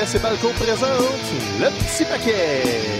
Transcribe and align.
RDS 0.00 0.16
et 0.16 0.18
Balco 0.18 0.48
présente 0.50 1.32
le 1.60 1.70
petit 1.70 2.04
paquet. 2.04 2.99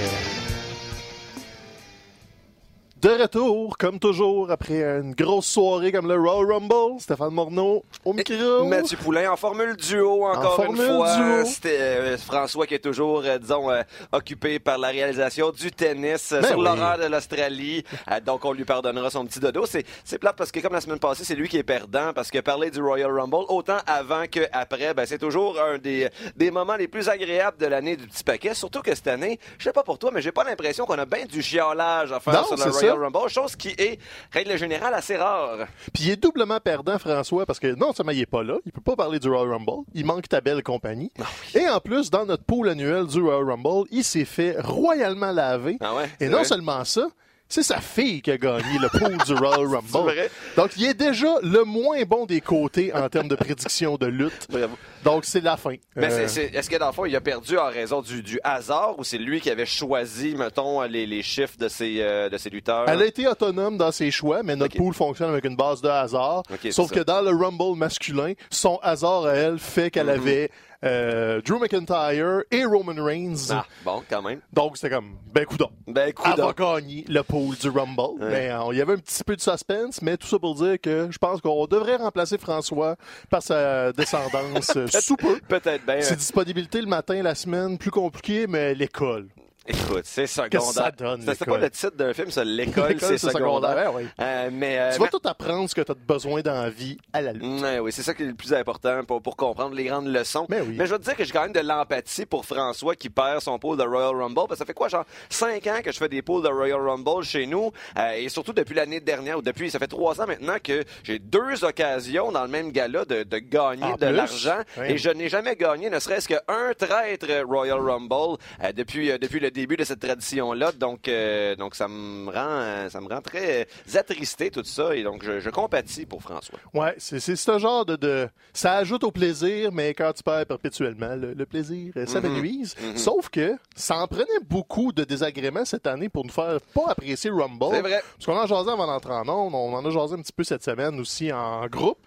De 3.11 3.21
retour, 3.23 3.77
comme 3.77 3.99
toujours, 3.99 4.53
après 4.53 4.85
une 4.85 5.15
grosse 5.15 5.47
soirée 5.47 5.91
comme 5.91 6.07
le 6.07 6.15
Royal 6.15 6.53
Rumble, 6.53 7.01
Stéphane 7.01 7.35
Morneau 7.35 7.83
au 8.05 8.13
micro. 8.13 8.65
Mathieu 8.67 8.97
Poulain 8.99 9.33
en 9.33 9.37
formule 9.37 9.75
duo 9.75 10.27
encore 10.27 10.61
En 10.61 10.71
une 10.71 10.77
formule 10.77 10.97
fois. 10.97 11.17
duo. 11.17 11.45
C'était 11.45 11.81
euh, 11.81 12.19
François 12.19 12.69
qui 12.69 12.75
est 12.75 12.79
toujours, 12.79 13.23
euh, 13.25 13.37
disons, 13.39 13.69
euh, 13.69 13.83
occupé 14.13 14.61
par 14.61 14.79
la 14.79 14.89
réalisation 14.89 15.51
du 15.51 15.73
tennis 15.73 16.29
Ben 16.31 16.45
sur 16.45 16.59
oui. 16.59 16.65
l'horaire 16.65 16.99
de 16.99 17.07
l'Australie. 17.07 17.83
Donc 18.25 18.45
on 18.45 18.53
lui 18.53 18.65
pardonnera 18.65 19.11
son 19.11 19.27
petit 19.27 19.41
dodo. 19.41 19.65
C'est 19.67 20.19
plate 20.19 20.37
parce 20.37 20.53
que 20.53 20.61
comme 20.61 20.75
la 20.75 20.81
semaine 20.81 21.01
passée, 21.01 21.25
c'est 21.25 21.35
lui 21.35 21.49
qui 21.49 21.57
est 21.57 21.65
perdant 21.65 22.13
parce 22.15 22.31
que 22.31 22.39
parler 22.39 22.71
du 22.71 22.81
Royal 22.81 23.11
Rumble, 23.11 23.45
autant 23.49 23.79
avant 23.89 24.27
que 24.31 24.41
après, 24.53 24.95
ben, 24.95 25.05
c'est 25.05 25.19
toujours 25.19 25.61
un 25.61 25.79
des, 25.79 26.09
des 26.37 26.53
moments 26.53 26.77
les 26.77 26.87
plus 26.87 27.09
agréables 27.09 27.59
de 27.59 27.67
l'année 27.67 27.97
du 27.97 28.07
petit 28.07 28.23
paquet. 28.23 28.55
Surtout 28.55 28.83
que 28.83 28.95
cette 28.95 29.09
année, 29.09 29.41
je 29.59 29.65
sais 29.65 29.73
pas 29.73 29.83
pour 29.83 29.99
toi, 29.99 30.13
mais 30.15 30.23
j'ai 30.23 30.31
pas 30.33 30.45
l'impression 30.45 30.85
qu'on 30.87 30.99
a 30.99 31.07
bien 31.07 31.25
du 31.25 31.43
chiolage 31.43 32.13
à 32.13 32.21
faire 32.21 32.35
Non, 32.35 32.45
sur 32.45 32.57
le 32.57 32.71
Royal 32.71 32.95
ça. 32.95 33.00
Rumble, 33.01 33.29
chose 33.29 33.57
qui 33.57 33.69
est, 33.79 33.99
règle 34.33 34.57
générale, 34.59 34.95
assez 34.95 35.17
rare. 35.17 35.67
Puis 35.93 36.05
il 36.05 36.11
est 36.11 36.17
doublement 36.17 36.61
perdant, 36.61 36.99
François, 36.99 37.47
parce 37.47 37.59
que 37.59 37.75
non 37.75 37.93
seulement 37.93 38.13
il 38.13 38.21
est 38.21 38.27
pas 38.27 38.43
là, 38.43 38.57
il 38.67 38.73
peut 38.73 38.81
pas 38.81 38.97
parler 38.97 39.19
du 39.19 39.29
Royal 39.29 39.51
Rumble, 39.53 39.85
il 39.95 40.05
manque 40.05 40.29
ta 40.29 40.41
belle 40.41 40.63
compagnie. 40.63 41.11
Ah 41.21 41.25
Et 41.59 41.69
en 41.69 41.81
plus, 41.81 42.11
dans 42.11 42.27
notre 42.27 42.45
pool 42.45 42.69
annuel 42.69 43.07
du 43.07 43.21
Royal 43.23 43.45
Rumble, 43.51 43.89
il 43.91 44.05
s'est 44.05 44.25
fait 44.25 44.57
royalement 44.61 45.33
laver. 45.33 45.77
Ah 45.81 45.95
ouais, 45.95 46.09
Et 46.21 46.27
non 46.29 46.39
vrai? 46.39 46.45
seulement 46.45 46.85
ça, 46.85 47.09
c'est 47.51 47.63
sa 47.63 47.81
fille 47.81 48.23
qui 48.23 48.31
a 48.31 48.39
gagné 48.39 48.79
le 48.81 48.89
pool 48.89 49.19
du 49.19 49.35
Royal 49.45 49.67
Rumble. 49.67 49.89
vrai? 50.05 50.31
Donc 50.57 50.71
il 50.79 50.87
est 50.87 50.95
déjà 50.95 51.35
le 51.43 51.65
moins 51.65 52.03
bon 52.05 52.25
des 52.25 52.41
côtés 52.41 52.95
en 52.95 53.09
termes 53.11 53.29
de 53.29 53.35
prédiction 53.35 53.97
de 53.97 54.07
lutte. 54.07 54.47
Bravo. 54.49 54.75
Donc 55.05 55.25
c'est 55.27 55.41
la 55.43 55.57
fin. 55.59 55.75
Mais 55.97 56.11
Euh, 56.13 56.27
est-ce 56.27 56.71
que 56.71 56.77
dans 56.77 56.87
le 56.87 56.93
fond, 56.93 57.05
il 57.05 57.15
a 57.17 57.21
perdu 57.21 57.59
en 57.59 57.67
raison 57.69 58.01
du, 58.01 58.23
du 58.23 58.39
hasard 58.45 58.99
ou 58.99 59.05
c'est 59.05 59.19
lui 59.19 59.41
qui 59.41 59.51
avait 59.51 59.67
choisi, 59.67 60.35
mettons, 60.37 60.83
les, 60.83 61.07
les 61.07 61.23
chiffres 61.23 61.57
de 61.59 61.69
ses, 61.69 61.97
euh, 62.01 62.29
de 62.29 62.39
ses 62.39 62.51
lutteurs? 62.51 62.85
Elle 62.89 63.03
a 63.03 63.07
été 63.07 63.27
autonome 63.27 63.77
dans 63.77 63.91
ses 63.93 64.11
choix, 64.11 64.43
mais 64.43 64.57
notre 64.57 64.77
pool 64.77 64.95
fonctionne 64.95 65.31
avec 65.31 65.45
une 65.45 65.57
base 65.57 65.83
de 65.83 65.89
hasard. 65.89 66.43
Sauf 66.71 66.91
que 66.93 67.01
dans 67.01 67.21
le 67.21 67.31
Rumble 67.37 67.77
masculin, 67.77 68.33
son 68.51 68.79
hasard 68.83 69.27
à 69.27 69.35
elle 69.35 69.59
fait 69.59 69.91
qu'elle 69.91 70.07
Mhm. 70.07 70.21
avait 70.21 70.51
euh, 70.85 71.41
Drew 71.43 71.59
McIntyre 71.59 72.43
et 72.51 72.65
Roman 72.65 73.03
Reigns. 73.03 73.51
Ah, 73.51 73.67
bon, 73.85 74.03
quand 74.09 74.23
même. 74.23 74.41
Donc 74.53 74.77
c'était 74.77 74.95
comme, 74.95 75.17
ben 75.33 75.45
coudon. 75.45 75.71
Ben, 75.87 76.09
écoute, 76.09 76.37
va 76.37 76.53
gagner 76.53 77.05
le 77.09 77.23
pool 77.23 77.57
du 77.57 77.69
Rumble. 77.69 78.19
Mais 78.21 78.51
euh, 78.51 78.73
il 78.73 78.79
y 78.79 78.81
avait 78.81 78.95
un 78.95 78.99
petit 78.99 79.25
peu 79.25 79.37
de 79.37 79.41
suspense, 79.41 80.01
mais 80.03 80.17
tout 80.17 80.27
ça 80.27 80.39
pour 80.39 80.55
dire 80.55 80.81
que 80.81 81.09
je 81.11 81.19
pense 81.19 81.41
qu'on 81.41 81.67
devrait 81.67 81.97
remplacer 81.97 82.39
François 82.39 82.97
par 83.29 83.43
sa 83.43 83.93
descendance 83.93 84.77
euh, 84.77 84.87
sous 85.01 85.17
peu. 85.17 85.39
peut-être 85.49 85.85
bien. 85.85 86.01
Ses 86.01 86.17
disponibilités 86.17 86.81
le 86.81 86.87
matin, 86.87 87.23
la 87.23 87.35
semaine, 87.35 87.77
plus 87.79 87.91
compliqué, 87.91 88.47
mais 88.47 88.75
l'école. 88.75 89.29
Écoute, 89.67 90.03
c'est 90.05 90.27
secondaire. 90.27 90.91
C'était 91.21 91.45
pas 91.45 91.59
le 91.59 91.71
titre 91.71 91.95
d'un 91.95 92.15
film, 92.15 92.31
ça, 92.31 92.43
l'école, 92.45 92.97
c'est 92.99 93.19
secondaire. 93.19 93.93
oui. 93.95 94.07
Euh, 94.19 94.49
mais, 94.51 94.79
euh, 94.79 94.93
Tu 94.95 95.01
vas 95.01 95.09
tout 95.09 95.21
apprendre 95.25 95.69
ce 95.69 95.75
que 95.75 95.83
tu 95.83 95.93
as 95.93 95.95
besoin 95.95 96.41
dans 96.41 96.55
la 96.63 96.71
vie 96.71 96.97
à 97.13 97.21
la 97.21 97.33
lutte. 97.35 97.63
Ouais, 97.63 97.79
oui, 97.79 97.93
c'est 97.93 98.03
ça 98.03 98.15
qui 98.15 98.23
est 98.23 98.27
le 98.27 98.35
plus 98.35 98.55
important 98.55 99.05
pour, 99.05 99.21
pour 99.21 99.37
comprendre 99.37 99.75
les 99.75 99.85
grandes 99.85 100.07
leçons. 100.09 100.47
Mais 100.49 100.63
oui. 100.63 100.77
je 100.79 100.85
veux 100.85 100.99
te 100.99 101.05
dire 101.05 101.15
que 101.15 101.25
j'ai 101.25 101.33
quand 101.33 101.43
même 101.43 101.53
de 101.53 101.61
l'empathie 101.61 102.25
pour 102.25 102.47
François 102.47 102.97
qui 102.97 103.11
perd 103.11 103.41
son 103.43 103.59
pool 103.59 103.77
de 103.77 103.83
Royal 103.85 104.17
Rumble. 104.17 104.35
Parce 104.35 104.53
que 104.53 104.57
ça 104.57 104.65
fait 104.65 104.73
quoi, 104.73 104.89
genre, 104.89 105.05
cinq 105.29 105.67
ans 105.67 105.81
que 105.85 105.93
je 105.93 105.99
fais 105.99 106.09
des 106.09 106.23
pools 106.23 106.43
de 106.43 106.49
Royal 106.49 106.81
Rumble 106.81 107.23
chez 107.23 107.47
nous. 107.47 107.71
euh, 107.99 108.13
et 108.13 108.29
surtout 108.31 108.55
depuis 108.55 108.75
l'année 108.75 109.01
dernière, 109.01 109.39
ou 109.39 109.43
depuis, 109.43 109.71
ça 109.71 109.79
fait 109.79 109.87
trois 109.89 110.21
ans 110.23 110.27
maintenant 110.27 110.57
que 110.63 110.85
j'ai 111.05 111.19
deux 111.19 111.65
occasions 111.65 112.33
dans 112.33 112.43
le 112.43 112.49
même 112.51 112.73
gala 112.73 113.05
de, 113.05 113.25
de 113.25 113.39
gagner 113.39 113.85
En 113.85 113.97
de 113.97 114.07
l'argent. 114.07 114.61
Oui. 114.79 114.87
Et 114.93 114.99
je 114.99 115.11
n'ai 115.11 115.29
jamais 115.29 115.55
gagné 115.55 115.91
ne 115.91 115.99
serait-ce 115.99 116.27
qu'un 116.29 116.73
traître 116.79 117.27
Royal 117.47 117.79
Rumble 117.79 118.39
euh, 118.65 118.73
depuis, 118.73 119.17
depuis 119.19 119.39
le 119.41 119.50
début 119.51 119.77
de 119.77 119.85
cette 119.85 120.01
tradition-là. 120.01 120.73
Donc, 120.73 121.09
euh, 121.09 121.57
donc 121.57 121.75
ça 121.75 121.89
me 121.89 122.27
rend, 122.31 122.35
euh, 122.37 122.89
ça 122.89 123.01
me 123.01 123.09
rend 123.09 123.21
très 123.21 123.67
attristé 123.95 124.51
tout 124.51 124.65
ça. 124.65 124.95
Et 124.95 125.03
donc, 125.03 125.25
je, 125.25 125.41
je 125.41 125.51
compatis 125.51 126.07
pour 126.07 126.23
François. 126.23 126.59
Ouais, 126.75 126.95
c'est 126.99 127.21
c'est 127.21 127.37
ce 127.37 127.59
genre 127.59 127.85
de, 127.85 127.97
de. 127.97 128.29
Ça 128.53 128.75
ajoute 128.75 129.05
au 129.05 129.11
plaisir, 129.11 129.71
mais 129.73 129.95
quand 129.95 130.13
tu 130.13 130.23
perds 130.23 130.47
perpétuellement, 130.47 131.15
le, 131.17 131.35
le 131.35 131.47
plaisir, 131.47 131.93
euh, 131.97 132.07
ça 132.07 132.21
Mhm. 132.21 132.33
m'énuise. 132.35 132.75
Sauf 132.97 133.29
que 133.29 133.57
ça 133.75 133.99
en 133.99 134.07
prenait 134.07 134.25
beaucoup 134.49 134.93
de 134.93 135.05
désagréments 135.05 135.65
cette 135.65 135.87
année 135.87 136.09
pour 136.09 136.25
nous 136.25 136.33
faire 136.33 136.59
pas 136.75 136.89
apprécier 136.89 137.31
Rumble. 137.31 137.67
C'est 137.73 137.81
vrai. 137.83 138.03
Parce 138.17 138.27
qu'on 138.27 138.37
en 138.39 138.47
jasé 138.47 138.71
avant 138.71 138.87
d'entrer 138.87 139.13
en 139.13 139.29
ondes, 139.29 139.55
on 139.55 139.75
en 139.75 139.85
a 139.85 139.91
jasé 139.91 140.15
un 140.15 140.23
petit 140.23 140.33
peu 140.33 140.45
cette 140.45 140.63
semaine 140.65 140.99
aussi 141.01 141.33
en 141.33 141.67
groupe. 141.67 141.99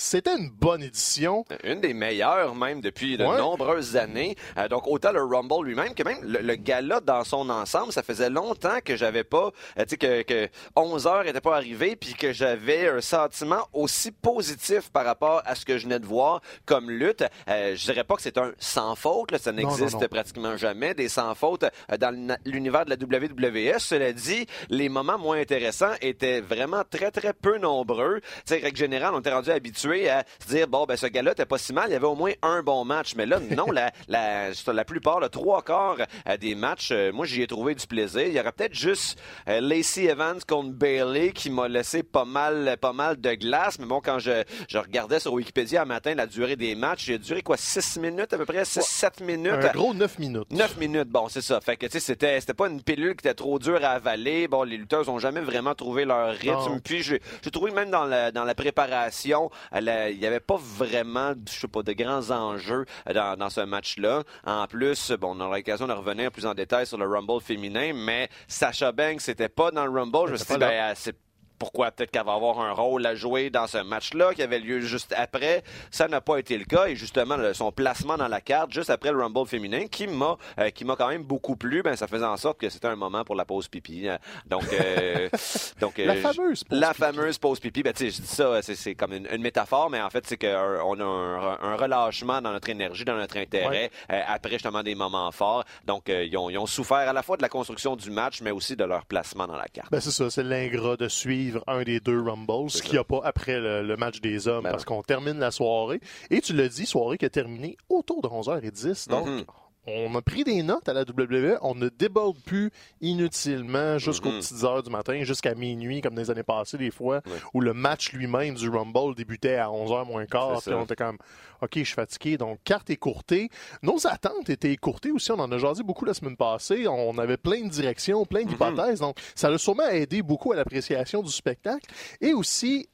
C'était 0.00 0.36
une 0.36 0.48
bonne 0.50 0.80
édition. 0.84 1.44
Une 1.64 1.80
des 1.80 1.92
meilleures, 1.92 2.54
même, 2.54 2.80
depuis 2.80 3.16
de 3.16 3.24
Ouais. 3.24 3.36
nombreuses 3.36 3.96
années. 3.96 4.36
Euh, 4.56 4.68
donc, 4.68 4.86
autant 4.86 5.10
le 5.10 5.24
Rumble 5.24 5.66
lui-même 5.66 5.92
que 5.92 6.04
même 6.04 6.18
le, 6.22 6.38
le 6.38 6.54
gala 6.54 7.00
dans 7.00 7.24
son 7.24 7.50
ensemble. 7.50 7.92
Ça 7.92 8.04
faisait 8.04 8.30
longtemps 8.30 8.78
que 8.84 8.94
j'avais 8.94 9.24
pas, 9.24 9.50
euh, 9.76 9.82
tu 9.82 9.88
sais, 9.90 9.96
que, 9.96 10.22
que 10.22 10.48
11 10.76 11.06
heures 11.08 11.24
n'était 11.24 11.40
pas 11.40 11.56
arrivé, 11.56 11.96
puis 11.96 12.14
que 12.14 12.32
j'avais 12.32 12.88
un 12.88 13.00
sentiment 13.00 13.66
aussi 13.72 14.12
positif 14.12 14.88
par 14.92 15.04
rapport 15.04 15.42
à 15.44 15.56
ce 15.56 15.64
que 15.64 15.78
je 15.78 15.82
venais 15.84 15.98
de 15.98 16.06
voir 16.06 16.42
comme 16.64 16.92
lutte. 16.92 17.24
Euh, 17.48 17.74
je 17.74 17.84
dirais 17.84 18.04
pas 18.04 18.14
que 18.14 18.22
c'est 18.22 18.38
un 18.38 18.52
sans 18.60 18.94
faute, 18.94 19.32
là, 19.32 19.38
ça 19.38 19.50
n'existe 19.50 20.06
pratiquement 20.06 20.56
jamais, 20.56 20.94
des 20.94 21.08
sans 21.08 21.34
faute 21.34 21.64
euh, 21.64 21.96
dans 21.96 22.14
l'univers 22.44 22.84
de 22.84 22.90
la 22.90 22.96
WWE. 22.96 23.80
Cela 23.80 24.12
dit, 24.12 24.46
les 24.70 24.88
moments 24.88 25.18
moins 25.18 25.40
intéressants 25.40 25.94
étaient 26.00 26.40
vraiment 26.40 26.84
très, 26.88 27.10
très 27.10 27.32
peu 27.32 27.58
nombreux. 27.58 28.20
Tu 28.20 28.54
sais, 28.54 28.58
règle 28.58 28.76
générale, 28.78 29.12
on 29.14 29.18
était 29.18 29.32
rendu 29.32 29.50
habitué 29.50 29.87
à 30.08 30.24
se 30.40 30.48
dire, 30.48 30.68
bon, 30.68 30.84
ben, 30.86 30.96
ce 30.96 31.06
gars-là 31.06 31.34
t'es 31.34 31.46
pas 31.46 31.58
si 31.58 31.72
mal, 31.72 31.88
il 31.88 31.92
y 31.92 31.96
avait 31.96 32.06
au 32.06 32.14
moins 32.14 32.32
un 32.42 32.62
bon 32.62 32.84
match. 32.84 33.14
Mais 33.16 33.26
là, 33.26 33.40
non, 33.40 33.66
la, 33.72 33.90
la, 34.08 34.54
sur 34.54 34.72
la 34.72 34.84
plupart, 34.84 35.20
le 35.20 35.28
trois 35.28 35.62
quarts 35.62 35.98
euh, 36.28 36.36
des 36.36 36.54
matchs, 36.54 36.90
euh, 36.92 37.12
moi, 37.12 37.26
j'y 37.26 37.42
ai 37.42 37.46
trouvé 37.46 37.74
du 37.74 37.86
plaisir. 37.86 38.22
Il 38.26 38.32
y 38.32 38.40
aurait 38.40 38.52
peut-être 38.52 38.74
juste 38.74 39.18
euh, 39.48 39.60
Lacey 39.60 40.04
Evans 40.04 40.38
contre 40.46 40.70
Bailey 40.70 41.32
qui 41.32 41.50
m'a 41.50 41.68
laissé 41.68 42.02
pas 42.02 42.24
mal, 42.24 42.76
pas 42.80 42.92
mal 42.92 43.20
de 43.20 43.34
glace. 43.34 43.78
Mais 43.78 43.86
bon, 43.86 44.00
quand 44.00 44.18
je, 44.18 44.44
je 44.68 44.78
regardais 44.78 45.20
sur 45.20 45.32
Wikipédia 45.32 45.82
un 45.82 45.86
matin 45.86 46.14
la 46.14 46.26
durée 46.26 46.56
des 46.56 46.74
matchs, 46.74 47.06
j'ai 47.06 47.18
duré 47.18 47.42
quoi, 47.42 47.56
6 47.56 47.98
minutes 47.98 48.32
à 48.32 48.38
peu 48.38 48.44
près, 48.44 48.62
6-7 48.62 49.22
minutes? 49.22 49.52
Un 49.52 49.68
gros 49.72 49.94
9 49.94 50.18
minutes. 50.18 50.50
9 50.50 50.76
minutes, 50.78 51.08
bon, 51.08 51.28
c'est 51.28 51.42
ça. 51.42 51.60
Fait 51.60 51.76
que, 51.76 51.86
tu 51.86 51.92
sais, 51.92 52.00
c'était, 52.00 52.40
c'était 52.40 52.54
pas 52.54 52.68
une 52.68 52.82
pilule 52.82 53.14
qui 53.16 53.26
était 53.26 53.34
trop 53.34 53.58
dure 53.58 53.84
à 53.84 53.90
avaler. 53.90 54.48
Bon, 54.48 54.62
les 54.62 54.76
lutteurs 54.76 55.08
ont 55.08 55.18
jamais 55.18 55.40
vraiment 55.40 55.74
trouvé 55.74 56.04
leur 56.04 56.32
rythme. 56.34 56.72
Non. 56.72 56.78
Puis, 56.82 57.02
j'ai, 57.02 57.20
trouvé 57.50 57.70
même 57.72 57.90
dans 57.90 58.04
la, 58.04 58.30
dans 58.30 58.44
la 58.44 58.54
préparation, 58.54 59.50
la- 59.80 60.10
il 60.10 60.18
y 60.18 60.26
avait 60.26 60.40
pas 60.40 60.58
vraiment, 60.58 61.34
je 61.48 61.52
sais 61.60 61.68
pas, 61.68 61.82
de 61.82 61.92
grands 61.92 62.30
enjeux 62.30 62.84
euh, 63.08 63.12
dans, 63.12 63.36
dans 63.36 63.50
ce 63.50 63.60
match-là. 63.60 64.22
En 64.44 64.66
plus, 64.66 65.12
bon, 65.12 65.36
on 65.36 65.40
aura 65.40 65.56
l'occasion 65.58 65.86
de 65.86 65.92
revenir 65.92 66.30
plus 66.30 66.46
en 66.46 66.54
détail 66.54 66.86
sur 66.86 66.98
le 66.98 67.06
Rumble 67.06 67.40
féminin, 67.40 67.92
mais 67.94 68.28
Sasha 68.46 68.92
Banks, 68.92 69.20
c'était 69.20 69.48
pas 69.48 69.70
dans 69.70 69.84
le 69.86 69.90
Rumble. 69.90 70.26
Je 70.26 70.32
me 70.32 70.36
suis 70.36 70.46
dit, 70.46 70.58
ben, 70.58 70.90
euh, 70.90 70.92
c'est 70.96 71.16
pourquoi 71.58 71.90
peut-être 71.90 72.10
qu'elle 72.10 72.24
va 72.24 72.34
avoir 72.34 72.60
un 72.60 72.72
rôle 72.72 73.04
à 73.06 73.14
jouer 73.14 73.50
dans 73.50 73.66
ce 73.66 73.78
match-là 73.78 74.34
qui 74.34 74.42
avait 74.42 74.58
lieu 74.58 74.80
juste 74.80 75.14
après. 75.16 75.62
Ça 75.90 76.08
n'a 76.08 76.20
pas 76.20 76.38
été 76.38 76.56
le 76.58 76.64
cas 76.64 76.86
et 76.86 76.96
justement 76.96 77.36
son 77.54 77.72
placement 77.72 78.16
dans 78.16 78.28
la 78.28 78.40
carte 78.40 78.72
juste 78.72 78.90
après 78.90 79.10
le 79.12 79.18
Rumble 79.20 79.46
féminin 79.46 79.86
qui 79.86 80.06
m'a 80.06 80.36
euh, 80.58 80.70
qui 80.70 80.84
m'a 80.84 80.96
quand 80.96 81.08
même 81.08 81.22
beaucoup 81.24 81.56
plu. 81.56 81.82
Ben 81.82 81.96
ça 81.96 82.06
faisait 82.06 82.24
en 82.24 82.36
sorte 82.36 82.58
que 82.60 82.68
c'était 82.68 82.88
un 82.88 82.96
moment 82.96 83.24
pour 83.24 83.34
la 83.34 83.44
pause 83.44 83.68
pipi. 83.68 84.08
Euh, 84.08 84.16
Donc 84.46 84.64
euh, 84.72 85.28
donc 85.80 85.98
La 85.98 86.12
euh, 86.14 86.20
fameuse 86.22 86.64
pause 86.64 86.78
la 86.80 86.88
pipi. 86.88 87.00
fameuse 87.00 87.38
pause 87.38 87.60
pipi. 87.60 87.82
Ben 87.82 87.92
tu 87.92 88.10
sais 88.10 88.16
je 88.16 88.22
dis 88.22 88.28
ça 88.28 88.60
c'est 88.62 88.94
comme 88.94 89.12
une, 89.12 89.26
une 89.32 89.42
métaphore 89.42 89.90
mais 89.90 90.00
en 90.00 90.10
fait 90.10 90.26
c'est 90.26 90.36
qu'on 90.36 91.00
a 91.00 91.04
un, 91.04 91.58
un 91.72 91.76
relâchement 91.76 92.40
dans 92.40 92.52
notre 92.52 92.68
énergie, 92.68 93.04
dans 93.04 93.16
notre 93.16 93.36
intérêt 93.38 93.90
euh, 94.10 94.20
après 94.26 94.52
justement 94.52 94.82
des 94.82 94.94
moments 94.94 95.30
forts. 95.32 95.64
Donc 95.86 96.08
euh, 96.08 96.24
ils, 96.24 96.36
ont, 96.36 96.50
ils 96.50 96.58
ont 96.58 96.66
souffert 96.66 96.98
à 97.08 97.12
la 97.12 97.22
fois 97.22 97.36
de 97.36 97.42
la 97.42 97.48
construction 97.48 97.96
du 97.96 98.10
match 98.10 98.40
mais 98.42 98.50
aussi 98.50 98.76
de 98.76 98.84
leur 98.84 99.04
placement 99.06 99.46
dans 99.46 99.56
la 99.56 99.68
carte. 99.68 99.90
Ben 99.90 100.00
c'est 100.00 100.10
ça, 100.10 100.30
c'est 100.30 100.42
l'ingrat 100.42 100.96
de 100.96 101.08
suivre 101.08 101.47
un 101.66 101.82
des 101.82 102.00
deux 102.00 102.20
Rumbles, 102.20 102.70
ce 102.70 102.82
qu'il 102.82 102.92
n'y 102.92 102.98
a 102.98 103.04
pas 103.04 103.20
après 103.24 103.58
le, 103.60 103.82
le 103.82 103.96
match 103.96 104.20
des 104.20 104.48
hommes, 104.48 104.64
Ben 104.64 104.70
parce 104.70 104.84
qu'on 104.84 105.02
termine 105.02 105.38
la 105.38 105.50
soirée. 105.50 106.00
Et 106.30 106.40
tu 106.40 106.52
l'as 106.52 106.68
dit, 106.68 106.86
soirée 106.86 107.18
qui 107.18 107.24
a 107.24 107.30
terminé 107.30 107.76
autour 107.88 108.22
de 108.22 108.28
11h10. 108.28 109.08
Donc, 109.08 109.26
Mhm. 109.26 109.44
On 109.88 110.14
a 110.14 110.22
pris 110.22 110.44
des 110.44 110.62
notes 110.62 110.88
à 110.88 110.92
la 110.92 111.02
WWE, 111.02 111.58
on 111.62 111.74
ne 111.74 111.88
déborde 111.88 112.38
plus 112.44 112.70
inutilement 113.00 113.98
jusqu'aux 113.98 114.30
Mhm. 114.30 114.38
petites 114.40 114.64
heures 114.64 114.82
du 114.82 114.90
matin, 114.90 115.22
jusqu'à 115.24 115.54
minuit, 115.54 116.00
comme 116.00 116.16
les 116.16 116.30
années 116.30 116.42
passées, 116.42 116.78
des 116.78 116.90
fois, 116.90 117.20
où 117.54 117.60
le 117.60 117.72
match 117.74 118.12
lui-même 118.12 118.54
du 118.54 118.68
Rumble 118.68 119.14
débutait 119.14 119.56
à 119.56 119.70
11h 119.70 120.04
moins 120.06 120.26
quart. 120.26 120.60
Puis 120.62 120.72
on 120.74 120.84
était 120.84 120.96
comme, 120.96 121.18
OK, 121.62 121.70
je 121.76 121.82
suis 121.84 121.94
fatigué. 121.94 122.36
Donc, 122.36 122.60
carte 122.64 122.90
écourtée. 122.90 123.48
Nos 123.82 124.06
attentes 124.06 124.48
étaient 124.50 124.72
écourtées 124.72 125.10
aussi. 125.10 125.32
On 125.32 125.38
en 125.40 125.50
a 125.50 125.58
jasé 125.58 125.82
beaucoup 125.82 126.04
la 126.04 126.14
semaine 126.14 126.36
passée. 126.36 126.86
On 126.86 127.16
avait 127.18 127.36
plein 127.36 127.62
de 127.64 127.68
directions, 127.70 128.24
plein 128.24 128.42
Mhm. 128.42 128.48
d'hypothèses. 128.48 129.00
Donc, 129.00 129.16
ça 129.34 129.48
a 129.48 129.58
sûrement 129.58 129.88
aidé 129.88 130.22
beaucoup 130.22 130.52
à 130.52 130.56
l'appréciation 130.56 131.22
du 131.22 131.32
spectacle. 131.32 131.86
Et 132.20 132.32
aussi, 132.32 132.88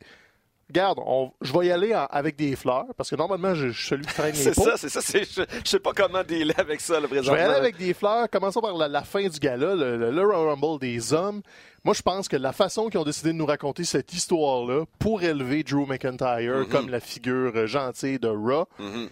regarde, 0.68 0.98
on- 1.04 1.30
je 1.40 1.52
vais 1.52 1.66
y 1.66 1.70
aller 1.70 1.94
en- 1.94 2.06
avec 2.06 2.36
des 2.36 2.56
fleurs, 2.56 2.86
parce 2.96 3.10
que 3.10 3.16
normalement, 3.16 3.54
je, 3.54 3.68
je 3.68 3.78
suis 3.78 3.88
celui 3.88 4.06
qui 4.06 4.14
traîne 4.14 4.34
les 4.34 4.42
C'est 4.42 4.54
ça, 4.54 4.76
c'est 4.76 4.88
ça. 4.88 5.00
Je, 5.00 5.42
je 5.64 5.68
sais 5.68 5.78
pas 5.78 5.92
comment 5.94 6.22
dealer 6.22 6.54
avec 6.58 6.80
ça, 6.80 6.94
le 7.00 7.02
Je 7.02 7.06
présentement. 7.08 7.34
vais 7.34 7.40
y 7.40 7.44
aller 7.44 7.54
avec 7.54 7.76
des 7.76 7.94
fleurs. 7.94 8.28
Commençons 8.30 8.60
par 8.60 8.76
la, 8.76 8.88
la 8.88 9.02
fin 9.02 9.26
du 9.28 9.38
gala, 9.38 9.74
le, 9.74 10.10
le- 10.10 10.26
Rumble 10.26 10.78
des 10.80 11.12
hommes. 11.12 11.42
Moi, 11.84 11.92
je 11.94 12.00
pense 12.02 12.28
que 12.28 12.36
la 12.36 12.52
façon 12.52 12.88
qu'ils 12.88 12.98
ont 12.98 13.04
décidé 13.04 13.32
de 13.32 13.36
nous 13.36 13.44
raconter 13.46 13.84
cette 13.84 14.12
histoire-là 14.14 14.84
pour 14.98 15.22
élever 15.22 15.62
Drew 15.62 15.86
McIntyre 15.86 16.58
Mhm. 16.60 16.66
comme 16.68 16.88
la 16.88 17.00
figure 17.00 17.52
euh, 17.54 17.66
gentille 17.66 18.18
de 18.18 18.28
Raw, 18.28 18.66
Mhm. 18.78 19.08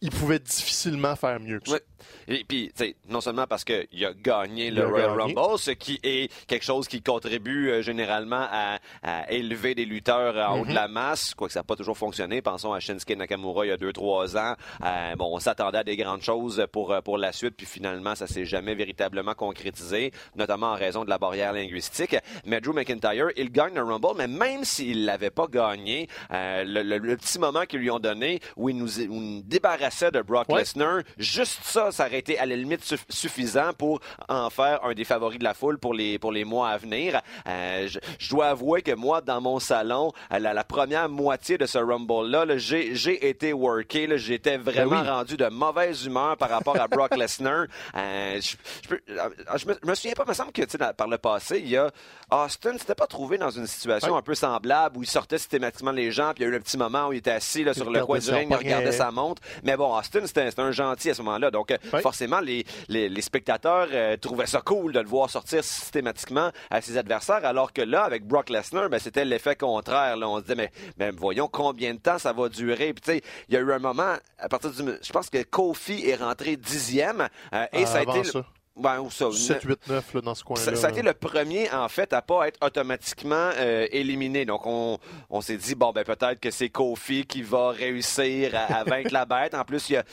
Il 0.00 0.10
pouvait 0.10 0.38
difficilement 0.38 1.16
faire 1.16 1.40
mieux 1.40 1.58
que 1.60 1.68
ça. 1.68 1.74
Ouais. 1.74 1.82
Et 2.28 2.44
puis, 2.44 2.72
non 3.08 3.20
seulement 3.20 3.46
parce 3.48 3.64
qu'il 3.64 4.04
a 4.04 4.12
gagné 4.14 4.70
le 4.70 4.84
a 4.84 4.88
Royal 4.88 5.16
gagné. 5.18 5.34
Rumble, 5.34 5.58
ce 5.58 5.72
qui 5.72 5.98
est 6.04 6.30
quelque 6.46 6.64
chose 6.64 6.86
qui 6.86 7.02
contribue 7.02 7.70
euh, 7.70 7.82
généralement 7.82 8.46
à, 8.50 8.78
à 9.02 9.30
élever 9.32 9.74
des 9.74 9.84
lutteurs 9.84 10.36
euh, 10.36 10.44
en 10.46 10.60
haut 10.60 10.64
de 10.64 10.68
Mhm. 10.68 10.74
la 10.74 10.86
masse, 10.88 11.34
quoique 11.34 11.52
ça 11.52 11.60
n'a 11.60 11.64
pas 11.64 11.74
toujours 11.74 11.98
fonctionné. 11.98 12.40
Pensons 12.42 12.72
à 12.72 12.78
Shinsuke 12.80 13.16
Nakamura 13.16 13.66
il 13.66 13.70
y 13.70 13.72
a 13.72 13.76
deux, 13.76 13.92
trois 13.92 14.36
ans. 14.36 14.54
Euh, 14.84 15.16
bon, 15.16 15.34
on 15.34 15.40
s'attendait 15.40 15.78
à 15.78 15.84
des 15.84 15.96
grandes 15.96 16.22
choses 16.22 16.64
pour, 16.70 16.94
pour 17.02 17.18
la 17.18 17.32
suite, 17.32 17.54
puis 17.56 17.66
finalement, 17.66 18.14
ça 18.14 18.26
s'est 18.28 18.44
jamais 18.44 18.76
véritablement 18.76 19.34
concrétisé, 19.34 20.12
notamment 20.36 20.68
en 20.68 20.74
raison 20.76 21.04
de 21.04 21.10
la 21.10 21.18
barrière 21.18 21.52
linguistique. 21.52 22.16
Mais 22.46 22.60
Drew 22.60 22.72
McIntyre, 22.74 23.28
il 23.36 23.50
gagne 23.50 23.74
le 23.74 23.82
Rumble, 23.82 24.14
mais 24.16 24.28
même 24.28 24.64
s'il 24.64 25.04
l'avait 25.06 25.30
pas 25.30 25.46
gagné, 25.48 26.08
euh, 26.30 26.62
le, 26.64 26.82
le- 26.82 26.98
le 26.98 27.16
petit 27.16 27.38
moment 27.40 27.64
qu'ils 27.66 27.80
lui 27.80 27.90
ont 27.90 27.98
donné 27.98 28.38
où 28.56 28.68
il 28.68 28.76
nous, 28.76 28.98
où 29.00 29.02
il 29.14 29.36
nous 29.38 29.42
débarrassait 29.88 30.10
de 30.10 30.22
Brock 30.22 30.48
Ouais. 30.48 30.60
Lesnar, 30.60 31.00
juste 31.18 31.60
ça, 31.64 31.90
ça 31.92 32.06
aurait 32.06 32.18
été 32.18 32.38
à 32.38 32.46
la 32.46 32.56
limite 32.56 32.82
suff- 32.84 33.04
suffisant 33.08 33.72
pour 33.76 34.00
en 34.28 34.50
faire 34.50 34.84
un 34.84 34.92
des 34.94 35.04
favoris 35.04 35.38
de 35.38 35.44
la 35.44 35.54
foule 35.54 35.78
pour 35.78 35.94
les, 35.94 36.18
pour 36.18 36.32
les 36.32 36.44
mois 36.44 36.70
à 36.70 36.78
venir. 36.78 37.20
Euh, 37.46 37.88
je, 37.88 37.98
je 38.18 38.30
dois 38.30 38.48
avouer 38.48 38.82
que 38.82 38.92
moi, 38.92 39.20
dans 39.20 39.40
mon 39.40 39.58
salon, 39.58 40.12
à 40.30 40.38
la, 40.38 40.52
la 40.54 40.64
première 40.64 41.08
moitié 41.08 41.58
de 41.58 41.66
ce 41.66 41.78
Rumble-là, 41.78 42.44
là, 42.44 42.56
j'ai 42.58 43.28
été 43.28 43.52
worké. 43.52 44.08
J'étais 44.18 44.56
vraiment 44.58 44.96
Ben 44.96 45.02
oui. 45.02 45.08
rendu 45.08 45.36
de 45.36 45.46
mauvaise 45.48 46.04
humeur 46.04 46.36
par 46.36 46.50
rapport 46.50 46.78
à 46.80 46.88
Brock 46.88 47.16
Lesnar. 47.16 47.66
Euh, 47.96 48.40
je, 48.40 48.56
je 48.82 48.88
peux- 48.88 49.00
euh, 49.10 49.28
je 49.56 49.66
me, 49.66 49.74
je 49.82 49.88
me 49.88 49.94
souviens 49.94 50.12
pas, 50.14 50.24
il 50.26 50.28
me 50.30 50.34
semble 50.34 50.52
que 50.52 50.76
dans- 50.76 50.94
par 50.94 51.08
le 51.08 51.18
passé, 51.18 51.58
il 51.58 51.68
y 51.68 51.76
a 51.76 51.90
Austin 52.30 52.76
s'était 52.78 52.94
pas 52.94 53.06
trouvé 53.06 53.38
dans 53.38 53.50
une 53.50 53.66
situation 53.66 54.12
Ouais. 54.12 54.18
un 54.18 54.22
peu 54.22 54.34
semblable 54.34 54.98
où 54.98 55.02
il 55.02 55.08
sortait 55.08 55.38
systématiquement 55.38 55.92
les 55.92 56.10
gens, 56.12 56.32
puis 56.34 56.44
il 56.44 56.48
y 56.48 56.50
a 56.50 56.52
eu 56.52 56.56
un 56.56 56.60
petit 56.60 56.76
moment 56.76 57.08
où 57.08 57.12
il 57.12 57.18
était 57.18 57.30
assis 57.30 57.64
là, 57.64 57.72
sur 57.74 57.90
le 57.90 58.04
coin 58.04 58.18
du 58.18 58.30
ring, 58.30 58.48
il 58.50 58.56
regardait 58.56 58.92
sa 58.92 59.10
montre. 59.10 59.40
Mais 59.62 59.76
bon, 59.76 59.96
Austin, 59.96 60.26
c'était 60.26 60.50
un 60.60 60.72
gentil 60.72 61.10
à 61.10 61.14
ce 61.14 61.22
moment-là. 61.22 61.50
Donc, 61.50 61.70
euh, 61.70 61.78
Ouais. 61.92 62.00
forcément, 62.02 62.40
les, 62.40 62.66
les, 62.88 63.08
les 63.08 63.22
spectateurs 63.22 63.88
euh, 63.92 64.16
trouvaient 64.16 64.46
ça 64.46 64.60
cool 64.60 64.92
de 64.92 65.00
le 65.00 65.08
voir 65.08 65.30
sortir 65.30 65.64
systématiquement 65.64 66.50
à 66.70 66.80
ses 66.80 66.96
adversaires, 66.98 67.44
alors 67.44 67.72
que 67.72 67.82
là, 67.82 68.02
avec 68.04 68.26
Brock 68.26 68.50
Lesnar, 68.50 68.88
ben, 68.88 68.98
c'était 68.98 69.24
l'effet 69.24 69.56
contraire. 69.56 70.16
Là. 70.16 70.28
On 70.28 70.36
se 70.38 70.42
disait, 70.42 70.54
mais, 70.54 70.70
mais 70.98 71.10
voyons 71.10 71.48
combien 71.48 71.94
de 71.94 71.98
temps 71.98 72.18
ça 72.18 72.32
va 72.32 72.48
durer. 72.48 72.92
Puis, 72.92 73.02
tu 73.02 73.10
sais, 73.12 73.22
il 73.48 73.54
y 73.54 73.56
a 73.56 73.60
eu 73.60 73.72
un 73.72 73.78
moment, 73.78 74.14
à 74.38 74.48
partir 74.48 74.70
du. 74.70 74.82
Je 75.02 75.12
pense 75.12 75.30
que 75.30 75.42
Kofi 75.44 76.06
est 76.08 76.16
rentré 76.16 76.56
dixième. 76.56 77.28
euh, 77.54 77.66
et 77.72 77.86
ça 77.86 77.98
a 77.98 78.02
été. 78.02 78.18
le- 78.18 78.24
ça. 78.24 78.44
Ben, 78.78 79.04
ça? 79.10 79.30
7, 79.32 79.62
8, 79.64 79.88
9 79.88 80.14
là, 80.14 80.20
dans 80.20 80.34
ce 80.34 80.44
coin-là. 80.44 80.62
Ça, 80.62 80.76
ça 80.76 80.86
a 80.88 80.90
été 80.90 81.02
le 81.02 81.12
premier, 81.14 81.70
en 81.72 81.88
fait, 81.88 82.12
à 82.12 82.22
pas 82.22 82.48
être 82.48 82.58
automatiquement 82.64 83.50
euh, 83.56 83.86
éliminé. 83.90 84.44
Donc, 84.44 84.66
on, 84.66 84.98
on 85.30 85.40
s'est 85.40 85.56
dit, 85.56 85.74
bon, 85.74 85.92
ben 85.92 86.04
peut-être 86.04 86.40
que 86.40 86.50
c'est 86.50 86.68
Kofi 86.68 87.26
qui 87.26 87.42
va 87.42 87.70
réussir 87.70 88.54
à, 88.54 88.76
à 88.78 88.84
vaincre 88.84 89.12
la 89.12 89.24
bête. 89.24 89.54
En 89.54 89.64
plus, 89.64 89.88
il 89.90 89.96
a, 89.96 90.04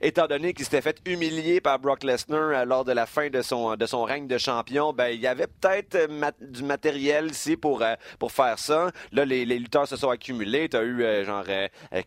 étant 0.00 0.26
donné 0.26 0.52
qu'il 0.54 0.64
s'était 0.64 0.82
fait 0.82 0.98
humilier 1.06 1.60
par 1.60 1.78
Brock 1.78 2.02
Lesnar 2.04 2.40
euh, 2.50 2.64
lors 2.64 2.84
de 2.84 2.92
la 2.92 3.06
fin 3.06 3.28
de 3.30 3.42
son, 3.42 3.76
de 3.76 3.86
son 3.86 4.04
règne 4.04 4.26
de 4.26 4.38
champion, 4.38 4.92
ben 4.92 5.08
il 5.08 5.20
y 5.20 5.26
avait 5.26 5.46
peut-être 5.46 5.94
euh, 5.94 6.08
mat- 6.08 6.34
du 6.40 6.62
matériel 6.62 7.30
ici 7.30 7.56
pour, 7.56 7.82
euh, 7.82 7.94
pour 8.18 8.32
faire 8.32 8.58
ça. 8.58 8.90
Là, 9.12 9.24
les, 9.24 9.44
les 9.44 9.58
lutteurs 9.58 9.88
se 9.88 9.96
sont 9.96 10.10
accumulés. 10.10 10.68
Tu 10.68 10.76
as 10.76 10.82
eu, 10.82 11.02
euh, 11.02 11.24
genre, 11.24 11.44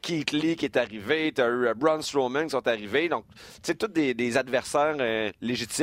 Keith 0.01 0.31
Lee 0.31 0.55
qui 0.55 0.65
est 0.65 0.77
arrivé. 0.77 1.31
Tu 1.33 1.41
as 1.41 1.47
eu 1.47 1.73
Braun 1.75 2.01
Strowman 2.01 2.45
qui 2.45 2.51
sont 2.51 2.67
arrivés. 2.67 3.09
Donc, 3.09 3.25
tu 3.27 3.33
sais, 3.63 3.75
tous 3.75 3.87
des, 3.87 4.13
des 4.13 4.37
adversaires 4.37 4.95
euh, 4.99 5.31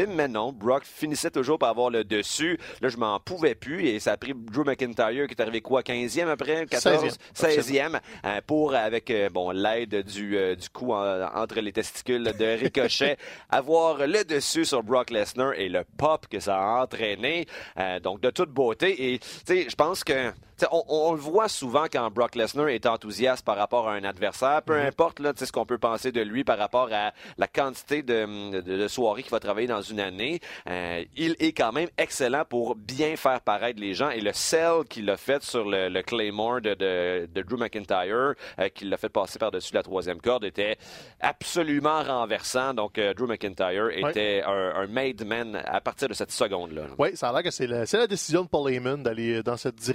mais 0.06 0.28
non. 0.28 0.52
Brock 0.52 0.84
finissait 0.84 1.30
toujours 1.30 1.58
par 1.58 1.70
avoir 1.70 1.90
le 1.90 2.04
dessus. 2.04 2.58
Là, 2.80 2.88
je 2.88 2.96
m'en 2.96 3.18
pouvais 3.20 3.54
plus 3.54 3.86
et 3.86 4.00
ça 4.00 4.12
a 4.12 4.16
pris 4.16 4.32
Drew 4.34 4.64
McIntyre 4.64 5.26
qui 5.26 5.34
est 5.34 5.40
arrivé 5.40 5.60
quoi, 5.60 5.82
15e 5.82 6.28
après? 6.28 6.66
14? 6.66 7.16
16e. 7.34 7.60
16e 7.94 8.00
euh, 8.24 8.40
pour, 8.46 8.74
avec 8.74 9.10
euh, 9.10 9.28
bon 9.30 9.50
l'aide 9.50 10.02
du, 10.04 10.36
euh, 10.36 10.54
du 10.54 10.68
coup 10.68 10.92
en- 10.92 11.22
entre 11.34 11.60
les 11.60 11.72
testicules 11.72 12.24
de 12.24 12.44
Ricochet, 12.58 13.16
avoir 13.50 14.06
le 14.06 14.24
dessus 14.24 14.64
sur 14.64 14.82
Brock 14.82 15.10
Lesnar 15.10 15.52
et 15.54 15.68
le 15.68 15.84
pop 15.96 16.26
que 16.28 16.40
ça 16.40 16.56
a 16.56 16.82
entraîné. 16.82 17.46
Euh, 17.78 18.00
donc, 18.00 18.20
de 18.20 18.30
toute 18.30 18.50
beauté. 18.50 19.12
Et, 19.14 19.18
tu 19.18 19.28
sais, 19.46 19.66
je 19.68 19.74
pense 19.74 20.04
que 20.04 20.32
on, 20.70 20.84
on 20.88 21.12
le 21.12 21.18
voit 21.20 21.48
souvent 21.48 21.84
quand 21.90 22.10
Brock 22.10 22.34
Lesnar 22.34 22.68
est 22.68 22.86
enthousiaste 22.86 23.44
par 23.44 23.56
rapport 23.56 23.88
à 23.88 23.94
un 23.94 24.04
adversaire, 24.04 24.62
peu 24.62 24.74
importe 24.80 25.20
là, 25.20 25.32
ce 25.34 25.50
qu'on 25.50 25.66
peut 25.66 25.78
penser 25.78 26.12
de 26.12 26.20
lui 26.20 26.44
par 26.44 26.58
rapport 26.58 26.88
à 26.92 27.12
la 27.38 27.46
quantité 27.46 28.02
de, 28.02 28.60
de, 28.60 28.60
de 28.60 28.88
soirées 28.88 29.22
qu'il 29.22 29.30
va 29.32 29.40
travailler 29.40 29.66
dans 29.66 29.82
une 29.82 30.00
année. 30.00 30.40
Euh, 30.68 31.04
il 31.16 31.36
est 31.40 31.52
quand 31.52 31.72
même 31.72 31.88
excellent 31.98 32.44
pour 32.48 32.76
bien 32.76 33.16
faire 33.16 33.40
paraître 33.40 33.80
les 33.80 33.94
gens 33.94 34.10
et 34.10 34.20
le 34.20 34.32
sell 34.32 34.84
qu'il 34.88 35.08
a 35.10 35.16
fait 35.16 35.42
sur 35.42 35.64
le, 35.68 35.88
le 35.88 36.02
Claymore 36.02 36.60
de, 36.60 36.74
de, 36.74 37.28
de 37.32 37.42
Drew 37.42 37.56
McIntyre, 37.58 38.34
euh, 38.58 38.68
qu'il 38.74 38.90
l'a 38.90 38.96
fait 38.96 39.08
passer 39.08 39.38
par-dessus 39.38 39.74
la 39.74 39.82
troisième 39.82 40.20
corde, 40.20 40.44
était 40.44 40.76
absolument 41.20 42.02
renversant. 42.02 42.74
Donc, 42.74 42.98
euh, 42.98 43.14
Drew 43.14 43.26
McIntyre 43.26 43.90
était 43.90 44.42
un, 44.46 44.74
un 44.76 44.86
made 44.86 45.24
man 45.26 45.62
à 45.64 45.80
partir 45.80 46.08
de 46.08 46.14
cette 46.14 46.30
seconde-là. 46.30 46.82
Oui, 46.98 47.16
ça 47.16 47.28
a 47.28 47.32
l'air 47.32 47.42
que 47.42 47.50
c'est 47.50 47.66
la, 47.66 47.84
la 47.92 48.06
décision 48.06 48.42
de 48.42 48.48
Paul 48.48 48.70
Heyman 48.72 49.02
d'aller 49.02 49.42
dans 49.42 49.56
cette 49.56 49.88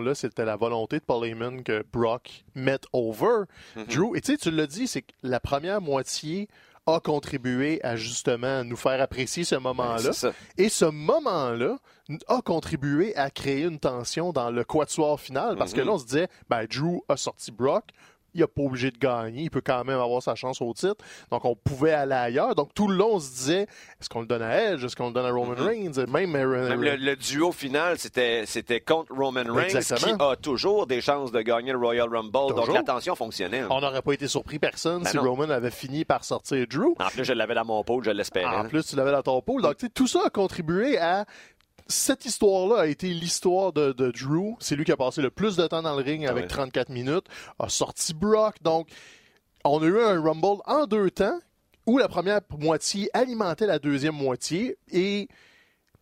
direction-là. 0.00 0.14
C'était 0.14 0.44
la 0.44 0.56
volonté 0.56 0.98
de 0.98 1.04
Paul 1.04 1.26
Heyman 1.26 1.62
que 1.62 1.84
Brock 1.92 2.44
mette 2.54 2.84
over 2.92 3.44
Mhm. 3.76 3.84
Drew. 3.86 4.16
Et 4.16 4.20
tu 4.20 4.32
sais, 4.32 4.38
tu 4.38 4.50
l'as 4.50 4.66
dit, 4.66 4.86
c'est 4.86 5.02
que 5.02 5.12
la 5.22 5.40
première 5.40 5.80
moitié 5.80 6.48
a 6.88 7.00
contribué 7.00 7.80
à 7.84 7.96
justement 7.96 8.62
nous 8.62 8.76
faire 8.76 9.00
apprécier 9.00 9.42
ce 9.42 9.56
moment-là. 9.56 10.12
Et 10.56 10.68
ce 10.68 10.84
moment-là 10.84 11.78
a 12.28 12.40
contribué 12.42 13.16
à 13.16 13.28
créer 13.30 13.62
une 13.64 13.80
tension 13.80 14.32
dans 14.32 14.50
le 14.50 14.62
quatuor 14.62 15.20
final 15.20 15.56
parce 15.56 15.72
que 15.72 15.80
Mhm. 15.80 15.86
là, 15.88 15.92
on 15.94 15.98
se 15.98 16.04
disait, 16.06 16.28
ben, 16.48 16.64
Drew 16.66 17.00
a 17.08 17.16
sorti 17.16 17.50
Brock. 17.50 17.86
Il 18.36 18.40
n'est 18.40 18.46
pas 18.46 18.62
obligé 18.62 18.90
de 18.90 18.98
gagner. 18.98 19.42
Il 19.44 19.50
peut 19.50 19.62
quand 19.64 19.82
même 19.84 19.98
avoir 19.98 20.22
sa 20.22 20.34
chance 20.34 20.60
au 20.60 20.72
titre. 20.74 20.96
Donc, 21.30 21.44
on 21.44 21.56
pouvait 21.56 21.92
aller 21.92 22.12
ailleurs. 22.14 22.54
Donc, 22.54 22.74
tout 22.74 22.86
le 22.88 22.96
long, 22.96 23.14
on 23.14 23.18
se 23.20 23.30
disait, 23.30 23.62
est-ce 24.00 24.08
qu'on 24.08 24.20
le 24.20 24.26
donne 24.26 24.42
à 24.42 24.72
Edge? 24.72 24.84
Est-ce 24.84 24.94
qu'on 24.94 25.08
le 25.08 25.12
donne 25.14 25.26
à 25.26 25.30
Roman 25.30 25.54
Mhm. 25.56 25.66
Reigns? 25.66 26.06
Même, 26.08 26.36
euh, 26.36 26.68
Même 26.68 26.82
le, 26.82 26.96
le 26.96 27.16
duo 27.16 27.50
final, 27.52 27.98
c'était 27.98 28.44
c'était 28.46 28.80
contre 28.80 29.12
Roman 29.14 29.42
Reigns, 29.46 29.74
Exactement. 29.76 30.16
qui 30.18 30.22
a 30.32 30.36
toujours 30.36 30.86
des 30.86 31.00
chances 31.00 31.32
de 31.32 31.40
gagner 31.40 31.72
le 31.72 31.78
Royal 31.78 32.08
Rumble. 32.08 32.30
Donc 32.32 32.56
Toujours. 32.56 32.74
la 32.74 32.82
tension 32.82 33.14
fonctionnait. 33.14 33.64
on 33.70 33.80
n'aurait 33.80 34.02
pas 34.02 34.12
été 34.12 34.28
surpris 34.28 34.58
personne 34.58 35.02
Ben 35.02 35.10
si 35.10 35.16
non. 35.16 35.22
Roman 35.24 35.50
avait 35.50 35.70
fini 35.70 36.04
par 36.04 36.24
sortir 36.24 36.66
Drew. 36.68 36.94
En 36.98 37.08
plus, 37.08 37.24
je 37.24 37.32
l'avais 37.32 37.54
dans 37.54 37.64
mon 37.64 37.82
pot, 37.82 38.02
je 38.02 38.10
l'espérais. 38.10 38.56
En 38.56 38.68
plus, 38.68 38.84
tu 38.86 38.96
l'avais 38.96 39.12
dans 39.12 39.22
ton 39.22 39.40
pool. 39.40 39.62
Donc, 39.62 39.76
tu 39.76 39.86
sais, 39.86 39.92
tout 39.92 40.06
ça 40.06 40.20
a 40.26 40.30
contribué 40.30 40.98
à. 40.98 41.24
Cette 41.88 42.24
histoire-là 42.24 42.82
a 42.82 42.86
été 42.86 43.08
l'histoire 43.08 43.72
de, 43.72 43.92
de 43.92 44.10
Drew. 44.10 44.56
C'est 44.58 44.74
lui 44.76 44.84
qui 44.84 44.92
a 44.92 44.96
passé 44.96 45.22
le 45.22 45.30
plus 45.30 45.56
de 45.56 45.66
temps 45.66 45.82
dans 45.82 45.96
le 45.96 46.02
ring 46.02 46.26
avec 46.26 46.44
ouais. 46.44 46.48
34 46.48 46.88
minutes. 46.88 47.26
A 47.58 47.68
sorti 47.68 48.12
Brock. 48.12 48.56
Donc, 48.62 48.88
on 49.64 49.82
a 49.82 49.86
eu 49.86 50.00
un 50.00 50.20
Rumble 50.20 50.62
en 50.66 50.86
deux 50.86 51.10
temps 51.10 51.38
où 51.86 51.98
la 51.98 52.08
première 52.08 52.40
moitié 52.58 53.08
alimentait 53.14 53.66
la 53.66 53.78
deuxième 53.78 54.16
moitié. 54.16 54.76
Et 54.90 55.28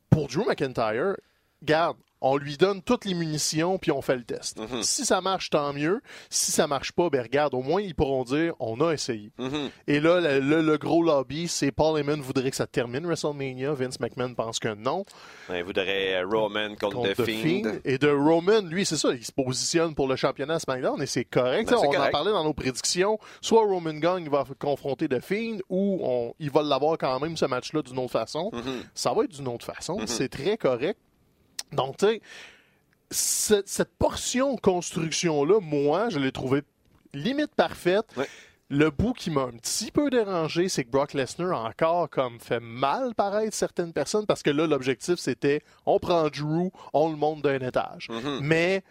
pour 0.09 0.29
Drew 0.29 0.45
McIntyre, 0.47 1.17
garde, 1.62 1.97
on 2.26 2.37
lui 2.38 2.57
donne 2.57 2.81
toutes 2.83 3.04
les 3.04 3.14
munitions 3.14 3.78
puis 3.78 3.90
on 3.93 4.00
fait 4.02 4.16
le 4.16 4.25
test. 4.25 4.59
Mhm. 4.59 4.83
Si 4.83 5.04
ça 5.04 5.21
marche, 5.21 5.50
tant 5.50 5.73
mieux. 5.73 6.00
Si 6.31 6.50
ça 6.52 6.66
marche 6.66 6.93
pas, 6.93 7.11
ben 7.11 7.21
regarde, 7.23 7.52
au 7.54 7.61
moins 7.62 7.81
ils 7.83 7.95
pourront 7.95 8.25
dire 8.25 8.54
on 8.61 8.81
a 8.81 8.93
essayé. 8.93 9.31
Mhm. 9.38 9.69
Et 9.87 10.00
là, 10.00 10.21
le, 10.21 10.40
le- 10.40 10.62
le 10.62 10.78
gros 10.78 11.02
lobby, 11.02 11.49
c'est 11.49 11.71
Paul 11.71 11.99
Heyman 12.00 12.21
voudrait 12.21 12.50
que 12.50 12.57
ça 12.57 12.66
termine 12.66 13.04
WrestleMania. 13.07 13.73
Vince 13.75 14.00
McMahon 14.00 14.35
pense 14.35 14.59
que 14.59 14.75
non. 14.75 15.04
Il 15.50 15.62
voudrait 15.64 16.14
euh, 16.23 16.26
Roman 16.26 16.71
contre, 16.81 16.97
Contre 16.97 17.12
The 17.14 17.25
Fiend. 17.25 17.43
Fiend. 17.43 17.73
Et 17.85 17.99
de 17.99 18.09
Roman, 18.09 18.62
lui, 18.62 18.87
c'est 18.87 18.97
ça, 18.97 19.11
il 19.12 19.25
se 19.25 19.33
positionne 19.33 19.95
pour 19.95 20.09
le 20.09 20.16
championnat 20.16 20.54
à 20.54 20.59
SmackDown 20.61 21.00
et 21.02 21.07
c'est 21.07 21.25
correct. 21.25 21.69
Ben, 21.71 21.76
on 21.76 21.87
en 21.88 21.90
correct. 21.93 22.12
parlait 22.12 22.33
dans 22.33 22.45
nos 22.45 22.54
prédictions. 22.54 23.19
Soit 23.40 23.62
Roman 23.64 23.90
il 24.19 24.31
va 24.31 24.45
confronter 24.59 25.09
The 25.09 25.21
Fiend, 25.21 25.59
ou 25.69 25.99
on, 26.02 26.35
il 26.38 26.50
va 26.50 26.62
l'avoir 26.62 26.97
quand 26.99 27.21
même 27.21 27.37
ce 27.37 27.45
match-là 27.45 27.83
d'une 27.83 27.99
autre 27.99 28.12
façon. 28.12 28.50
Mhm. 28.52 28.83
Ça 28.95 29.12
va 29.12 29.25
être 29.25 29.33
d'une 29.33 29.49
autre 29.49 29.64
façon. 29.66 29.99
C'est 30.07 30.28
très 30.28 30.57
correct. 30.57 30.99
Donc, 31.75 31.99
tu 31.99 32.07
sais, 32.07 32.21
cette, 33.11 33.69
cette 33.69 33.95
portion 33.97 34.57
construction-là, 34.57 35.61
moi, 35.61 36.09
je 36.09 36.19
l'ai 36.19 36.33
trouvée 36.33 36.62
limite 37.12 37.54
parfaite. 37.54 38.07
Ouais. 38.16 38.28
Le 38.71 38.90
bout 38.90 39.12
qui 39.12 39.31
m'a 39.31 39.43
un 39.43 39.52
petit 39.52 39.90
peu 39.90 40.09
dérangé, 40.09 40.69
c'est 40.69 40.85
que 40.85 40.90
Brock 40.90 41.12
Lesnar 41.12 41.52
a 41.52 41.69
encore 41.69 42.09
comme 42.09 42.40
fait 42.40 42.61
mal 42.61 43.14
paraître 43.14 43.54
certaines 43.54 43.93
personnes 43.93 44.26
parce 44.26 44.43
que 44.43 44.50
là, 44.50 44.66
l'objectif, 44.66 45.16
c'était 45.16 45.62
on 45.85 45.99
prend 45.99 46.28
Drew, 46.28 46.71
on 46.95 47.11
le 47.11 47.16
monte 47.16 47.43
d'un 47.43 47.61
étage. 47.61 48.09
Mhm. 48.09 48.40
Mais 48.43 48.83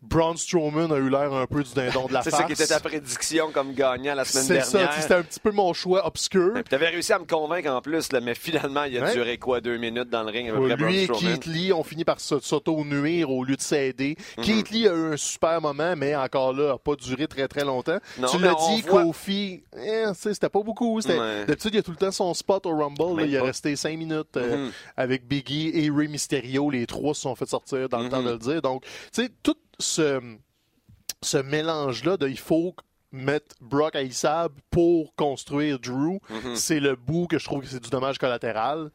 Braun 0.00 0.36
Strowman 0.36 0.92
a 0.92 0.96
eu 0.98 1.10
l'air 1.10 1.32
un 1.32 1.46
peu 1.46 1.64
du 1.64 1.72
dindon 1.74 2.06
de 2.06 2.12
la 2.12 2.22
C'est 2.22 2.30
ça 2.30 2.44
qui 2.44 2.52
était 2.52 2.68
ta 2.68 2.78
prédiction 2.78 3.50
comme 3.52 3.74
gagnant 3.74 4.14
la 4.14 4.24
semaine 4.24 4.44
C'est 4.44 4.60
ça, 4.60 4.78
dernière. 4.78 5.02
c'était 5.02 5.14
un 5.14 5.22
petit 5.22 5.40
peu 5.40 5.50
mon 5.50 5.72
choix 5.72 6.06
obscur. 6.06 6.52
Tu 6.68 6.74
avais 6.74 6.88
réussi 6.90 7.12
à 7.12 7.18
me 7.18 7.24
convaincre 7.24 7.68
en 7.70 7.80
plus, 7.80 8.12
là, 8.12 8.20
mais 8.20 8.36
finalement, 8.36 8.84
il 8.84 8.96
a 8.98 9.02
Ouais. 9.06 9.12
duré 9.12 9.38
quoi, 9.38 9.60
deux 9.60 9.76
minutes 9.76 10.08
dans 10.08 10.22
le 10.22 10.30
ring 10.30 10.50
à 10.50 10.52
peu 10.52 10.60
près, 10.66 10.76
Braun 10.76 10.88
Lui 10.90 10.98
et? 11.02 11.08
Keith 11.08 11.46
Lee 11.46 11.72
ont 11.72 11.82
fini 11.82 12.04
par 12.04 12.20
s'auto-nuire 12.20 13.28
au 13.30 13.42
lieu 13.42 13.56
de 13.56 13.60
s'aider. 13.60 14.16
Mhm. 14.38 14.44
Keith 14.44 14.70
Lee 14.70 14.86
a 14.88 14.92
eu 14.94 15.12
un 15.14 15.16
super 15.16 15.60
moment, 15.60 15.94
mais 15.96 16.14
encore 16.14 16.52
là, 16.52 16.68
n'a 16.72 16.78
pas 16.78 16.94
duré 16.94 17.26
très 17.26 17.48
très 17.48 17.64
longtemps. 17.64 17.98
Non, 18.18 18.28
tu 18.28 18.38
l'as 18.38 18.54
dit, 18.54 18.82
voit- 18.82 19.02
Kofi, 19.02 19.62
eh, 19.76 20.04
c'était 20.14 20.48
pas 20.48 20.62
beaucoup. 20.62 21.00
Ouais. 21.00 21.44
D'habitude, 21.46 21.74
il 21.74 21.76
y 21.76 21.80
a 21.80 21.82
tout 21.82 21.90
le 21.90 21.96
temps 21.96 22.12
son 22.12 22.32
spot 22.34 22.66
au 22.66 22.76
Rumble. 22.76 23.20
là, 23.20 23.26
il 23.26 23.34
est 23.34 23.40
resté 23.40 23.74
cinq 23.76 23.96
minutes 23.98 24.36
euh, 24.36 24.66
Mhm. 24.66 24.72
avec 24.96 25.26
Biggie 25.26 25.70
et 25.74 25.90
Rey 25.90 26.06
Mysterio. 26.08 26.70
Les 26.70 26.86
trois 26.86 27.14
se 27.14 27.22
sont 27.22 27.34
fait 27.34 27.48
sortir 27.48 27.88
dans 27.88 27.98
le 27.98 28.04
Mhm. 28.04 28.10
temps 28.10 28.22
de 28.22 28.30
le 28.30 28.38
dire. 28.38 28.62
Donc, 28.62 28.82
tu 29.12 29.22
sais, 29.24 29.28
tout 29.42 29.56
ce, 29.78 30.20
ce 31.22 31.38
mélange-là 31.38 32.16
de 32.16 32.28
il 32.28 32.38
faut 32.38 32.74
mettre 33.12 33.56
Brock 33.60 33.96
à 33.96 34.02
Issab 34.02 34.52
pour 34.70 35.14
construire 35.14 35.78
Drew, 35.78 36.18
Mhm. 36.30 36.56
c'est 36.56 36.80
le 36.80 36.94
bout 36.96 37.26
que 37.26 37.38
je 37.38 37.44
trouve 37.44 37.62
que 37.62 37.66
c'est 37.68 37.82
du 37.82 37.88
dommage 37.90 38.18
collatéral. 38.18 38.90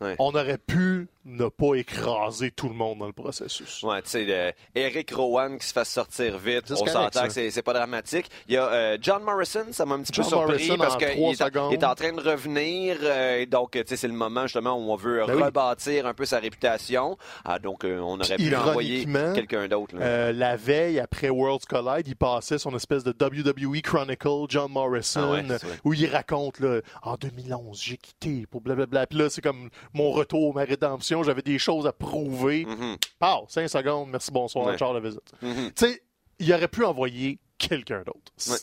Ouais. 0.00 0.14
On 0.18 0.30
aurait 0.34 0.58
pu 0.58 1.08
ne 1.28 1.48
pas 1.48 1.74
écraser 1.74 2.50
tout 2.50 2.68
le 2.68 2.74
monde 2.74 2.98
dans 2.98 3.06
le 3.06 3.12
processus. 3.12 3.82
Ouais, 3.82 4.00
tu 4.02 4.08
sais, 4.10 4.24
le- 4.24 4.52
Eric 4.74 5.10
Rowan 5.12 5.58
qui 5.58 5.66
se 5.66 5.72
fasse 5.72 5.90
sortir 5.90 6.38
vite, 6.38 6.64
on 6.72 6.86
s'entend 6.86 7.24
que 7.26 7.30
c'est- 7.30 7.62
pas 7.62 7.72
dramatique. 7.74 8.26
Il 8.48 8.54
y 8.54 8.56
a 8.56 8.66
euh, 8.68 8.98
John 9.00 9.22
Morrison, 9.24 9.66
ça 9.72 9.84
m'a 9.84 9.96
un 9.96 10.02
petit 10.02 10.12
John 10.14 10.24
peu 10.24 10.28
surpris 10.30 10.52
Morrison 10.68 10.76
parce 10.78 10.96
qu'il 10.96 11.06
est, 11.08 11.72
est 11.74 11.84
en 11.84 11.94
train 11.94 12.12
de 12.12 12.20
revenir. 12.20 12.96
euh, 13.02 13.38
et 13.40 13.46
donc, 13.46 13.72
tu 13.72 13.82
sais, 13.86 13.96
c'est 13.96 14.08
le 14.08 14.14
moment 14.14 14.42
justement 14.42 14.74
où 14.76 14.90
on 14.90 14.96
veut 14.96 15.24
Ben 15.26 15.34
oui. 15.36 15.42
rebâtir 15.42 16.06
un 16.06 16.14
peu 16.14 16.24
sa 16.24 16.38
réputation. 16.38 17.16
Ah, 17.44 17.58
donc, 17.58 17.84
euh, 17.84 17.98
on 18.00 18.18
aurait 18.20 18.36
pu 18.36 18.54
envoyer 18.56 19.06
quelqu'un 19.34 19.68
d'autre. 19.68 19.94
Euh, 20.00 20.32
la 20.32 20.56
veille, 20.56 20.98
après 21.00 21.28
Worlds 21.28 21.66
Collide, 21.68 22.06
il 22.08 22.16
passait 22.16 22.58
son 22.58 22.74
espèce 22.74 23.04
de 23.04 23.12
WWE 23.12 23.82
Chronicle, 23.82 24.46
John 24.48 24.70
Morrison, 24.72 25.20
Ah 25.32 25.32
ouais, 25.32 25.58
où 25.84 25.92
il 25.92 26.06
raconte, 26.06 26.60
là, 26.60 26.80
en 27.02 27.16
2011, 27.16 27.80
j'ai 27.82 27.96
quitté 27.96 28.46
pour 28.50 28.60
blablabla. 28.60 29.06
Puis 29.06 29.18
là, 29.18 29.28
c'est 29.28 29.42
comme 29.42 29.68
mon 29.92 30.10
retour, 30.12 30.54
ma 30.54 30.64
rédemption, 30.64 31.17
j'avais 31.22 31.42
des 31.42 31.58
choses 31.58 31.86
à 31.86 31.92
prouver. 31.92 32.64
Mhm, 32.66 32.96
Pow, 33.18 33.46
5 33.48 33.68
secondes, 33.68 34.10
merci, 34.10 34.30
bonsoir, 34.30 34.66
Ouais. 34.66 34.78
Charles, 34.78 34.94
la 34.94 35.00
visite. 35.08 35.32
mhm. 35.42 35.72
Tu 35.74 35.86
sais, 35.86 36.02
il 36.38 36.52
aurait 36.52 36.68
pu 36.68 36.84
envoyer 36.84 37.38
quelqu'un 37.58 38.02
d'autre. 38.04 38.32
Ouais. 38.50 38.56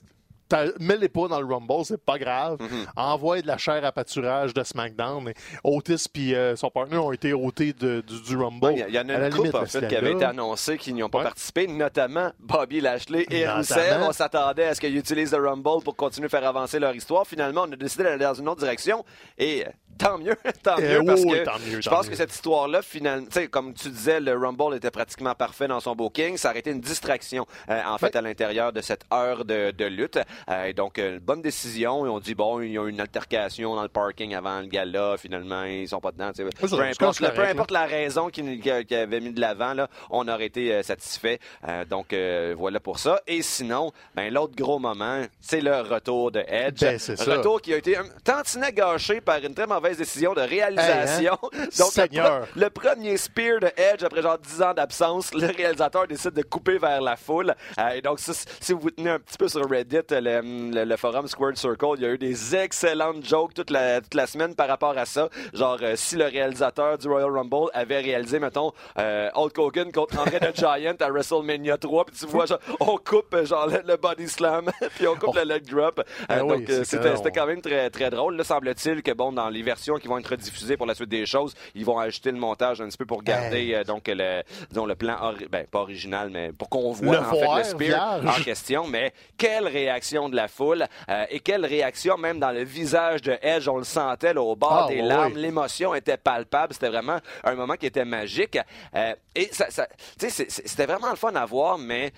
Mets-les 0.80 1.10
pas 1.10 1.28
dans 1.28 1.42
le 1.42 1.46
Rumble, 1.54 1.86
c'est 1.86 2.04
pas 2.04 2.18
grave. 2.20 2.58
Mhm. 2.62 2.86
Envoie 2.96 3.42
de 3.42 3.48
la 3.48 3.58
chair 3.58 3.84
à 3.84 3.92
pâturage 3.92 4.54
de 4.54 4.64
SmackDown. 4.64 5.24
Mais 5.24 5.34
Otis 5.64 6.08
et 6.16 6.56
son 6.56 6.70
partner 6.70 6.98
ont 6.98 7.12
été 7.12 7.34
ôtés 7.34 7.74
de- 7.74 8.02
du, 8.02 8.22
du 8.22 8.38
Rumble. 8.38 8.74
Il 8.88 8.94
y, 8.94 9.00
en 9.00 9.10
a 9.10 9.14
une 9.28 9.34
limite, 9.36 9.56
en 9.56 9.66
fait, 9.66 9.88
qui 9.88 9.96
avait 9.96 10.14
été 10.14 10.26
annoncés 10.26 10.78
qui 10.78 10.94
n'y 10.94 11.02
ont 11.04 11.10
pas 11.10 11.20
Ouais. 11.20 11.24
participé, 11.26 11.68
notamment 11.68 12.32
Bobby 12.40 12.82
Lashley 12.82 13.26
et 13.32 13.46
Notamment. 13.46 13.58
Rusev. 13.58 14.04
On 14.08 14.12
s'attendait 14.12 14.66
à 14.66 14.76
ce 14.76 14.82
qu'ils 14.82 14.96
utilisent 14.98 15.32
le 15.34 15.48
Rumble 15.48 15.84
pour 15.84 15.96
continuer 15.96 16.28
à 16.28 16.30
faire 16.30 16.48
avancer 16.48 16.80
leur 16.80 16.96
histoire. 16.96 17.26
Finalement, 17.26 17.66
on 17.68 17.72
a 17.72 17.76
décidé 17.76 18.04
d'aller 18.04 18.24
dans 18.24 18.34
une 18.34 18.48
autre 18.48 18.60
direction 18.62 19.04
et 19.38 19.66
euh, 19.66 19.70
tant 19.98 20.18
mieux, 20.18 20.36
tant 20.64 20.76
Eh 20.78 20.82
mieux 21.00 21.04
parce 21.06 21.24
que 21.24 21.44
tant 21.44 21.60
mieux, 21.60 21.82
je 21.82 21.90
tant 21.90 21.96
pense 21.98 22.06
mieux. 22.06 22.12
que 22.12 22.18
cette 22.18 22.34
histoire-là, 22.34 22.82
finalement, 22.82 23.28
comme 23.50 23.74
tu 23.74 23.90
disais, 23.90 24.20
le 24.20 24.38
Rumble 24.38 24.76
était 24.76 24.92
pratiquement 24.92 25.34
parfait 25.36 25.68
dans 25.68 25.80
son 25.80 25.96
booking. 25.96 26.38
Ça 26.38 26.50
aurait 26.50 26.60
été 26.60 26.72
une 26.72 26.82
distraction, 26.82 27.46
euh, 27.70 27.82
en 27.88 27.98
fait, 27.98 28.16
à 28.16 28.22
l'intérieur 28.22 28.74
de 28.74 28.82
cette 28.82 29.04
heure 29.14 29.46
de, 29.46 29.72
de 29.72 29.86
lutte. 29.86 30.20
Euh, 30.50 30.74
donc, 30.74 31.00
euh, 31.00 31.20
bonne 31.22 31.42
décision. 31.42 32.06
Et 32.06 32.10
on 32.10 32.20
dit, 32.20 32.36
bon, 32.36 32.62
il 32.62 32.72
y 32.72 32.78
a 32.78 32.84
eu 32.84 32.90
une 32.90 33.02
altercation 33.02 33.76
dans 33.76 33.84
le 33.84 33.90
parking 33.90 34.36
avant 34.36 34.60
le 34.62 34.68
gala. 34.68 35.16
Finalement, 35.18 35.64
ils 35.64 35.88
sont 35.88 36.00
pas 36.00 36.12
dedans. 36.12 36.32
Peu 36.36 36.46
importe, 36.82 37.20
peu 37.36 37.42
importe 37.44 37.72
la 37.72 37.86
raison 37.86 38.30
qu'il 38.30 38.60
qu'il 38.60 38.98
avait 38.98 39.20
mis 39.20 39.32
de 39.32 39.42
l'avant, 39.42 39.74
on 40.10 40.28
aurait 40.28 40.46
été 40.46 40.74
euh, 40.74 40.84
satisfait. 40.84 41.40
Euh, 41.68 41.86
donc, 41.86 42.14
euh, 42.14 42.54
voilà 42.58 42.80
pour 42.80 43.00
ça. 43.00 43.22
Et 43.28 43.42
sinon, 43.42 43.92
ben, 44.16 44.34
l'autre 44.34 44.56
gros 44.56 44.80
moment, 44.80 45.24
c'est 45.40 45.62
le 45.62 45.82
retour 45.82 46.32
de 46.32 46.44
Edge. 46.48 46.82
Ben, 46.82 46.98
c'est 47.00 47.16
ça. 47.16 47.36
retour 47.38 47.62
qui 47.62 47.74
a 47.74 47.78
été 47.78 47.98
un 47.98 48.06
tantinet 48.24 48.72
gâché 48.72 49.22
par 49.22 49.38
une 49.44 49.54
très 49.54 49.68
mauvaise 49.68 49.98
décision 49.98 50.34
de 50.34 50.42
réalisation. 50.42 51.38
Hein? 51.54 51.66
Seigneur. 51.72 52.44
pre- 52.44 52.48
le 52.56 52.70
premier 52.70 53.18
spear 53.18 53.60
de 53.60 53.68
Edge, 53.78 54.04
après 54.04 54.22
genre 54.22 54.38
10 54.38 54.62
ans 54.62 54.74
d'absence, 54.74 55.34
le 55.34 55.48
réalisateur 55.48 56.08
décide 56.08 56.32
de 56.34 56.42
couper 56.44 56.78
vers 56.78 57.02
la 57.02 57.16
foule. 57.16 57.54
Et 57.96 58.02
donc, 58.02 58.20
si, 58.20 58.32
si 58.60 58.74
vous 58.74 58.80
vous 58.80 58.92
tenez 58.92 59.10
un 59.12 59.20
petit 59.20 59.38
peu 59.38 59.48
sur 59.48 59.68
Reddit, 59.70 60.00
le, 60.26 60.96
forum 60.98 61.28
Squared 61.28 61.58
Circle, 61.58 61.96
il 61.98 62.04
y 62.04 62.06
a 62.06 62.10
eu 62.10 62.18
des 62.18 62.56
excellentes 62.56 63.26
jokes 63.26 63.54
toute 63.54 63.70
la, 63.70 64.02
toute 64.02 64.14
la 64.14 64.28
semaine 64.28 64.56
par 64.56 64.68
rapport 64.68 64.98
à 64.98 65.06
ça. 65.06 65.30
Genre, 65.54 65.78
euh, 65.82 65.94
si 65.96 66.16
le 66.16 66.26
réalisateur 66.26 66.98
du 66.98 67.08
Royal 67.08 67.30
Rumble 67.32 67.70
avait 67.74 68.00
réalisé, 68.00 68.40
mettons, 68.40 68.72
euh, 68.98 69.30
Hulk 69.36 69.58
Hogan 69.58 69.92
contre 69.92 70.20
André 70.20 70.40
the 70.40 70.56
Giant 70.56 70.96
à 71.00 71.10
WrestleMania 71.10 71.78
3, 71.78 72.06
puis 72.06 72.16
tu 72.18 72.26
vois, 72.28 72.46
genre, 72.46 72.60
on 72.80 72.98
coupe 72.98 73.34
euh, 73.34 73.46
genre 73.46 73.68
le, 73.68 73.82
le 73.86 73.98
body 73.98 74.28
slam, 74.28 74.70
puis 74.96 75.08
on 75.08 75.16
coupe 75.16 75.26
Oh. 75.36 75.38
le 75.38 75.44
leg 75.44 75.64
drop. 75.70 76.02
Euh, 76.32 76.42
oui, 76.42 76.64
donc, 76.66 76.86
c'était 76.86 77.32
quand 77.32 77.46
même 77.48 77.62
très, 77.62 77.90
très 77.90 78.10
drôle. 78.10 78.36
Là, 78.38 78.44
semble-t-il 78.44 79.02
que, 79.04 79.12
bon, 79.12 79.32
dans 79.32 79.50
les 79.50 79.62
versions 79.64 79.96
qui 79.96 80.08
vont 80.08 80.18
être 80.20 80.36
diffusées 80.36 80.78
pour 80.78 80.86
la 80.86 80.94
suite 80.96 81.10
des 81.10 81.26
choses, 81.26 81.54
ils 81.74 81.84
vont 81.84 81.98
ajouter 82.00 82.32
le 82.32 82.38
montage 82.38 82.80
un 82.82 82.88
petit 82.88 82.98
peu 82.98 83.06
pour 83.06 83.24
garder, 83.24 83.72
Hey. 83.72 83.84
donc, 83.86 84.04
le, 84.08 84.44
disons, 84.70 84.86
le 84.86 84.96
plan, 84.96 85.16
ori- 85.22 85.48
ben, 85.52 85.66
pas 85.66 85.80
original, 85.80 86.30
mais 86.32 86.52
pour 86.58 86.70
qu'on 86.70 86.92
voit, 86.92 87.14
Le 87.14 87.20
en 87.20 87.24
fait, 87.24 87.58
le 87.58 87.64
spear 87.64 88.22
en 88.26 88.44
question. 88.44 88.88
Mais 88.88 89.14
quelle 89.38 89.68
réaction 89.68 90.15
de 90.30 90.36
la 90.36 90.48
foule 90.48 90.86
euh, 91.10 91.26
et 91.30 91.40
quelle 91.40 91.66
réaction 91.66 92.18
même 92.18 92.40
dans 92.40 92.52
le 92.52 92.64
visage 92.64 93.22
de 93.22 93.38
Edge, 93.42 93.68
on 93.68 93.78
le 93.78 93.84
sentait, 93.84 94.34
là, 94.34 94.42
au 94.42 94.56
bord 94.56 94.86
Ah, 94.86 94.88
des 94.88 95.02
larmes. 95.02 95.36
L'émotion 95.36 95.94
était 95.96 96.18
palpable. 96.18 96.74
C'était 96.74 96.90
vraiment 96.90 97.20
un 97.44 97.56
moment 97.56 97.76
qui 97.76 97.86
était 97.86 98.06
magique. 98.06 98.58
Euh, 98.96 99.14
et 99.36 99.50
ça, 99.52 99.70
ça- 99.70 99.88
c'était 100.18 100.86
vraiment 100.86 101.10
le 101.10 101.16
fun 101.16 101.34
à 101.36 101.46
voir, 101.46 101.78
mais 101.78 102.12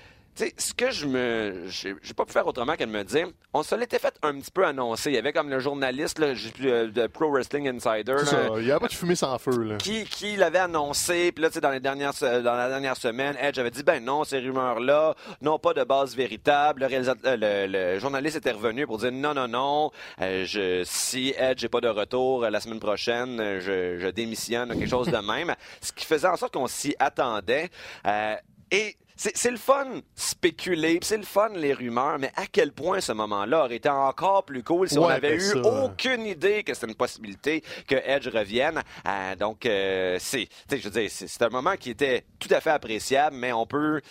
sais, 0.46 0.54
ce 0.58 0.74
que 0.74 0.92
je 0.92 1.06
me. 1.06 1.66
J'ai 1.68 2.14
pas 2.16 2.26
pu 2.26 2.32
faire 2.32 2.48
autrement 2.48 2.76
que 2.76 2.84
de 2.84 2.90
me 2.90 3.04
dire. 3.04 3.28
On 3.54 3.64
se 3.64 3.76
l'était 3.76 4.00
fait 4.00 4.16
un 4.22 4.40
petit 4.40 4.52
peu 4.52 4.66
annoncer. 4.66 5.10
Il 5.12 5.16
y 5.16 5.18
avait 5.18 5.34
comme 5.34 5.50
le 5.50 5.60
journaliste 5.60 6.20
là, 6.20 6.34
euh, 6.64 6.88
de 6.90 7.08
Pro 7.08 7.30
Wrestling 7.32 7.68
Insider. 7.68 8.16
C'est 8.20 8.36
là, 8.36 8.48
ça. 8.48 8.50
Il 8.58 8.66
n'y 8.66 8.72
a 8.72 8.80
pas 8.80 8.88
de 8.88 8.94
fumée 8.94 9.16
sans 9.16 9.38
feu. 9.38 9.64
Là. 9.64 9.78
qui, 9.78 10.04
qui 10.06 10.36
l'avait 10.36 10.60
annoncé, 10.60 11.32
puis 11.32 11.42
là, 11.42 11.50
tu 11.50 11.56
sais, 11.56 11.62
dans, 11.62 11.72
les 11.72 11.80
dernières, 11.80 12.14
dans 12.22 12.56
la 12.56 12.70
dernière 12.70 12.98
semaine, 12.98 13.36
Edge 13.42 13.58
avait 13.58 13.72
dit, 13.72 13.84
ben 13.84 14.04
non, 14.04 14.24
ces 14.24 14.40
rumeurs-là 14.40 15.16
n'ont 15.42 15.60
pas 15.60 15.74
de 15.74 15.84
base 15.84 16.16
véritable. 16.16 16.82
Le, 16.82 16.88
réalisateur- 16.88 17.26
euh, 17.26 17.68
le, 17.68 17.94
le 17.94 18.00
journaliste 18.00 18.38
était 18.38 18.52
revenu 18.52 18.86
pour 18.86 18.98
dire, 18.98 19.12
non, 19.12 19.34
non, 19.34 19.48
non, 19.48 19.92
euh, 20.22 20.46
je, 20.46 20.84
si 20.86 21.34
Edge 21.38 21.64
n'est 21.64 21.70
pas 21.70 21.82
de 21.82 21.90
retour 21.90 22.42
la 22.42 22.60
semaine 22.60 22.80
prochaine, 22.80 23.60
je, 23.60 23.98
je 23.98 24.08
démissionne, 24.10 24.70
quelque 24.78 24.90
chose 24.90 25.08
de 25.08 25.18
même. 25.18 25.56
Ce 25.82 25.92
qui 25.92 26.06
faisait 26.06 26.28
en 26.28 26.36
sorte 26.38 26.54
qu'on 26.54 26.68
s'y 26.68 26.96
attendait. 27.00 27.70
Euh, 28.06 28.36
et 28.72 28.96
c'est 29.18 29.52
le 29.52 29.58
fun 29.58 29.88
spéculer, 30.16 31.00
c'est 31.02 31.18
le 31.18 31.24
fun 31.24 31.50
les 31.56 31.74
rumeurs, 31.74 32.20
mais 32.20 32.32
à 32.36 32.46
quel 32.52 32.72
point 32.72 33.02
ce 33.02 33.12
moment-là 33.14 33.66
aurait 33.66 33.78
été 33.78 33.90
encore 33.90 34.46
plus 34.46 34.64
cool 34.64 34.88
si 34.90 34.98
on 35.00 35.08
avait 35.08 35.36
eu 35.36 35.40
ça. 35.42 35.58
aucune 35.60 36.26
idée 36.26 36.64
que 36.64 36.74
c'était 36.74 36.88
une 36.88 36.96
possibilité 36.96 37.64
que 37.88 37.96
Edge 37.96 38.28
revienne. 38.28 38.82
Euh, 39.08 39.36
donc, 39.36 39.66
euh, 39.66 40.18
c'est, 40.20 40.48
je 40.72 40.76
veux 40.78 40.90
dire, 40.90 41.10
c'est 41.10 41.42
un 41.42 41.50
moment 41.50 41.76
qui 41.78 41.90
était 41.90 42.26
tout 42.40 42.50
à 42.52 42.62
fait 42.62 42.70
appréciable, 42.70 43.36
mais 43.36 43.52
on 43.54 43.66
peut, 43.66 44.02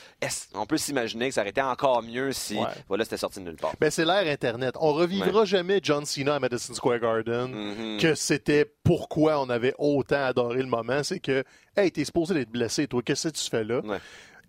on 0.55 0.67
peut 0.67 0.77
s'imaginer 0.79 1.29
que 1.29 1.35
ça 1.35 1.43
aurait 1.43 1.51
été 1.51 1.63
encore 1.63 2.03
mieux 2.03 2.33
si, 2.33 2.57
Ouais. 2.57 2.65
voilà, 2.89 3.05
c'était 3.05 3.17
sorti 3.17 3.39
de 3.41 3.45
nulle 3.45 3.57
part. 3.57 3.75
Ben, 3.81 3.91
c'est 3.91 4.05
l'ère 4.05 4.27
Internet. 4.27 4.75
On 4.81 4.93
revivra 4.93 5.45
jamais 5.45 5.81
John 5.83 6.05
Cena 6.05 6.37
à 6.37 6.41
Madison 6.41 6.75
Square 6.75 6.99
Garden. 7.01 7.49
Mhm. 7.53 8.01
Que 8.01 8.15
c'était 8.15 8.65
pourquoi 8.83 9.41
on 9.41 9.51
avait 9.51 9.75
autant 9.79 10.25
adoré 10.25 10.59
le 10.59 10.67
moment. 10.69 11.03
C'est 11.03 11.21
que, 11.21 11.45
hey, 11.77 11.93
t'es 11.93 12.05
supposé 12.05 12.35
d'être 12.35 12.51
blessé, 12.51 12.87
toi. 12.87 13.03
Qu'est-ce 13.05 13.29
que 13.29 13.35
tu 13.35 13.49
fais 13.51 13.65
là? 13.65 13.81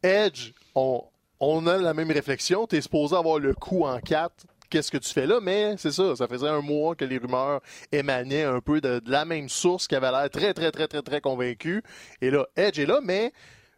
Edge, 0.04 0.52
on, 0.76 1.68
a 1.68 1.78
la 1.78 1.94
même 1.94 2.12
réflexion. 2.12 2.68
T'es 2.68 2.82
supposé 2.82 3.16
avoir 3.16 3.40
le 3.40 3.54
coup 3.54 3.86
en 3.86 4.00
quatre. 4.00 4.46
Qu'est-ce 4.70 4.92
que 4.92 4.98
tu 4.98 5.14
fais 5.14 5.26
là? 5.26 5.40
Mais 5.42 5.76
c'est 5.78 5.92
ça, 5.92 6.16
ça 6.16 6.28
faisait 6.28 6.48
un 6.48 6.62
mois 6.62 6.94
que 6.94 7.06
les 7.06 7.18
rumeurs 7.18 7.62
émanaient 7.92 8.44
un 8.44 8.60
peu 8.60 8.82
de, 8.82 9.00
de 9.00 9.12
la 9.12 9.24
même 9.24 9.48
source 9.48 9.88
qui 9.88 9.96
avait 9.96 10.12
l'air 10.12 10.30
très, 10.30 10.54
très, 10.54 10.72
très, 10.72 10.88
très, 10.88 11.02
très 11.02 11.22
convaincu. 11.22 11.84
Et 12.22 12.30
là, 12.30 12.46
Edge 12.58 12.78
est 12.78 12.86
là, 12.86 13.00
mais 13.02 13.32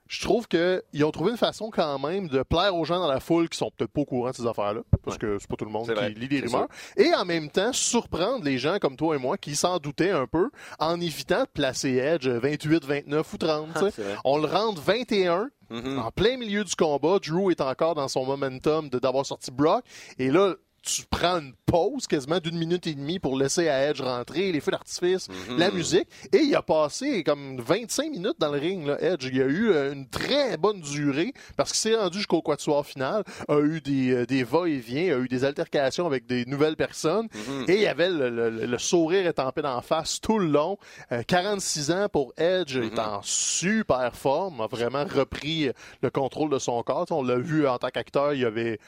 je 0.10 0.22
trouve 0.22 0.48
qu'ils 0.48 1.06
ont 1.06 1.12
trouvé 1.12 1.32
une 1.32 1.38
façon 1.38 1.70
quand 1.70 1.98
même 2.00 2.28
de 2.28 2.44
plaire 2.44 2.76
aux 2.76 2.84
gens 2.84 3.00
dans 3.00 3.08
la 3.08 3.20
foule 3.22 3.48
qui 3.48 3.58
sont 3.58 3.72
peut-être 3.78 3.92
pas 3.92 4.02
au 4.02 4.06
courant 4.06 4.32
de 4.32 4.36
ces 4.36 4.46
affaires-là, 4.48 4.82
parce 5.06 5.18
que 5.18 5.38
c'est 5.40 5.48
pas 5.48 5.56
tout 5.56 5.66
le 5.66 5.72
monde 5.72 5.86
qui 5.88 5.94
vrai, 5.94 6.10
lit 6.10 6.28
des 6.28 6.40
c'est 6.42 6.46
rumeurs. 6.48 6.68
Et 6.98 7.14
en 7.14 7.24
même 7.26 7.50
temps, 7.50 7.72
surprendre 7.72 8.44
les 8.44 8.58
gens 8.58 8.78
comme 8.80 8.98
toi 8.98 9.16
et 9.16 9.20
moi 9.20 9.38
qui 9.38 9.56
s'en 9.56 9.78
doutaient 9.78 10.10
un 10.12 10.26
peu 10.28 10.50
en 10.80 11.00
évitant 11.00 11.44
de 11.44 11.48
placer 11.54 11.92
Edge 11.98 12.28
28, 12.28 12.84
29 12.86 13.34
ou 13.34 13.38
30. 13.38 13.68
tu 13.74 13.80
sais. 13.80 13.92
c'est 13.92 14.02
vrai. 14.02 14.16
On 14.26 14.38
le 14.38 14.48
rentre 14.48 14.82
21 14.82 15.50
Mhm. 15.72 16.00
en 16.00 16.10
plein 16.10 16.36
milieu 16.36 16.64
du 16.64 16.76
combat. 16.76 17.20
Drew 17.20 17.52
est 17.52 17.62
encore 17.62 17.94
dans 17.94 18.08
son 18.08 18.26
momentum 18.26 18.90
d'avoir 18.90 19.24
sorti 19.24 19.52
Brock. 19.52 19.84
Et 20.18 20.32
là, 20.32 20.56
tu 20.82 21.04
prends 21.10 21.40
une 21.40 21.54
pause 21.66 22.08
quasiment 22.08 22.40
d'une 22.40 22.58
minute 22.58 22.88
et 22.88 22.94
demie 22.96 23.20
pour 23.20 23.38
laisser 23.38 23.70
à 23.70 23.90
Edge 23.90 24.02
rentrer, 24.02 24.52
les 24.52 24.60
feux 24.60 24.72
d'artifice, 24.72 25.28
Mhm. 25.30 25.58
la 25.58 25.72
musique. 25.72 26.08
Et 26.34 26.40
il 26.40 26.56
a 26.56 26.62
passé 26.62 27.24
comme 27.24 27.60
25 27.62 28.12
minutes 28.12 28.36
dans 28.40 28.52
le 28.52 28.58
ring, 28.60 28.86
là, 28.88 28.98
Edge. 29.02 29.30
Il 29.32 29.42
a 29.42 29.46
eu 29.46 29.70
euh, 29.72 29.94
une 29.94 30.08
très 30.10 30.58
bonne 30.58 30.82
durée 30.82 31.34
parce 31.58 31.72
qu'il 31.72 31.92
s'est 31.92 31.96
rendu 31.96 32.18
jusqu'au 32.18 32.42
quatuor 32.42 32.86
final, 32.86 33.24
a 33.48 33.60
eu 33.60 33.82
des, 33.82 34.12
euh, 34.12 34.26
des 34.26 34.44
va-et-vient, 34.44 35.16
a 35.16 35.20
eu 35.20 35.28
des 35.28 35.44
altercations 35.44 36.06
avec 36.08 36.26
des 36.26 36.46
nouvelles 36.46 36.76
personnes. 36.76 37.28
Mhm. 37.34 37.66
Et 37.68 37.76
il 37.76 37.82
y 37.82 37.88
avait 37.88 38.10
le, 38.10 38.30
le- 38.30 38.66
le 38.66 38.78
sourire 38.78 39.28
étampé 39.28 39.62
d'en 39.62 39.82
face 39.82 40.20
tout 40.20 40.40
le 40.40 40.48
long. 40.48 40.78
Euh, 41.12 41.22
46 41.28 41.92
ans 41.92 42.08
pour 42.12 42.34
Edge, 42.38 42.78
Mhm. 42.78 42.84
est 42.94 43.00
en 43.00 43.22
super 43.22 44.16
forme, 44.16 44.62
a 44.62 44.68
vraiment 44.68 45.04
repris 45.06 45.68
euh, 45.68 45.74
le 46.02 46.10
contrôle 46.10 46.50
de 46.50 46.60
son 46.60 46.82
corps. 46.84 47.06
On 47.12 47.24
l'a 47.24 47.38
vu 47.38 47.68
en 47.68 47.78
tant 47.78 47.90
qu'acteur, 47.90 48.34
il 48.34 48.42
y 48.42 48.46
avait 48.46 48.80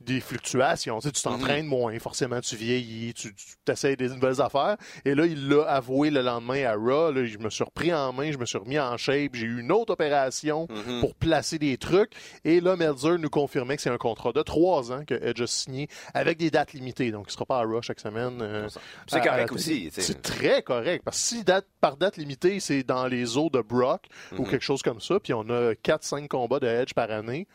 des 0.00 0.20
fluctuations. 0.20 0.98
Tu 1.00 1.08
sais, 1.08 1.12
tu 1.12 1.22
t'entraînes 1.22 1.66
moins, 1.66 1.98
forcément, 1.98 2.40
tu 2.40 2.54
vieillis, 2.56 3.14
tu, 3.14 3.34
tu 3.34 3.72
essaies 3.72 3.96
des 3.96 4.08
nouvelles 4.08 4.40
affaires. 4.40 4.76
Et 5.04 5.14
là, 5.14 5.26
il 5.26 5.48
l'a 5.48 5.62
avoué 5.64 6.10
le 6.10 6.22
lendemain 6.22 6.64
à 6.64 6.74
Raw. 6.74 7.10
Là, 7.12 7.24
je 7.24 7.38
me 7.38 7.50
suis 7.50 7.64
repris 7.64 7.92
en 7.92 8.12
main, 8.12 8.30
je 8.30 8.38
me 8.38 8.44
suis 8.46 8.58
remis 8.58 8.78
en 8.78 8.96
shape, 8.96 9.34
j'ai 9.34 9.46
eu 9.46 9.60
une 9.60 9.72
autre 9.72 9.92
opération 9.94 10.66
Mhm. 10.70 11.00
pour 11.00 11.14
placer 11.14 11.58
des 11.58 11.76
trucs. 11.78 12.12
Et 12.44 12.60
là, 12.60 12.76
Melzer 12.76 13.18
nous 13.18 13.30
confirmait 13.30 13.76
que 13.76 13.82
c'est 13.82 13.90
un 13.90 13.96
contrat 13.98 14.32
de 14.32 14.42
trois 14.42 14.92
ans 14.92 15.04
que 15.04 15.14
Edge 15.14 15.40
a 15.42 15.46
signé 15.46 15.88
avec 16.14 16.38
des 16.38 16.50
dates 16.50 16.72
limitées. 16.72 17.10
Donc, 17.10 17.24
il 17.26 17.30
ne 17.30 17.32
sera 17.32 17.46
pas 17.46 17.58
à 17.60 17.64
Raw 17.64 17.82
chaque 17.82 18.00
semaine. 18.00 18.38
euh, 18.42 18.68
C'est 19.06 19.16
à 19.16 19.20
correct 19.20 19.52
aussi. 19.52 19.88
C'est 19.92 20.22
très 20.22 20.62
correct. 20.62 21.02
Parce 21.04 21.18
que 21.18 21.24
si 21.36 21.42
date, 21.44 21.66
par 21.80 21.96
date 21.96 22.16
limitée, 22.16 22.60
c'est 22.60 22.82
dans 22.82 23.06
les 23.06 23.36
eaux 23.36 23.50
de 23.50 23.60
Brock 23.60 24.06
ou 24.32 24.42
Mhm. 24.42 24.50
quelque 24.50 24.62
chose 24.64 24.82
comme 24.82 25.00
ça, 25.00 25.18
puis 25.20 25.32
on 25.34 25.48
a 25.50 25.74
4-5 25.74 26.28
combats 26.28 26.60
de 26.60 26.66
Edge 26.66 26.92
par 26.94 27.10
année, 27.10 27.46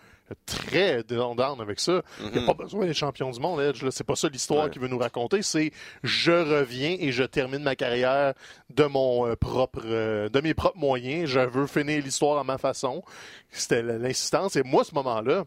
très 0.46 1.04
down 1.04 1.36
down 1.36 1.60
avec 1.62 1.80
ça. 1.80 2.02
Il 2.20 2.32
n'y 2.32 2.38
a 2.38 2.42
Mhm. 2.42 2.46
pas 2.48 2.54
besoin 2.54 2.86
des 2.86 2.94
champions 2.94 3.32
du 3.32 3.40
monde, 3.40 3.60
Edge. 3.62 3.84
C'est 3.92 4.04
pas 4.06 4.16
ça 4.16 4.28
l'histoire 4.30 4.66
Ouais. 4.66 4.70
qu'il 4.70 4.82
veut 4.82 4.88
nous 4.88 4.98
raconter. 4.98 5.42
C'est 5.42 5.72
je 6.04 6.32
reviens 6.32 6.96
et 7.00 7.12
je 7.12 7.24
termine 7.24 7.64
ma 7.64 7.76
carrière 7.76 8.34
de 8.70 8.84
mon 8.86 9.28
euh, 9.28 9.36
propre, 9.36 9.82
euh, 9.86 10.30
de 10.30 10.42
mes 10.42 10.54
propres 10.54 10.78
moyens. 10.78 11.30
Je 11.30 11.40
veux 11.40 11.68
finir 11.68 12.04
l'histoire 12.04 12.40
à 12.40 12.44
ma 12.44 12.58
façon. 12.58 13.04
C'était 13.50 13.82
l'insistance. 13.82 14.56
Et 14.56 14.64
moi, 14.64 14.84
ce 14.84 14.94
moment-là, 14.96 15.46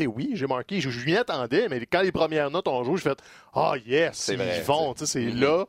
oui, 0.00 0.30
j'ai 0.34 0.46
marqué, 0.46 0.80
je, 0.80 0.90
je 0.90 1.04
m'y 1.04 1.16
attendais, 1.16 1.68
mais 1.68 1.84
quand 1.86 2.02
les 2.02 2.12
premières 2.12 2.50
notes 2.52 2.68
ont 2.68 2.84
joué, 2.84 2.96
je 2.98 3.02
fait 3.02 3.18
Ah 3.52 3.74
yes, 3.84 4.16
C'est 4.16 4.34
ils 4.34 4.38
vrai, 4.38 4.60
vont, 4.62 4.94
c'est 4.96 5.20
Mhm. 5.22 5.40
là. 5.40 5.64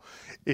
Et 0.46 0.54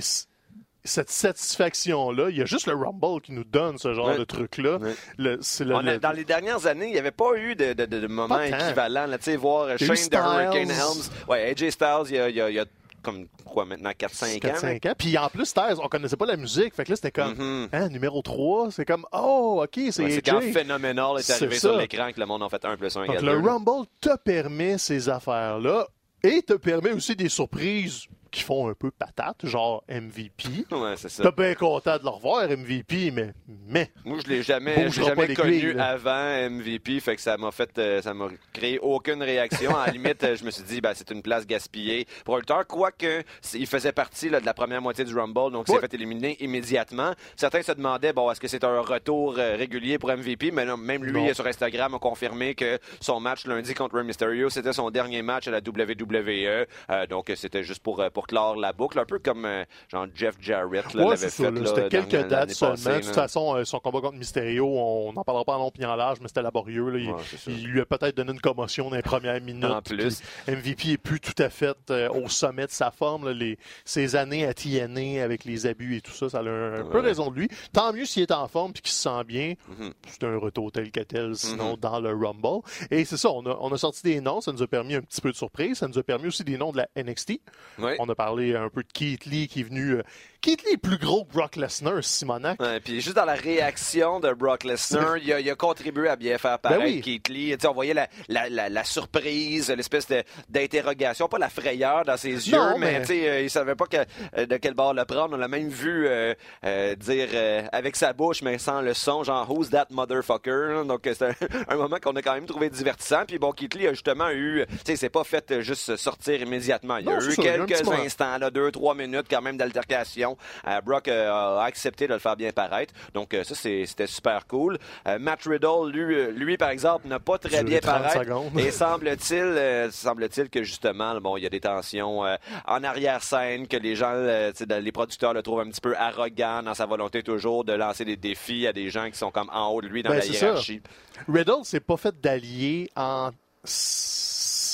cette 0.85 1.09
satisfaction-là, 1.09 2.29
il 2.29 2.37
y 2.37 2.41
a 2.41 2.45
juste 2.45 2.67
le 2.67 2.73
Rumble 2.75 3.21
qui 3.21 3.31
nous 3.31 3.43
donne 3.43 3.77
ce 3.77 3.93
genre 3.93 4.15
de 4.17 4.23
truc-là. 4.23 4.77
Ouais. 4.77 4.93
Le- 5.17 5.37
c'est 5.41 5.65
le- 5.65 5.75
On 5.75 5.79
a- 5.79 5.93
le- 5.93 5.99
dans 5.99 6.11
les 6.11 6.25
dernières 6.25 6.65
années, 6.67 6.87
il 6.87 6.93
n'y 6.93 6.99
avait 6.99 7.11
pas 7.11 7.35
eu 7.37 7.55
de, 7.55 7.73
de, 7.73 7.85
de- 7.85 7.99
de 7.99 8.07
moments 8.07 8.35
Pas 8.35 8.49
tant. 8.49 8.59
équivalents. 8.65 9.05
Là, 9.07 9.17
tu 9.17 9.25
sais, 9.25 9.35
voir 9.35 9.67
a 9.67 9.77
Shane 9.77 9.87
de. 9.89 10.15
Hurricane 10.15 10.71
Helms. 10.71 11.09
Ouais, 11.27 11.49
AJ 11.51 11.71
Styles, 11.71 12.03
il 12.09 12.15
y 12.15 12.19
a, 12.19 12.29
il 12.29 12.35
y 12.35 12.41
a- 12.41 12.49
il 12.49 12.55
y 12.55 12.59
a 12.59 12.65
comme 13.01 13.27
quoi 13.45 13.65
maintenant 13.65 13.91
4-5 13.91 14.37
ans. 14.45 14.53
4-5 14.53 14.85
ans. 14.89 14.93
Puis 14.97 15.15
en 15.17 15.27
plus, 15.29 15.45
Styles, 15.45 15.75
on 15.79 15.87
connaissait 15.87 16.17
pas 16.17 16.25
la 16.25 16.37
musique. 16.37 16.73
Fait 16.73 16.83
que 16.85 16.89
là, 16.91 16.95
c'était 16.95 17.11
comme, 17.11 17.35
Mhm. 17.35 17.69
hein, 17.71 17.89
numéro 17.89 18.21
3, 18.23 18.71
c'est 18.71 18.83
comme, 18.85 19.05
oh, 19.11 19.61
OK, 19.63 19.79
c'est 19.91 20.03
Ouais, 20.03 20.09
C'est 20.11 20.21
quand 20.23 20.37
AJ. 20.39 20.51
Phénoménal 20.53 21.19
est 21.19 21.29
arrivé 21.29 21.59
sur 21.59 21.77
l'écran 21.77 22.11
que 22.11 22.19
le 22.19 22.25
monde 22.25 22.41
en 22.41 22.49
fait 22.49 22.65
1 22.65 22.75
plus 22.77 22.95
1 22.97 23.05
Donc 23.05 23.15
égale 23.17 23.25
le 23.35 23.41
2. 23.41 23.47
Rumble 23.47 23.85
te 24.01 24.15
permet 24.17 24.77
ces 24.79 25.07
affaires-là 25.07 25.87
et 26.23 26.41
te 26.41 26.53
permet 26.53 26.93
aussi 26.93 27.15
des 27.15 27.29
surprises 27.29 28.05
qui 28.35 28.43
font 28.43 28.67
un 28.67 28.73
peu 28.73 28.91
patate, 28.91 29.45
genre 29.45 29.83
MVP. 29.89 30.65
Ouais, 30.75 30.95
c'est 30.97 31.09
ça. 31.09 31.23
T'es 31.23 31.31
bien 31.31 31.55
content 31.55 31.97
de 31.97 32.03
le 32.03 32.09
revoir, 32.09 32.49
MVP, 32.49 33.11
mais, 33.11 33.33
mais, 33.65 33.91
Moi, 34.03 34.17
je 34.23 34.29
l'ai 34.29 34.43
jamais, 34.43 34.89
je 34.91 34.99
l'ai 34.99 35.07
jamais 35.07 35.33
connu 35.33 35.79
avant 35.79 36.49
MVP, 36.49 36.99
fait 36.99 37.15
que 37.15 37.21
ça 37.21 37.37
m'a 37.37 37.51
fait, 37.51 37.77
euh, 37.77 38.01
ça 38.01 38.13
m'a 38.13 38.27
créé 38.51 38.77
aucune 38.79 39.23
réaction. 39.23 39.73
À 39.75 39.87
la 39.87 39.91
limite, 39.93 40.21
euh, 40.23 40.35
je 40.35 40.43
me 40.43 40.51
suis 40.51 40.63
dit, 40.63 40.81
ben, 40.81 40.91
c'est 40.93 41.09
une 41.11 41.21
place 41.21 41.47
gaspillée 41.47 42.05
pour 42.25 42.35
un 42.35 42.39
lutteur, 42.39 42.67
quoique 42.67 43.23
il 43.53 43.67
faisait 43.67 43.93
partie 43.93 44.27
là, 44.29 44.41
de 44.41 44.45
la 44.45 44.53
première 44.53 44.81
moitié 44.81 45.05
du 45.05 45.17
Rumble, 45.17 45.51
donc 45.51 45.67
il 45.69 45.73
s'est 45.73 45.79
fait 45.79 45.93
éliminer 45.93 46.35
immédiatement. 46.43 47.13
Certains 47.37 47.61
se 47.61 47.71
demandaient, 47.71 48.11
bon, 48.11 48.29
est-ce 48.29 48.41
que 48.41 48.49
c'est 48.49 48.65
un 48.65 48.81
retour 48.81 49.35
euh, 49.37 49.55
régulier 49.55 49.97
pour 49.97 50.11
MVP, 50.11 50.51
mais 50.51 50.65
non, 50.65 50.75
même 50.75 51.05
lui 51.05 51.13
Non. 51.13 51.33
sur 51.33 51.47
Instagram 51.47 51.95
a 51.95 51.99
confirmé 51.99 52.53
que 52.53 52.79
son 52.99 53.21
match 53.21 53.45
lundi 53.45 53.73
contre 53.73 53.95
Rey 53.95 54.03
Mysterio, 54.03 54.49
c'était 54.49 54.73
son 54.73 54.91
dernier 54.91 55.21
match 55.21 55.47
à 55.47 55.51
la 55.51 55.59
WWE, 55.59 56.67
euh, 56.89 57.07
donc 57.07 57.31
c'était 57.35 57.63
juste 57.63 57.81
pour 57.81 58.03
pour 58.25 58.27
clore 58.27 58.55
la 58.55 58.73
boucle, 58.73 58.99
un 58.99 59.05
peu 59.05 59.19
comme 59.19 59.45
euh, 59.45 59.63
genre 59.89 60.07
Jeff 60.15 60.35
Jarrett 60.39 60.93
là, 60.93 61.03
ouais, 61.03 61.09
l'avait 61.11 61.29
fait. 61.29 61.65
C'était 61.65 61.89
quelques 61.89 62.27
dates 62.27 62.51
seulement. 62.51 62.75
passée, 62.75 62.99
de 62.99 63.05
toute 63.05 63.13
façon, 63.15 63.55
euh, 63.55 63.65
son 63.65 63.79
combat 63.79 64.01
contre 64.01 64.17
Mysterio, 64.17 64.65
on 64.67 65.13
n'en 65.13 65.23
parlera 65.23 65.45
pas 65.45 65.55
en 65.55 65.59
long 65.59 65.71
puis 65.71 65.85
en 65.85 65.95
large, 65.95 66.17
mais 66.21 66.27
c'était 66.27 66.41
laborieux. 66.41 66.89
là. 66.89 66.97
Il, 66.99 67.05
Ouais, 67.15 67.21
lui 67.63 67.81
a 67.81 67.85
peut-être 67.85 68.17
donné 68.17 68.31
une 68.33 68.41
commotion 68.41 68.89
dans 68.89 68.95
les 68.95 69.01
premières 69.01 69.39
minutes. 69.41 69.63
En 69.65 69.81
plus. 69.81 70.21
MVP 70.47 70.91
est 70.93 70.97
plus 70.97 71.19
tout 71.19 71.33
à 71.41 71.49
fait 71.49 71.77
euh, 71.91 72.09
au 72.09 72.27
sommet 72.29 72.65
de 72.65 72.71
sa 72.71 72.91
forme. 72.91 73.25
là. 73.27 73.33
Les, 73.33 73.57
ses 73.85 74.15
années 74.15 74.45
à 74.45 74.53
TNA 74.53 75.23
avec 75.23 75.45
les 75.45 75.65
abus 75.65 75.97
et 75.97 76.01
tout 76.01 76.11
ça, 76.11 76.29
ça 76.29 76.39
a 76.39 76.41
un, 76.41 76.83
peu 76.85 76.99
raison 76.99 77.29
de 77.31 77.35
lui. 77.39 77.49
Tant 77.73 77.93
mieux 77.93 78.05
s'il 78.05 78.23
est 78.23 78.31
en 78.31 78.47
forme 78.47 78.73
puis 78.73 78.81
qu'il 78.81 78.91
se 78.91 79.03
sent 79.03 79.23
bien. 79.25 79.53
Mhm. 79.67 79.93
C'est 80.07 80.23
un 80.23 80.37
retour 80.37 80.71
tel 80.71 80.91
que 80.91 81.01
tel, 81.01 81.35
sinon 81.35 81.73
Mhm. 81.73 81.79
dans 81.79 81.99
le 81.99 82.09
Rumble. 82.13 82.61
Et 82.91 83.05
c'est 83.05 83.17
ça, 83.17 83.29
on 83.31 83.45
a, 83.45 83.57
on 83.61 83.71
a 83.71 83.77
sorti 83.77 84.01
des 84.03 84.21
noms, 84.21 84.41
ça 84.41 84.51
nous 84.51 84.61
a 84.63 84.67
permis 84.67 84.95
un 84.95 85.01
petit 85.01 85.21
peu 85.21 85.31
de 85.31 85.37
surprise. 85.37 85.77
Ça 85.77 85.87
nous 85.87 85.97
a 85.97 86.03
permis 86.03 86.27
aussi 86.27 86.43
des 86.43 86.57
noms 86.57 86.71
de 86.71 86.77
la 86.77 86.87
NXT. 86.95 87.39
Ouais. 87.79 87.95
On 87.99 88.09
a 88.09 88.14
parlé 88.15 88.55
un 88.55 88.69
peu 88.69 88.81
de 88.83 88.91
Keith 88.91 89.25
Lee 89.25 89.47
qui 89.47 89.59
est 89.61 89.63
venu. 89.63 89.97
Keith 90.45 90.63
Lee 90.63 90.73
est 90.73 90.77
plus 90.77 90.99
gros 90.99 91.25
que 91.25 91.33
Brock 91.33 91.55
Lesnar, 91.55 92.03
Simonac? 92.03 92.61
Ouais, 92.61 92.79
puis 92.79 93.01
juste 93.01 93.15
dans 93.15 93.25
la 93.25 93.33
réaction 93.33 94.19
de 94.19 94.31
Brock 94.31 94.63
Lesnar, 94.63 95.17
il 95.23 95.33
a, 95.33 95.39
il 95.39 95.49
a 95.49 95.55
contribué 95.55 96.07
à 96.07 96.15
bien 96.15 96.37
faire 96.37 96.59
paraître 96.59 96.81
Ben 96.83 96.87
oui. 96.87 97.01
Keith 97.01 97.29
Lee. 97.29 97.55
On 97.67 97.71
voyait 97.73 97.95
la, 97.95 98.07
la, 98.27 98.47
la, 98.49 98.69
la 98.69 98.83
surprise, 98.83 99.71
l'espèce 99.71 100.07
d'interrogation, 100.49 101.27
pas 101.27 101.39
la 101.39 101.49
frayeur 101.49 102.05
dans 102.05 102.15
ses 102.15 102.29
yeux, 102.47 102.59
mais, 102.77 102.99
mais- 102.99 103.01
tu 103.01 103.07
sais, 103.07 103.27
euh, 103.27 103.41
il 103.41 103.49
savait 103.49 103.73
pas 103.73 103.87
que- 103.87 103.97
euh, 104.37 104.45
de 104.45 104.57
quel 104.57 104.75
bord 104.75 104.93
le 104.93 105.03
prendre. 105.05 105.33
On 105.33 105.37
l'a 105.37 105.47
même 105.47 105.69
vu 105.69 106.07
euh, 106.07 106.35
euh, 106.63 106.95
dire 106.95 107.29
avec 107.71 107.95
sa 107.95 108.13
bouche, 108.13 108.43
mais 108.43 108.59
sans 108.59 108.81
le 108.81 108.93
son, 108.93 109.23
genre 109.23 109.49
Who's 109.49 109.71
that 109.71 109.87
motherfucker? 109.89 110.83
Donc 110.87 111.01
c'est 111.05 111.23
un, 111.23 111.33
un 111.69 111.75
moment 111.75 111.97
qu'on 111.99 112.15
a 112.15 112.21
quand 112.21 112.35
même 112.35 112.45
trouvé 112.45 112.69
divertissant. 112.69 113.23
Puis 113.27 113.39
bon, 113.39 113.51
Keith 113.51 113.73
Lee 113.73 113.87
a 113.87 113.93
justement 113.93 114.29
eu, 114.29 114.63
tu 114.69 114.77
sais, 114.85 114.95
c'est 114.95 115.09
pas 115.09 115.23
fait 115.23 115.61
juste 115.61 115.95
sortir 115.95 116.39
immédiatement. 116.39 116.97
Il 116.97 117.07
y 117.07 117.09
a 117.09 117.17
eu 117.19 117.35
quelques 117.35 117.89
instants, 117.89 118.37
là, 118.37 118.51
deux, 118.51 118.71
trois 118.71 118.93
minutes 118.93 119.25
quand 119.27 119.41
même 119.41 119.57
d'altercation. 119.57 120.34
Euh, 120.67 120.81
Brock 120.81 121.07
euh, 121.07 121.31
a 121.31 121.63
accepté 121.63 122.07
de 122.07 122.13
le 122.13 122.19
faire 122.19 122.35
bien 122.35 122.51
paraître. 122.51 122.93
Donc 123.13 123.33
euh, 123.33 123.43
ça, 123.43 123.55
c'était 123.55 124.07
super 124.07 124.47
cool. 124.47 124.77
Matt 125.19 125.43
Riddle, 125.45 125.89
lui, 125.91 126.31
lui, 126.33 126.57
par 126.57 126.69
exemple, 126.69 127.07
n'a 127.07 127.19
pas 127.19 127.37
très 127.37 127.63
bien 127.63 127.79
30 127.79 127.91
paraître. 128.03 128.23
secondes. 128.23 128.59
Et 128.59 128.71
semble-t-il, 128.71 129.91
semble-t-il 129.91 130.49
que 130.49 130.63
justement, 130.63 131.19
bon, 131.21 131.37
il 131.37 131.43
y 131.43 131.45
a 131.45 131.49
des 131.49 131.59
tensions 131.59 132.21
en 132.21 132.83
arrière-scène, 132.83 133.67
que 133.67 133.77
les 133.77 133.95
gens, 133.95 134.13
les 134.13 134.91
producteurs 134.91 135.33
le 135.33 135.41
trouvent 135.41 135.61
un 135.61 135.69
petit 135.69 135.81
peu 135.81 135.95
arrogant 135.97 136.61
dans 136.63 136.73
sa 136.73 136.85
volonté 136.85 137.23
toujours 137.23 137.63
de 137.63 137.73
lancer 137.73 138.05
des 138.05 138.15
défis 138.17 138.67
à 138.67 138.73
des 138.73 138.89
gens 138.89 139.09
qui 139.09 139.17
sont 139.17 139.31
comme 139.31 139.49
en 139.53 139.69
haut 139.69 139.81
de 139.81 139.87
lui 139.87 140.03
dans 140.03 140.09
Ben, 140.09 140.15
la 140.17 140.21
c'est 140.21 140.33
ça. 140.33 140.45
hiérarchie. 140.47 140.81
Riddle 141.27 141.63
s'est 141.63 141.79
pas 141.79 141.97
fait 141.97 142.19
d'allier 142.19 142.89
en, 142.95 143.31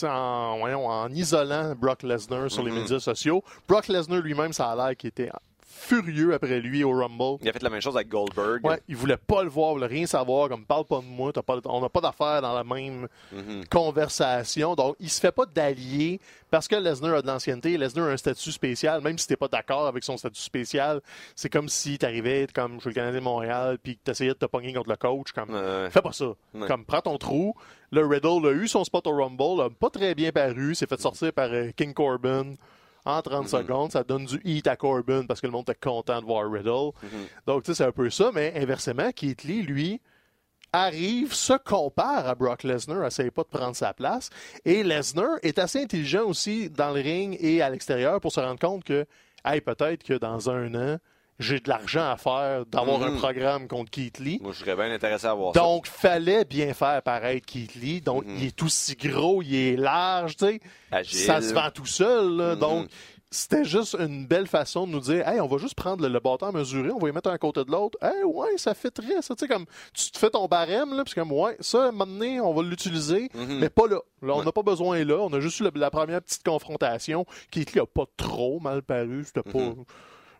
en, 0.04 0.58
voyons, 0.60 0.88
en 0.88 1.10
isolant 1.12 1.74
Brock 1.76 2.04
Lesnar 2.04 2.50
sur 2.50 2.63
les 2.63 2.71
Mhm. 2.71 2.80
médias 2.82 3.00
sociaux. 3.00 3.43
Brock 3.67 3.88
Lesnar 3.88 4.19
lui-même, 4.21 4.54
ça 4.54 4.71
a 4.71 4.76
l'air 4.76 4.95
qu'il 4.97 5.10
était 5.10 5.30
furieux 5.72 6.34
après 6.34 6.60
lui 6.60 6.84
au 6.84 6.92
Rumble. 6.92 7.38
Il 7.42 7.50
a 7.50 7.54
fait 7.54 7.64
la 7.64 7.70
même 7.70 7.82
chose 7.82 7.96
avec 7.96 8.10
Goldberg. 8.10 8.64
Ouais, 8.66 8.82
il 8.88 8.96
voulait 8.96 9.18
pas 9.18 9.42
le 9.44 9.50
voir, 9.50 9.72
il 9.72 9.76
voulait 9.76 9.88
rien 9.88 10.06
savoir, 10.06 10.50
comme 10.50 10.66
parle 10.66 10.86
pas 10.86 11.00
de 11.00 11.06
moi, 11.06 11.32
t'as 11.34 11.42
pas, 11.42 11.58
on 11.66 11.82
n'a 11.82 11.90
pas 11.90 12.02
d'affaires 12.02 12.42
dans 12.42 12.54
la 12.54 12.64
même 12.64 13.08
Mhm. 13.32 13.64
conversation. 13.70 14.76
Donc, 14.76 14.96
il 15.00 15.10
se 15.10 15.20
fait 15.20 15.32
pas 15.32 15.46
d'allier 15.46 16.20
parce 16.50 16.68
que 16.68 16.76
Lesnar 16.76 17.16
a 17.16 17.22
de 17.22 17.28
l'ancienneté. 17.28 17.78
Lesnar 17.78 18.08
a 18.08 18.12
un 18.12 18.18
statut 18.18 18.52
spécial, 18.52 19.02
même 19.02 19.18
si 19.18 19.28
t'es 19.28 19.36
pas 19.38 19.48
d'accord 19.48 19.88
avec 19.88 20.04
son 20.04 20.18
statut 20.18 20.42
spécial. 20.42 21.02
C'est 21.36 21.50
comme 21.50 21.70
si 21.70 21.98
t'arrivais 21.98 22.48
comme 22.54 22.80
chez 22.82 22.90
le 22.90 22.96
Canadien 22.96 23.20
de 23.20 23.24
Montréal 23.24 23.78
puis 23.82 23.96
que 23.96 24.02
t'essayais 24.04 24.32
de 24.32 24.36
te 24.36 24.46
pogner 24.46 24.74
contre 24.74 24.90
le 24.90 24.96
coach. 24.98 25.32
Comme. 25.32 25.58
Fais 25.90 26.02
pas 26.02 26.12
ça. 26.12 26.26
Ouais. 26.54 26.68
Comme, 26.68 26.86
prends 26.86 27.02
ton 27.02 27.18
trou. 27.18 27.56
Le 27.92 28.06
Riddle 28.06 28.48
a 28.48 28.52
eu 28.52 28.68
son 28.68 28.84
spot 28.84 29.06
au 29.08 29.12
Rumble, 29.16 29.62
a 29.62 29.70
pas 29.70 29.90
très 29.90 30.16
bien 30.16 30.32
paru, 30.32 30.76
s'est 30.76 30.86
fait 30.88 31.00
sortir 31.02 31.34
par 31.34 31.50
euh, 31.52 31.72
King 31.76 31.94
Corbin 31.94 32.54
en 33.06 33.22
30 33.22 33.46
Mm-hmm. 33.46 33.50
secondes. 33.50 33.92
Ça 33.92 34.04
donne 34.04 34.26
du 34.26 34.40
heat 34.44 34.68
à 34.68 34.76
Corbin 34.76 35.26
parce 35.26 35.42
que 35.42 35.48
le 35.48 35.52
monde 35.52 35.70
était 35.70 35.80
content 35.80 36.20
de 36.22 36.26
voir 36.26 36.50
Riddle. 36.52 36.92
Mhm. 37.04 37.10
Donc, 37.48 37.64
tu 37.64 37.72
sais, 37.72 37.76
c'est 37.76 37.86
un 37.86 37.92
peu 37.92 38.10
ça, 38.10 38.32
mais 38.34 38.54
inversement, 38.56 39.12
Keith 39.12 39.44
Lee, 39.44 39.62
lui, 39.64 40.02
arrive, 40.74 41.34
se 41.34 41.54
compare 41.54 42.28
à 42.28 42.36
Brock 42.36 42.64
Lesnar, 42.64 43.06
essaye 43.06 43.32
pas 43.32 43.44
de 43.44 43.48
prendre 43.50 43.76
sa 43.76 43.94
place. 43.94 44.30
Et 44.64 44.84
Lesnar 44.84 45.38
est 45.44 45.60
assez 45.60 45.82
intelligent 45.84 46.24
aussi 46.26 46.70
dans 46.70 46.92
le 46.92 47.02
ring 47.02 47.36
et 47.42 47.62
à 47.62 47.70
l'extérieur 47.70 48.22
pour 48.22 48.32
se 48.32 48.40
rendre 48.40 48.60
compte 48.60 48.84
que, 48.84 49.06
hey, 49.44 49.60
peut-être 49.62 50.04
que 50.04 50.14
dans 50.14 50.50
un 50.50 50.74
an, 50.76 50.98
j'ai 51.42 51.60
de 51.60 51.68
l'argent 51.70 52.10
à 52.10 52.18
faire 52.18 52.66
d'avoir 52.66 53.04
un 53.04 53.16
programme 53.18 53.68
contre 53.68 53.92
Keith 53.92 54.20
Lee. 54.20 54.40
Moi, 54.42 54.52
je 54.54 54.60
serais 54.60 54.76
bien 54.76 54.92
intéressé 54.92 55.26
à 55.28 55.34
voir 55.34 55.54
ça. 55.54 55.60
Donc, 55.60 55.88
fallait 55.88 56.46
bien 56.46 56.74
faire 56.74 57.02
paraître 57.02 57.46
Keith 57.46 57.76
Lee. 57.76 58.02
Donc, 58.02 58.26
Mhm. 58.26 58.36
il 58.38 58.46
est 58.46 58.64
aussi 58.64 58.96
gros, 58.96 59.42
il 59.42 59.56
est 59.56 59.76
large, 59.76 60.36
tu 60.38 60.46
sais. 60.46 60.62
Ça 61.04 61.42
se 61.42 61.54
vend 61.54 61.70
tout 61.74 61.86
seul, 61.86 62.36
là. 62.38 62.54
Mhm. 62.54 62.60
Donc, 62.60 62.88
c'était 63.34 63.64
juste 63.64 63.96
une 63.98 64.26
belle 64.28 64.46
façon 64.48 64.86
de 64.86 64.92
nous 64.92 65.00
dire, 65.00 65.26
hey, 65.26 65.40
on 65.40 65.48
va 65.48 65.58
juste 65.58 65.76
prendre 65.76 66.04
le, 66.04 66.10
le 66.12 66.20
bâton 66.20 66.48
à 66.48 66.52
mesurer, 66.52 66.92
on 66.92 67.00
va 67.00 67.08
y 67.08 67.14
mettre 67.14 67.30
un 67.30 67.34
à 67.34 67.38
côté 67.38 67.64
de 67.64 67.72
l'autre. 67.72 67.98
Hey, 68.02 68.24
ouais, 68.26 68.58
ça 68.58 68.74
fait 68.74 68.92
très, 68.92 69.22
ça, 69.22 69.36
tu 69.36 69.40
sais, 69.40 69.48
comme, 69.48 69.66
tu 69.94 70.12
te 70.12 70.20
fais 70.20 70.30
ton 70.30 70.48
barème, 70.48 70.94
là, 70.98 71.06
puis 71.06 71.14
comme, 71.14 71.32
ouais, 71.32 71.56
ça, 71.62 71.86
à 71.86 71.88
un 71.88 71.92
moment 71.92 72.08
donné, 72.08 72.42
on 72.42 72.54
va 72.54 72.62
l'utiliser, 72.62 73.30
mais 73.34 73.70
pas 73.70 73.88
là. 73.88 74.00
Là, 74.22 74.34
on 74.34 74.40
Ouais. 74.40 74.46
n'a 74.46 74.52
pas 74.52 74.64
besoin 74.64 75.04
là. 75.06 75.16
On 75.22 75.32
a 75.34 75.40
juste 75.40 75.62
eu 75.62 75.64
la, 75.64 75.72
la 75.74 75.90
première 75.90 76.22
petite 76.22 76.44
confrontation. 76.44 77.26
Keith 77.52 77.72
Lee 77.74 77.80
a 77.80 77.86
pas 77.86 78.04
trop 78.18 78.60
mal 78.60 78.82
paru. 78.84 79.24
C'était 79.26 79.50
pas. 79.50 79.60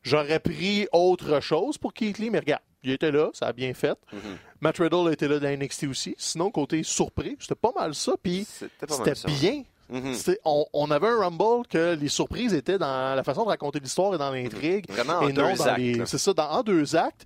J'aurais 0.04 0.40
pris 0.40 0.88
autre 0.92 1.40
chose 1.42 1.78
pour 1.78 1.94
Keith 1.94 2.18
Lee, 2.18 2.30
mais 2.30 2.40
regarde, 2.40 2.64
il 2.84 2.92
était 2.92 3.12
là, 3.12 3.30
ça 3.34 3.48
a 3.48 3.54
bien 3.54 3.74
fait. 3.74 3.98
Mhm. 4.12 4.20
Matt 4.62 4.78
Riddle 4.80 5.12
était 5.12 5.28
là 5.28 5.40
dans 5.40 5.48
NXT 5.48 5.84
aussi. 5.86 6.16
Sinon, 6.18 6.50
côté 6.52 6.84
surpris, 6.84 7.38
c'était 7.40 7.56
pas 7.56 7.72
mal 7.76 7.94
ça. 7.94 8.14
Puis 8.22 8.46
C'était 8.46 9.14
bien. 9.28 9.64
Mhm. 9.90 10.16
On, 10.46 10.66
on 10.74 10.90
avait 10.90 11.08
un 11.10 11.18
Rumble 11.18 11.68
que 11.68 11.96
les 12.00 12.08
surprises 12.08 12.54
étaient 12.54 12.78
dans 12.78 13.14
la 13.16 13.24
façon 13.24 13.44
de 13.44 13.50
raconter 13.50 13.80
l'histoire 13.80 14.16
et 14.16 14.18
dans 14.18 14.32
l'intrigue. 14.32 14.86
Vraiment 14.90 15.20
en 15.20 15.28
et 15.28 15.34
non 15.34 15.50
deux 15.52 15.58
dans 15.58 15.66
actes, 15.66 15.78
les. 15.78 16.06
C'est 16.06 16.18
ça, 16.18 16.34
dans, 16.34 16.50
en 16.50 16.64
deux 16.64 16.96
actes. 16.96 17.26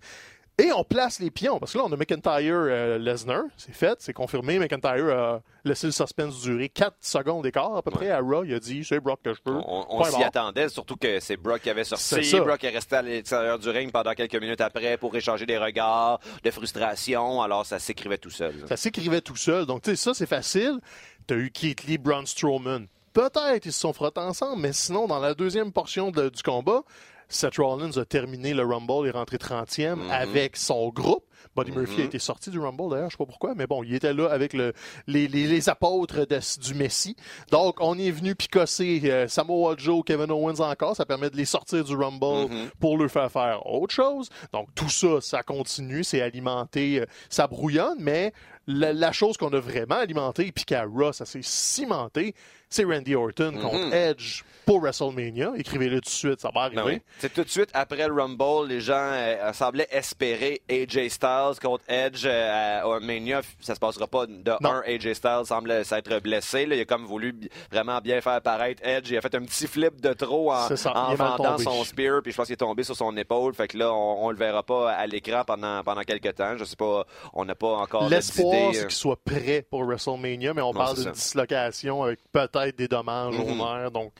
Et 0.58 0.72
on 0.72 0.86
place 0.86 1.20
les 1.20 1.32
pions. 1.32 1.60
Parce 1.60 1.74
que 1.74 1.78
là, 1.78 1.84
on 1.86 1.92
a 1.92 1.98
McIntyre 1.98 2.54
euh, 2.56 2.98
Lesnar. 2.98 3.44
C'est 3.58 3.74
fait, 3.76 3.98
c'est 4.00 4.14
confirmé. 4.14 4.58
McIntyre 4.58 5.10
a 5.10 5.42
laissé 5.66 5.88
le 5.88 5.92
suspense 5.92 6.42
durer 6.44 6.70
4 6.70 6.96
secondes 7.02 7.44
d'écart 7.44 7.76
à 7.76 7.82
peu 7.82 7.92
près 7.92 8.10
à 8.10 8.20
Raw. 8.22 8.46
Il 8.46 8.54
a 8.54 8.60
dit 8.60 8.86
c'est 8.86 9.02
Brock 9.02 9.20
que 9.22 9.34
je 9.34 9.42
peux. 9.42 9.52
On, 9.54 10.02
s'y 10.06 10.24
attendait, 10.24 10.70
surtout 10.70 10.96
que 10.96 11.20
c'est 11.20 11.36
Brock 11.36 11.62
qui 11.62 11.70
avait 11.70 11.84
sorti. 11.84 12.40
Brock 12.40 12.64
est 12.64 12.70
resté 12.70 12.96
à 12.96 13.02
l'extérieur 13.02 13.60
du 13.60 13.70
ring 13.70 13.92
pendant 13.92 14.14
quelques 14.14 14.36
minutes 14.40 14.62
après 14.62 14.98
pour 14.98 15.14
échanger 15.16 15.46
des 15.46 15.58
regards 15.58 16.20
de 16.42 16.52
frustration. 16.52 17.42
Alors, 17.42 17.66
ça 17.66 17.78
s'écrivait 17.80 18.18
tout 18.18 18.30
seul. 18.30 18.54
là. 18.62 18.68
Ça 18.68 18.78
s'écrivait 18.78 19.22
tout 19.22 19.36
seul. 19.36 19.66
Donc, 19.66 19.82
tu 19.82 19.90
sais, 19.90 19.96
ça, 19.98 20.14
c'est 20.14 20.26
facile. 20.26 20.80
T'as 21.28 21.36
eu 21.36 21.52
Keith 21.52 21.84
Lee, 21.84 21.98
Braun 21.98 22.26
Strowman. 22.26 22.86
Peut-être 23.12 23.66
ils 23.66 23.72
se 23.74 23.80
sont 23.80 23.94
frottés 23.94 24.20
ensemble, 24.22 24.62
mais 24.62 24.74
sinon, 24.74 25.08
dans 25.08 25.20
la 25.20 25.34
deuxième 25.34 25.72
portion 25.72 26.12
de- 26.12 26.30
du 26.30 26.44
combat, 26.44 26.82
Seth 27.30 27.58
Rollins 27.58 27.98
a 27.98 28.06
terminé 28.06 28.54
le 28.54 28.64
Rumble 28.64 29.06
et 29.06 29.10
est 29.10 29.12
rentré 29.12 29.38
30e 29.38 30.00
Mhm. 30.00 30.12
avec 30.12 30.58
son 30.58 30.90
groupe. 30.90 31.24
Buddy 31.56 31.72
Murphy 31.72 31.96
a 31.96 32.00
Mhm. 32.00 32.06
été 32.08 32.20
sorti 32.20 32.50
du 32.50 32.60
Rumble 32.60 32.90
d'ailleurs, 32.90 33.10
je 33.10 33.16
sais 33.16 33.18
pas 33.18 33.26
pourquoi, 33.26 33.54
mais 33.56 33.66
bon, 33.68 33.84
il 33.84 33.94
était 33.94 34.14
là 34.14 34.28
avec 34.30 34.52
le, 34.54 34.74
les, 35.08 35.28
les, 35.28 35.48
les 35.48 35.70
apôtres 35.70 36.26
de- 36.26 36.62
du 36.62 36.74
Messie. 36.74 37.16
Donc, 37.52 37.78
on 37.80 37.98
est 37.98 38.12
venu 38.12 38.36
picosser 38.36 39.00
euh, 39.06 39.28
Samoa 39.28 39.76
Joe, 39.78 40.04
Kevin 40.06 40.32
Owens 40.32 40.60
encore. 40.60 40.96
Ça 40.96 41.06
permet 41.06 41.30
de 41.30 41.38
les 41.38 41.46
sortir 41.46 41.84
du 41.84 41.96
Rumble 41.96 42.52
Mhm. 42.52 42.70
pour 42.80 42.98
leur 42.98 43.10
faire 43.10 43.32
faire 43.32 43.66
autre 43.66 43.94
chose. 43.94 44.30
Donc, 44.54 44.68
tout 44.76 44.90
ça, 44.90 45.22
ça 45.22 45.44
continue, 45.44 46.04
c'est 46.04 46.22
alimenté, 46.22 47.02
euh, 47.02 47.06
ça 47.30 47.48
brouillonne, 47.48 47.98
mais 48.00 48.34
la, 48.68 48.94
la 48.94 49.12
chose 49.12 49.38
qu'on 49.38 49.54
a 49.54 49.60
vraiment 49.60 49.96
alimentée, 49.96 50.52
puis 50.52 50.66
qu'à 50.66 50.84
Raw, 50.86 51.14
ça 51.14 51.26
s'est 51.26 51.42
cimenté, 51.42 52.34
c'est 52.70 52.84
Randy 52.84 53.16
Orton 53.16 53.54
contre 53.62 53.76
Mhm. 53.88 53.94
Edge 53.94 54.42
pour 54.66 54.82
WrestleMania. 54.82 55.52
Écrivez-le 55.56 55.98
tout 56.02 56.06
de 56.06 56.10
suite, 56.10 56.42
ça 56.42 56.50
va 56.54 56.62
arriver. 56.62 56.76
Ben 56.82 56.88
oui. 56.88 57.02
C'est 57.20 57.32
tout 57.32 57.44
de 57.44 57.50
suite 57.50 57.70
après 57.74 58.08
le 58.08 58.14
Rumble, 58.14 58.68
les 58.68 58.82
gens 58.82 58.96
euh, 58.98 59.54
semblaient 59.54 59.88
espérer 59.92 60.62
AJ 60.70 61.08
Styles 61.10 61.60
contre 61.62 61.84
Edge 61.88 62.24
euh, 62.26 62.82
à- 62.84 63.00
Mania. 63.00 63.42
Ça 63.62 63.76
se 63.76 63.80
passera 63.80 64.08
pas 64.08 64.26
de 64.26 64.34
Non. 64.62 64.72
un. 64.72 64.82
AJ 64.88 65.14
Styles 65.14 65.46
semble 65.46 65.86
s'être 65.86 66.20
blessé. 66.20 66.66
là. 66.66 66.76
Il 66.76 66.82
a 66.82 66.86
comme 66.86 67.06
voulu 67.06 67.36
vraiment 67.72 68.00
bien 68.02 68.20
faire 68.20 68.42
paraître 68.42 68.82
Edge. 68.84 69.10
Il 69.12 69.18
a 69.18 69.22
fait 69.22 69.36
un 69.36 69.44
petit 69.46 69.68
flip 69.68 70.02
de 70.02 70.14
trop 70.14 70.52
en, 70.52 70.68
vendant 71.16 71.58
son 71.60 71.84
spear. 71.84 72.22
Puis 72.24 72.32
je 72.32 72.38
pense 72.38 72.48
qu'il 72.48 72.54
est 72.54 72.58
tombé 72.58 72.84
sur 72.84 72.96
son 72.96 73.16
épaule. 73.16 73.54
Fait 73.54 73.68
que 73.68 73.78
là, 73.78 73.94
on, 73.94 74.26
on 74.26 74.32
le 74.32 74.38
verra 74.38 74.64
pas 74.64 74.92
à 74.92 75.06
l'écran 75.06 75.44
pendant 75.46 75.84
pendant 75.84 76.02
quelques 76.02 76.34
temps. 76.36 76.58
Je 76.58 76.64
sais 76.64 76.76
pas. 76.76 77.06
On 77.34 77.46
n'a 77.46 77.56
pas 77.56 77.74
encore 77.76 78.10
L'espoir, 78.10 78.55
d'idée, 78.56 78.74
c'est 78.74 78.80
euh. 78.84 78.88
qu'il 78.88 78.96
soit 78.96 79.20
prêt 79.24 79.66
pour 79.70 79.84
WrestleMania, 79.84 80.54
mais 80.54 80.62
on 80.62 80.74
Non, 80.74 80.80
parle 80.80 80.96
d'une 80.98 81.12
dislocation 81.12 82.04
avec 82.04 82.20
peut-être 82.32 82.76
des 82.78 82.88
dommages 82.88 83.36
Mhm. 83.36 83.42
au 83.62 83.66
nerf. 83.66 83.92
Donc, 83.92 84.14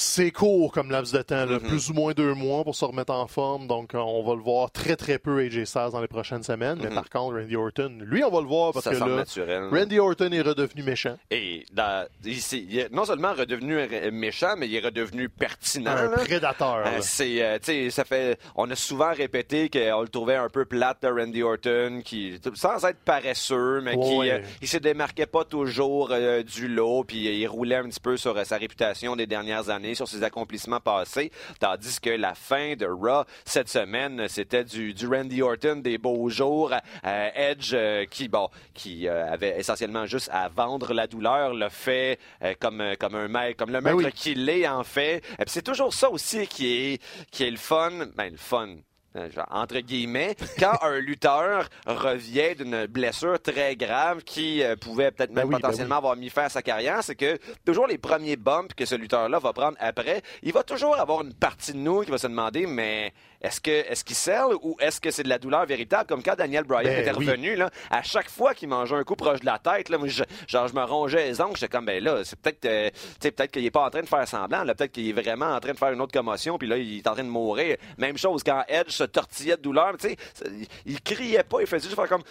c'est 0.00 0.30
court 0.30 0.72
comme 0.72 0.90
laps 0.90 1.12
de 1.12 1.22
temps, 1.22 1.44
là, 1.46 1.58
Mhm. 1.58 1.68
plus 1.68 1.90
ou 1.90 1.94
moins 1.94 2.12
deux 2.12 2.34
mois 2.34 2.64
pour 2.64 2.74
se 2.74 2.84
remettre 2.84 3.12
en 3.12 3.26
forme. 3.26 3.66
Donc, 3.66 3.94
euh, 3.94 3.98
on 3.98 4.22
va 4.24 4.34
le 4.34 4.40
voir 4.42 4.70
très, 4.70 4.96
très 4.96 5.18
peu 5.18 5.38
AJ 5.40 5.64
Styles 5.64 5.90
dans 5.92 6.00
les 6.00 6.08
prochaines 6.08 6.42
semaines. 6.42 6.78
Mais 6.82 6.88
Mhm. 6.88 6.94
par 6.94 7.08
contre, 7.10 7.36
Randy 7.38 7.56
Orton, 7.56 7.98
lui, 8.00 8.24
on 8.24 8.30
va 8.30 8.40
le 8.40 8.46
voir 8.46 8.72
parce 8.72 8.84
ça 8.84 8.92
que 8.92 8.96
là, 8.98 9.06
naturel. 9.16 9.68
Randy 9.70 9.98
Orton 9.98 10.30
est 10.32 10.40
redevenu 10.40 10.82
méchant. 10.82 11.16
Et 11.30 11.64
dans- 11.72 12.06
il, 12.24 12.40
s'est- 12.40 12.58
il 12.68 12.78
est 12.78 12.92
non 12.92 13.04
seulement 13.04 13.32
redevenu 13.34 13.76
méchant, 14.10 14.54
mais 14.56 14.66
il 14.68 14.74
est 14.76 14.80
redevenu 14.84 15.28
pertinent. 15.28 15.90
Un 15.90 16.10
là. 16.10 16.16
prédateur. 16.18 16.76
Euh, 16.78 16.84
là. 16.84 17.00
c'est, 17.00 17.42
euh, 17.42 17.58
tu 17.58 17.66
sais, 17.72 17.90
ça 17.90 18.04
fait, 18.04 18.38
on 18.56 18.70
a 18.70 18.76
souvent 18.76 19.12
répété 19.12 19.68
qu'on 19.68 20.00
le 20.02 20.08
trouvait 20.08 20.36
un 20.36 20.48
peu 20.48 20.64
plate 20.64 21.02
de 21.02 21.08
Randy 21.08 21.42
Orton, 21.42 22.00
qui, 22.04 22.40
sans 22.54 22.84
être 22.86 22.98
paresseux, 23.04 23.80
mais 23.82 23.96
qui, 23.98 24.30
euh, 24.30 24.40
il 24.62 24.68
se 24.68 24.78
démarquait 24.78 25.26
pas 25.26 25.44
toujours 25.44 26.10
du 26.46 26.68
lot, 26.68 27.04
puis 27.04 27.18
il 27.40 27.46
roulait 27.46 27.76
un 27.76 27.88
petit 27.88 28.00
peu 28.00 28.16
sur 28.16 28.44
sa 28.46 28.56
réputation 28.56 29.16
des 29.16 29.26
dernières 29.26 29.68
années, 29.70 29.89
sur 29.94 30.08
ses 30.08 30.22
accomplissements 30.22 30.80
passés, 30.80 31.30
tandis 31.58 32.00
que 32.00 32.10
la 32.10 32.34
fin 32.34 32.74
de 32.74 32.86
Raw 32.86 33.24
cette 33.44 33.68
semaine, 33.68 34.26
c'était 34.28 34.64
du, 34.64 34.94
du 34.94 35.06
Randy 35.06 35.42
Orton 35.42 35.76
des 35.76 35.98
beaux 35.98 36.28
jours, 36.28 36.72
euh, 37.04 37.30
Edge 37.34 37.72
euh, 37.74 38.04
qui, 38.06 38.28
bon, 38.28 38.48
qui 38.74 39.08
euh, 39.08 39.32
avait 39.32 39.58
essentiellement 39.58 40.06
juste 40.06 40.30
à 40.32 40.48
vendre 40.48 40.92
la 40.92 41.06
douleur, 41.06 41.54
le 41.54 41.68
fait 41.68 42.18
comme 42.58 42.82
comme 42.98 43.14
un 43.14 43.28
maître, 43.28 43.56
comme 43.56 43.70
le 43.70 43.80
Ben 43.80 43.94
maître 43.94 44.08
oui. 44.08 44.12
qu'il 44.12 44.48
est 44.48 44.66
en 44.66 44.84
fait. 44.84 45.22
C'est 45.46 45.62
toujours 45.62 45.92
ça 45.92 46.10
aussi 46.10 46.46
qui 46.46 46.66
est 46.66 47.02
qui 47.30 47.44
est 47.44 47.50
le 47.50 47.56
fun, 47.56 47.90
ben 48.16 48.30
le 48.30 48.36
fun. 48.36 48.76
Euh, 49.16 49.30
genre, 49.30 49.46
entre 49.50 49.80
guillemets, 49.80 50.36
quand 50.58 50.78
un 50.82 50.98
lutteur 50.98 51.68
revient 51.86 52.54
d'une 52.56 52.86
blessure 52.86 53.40
très 53.40 53.74
grave 53.74 54.22
qui 54.22 54.62
euh, 54.62 54.76
pouvait 54.76 55.10
peut-être 55.10 55.32
Ben 55.32 55.42
même 55.42 55.50
ben 55.50 55.56
potentiellement 55.56 55.96
avoir 55.96 56.16
mis 56.16 56.30
fin 56.30 56.44
à 56.44 56.48
sa 56.48 56.62
carrière, 56.62 57.02
c'est 57.02 57.16
que 57.16 57.38
toujours 57.64 57.86
les 57.86 57.98
premiers 57.98 58.36
bumps 58.36 58.72
que 58.74 58.84
ce 58.84 58.94
lutteur-là 58.94 59.38
va 59.38 59.52
prendre 59.52 59.76
après, 59.80 60.22
il 60.42 60.52
va 60.52 60.62
toujours 60.62 60.98
avoir 60.98 61.22
une 61.22 61.34
partie 61.34 61.72
de 61.72 61.78
nous 61.78 62.02
qui 62.02 62.10
va 62.10 62.18
se 62.18 62.28
demander, 62.28 62.66
mais 62.66 63.12
est-ce 63.40 63.60
que 63.60 63.70
est-ce 63.70 64.04
qu'il 64.04 64.16
scelle 64.16 64.54
ou 64.62 64.76
est-ce 64.80 65.00
que 65.00 65.10
c'est 65.10 65.22
de 65.22 65.28
la 65.28 65.38
douleur 65.38 65.64
véritable, 65.66 66.06
comme 66.08 66.22
quand 66.22 66.34
Daniel 66.36 66.64
Bryan 66.64 66.92
Ben 66.92 67.00
était 67.00 67.16
oui. 67.16 67.26
revenu 67.26 67.56
là, 67.56 67.70
à 67.90 68.02
chaque 68.02 68.28
fois 68.30 68.54
qu'il 68.54 68.68
mangeait 68.68 68.96
un 68.96 69.04
coup 69.04 69.16
proche 69.16 69.40
de 69.40 69.46
la 69.46 69.58
tête, 69.58 69.88
là, 69.88 69.98
moi, 69.98 70.08
je, 70.08 70.22
genre 70.46 70.68
je 70.68 70.74
me 70.74 70.82
rongeais 70.82 71.26
les 71.28 71.40
ongles, 71.40 71.56
j'étais 71.56 71.68
comme 71.68 71.86
ben 71.86 72.02
là, 72.02 72.22
c'est 72.24 72.38
peut-être, 72.38 72.64
euh, 72.66 72.90
peut-être 73.20 73.50
qu'il 73.50 73.64
est 73.64 73.70
pas 73.70 73.84
en 73.86 73.90
train 73.90 74.02
de 74.02 74.06
faire 74.08 74.26
semblant, 74.28 74.64
là, 74.64 74.74
peut-être 74.74 74.92
qu'il 74.92 75.08
est 75.08 75.12
vraiment 75.22 75.46
en 75.54 75.60
train 75.60 75.72
de 75.72 75.78
faire 75.78 75.92
une 75.92 76.00
autre 76.00 76.12
commotion, 76.12 76.58
puis 76.58 76.68
là 76.68 76.76
il 76.76 76.98
est 76.98 77.06
en 77.08 77.14
train 77.14 77.24
de 77.24 77.28
mourir. 77.28 77.76
Même 77.98 78.18
chose 78.18 78.42
quand 78.44 78.64
Edge 78.68 78.90
se 78.90 79.04
tortillait 79.04 79.56
de 79.56 79.62
douleur, 79.62 79.96
tu 79.98 80.08
sais, 80.08 80.16
il, 80.46 80.66
il 80.86 81.00
criait 81.02 81.42
pas, 81.44 81.60
il 81.60 81.66
faisait 81.66 81.84
juste 81.88 81.96
faire 81.96 82.08
comme 82.08 82.22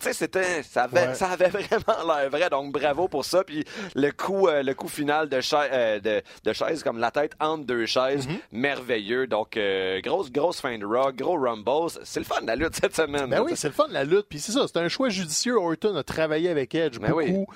tu 0.00 0.06
sais, 0.06 0.12
c'était, 0.12 0.62
ça 0.62 0.84
avait, 0.84 1.08
Ouais. 1.08 1.14
ça 1.14 1.28
avait 1.30 1.48
vraiment 1.48 2.14
l'air 2.14 2.28
vrai, 2.30 2.50
donc 2.50 2.72
bravo 2.72 3.08
pour 3.08 3.24
ça. 3.24 3.44
Puis 3.44 3.64
le 3.94 4.10
coup, 4.10 4.48
euh, 4.48 4.62
le 4.62 4.74
coup 4.74 4.88
final 4.88 5.28
de, 5.28 5.40
cha- 5.40 5.68
euh, 5.72 6.00
de, 6.00 6.22
de 6.44 6.52
chaise, 6.52 6.82
comme 6.82 6.98
la 6.98 7.10
tête 7.10 7.32
entre 7.40 7.64
deux 7.64 7.86
chaises, 7.86 8.26
Mhm. 8.26 8.38
merveilleux. 8.52 9.26
Donc, 9.26 9.56
euh, 9.64 10.00
grosse, 10.00 10.30
grosse 10.30 10.60
fin 10.60 10.78
de 10.78 10.84
rock, 10.84 11.16
gros 11.16 11.38
rumble. 11.38 11.90
C'est 12.04 12.20
le 12.20 12.26
fun 12.26 12.42
de 12.42 12.46
la 12.46 12.56
lutte 12.56 12.76
cette 12.76 12.94
semaine. 12.94 13.30
Ben 13.30 13.36
là, 13.36 13.42
oui, 13.42 13.52
c'est 13.54 13.68
le 13.68 13.74
fun 13.74 13.88
de 13.88 13.92
la 13.92 14.04
lutte. 14.04 14.26
Puis 14.28 14.38
c'est 14.38 14.52
ça, 14.52 14.66
c'est 14.66 14.78
un 14.78 14.88
choix 14.88 15.08
judicieux. 15.08 15.56
Orton 15.56 15.96
a 15.96 16.02
travaillé 16.02 16.48
avec 16.48 16.74
Edge 16.74 16.98
Ben 16.98 17.12
oui. 17.12 17.32
beaucoup. 17.32 17.52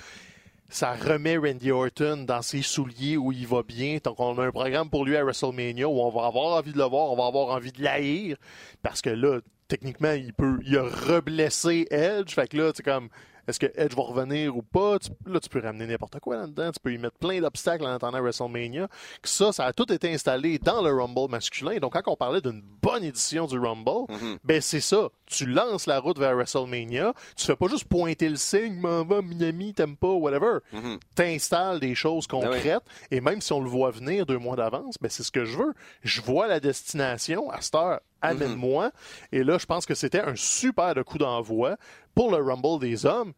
Ça 0.71 0.93
remet 0.93 1.39
Randy 1.39 1.71
Orton 1.71 2.25
dans 2.27 2.43
ses 2.43 2.61
souliers 2.61 3.17
où 3.17 3.33
il 3.33 3.47
va 3.47 3.63
bien. 3.63 3.99
Donc, 4.05 4.21
on 4.21 4.37
a 4.39 4.47
un 4.47 4.51
programme 4.51 4.91
pour 4.91 5.07
lui 5.07 5.17
à 5.17 5.25
WrestleMania 5.25 5.89
où 5.89 6.01
on 6.01 6.11
va 6.11 6.27
avoir 6.27 6.59
envie 6.59 6.73
de 6.73 6.79
le 6.79 6.85
voir, 6.85 7.11
on 7.11 7.17
va 7.17 7.25
avoir 7.27 7.57
envie 7.57 7.73
de 7.73 7.83
l'haïr. 7.83 8.37
Parce 8.83 9.01
que 9.01 9.09
là, 9.09 9.41
techniquement, 9.69 10.13
il 10.13 10.35
peut, 10.35 10.59
il 10.67 10.77
a 10.77 10.83
reblessé 10.83 11.87
Edge. 11.91 12.35
Fait 12.35 12.49
que 12.49 12.59
là, 12.59 12.73
c'est 12.75 12.83
comme, 12.83 13.09
est-ce 13.49 13.59
que 13.59 13.67
Edge 13.75 13.95
va 13.97 14.03
revenir 14.03 14.57
ou 14.57 14.63
pas? 14.63 14.99
Tu- 14.99 15.11
là, 15.27 15.41
tu 15.41 15.49
peux 15.49 15.61
ramener 15.61 15.87
n'importe 15.87 16.21
quoi 16.21 16.37
là-dedans. 16.37 16.71
Tu 16.71 16.81
peux 16.81 16.93
y 16.93 16.99
mettre 16.99 17.17
plein 17.19 17.41
d'obstacles 17.41 17.85
en 17.85 17.95
attendant 17.95 18.21
WrestleMania. 18.21 18.89
Que 19.23 19.29
Ça, 19.29 19.53
ça 19.53 19.65
a 19.65 19.73
tout 19.73 19.91
été 19.93 20.13
installé 20.13 20.59
dans 20.59 20.83
le 20.83 20.93
Rumble 20.93 21.31
masculin. 21.31 21.79
Donc, 21.79 21.95
quand 21.95 22.03
on 22.13 22.17
parlait 22.17 22.41
d'une 22.41 22.63
bonne 22.83 23.03
édition 23.05 23.47
du 23.47 23.59
Rumble, 23.59 24.07
Mhm. 24.11 24.39
ben 24.45 24.61
c'est 24.61 24.81
ça. 24.81 25.09
Tu 25.27 25.47
lances 25.47 25.87
la 25.87 25.99
route 26.01 26.19
vers 26.19 26.35
WrestleMania. 26.35 27.13
Tu 27.37 27.45
fais 27.47 27.57
pas 27.57 27.67
juste 27.69 27.85
pointer 27.85 28.29
le 28.29 28.37
signe, 28.37 28.75
m'en 28.81 29.05
va, 29.05 29.21
Miami, 29.23 29.75
t'aimes 29.75 29.97
pas, 29.97 30.09
whatever. 30.13 30.59
Mhm. 30.73 30.99
T'installes 31.15 31.81
des 31.81 31.95
choses 31.95 32.27
Ben 32.29 32.39
oui. 32.39 32.45
concrètes. 32.45 32.83
Et 33.11 33.21
même 33.21 33.41
si 33.41 33.53
on 33.53 33.61
le 33.61 33.69
voit 33.69 33.91
venir 33.91 34.27
deux 34.27 34.39
mois 34.39 34.57
d'avance, 34.57 34.97
ben 35.01 35.09
c'est 35.11 35.23
ce 35.23 35.31
que 35.33 35.45
je 35.45 35.57
veux. 35.59 35.75
Je 36.03 36.21
vois 36.23 36.47
la 36.47 36.61
destination 36.61 37.51
à 37.51 37.61
cette 37.61 37.75
heure. 37.75 38.01
Amène-moi. 38.23 38.87
Mhm. 38.87 38.91
Et 39.33 39.45
là, 39.45 39.59
je 39.59 39.67
pense 39.67 39.87
que 39.87 39.95
c'était 39.95 40.21
un 40.21 40.37
super 40.37 40.95
de 40.95 41.03
coup 41.03 41.19
d'envoi 41.19 41.77
pour 42.15 42.31
le 42.31 42.43
Rumble 42.43 42.81
des 42.81 43.07
hommes. 43.07 43.33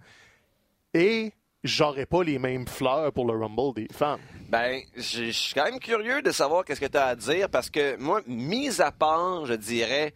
Et 0.94 1.32
j'aurais 1.62 2.06
pas 2.06 2.22
les 2.22 2.38
mêmes 2.38 2.66
fleurs 2.66 3.12
pour 3.12 3.26
le 3.26 3.38
Rumble 3.38 3.74
des 3.74 3.88
femmes. 3.92 4.20
Ben, 4.48 4.80
je 4.96 5.26
je 5.26 5.30
suis 5.30 5.54
quand 5.54 5.64
même 5.64 5.78
curieux 5.78 6.22
de 6.22 6.30
savoir 6.30 6.64
qu'est-ce 6.64 6.80
que 6.80 6.86
tu 6.86 6.98
as 6.98 7.06
à 7.06 7.16
dire 7.16 7.48
parce 7.48 7.70
que 7.70 7.96
moi, 7.96 8.20
mis 8.26 8.80
à 8.80 8.90
part, 8.90 9.46
je 9.46 9.54
dirais, 9.54 10.14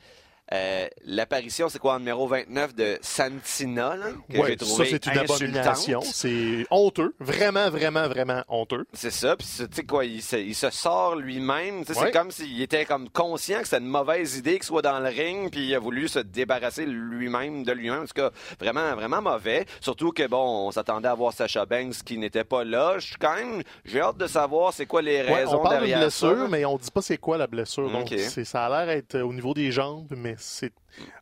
euh, 0.52 0.86
l'apparition, 1.06 1.68
c'est 1.68 1.78
quoi, 1.78 1.94
en 1.94 1.98
numéro 2.00 2.26
29 2.28 2.74
de 2.74 2.98
Santina, 3.00 3.96
là, 3.96 4.06
que 4.30 4.36
Ouais, 4.38 4.48
j'ai 4.50 4.56
trouvé 4.56 4.84
ça, 4.84 4.90
c'est 4.90 5.06
une 5.06 5.18
abomination. 5.18 6.00
C'est 6.02 6.66
honteux. 6.70 7.14
Vraiment, 7.18 7.70
vraiment, 7.70 8.08
vraiment 8.08 8.42
honteux. 8.48 8.84
C'est 8.92 9.10
ça, 9.10 9.36
puis 9.36 9.46
tu 9.56 9.64
sais 9.72 9.84
quoi, 9.84 10.04
il 10.04 10.22
se, 10.22 10.36
il 10.36 10.54
se 10.54 10.68
sort 10.70 11.16
lui-même. 11.16 11.78
Ouais. 11.78 11.84
C'est 11.88 12.10
comme 12.10 12.30
s'il 12.30 12.60
était 12.60 12.84
comme 12.84 13.08
conscient 13.08 13.58
que 13.60 13.64
c'était 13.64 13.78
une 13.82 13.88
mauvaise 13.88 14.36
idée 14.36 14.54
qu'il 14.54 14.64
soit 14.64 14.82
dans 14.82 14.98
le 15.00 15.08
ring, 15.08 15.50
puis 15.50 15.66
il 15.68 15.74
a 15.74 15.78
voulu 15.78 16.08
se 16.08 16.18
débarrasser 16.18 16.84
lui-même 16.86 17.64
de 17.64 17.72
lui-même. 17.72 18.02
En 18.02 18.06
tout 18.06 18.12
cas, 18.14 18.30
vraiment, 18.60 18.94
vraiment 18.94 19.22
mauvais. 19.22 19.64
Surtout 19.80 20.12
que 20.12 20.26
bon, 20.26 20.66
on 20.68 20.70
s'attendait 20.70 21.08
à 21.08 21.14
voir 21.14 21.32
Sacha 21.32 21.64
Banks 21.64 22.02
qui 22.04 22.18
n'était 22.18 22.44
pas 22.44 22.64
là. 22.64 22.98
Je 22.98 23.06
suis 23.08 23.16
quand 23.16 23.34
même, 23.34 23.62
j'ai 23.84 24.00
hâte 24.00 24.18
de 24.18 24.26
savoir 24.26 24.72
c'est 24.74 24.86
quoi 24.86 25.00
les 25.02 25.22
Ouais, 25.22 25.32
raisons 25.44 25.58
on 25.60 25.62
parle 25.62 25.76
derrière 25.78 26.00
blessure, 26.00 26.36
ça. 26.36 26.48
mais 26.50 26.64
on 26.64 26.76
dit 26.76 26.90
pas 26.90 27.02
c'est 27.02 27.16
quoi 27.18 27.38
la 27.38 27.46
blessure. 27.46 27.90
Donc, 27.90 28.08
c'est- 28.10 28.44
ça 28.44 28.66
a 28.66 28.84
l'air 28.84 28.94
être 28.96 29.14
euh, 29.16 29.22
au 29.22 29.32
niveau 29.32 29.54
des 29.54 29.72
jambes, 29.72 30.12
mais 30.16 30.33
c'est. 30.38 30.72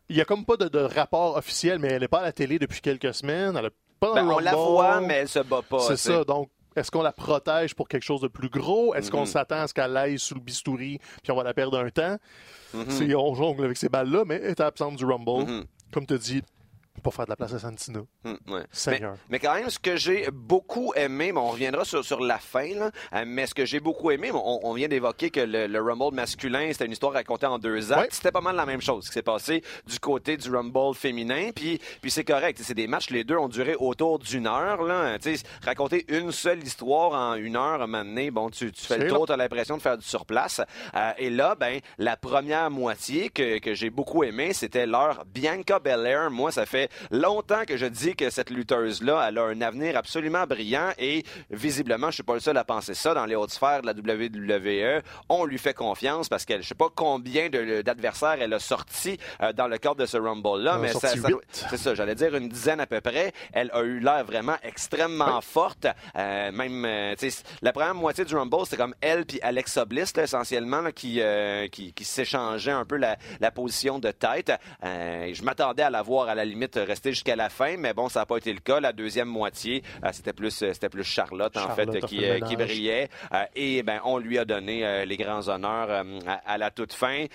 Il 0.09 0.15
y 0.15 0.21
a 0.21 0.25
comme 0.25 0.45
pas 0.45 0.57
de, 0.57 0.67
de 0.67 0.79
rapport 0.79 1.35
officiel, 1.37 1.79
mais 1.79 1.89
elle 1.89 2.01
n'est 2.01 2.07
pas 2.07 2.19
à 2.19 2.23
la 2.23 2.31
télé 2.31 2.59
depuis 2.59 2.81
quelques 2.81 3.13
semaines. 3.13 3.55
Elle 3.57 3.69
pas 3.99 4.13
Ben, 4.15 4.27
on 4.27 4.39
la 4.39 4.53
voit, 4.55 4.99
mais 5.01 5.13
elle 5.15 5.29
se 5.29 5.39
bat 5.39 5.61
pas. 5.61 5.79
C'est 5.79 5.97
ça. 5.97 6.23
Donc, 6.23 6.49
est-ce 6.75 6.91
qu'on 6.91 7.01
la 7.01 7.11
protège 7.13 7.73
pour 7.75 7.87
quelque 7.87 8.03
chose 8.03 8.21
de 8.21 8.27
plus 8.27 8.49
gros? 8.49 8.93
Est-ce 8.95 9.09
qu'on 9.11 9.21
Mhm. 9.21 9.25
s'attend 9.27 9.61
à 9.61 9.67
ce 9.67 9.73
qu'elle 9.73 9.95
aille 9.95 10.19
sous 10.19 10.33
le 10.35 10.41
bistouri 10.41 10.99
puis 11.21 11.31
on 11.31 11.35
va 11.35 11.43
la 11.43 11.53
perdre 11.53 11.79
un 11.79 11.89
temps? 11.89 12.17
Mhm. 12.73 13.15
On 13.15 13.35
jongle 13.35 13.65
avec 13.65 13.77
ces 13.77 13.89
balles-là, 13.89 14.23
mais 14.25 14.35
elle 14.43 14.51
est 14.51 14.59
absente 14.61 14.95
du 14.97 15.05
Rumble. 15.05 15.49
Mhm. 15.49 15.63
Comme 15.93 16.05
tu 16.07 16.17
dis, 16.17 16.41
pour 17.03 17.13
faire 17.13 17.25
de 17.25 17.29
la 17.29 17.35
place 17.35 17.53
à 17.53 17.59
Santina. 17.59 17.99
Ouais. 18.25 18.33
Mais, 18.47 18.61
Seigneur. 18.71 19.15
mais 19.29 19.39
quand 19.39 19.53
même, 19.53 19.69
ce 19.69 19.79
que 19.79 19.95
j'ai 19.95 20.29
beaucoup 20.31 20.93
aimé, 20.95 21.31
mais 21.31 21.39
on 21.39 21.49
reviendra 21.49 21.85
sur, 21.85 22.03
sur 22.03 22.21
la 22.21 22.37
fin, 22.39 22.73
là, 22.75 22.91
euh, 23.13 23.23
mais 23.27 23.45
ce 23.45 23.53
que 23.53 23.65
j'ai 23.65 23.79
beaucoup 23.79 24.09
aimé, 24.11 24.31
on, 24.33 24.59
on 24.63 24.73
vient 24.73 24.87
d'évoquer 24.87 25.29
que 25.29 25.41
le, 25.41 25.67
le 25.67 25.81
Rumble 25.81 26.15
masculin, 26.15 26.69
c'était 26.71 26.85
une 26.85 26.91
histoire 26.93 27.13
racontée 27.13 27.45
en 27.45 27.59
deux 27.59 27.91
actes. 27.91 28.01
Ouais. 28.01 28.07
C'était 28.11 28.31
pas 28.31 28.41
mal 28.41 28.55
la 28.55 28.65
même 28.65 28.81
chose 28.81 29.07
qui 29.07 29.13
s'est 29.13 29.21
passé 29.21 29.63
du 29.85 29.99
côté 29.99 30.37
du 30.37 30.49
Rumble 30.49 30.95
féminin, 30.95 31.51
puis, 31.55 31.79
puis 32.01 32.09
c'est 32.11 32.23
correct. 32.23 32.59
C'est 32.63 32.73
des 32.73 32.87
matchs, 32.87 33.09
les 33.09 33.23
deux 33.23 33.37
ont 33.37 33.49
duré 33.49 33.75
autour 33.75 34.19
d'une 34.19 34.47
heure. 34.47 34.83
Là, 34.83 35.17
raconter 35.65 36.05
une 36.07 36.31
seule 36.31 36.63
histoire 36.63 37.11
en 37.11 37.35
une 37.35 37.55
heure, 37.55 37.81
à 37.81 37.83
un 37.83 37.87
moment 37.87 38.05
donné, 38.05 38.31
bon, 38.31 38.49
tu, 38.49 38.71
tu 38.71 38.85
fais 38.85 38.97
le 38.97 39.07
tour, 39.09 39.25
tu 39.25 39.33
as 39.33 39.37
l'impression 39.37 39.77
de 39.77 39.81
faire 39.81 39.97
du 39.97 40.05
surplace. 40.05 40.61
Euh, 40.95 41.11
et 41.17 41.29
là, 41.29 41.55
ben, 41.55 41.79
la 41.97 42.15
première 42.15 42.71
moitié 42.71 43.29
que, 43.29 43.59
que 43.59 43.73
j'ai 43.73 43.89
beaucoup 43.89 44.23
aimé, 44.23 44.53
c'était 44.53 44.85
leur 44.85 45.25
Bianca 45.25 45.79
Belair. 45.79 46.31
Moi, 46.31 46.51
ça 46.51 46.65
fait 46.65 46.89
longtemps 47.11 47.63
que 47.65 47.77
je 47.77 47.85
dis 47.85 48.15
que 48.15 48.29
cette 48.29 48.49
lutteuse-là, 48.49 49.25
elle 49.27 49.37
a 49.37 49.43
un 49.43 49.61
avenir 49.61 49.97
absolument 49.97 50.45
brillant 50.45 50.91
et 50.97 51.23
visiblement, 51.49 52.07
je 52.07 52.15
suis 52.15 52.23
pas 52.23 52.33
le 52.33 52.39
seul 52.39 52.57
à 52.57 52.63
penser 52.63 52.93
ça 52.93 53.13
dans 53.13 53.25
les 53.25 53.35
hautes 53.35 53.51
sphères 53.51 53.81
de 53.81 53.87
la 53.87 53.93
WWE. 53.93 55.01
On 55.29 55.45
lui 55.45 55.57
fait 55.57 55.73
confiance 55.73 56.29
parce 56.29 56.45
qu'elle, 56.45 56.63
je 56.63 56.67
sais 56.67 56.75
pas 56.75 56.89
combien 56.93 57.49
d'adversaires 57.49 58.37
elle 58.39 58.53
a 58.53 58.59
sorti 58.59 59.17
euh, 59.41 59.53
dans 59.53 59.67
le 59.67 59.77
cadre 59.77 59.97
de 59.97 60.05
ce 60.05 60.17
Rumble-là, 60.17 60.77
mais 60.77 60.89
ça, 60.89 61.09
c'est 61.69 61.77
ça, 61.77 61.95
j'allais 61.95 62.15
dire 62.15 62.35
une 62.35 62.49
dizaine 62.49 62.79
à 62.79 62.87
peu 62.87 63.01
près. 63.01 63.33
Elle 63.53 63.71
a 63.73 63.81
eu 63.81 63.99
l'air 63.99 64.23
vraiment 64.25 64.55
extrêmement 64.63 65.41
forte. 65.41 65.87
Euh, 66.15 66.51
même, 66.51 66.85
euh, 66.85 67.15
la 67.61 67.73
première 67.73 67.95
moitié 67.95 68.25
du 68.25 68.35
Rumble, 68.35 68.65
c'était 68.65 68.77
comme 68.77 68.95
elle 69.01 69.25
puis 69.25 69.39
Alexa 69.41 69.85
Bliss, 69.85 70.13
essentiellement, 70.17 70.91
qui, 70.91 71.21
qui, 71.71 71.93
qui 71.93 72.03
s'échangeaient 72.03 72.71
un 72.71 72.85
peu 72.85 72.97
la, 72.97 73.17
la, 73.39 73.51
position 73.51 73.99
de 73.99 74.11
tête. 74.11 74.51
je 74.81 75.43
m'attendais 75.43 75.83
à 75.83 75.89
la 75.89 76.01
voir 76.01 76.27
à 76.27 76.35
la 76.35 76.45
limite 76.45 76.77
rester 76.83 77.11
jusqu'à 77.11 77.35
la 77.35 77.49
fin, 77.49 77.77
mais 77.77 77.93
bon, 77.93 78.09
ça 78.09 78.21
n'a 78.21 78.25
pas 78.25 78.37
été 78.37 78.53
le 78.53 78.59
cas. 78.59 78.79
La 78.79 78.93
deuxième 78.93 79.27
moitié, 79.27 79.83
c'était 80.11 80.33
plus, 80.33 80.51
c'était 80.51 80.89
plus 80.89 81.03
Charlotte, 81.03 81.55
en 81.57 81.75
fait, 81.75 81.89
qui, 82.05 82.23
qui, 82.47 82.55
brillait. 82.55 83.09
et 83.55 83.83
ben, 83.83 83.99
on 84.03 84.17
lui 84.17 84.37
a 84.37 84.45
donné 84.45 85.05
les 85.05 85.17
grands 85.17 85.47
honneurs 85.47 85.89
à, 86.27 86.33
à, 86.45 86.57
la 86.57 86.71
toute 86.71 86.93
fin. 86.93 87.25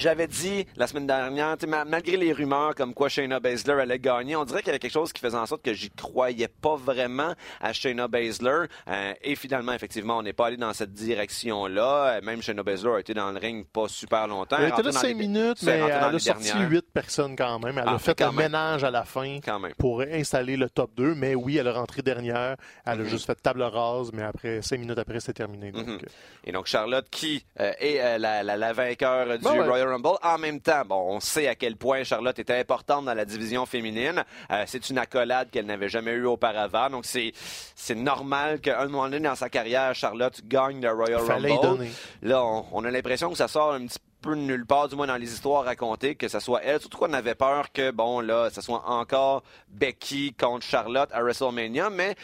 J'avais 0.00 0.26
dit 0.26 0.66
la 0.76 0.86
semaine 0.86 1.06
dernière, 1.06 1.56
malgré 1.86 2.16
les 2.16 2.32
rumeurs 2.32 2.74
comme 2.74 2.94
quoi 2.94 3.10
Shayna 3.10 3.38
Baszler 3.38 3.74
allait 3.74 3.98
gagner, 3.98 4.34
on 4.34 4.46
dirait 4.46 4.60
qu'il 4.60 4.68
y 4.68 4.70
avait 4.70 4.78
quelque 4.78 4.94
chose 4.94 5.12
qui 5.12 5.20
faisait 5.20 5.36
en 5.36 5.44
sorte 5.44 5.60
que 5.60 5.74
j'y 5.74 5.90
croyais 5.90 6.48
pas 6.48 6.74
vraiment 6.74 7.34
à 7.60 7.74
Shayna 7.74 8.08
Baszler. 8.08 8.64
Euh, 8.88 9.12
et 9.22 9.36
finalement, 9.36 9.74
effectivement, 9.74 10.16
on 10.16 10.22
n'est 10.22 10.32
pas 10.32 10.46
allé 10.46 10.56
dans 10.56 10.72
cette 10.72 10.94
direction-là. 10.94 12.16
Euh, 12.16 12.20
même 12.22 12.40
Shayna 12.40 12.62
Baszler 12.62 12.92
a 12.94 13.00
été 13.00 13.12
dans 13.12 13.30
le 13.30 13.38
ring 13.38 13.66
pas 13.66 13.88
super 13.88 14.26
longtemps. 14.26 14.56
Elle 14.58 14.70
était 14.70 14.82
là 14.82 14.92
cinq 14.92 15.14
minutes, 15.18 15.62
mais 15.64 15.72
elle 15.72 15.92
a 15.92 16.18
sorti 16.18 16.58
huit 16.60 16.86
personnes 16.94 17.36
quand 17.36 17.58
même. 17.58 17.76
Elle 17.76 17.88
a 17.88 17.92
ah, 17.96 17.98
fait 17.98 18.22
un 18.22 18.32
ménage 18.32 18.84
à 18.84 18.90
la 18.90 19.04
fin 19.04 19.38
pour 19.76 20.00
installer 20.00 20.56
le 20.56 20.70
top 20.70 20.92
2. 20.96 21.14
Mais 21.14 21.34
oui, 21.34 21.58
elle 21.58 21.68
a 21.68 21.74
rentré 21.74 22.00
dernière. 22.00 22.56
Elle 22.86 22.92
a 22.92 23.04
mm-hmm. 23.04 23.06
juste 23.06 23.26
fait 23.26 23.34
table 23.34 23.62
rase, 23.62 24.12
mais 24.14 24.22
après 24.22 24.62
cinq 24.62 24.80
minutes 24.80 24.98
après, 24.98 25.20
c'est 25.20 25.34
terminé. 25.34 25.72
Mm-hmm. 25.72 25.98
Et 26.44 26.52
donc 26.52 26.68
Charlotte, 26.68 27.06
qui 27.10 27.44
est 27.56 28.18
la, 28.18 28.42
la, 28.42 28.72
vainqueur 28.72 29.36
du 29.36 29.44
ben 29.44 29.62
Royal 29.62 29.89
Rumble. 29.90 30.18
En 30.22 30.38
même 30.38 30.60
temps, 30.60 30.82
bon, 30.86 31.16
on 31.16 31.20
sait 31.20 31.48
à 31.48 31.54
quel 31.54 31.76
point 31.76 32.04
Charlotte 32.04 32.38
était 32.38 32.58
importante 32.58 33.04
dans 33.04 33.14
la 33.14 33.24
division 33.24 33.66
féminine. 33.66 34.24
Euh, 34.50 34.64
c'est 34.66 34.90
une 34.90 34.98
accolade 34.98 35.50
qu'elle 35.50 35.66
n'avait 35.66 35.88
jamais 35.88 36.12
eue 36.12 36.26
auparavant. 36.26 36.90
Donc, 36.90 37.04
c'est, 37.04 37.32
c'est 37.74 37.94
normal 37.94 38.60
qu'à 38.60 38.80
un 38.80 38.86
moment 38.86 39.08
donné 39.08 39.20
dans 39.20 39.34
sa 39.34 39.48
carrière, 39.48 39.94
Charlotte 39.94 40.40
gagne 40.46 40.80
le 40.80 40.92
Royal 40.92 41.20
Rumble. 41.20 41.86
Là, 42.22 42.44
on, 42.72 42.84
a 42.84 42.90
l'impression 42.90 43.30
que 43.30 43.36
ça 43.36 43.48
sort 43.48 43.72
un 43.72 43.86
petit 43.86 43.98
peu 44.20 44.34
de 44.34 44.40
nulle 44.40 44.66
part, 44.66 44.88
du 44.88 44.96
moins 44.96 45.06
dans 45.06 45.16
les 45.16 45.32
histoires 45.32 45.64
racontées, 45.64 46.14
que 46.14 46.28
ce 46.28 46.40
soit 46.40 46.62
elle. 46.62 46.80
Surtout 46.80 46.98
qu'on 46.98 47.12
avait 47.12 47.34
peur 47.34 47.72
que, 47.72 47.90
bon, 47.90 48.20
là, 48.20 48.50
ce 48.50 48.60
soit 48.60 48.82
encore 48.86 49.42
Becky 49.68 50.34
contre 50.34 50.64
Charlotte 50.64 51.10
à 51.12 51.22
WrestleMania. 51.22 51.90
Mais 51.90 52.14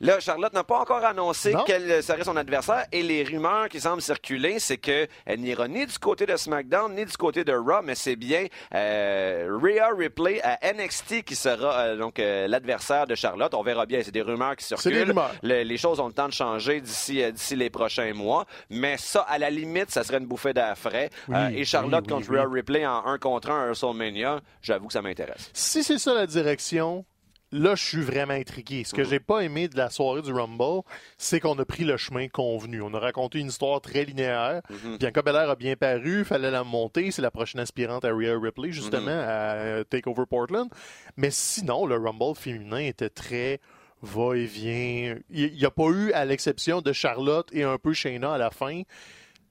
Là, 0.00 0.20
Charlotte 0.20 0.52
n'a 0.52 0.62
pas 0.62 0.78
encore 0.78 1.04
annoncé 1.04 1.52
quel 1.66 2.02
serait 2.04 2.22
son 2.22 2.36
adversaire 2.36 2.86
et 2.92 3.02
les 3.02 3.24
rumeurs 3.24 3.68
qui 3.68 3.80
semblent 3.80 4.00
circuler, 4.00 4.60
c'est 4.60 4.76
qu'elle 4.76 5.08
n'ira 5.38 5.66
ni 5.66 5.86
du 5.86 5.98
côté 5.98 6.24
de 6.24 6.36
SmackDown 6.36 6.94
ni 6.94 7.04
du 7.04 7.16
côté 7.16 7.42
de 7.42 7.52
Raw, 7.52 7.82
mais 7.82 7.96
c'est 7.96 8.14
bien 8.14 8.46
euh, 8.74 9.58
Rhea 9.60 9.88
Ripley 9.96 10.40
à 10.42 10.58
NXT 10.72 11.24
qui 11.24 11.34
sera 11.34 11.80
euh, 11.80 11.96
donc 11.96 12.20
euh, 12.20 12.46
l'adversaire 12.46 13.08
de 13.08 13.16
Charlotte. 13.16 13.52
On 13.54 13.62
verra 13.62 13.86
bien, 13.86 14.00
c'est 14.04 14.12
des 14.12 14.22
rumeurs 14.22 14.54
qui 14.54 14.64
circulent. 14.66 15.14
les 15.42 15.76
choses 15.76 15.98
ont 15.98 16.06
le 16.06 16.12
temps 16.12 16.28
de 16.28 16.32
changer 16.32 16.80
d'ici 16.80 17.22
euh, 17.22 17.32
d'ici 17.32 17.56
les 17.56 17.70
prochains 17.70 18.14
mois, 18.14 18.46
mais 18.70 18.96
ça, 18.98 19.22
à 19.22 19.38
la 19.38 19.50
limite, 19.50 19.90
ça 19.90 20.04
serait 20.04 20.18
une 20.18 20.26
bouffée 20.26 20.52
d'air 20.52 20.78
frais. 20.78 21.10
et 21.52 21.64
Charlotte 21.64 22.08
contre 22.08 22.30
Rhea 22.30 22.46
Ripley 22.48 22.86
en 22.86 23.04
un 23.04 23.18
contre 23.18 23.50
un 23.50 23.62
à 23.62 23.66
WrestleMania, 23.66 24.40
j'avoue 24.62 24.86
que 24.86 24.92
ça 24.92 25.02
m'intéresse. 25.02 25.50
Si 25.52 25.82
c'est 25.82 25.98
ça 25.98 26.14
la 26.14 26.26
direction, 26.26 27.04
là, 27.52 27.74
je 27.74 27.84
suis 27.84 28.02
vraiment 28.02 28.34
intrigué. 28.34 28.84
Ce 28.84 28.94
que 28.94 29.02
mhm. 29.02 29.08
j'ai 29.08 29.20
pas 29.20 29.40
aimé 29.40 29.68
de 29.68 29.76
la 29.76 29.90
soirée 29.90 30.22
du 30.22 30.32
Rumble, 30.32 30.82
c'est 31.16 31.40
qu'on 31.40 31.58
a 31.58 31.64
pris 31.64 31.84
le 31.84 31.96
chemin 31.96 32.28
convenu. 32.28 32.82
On 32.82 32.92
a 32.94 32.98
raconté 32.98 33.38
une 33.38 33.48
histoire 33.48 33.80
très 33.80 34.04
linéaire. 34.04 34.62
Mm 34.70 34.98
Bianca 34.98 35.22
Belair 35.22 35.50
a 35.50 35.56
bien 35.56 35.76
paru, 35.76 36.24
fallait 36.24 36.50
la 36.50 36.64
monter. 36.64 37.10
C'est 37.10 37.22
la 37.22 37.30
prochaine 37.30 37.60
aspirante 37.60 38.04
à 38.04 38.12
Rhea 38.12 38.38
Ripley, 38.38 38.72
justement, 38.72 39.02
mhm. 39.02 39.08
à 39.08 39.52
euh, 39.54 39.84
Takeover 39.84 40.24
Portland. 40.28 40.68
Mais 41.16 41.30
sinon, 41.30 41.86
le 41.86 41.96
Rumble 41.96 42.34
féminin 42.36 42.80
était 42.80 43.10
très 43.10 43.60
va-et-vient. 44.02 45.16
Il 45.30 45.54
n'y 45.54 45.64
a 45.64 45.70
pas 45.70 45.88
eu, 45.88 46.12
à 46.12 46.24
l'exception 46.24 46.80
de 46.80 46.92
Charlotte 46.92 47.48
et 47.52 47.64
un 47.64 47.78
peu 47.78 47.92
Shayna 47.92 48.34
à 48.34 48.38
la 48.38 48.50
fin, 48.50 48.82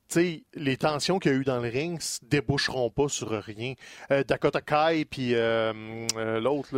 sais, 0.10 0.44
les 0.54 0.78
tensions 0.78 1.20
qu'il 1.20 1.32
y 1.32 1.36
a 1.36 1.38
eu 1.38 1.44
dans 1.44 1.60
le 1.60 1.70
ring 1.70 2.00
ne 2.00 2.28
déboucheront 2.28 2.90
pas 2.90 3.08
sur 3.08 3.30
rien. 3.30 3.74
Euh, 4.12 4.24
Dakota 4.24 4.62
Kai 4.62 5.06
puis 5.06 5.36
euh, 5.36 5.74
euh, 6.16 6.40
l'autre 6.40 6.70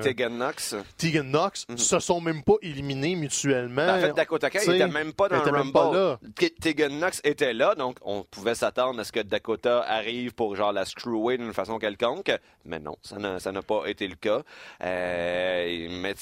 Tegan 0.00 0.30
Knox. 0.30 0.76
Tegan 0.96 1.24
Knox 1.24 1.66
mm 1.68 1.78
se 1.78 2.00
sont 2.00 2.20
même 2.20 2.42
pas 2.42 2.56
éliminés 2.60 3.14
mutuellement. 3.14 3.88
En 3.88 4.00
fait, 4.00 4.12
Dakota 4.12 4.50
Kai 4.50 4.66
n'était 4.66 4.88
même 4.88 5.12
pas 5.12 5.28
dans 5.28 5.42
le 5.42 5.50
Rumble. 5.50 6.18
Tegan 6.60 6.90
Knox 6.90 7.20
était 7.24 7.54
là, 7.54 7.74
donc 7.74 7.96
on 8.02 8.24
pouvait 8.24 8.54
s'attendre 8.54 9.00
à 9.00 9.04
ce 9.04 9.12
que 9.12 9.20
Dakota 9.20 9.80
arrive 9.82 10.34
pour 10.34 10.54
genre 10.56 10.72
la 10.72 10.84
screwer 10.84 11.38
d'une 11.38 11.54
façon 11.54 11.78
quelconque, 11.78 12.32
mais 12.64 12.78
non, 12.78 12.96
ça 13.02 13.18
n'a 13.18 13.62
pas 13.62 13.86
été 13.86 14.06
le 14.06 14.16
cas. 14.16 14.42
mais, 14.80 16.14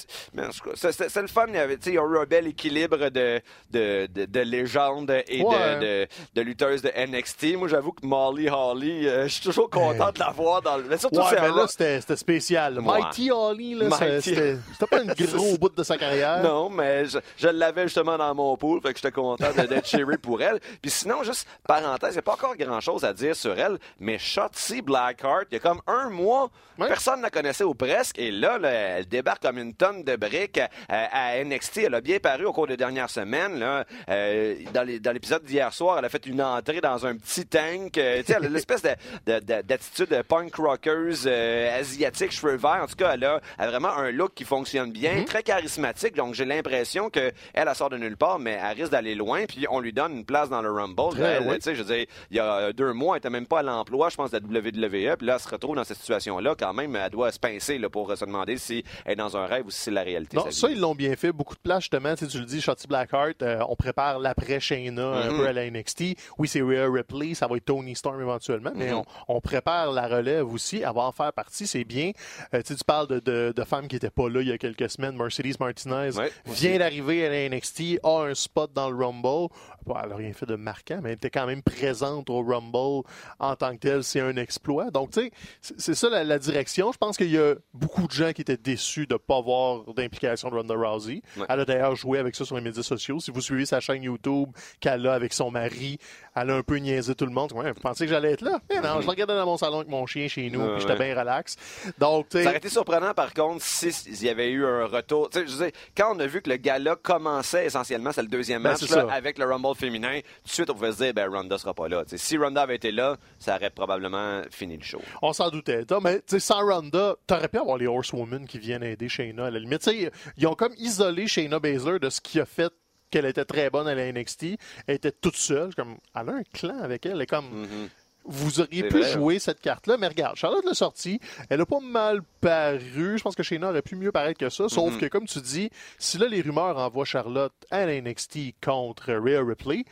c'est 0.74 1.16
le 1.16 1.26
fun, 1.26 1.46
il 1.48 1.54
y, 1.54 1.58
avait, 1.58 1.78
eu 1.84 1.98
un 1.98 2.24
bel 2.24 2.46
équilibre 2.46 3.08
de, 3.08 3.40
de, 3.70 4.06
de, 4.06 4.40
légende 4.40 5.10
et 5.26 5.42
de 5.42 6.06
de 6.35 6.35
lutteuse 6.40 6.82
de 6.82 6.90
NXT. 6.96 7.56
Moi, 7.56 7.68
j'avoue 7.68 7.92
que 7.92 8.06
Molly 8.06 8.48
Holly, 8.48 9.06
euh, 9.06 9.24
je 9.24 9.34
suis 9.34 9.42
toujours 9.42 9.70
content 9.70 10.12
de 10.12 10.18
la 10.18 10.30
voir 10.30 10.62
dans 10.62 10.76
le. 10.76 10.84
Mais 10.84 10.98
surtout, 10.98 11.20
ouais, 11.20 11.40
mais 11.40 11.48
là, 11.48 11.66
c'était 11.68 12.16
spécial. 12.16 12.80
Mighty 12.80 13.30
Holly, 13.30 13.74
là, 13.74 14.20
c'était 14.20 14.58
pas 14.90 15.02
une 15.02 15.12
gros 15.18 15.58
bout 15.58 15.74
de 15.74 15.82
sa 15.82 15.96
carrière. 15.96 16.42
Non, 16.42 16.68
mais 16.68 17.06
je, 17.06 17.18
je 17.36 17.48
l'avais 17.48 17.84
justement 17.84 18.16
dans 18.16 18.34
mon 18.34 18.56
pool, 18.56 18.80
fait 18.80 18.92
que 18.92 18.98
j'étais 18.98 19.12
content 19.12 19.52
d'être 19.52 19.86
cheery 19.86 20.16
pour 20.22 20.40
elle. 20.42 20.60
Puis 20.80 20.90
sinon, 20.90 21.22
juste 21.22 21.46
parenthèse, 21.66 22.10
il 22.10 22.14
n'y 22.14 22.18
a 22.18 22.22
pas 22.22 22.34
encore 22.34 22.56
grand 22.56 22.80
chose 22.80 23.04
à 23.04 23.12
dire 23.12 23.34
sur 23.34 23.58
elle, 23.58 23.78
mais 23.98 24.18
Shotzi 24.18 24.82
Blackheart, 24.82 25.46
il 25.50 25.54
y 25.54 25.56
a 25.56 25.60
comme 25.60 25.80
un 25.86 26.10
mois, 26.10 26.50
personne 26.78 27.18
ne 27.18 27.22
la 27.22 27.30
connaissait 27.30 27.64
ou 27.64 27.74
presque, 27.74 28.18
et 28.18 28.30
là, 28.30 28.58
elle 28.62 29.06
débarque 29.06 29.42
comme 29.42 29.58
une 29.58 29.74
tonne 29.74 30.02
de 30.02 30.16
briques 30.16 30.58
à, 30.58 30.68
à, 30.88 31.44
NXT. 31.44 31.78
Elle 31.78 31.94
a 31.94 32.00
bien 32.00 32.18
paru 32.18 32.46
au 32.46 32.52
cours 32.52 32.66
des 32.66 32.76
dernières 32.76 33.10
semaines. 33.10 33.58
Là. 33.58 33.84
Euh, 34.08 34.56
dans 34.72 35.12
l'épisode 35.12 35.44
d'hier 35.44 35.72
soir, 35.72 35.98
elle 35.98 36.04
a 36.04 36.08
fait 36.08 36.25
une 36.26 36.42
entrée 36.42 36.80
dans 36.80 37.06
un 37.06 37.16
petit 37.16 37.46
tank. 37.46 37.98
Euh, 37.98 38.22
tu 38.24 38.32
sais, 38.32 38.40
l'espèce 38.40 38.82
d'attitude 39.26 40.08
de, 40.08 40.22
punk 40.22 40.54
rockers 40.56 41.26
euh, 41.26 41.80
asiatique, 41.80 42.32
cheveux 42.32 42.56
verts. 42.56 42.80
En 42.82 42.86
tout 42.86 42.96
cas, 42.96 43.12
elle 43.14 43.24
a, 43.24 43.40
vraiment 43.58 43.96
un 43.96 44.10
look 44.10 44.32
qui 44.34 44.44
fonctionne 44.44 44.92
bien, 44.92 45.16
mm-hmm. 45.16 45.24
très 45.24 45.42
charismatique. 45.42 46.14
Donc, 46.14 46.34
j'ai 46.34 46.44
l'impression 46.44 47.10
qu'elle, 47.10 47.32
elle 47.54 47.74
sort 47.74 47.90
de 47.90 47.98
nulle 47.98 48.16
part, 48.16 48.38
mais 48.38 48.58
elle 48.62 48.76
risque 48.76 48.92
d'aller 48.92 49.14
loin. 49.14 49.44
Puis, 49.46 49.66
on 49.70 49.80
lui 49.80 49.92
donne 49.92 50.12
une 50.12 50.24
place 50.24 50.48
dans 50.48 50.62
le 50.62 50.70
Rumble. 50.70 51.14
Tu 51.14 51.60
sais, 51.60 51.74
je 51.74 51.82
veux 51.82 51.94
dire, 51.94 52.06
il 52.30 52.36
y 52.36 52.40
a 52.40 52.72
deux 52.72 52.92
mois, 52.92 53.16
elle 53.16 53.18
était 53.18 53.30
même 53.30 53.46
pas 53.46 53.60
à 53.60 53.62
l'emploi, 53.62 54.08
je 54.08 54.16
pense, 54.16 54.30
de 54.30 54.38
la 54.38 54.60
WWE. 54.60 55.16
Puis 55.16 55.26
là, 55.26 55.34
elle 55.34 55.40
se 55.40 55.48
retrouve 55.48 55.76
dans 55.76 55.84
cette 55.84 55.98
situation-là. 55.98 56.54
Quand 56.58 56.72
même, 56.72 56.96
elle 56.96 57.10
doit 57.10 57.32
se 57.32 57.38
pincer 57.38 57.78
là, 57.78 57.88
pour 57.88 58.16
se 58.16 58.24
demander 58.24 58.58
si 58.58 58.84
elle 59.04 59.12
est 59.12 59.16
dans 59.16 59.36
un 59.36 59.46
rêve 59.46 59.66
ou 59.66 59.70
si 59.70 59.80
c'est 59.82 59.90
la 59.90 60.02
réalité. 60.02 60.36
Non, 60.36 60.50
ça, 60.50 60.68
ils 60.70 60.80
l'ont 60.80 60.94
bien 60.94 61.14
fait. 61.16 61.32
Beaucoup 61.32 61.54
de 61.54 61.60
place, 61.60 61.82
justement. 61.82 62.14
Tu, 62.14 62.26
tu 62.26 62.38
le 62.38 62.44
dis, 62.44 62.60
Shotty 62.60 62.86
Blackheart, 62.86 63.42
euh, 63.42 63.60
on 63.68 63.76
prépare 63.76 64.18
l'après 64.18 64.60
Shayna 64.60 65.06
un 65.06 65.28
mm-hmm. 65.28 65.36
peu 65.36 65.46
à 65.46 65.52
la 65.52 65.70
NXT 65.70 66.15
oui, 66.38 66.48
c'est 66.48 66.62
Rhea 66.62 66.88
Ripley, 66.90 67.34
ça 67.34 67.46
va 67.46 67.56
être 67.56 67.64
Tony 67.64 67.94
Storm 67.94 68.20
éventuellement, 68.20 68.72
mais 68.74 68.92
mhm. 68.92 69.02
on, 69.28 69.40
prépare 69.40 69.92
la 69.92 70.08
relève 70.08 70.52
aussi, 70.52 70.82
à 70.82 70.92
en 70.94 71.12
faire 71.12 71.32
partie, 71.32 71.66
c'est 71.66 71.84
bien. 71.84 72.12
Euh, 72.54 72.62
tu 72.62 72.74
parles 72.86 73.20
de, 73.20 73.64
femmes 73.64 73.88
qui 73.88 73.96
n'étaient 73.96 74.10
pas 74.10 74.28
là 74.28 74.40
il 74.40 74.48
y 74.48 74.52
a 74.52 74.58
quelques 74.58 74.90
semaines. 74.90 75.16
Mercedes 75.16 75.56
Martinez 75.60 76.10
vient 76.46 76.78
d'arriver 76.78 77.26
à 77.26 77.30
la 77.30 77.48
NXT, 77.48 78.00
a 78.02 78.22
un 78.22 78.34
spot 78.34 78.72
dans 78.72 78.90
le 78.90 79.04
Rumble. 79.04 79.52
elle 79.86 80.08
n'a 80.08 80.16
rien 80.16 80.32
fait 80.32 80.46
de 80.46 80.56
marquant, 80.56 81.00
mais 81.02 81.10
elle 81.10 81.16
était 81.16 81.30
quand 81.30 81.46
même 81.46 81.62
présente 81.62 82.30
au 82.30 82.42
Rumble 82.42 83.04
en 83.38 83.56
tant 83.56 83.72
que 83.72 83.80
telle. 83.80 84.04
C'est 84.04 84.20
un 84.20 84.36
exploit. 84.36 84.90
Donc, 84.90 85.10
tu 85.10 85.20
sais, 85.60 85.74
c'est 85.78 85.94
ça 85.94 86.08
la, 86.08 86.38
direction. 86.38 86.92
Je 86.92 86.98
pense 86.98 87.16
qu'il 87.16 87.30
y 87.30 87.38
a 87.38 87.54
beaucoup 87.72 88.06
de 88.06 88.12
gens 88.12 88.32
qui 88.32 88.42
étaient 88.42 88.56
déçus 88.56 89.06
de 89.06 89.14
ne 89.14 89.18
pas 89.18 89.38
avoir 89.38 89.94
d'implication 89.94 90.50
de 90.50 90.56
Ronda 90.56 90.74
Rousey. 90.74 91.22
Elle 91.48 91.60
a 91.60 91.64
d'ailleurs 91.64 91.96
joué 91.96 92.18
avec 92.18 92.34
ça 92.34 92.44
sur 92.44 92.56
les 92.56 92.62
médias 92.62 92.82
sociaux. 92.82 93.20
Si 93.20 93.30
vous 93.30 93.40
suivez 93.40 93.66
sa 93.66 93.80
chaîne 93.80 94.02
YouTube 94.02 94.50
qu'elle 94.80 95.06
a 95.06 95.14
avec 95.14 95.32
son 95.32 95.50
mari, 95.50 95.98
elle 96.36 96.50
a 96.50 96.54
un 96.54 96.62
peu 96.62 96.76
niaisé 96.76 97.14
tout 97.14 97.24
le 97.24 97.32
monde. 97.32 97.52
Ouais, 97.52 97.72
vous 97.72 97.80
pensez 97.80 98.04
que 98.04 98.10
j'allais 98.10 98.32
être 98.32 98.42
là? 98.42 98.60
Mais 98.68 98.80
non, 98.80 99.00
je 99.00 99.06
regardais 99.06 99.34
dans 99.34 99.46
mon 99.46 99.56
salon 99.56 99.76
avec 99.76 99.88
mon 99.88 100.06
chien 100.06 100.28
chez 100.28 100.50
nous, 100.50 100.60
puis 100.72 100.82
j'étais 100.82 100.96
bien 100.96 101.18
relax. 101.18 101.56
Donc, 101.98 102.26
ça 102.30 102.42
aurait 102.42 102.58
été 102.58 102.68
surprenant, 102.68 103.14
par 103.14 103.32
contre, 103.32 103.62
s'il 103.62 104.22
y 104.22 104.28
avait 104.28 104.50
eu 104.50 104.64
un 104.66 104.86
retour. 104.86 105.30
je 105.32 105.70
quand 105.96 106.14
on 106.14 106.20
a 106.20 106.26
vu 106.26 106.42
que 106.42 106.50
le 106.50 106.56
gala 106.56 106.96
commençait 106.96 107.66
essentiellement, 107.66 108.12
c'est 108.12 108.22
le 108.22 108.28
deuxième 108.28 108.62
ben, 108.62 108.70
match, 108.70 108.90
avec 109.10 109.38
le 109.38 109.46
Rumble 109.46 109.74
féminin, 109.74 110.20
tout 110.20 110.48
de 110.48 110.52
suite, 110.52 110.70
on 110.70 110.74
pouvait 110.74 110.92
se 110.92 110.98
dire, 110.98 111.14
ben, 111.14 111.28
Ronda 111.30 111.56
sera 111.58 111.72
pas 111.72 111.88
là. 111.88 112.04
si 112.06 112.36
Ronda 112.36 112.62
avait 112.62 112.76
été 112.76 112.92
là, 112.92 113.16
ça 113.38 113.56
aurait 113.56 113.70
probablement 113.70 114.42
fini 114.50 114.76
le 114.76 114.84
show. 114.84 115.00
On 115.22 115.32
s'en 115.32 115.50
doutait. 115.50 115.84
Mais 116.02 116.20
sans 116.38 116.60
Ronda, 116.60 117.16
t'aurais 117.26 117.48
pu 117.48 117.58
avoir 117.58 117.78
les 117.78 117.86
Horsewomen 117.86 118.46
qui 118.46 118.58
viennent 118.58 118.82
aider 118.82 119.08
Shayna 119.08 119.46
à 119.46 119.50
la 119.50 119.58
limite. 119.58 119.88
ils 120.36 120.46
ont 120.46 120.54
comme 120.54 120.74
isolé 120.76 121.26
Shayna 121.26 121.58
Baszler 121.58 121.98
de 121.98 122.10
ce 122.10 122.20
qui 122.20 122.40
a 122.40 122.44
fait 122.44 122.72
qu'elle 123.10 123.26
était 123.26 123.44
très 123.44 123.70
bonne 123.70 123.88
à 123.88 123.94
la 123.94 124.10
NXT. 124.12 124.56
Elle 124.86 124.96
était 124.96 125.12
toute 125.12 125.36
seule. 125.36 125.74
Comme, 125.74 125.96
elle 126.14 126.28
a 126.28 126.32
un 126.32 126.42
clan 126.52 126.78
avec 126.80 127.06
elle. 127.06 127.12
Elle 127.12 127.22
est 127.22 127.26
comme. 127.26 127.64
Mm-hmm. 127.64 127.88
vous 128.28 128.60
auriez 128.60 128.82
pu 128.88 128.98
vrai. 129.00 129.12
jouer 129.12 129.38
cette 129.38 129.60
carte-là, 129.60 129.96
mais 129.98 130.08
regarde, 130.08 130.34
Charlotte 130.36 130.64
l'a 130.64 130.74
sortie, 130.74 131.20
elle 131.48 131.60
a 131.60 131.66
pas 131.66 131.78
mal 131.78 132.22
paru, 132.40 133.18
je 133.18 133.22
pense 133.22 133.36
que 133.36 133.44
Shayna 133.44 133.70
aurait 133.70 133.82
pu 133.82 133.94
mieux 133.94 134.10
paraître 134.10 134.40
que 134.40 134.48
ça, 134.48 134.68
sauf 134.68 134.94
Mhm. 134.94 134.98
que, 135.00 135.06
comme 135.06 135.26
tu 135.26 135.40
dis, 135.40 135.70
si 135.98 136.18
là, 136.18 136.26
les 136.26 136.40
rumeurs 136.40 136.76
envoient 136.76 137.04
Charlotte 137.04 137.52
à 137.70 137.86
la 137.86 138.00
NXT 138.00 138.54
contre 138.60 139.12
Rhea 139.12 139.40
Ripley, 139.44 139.84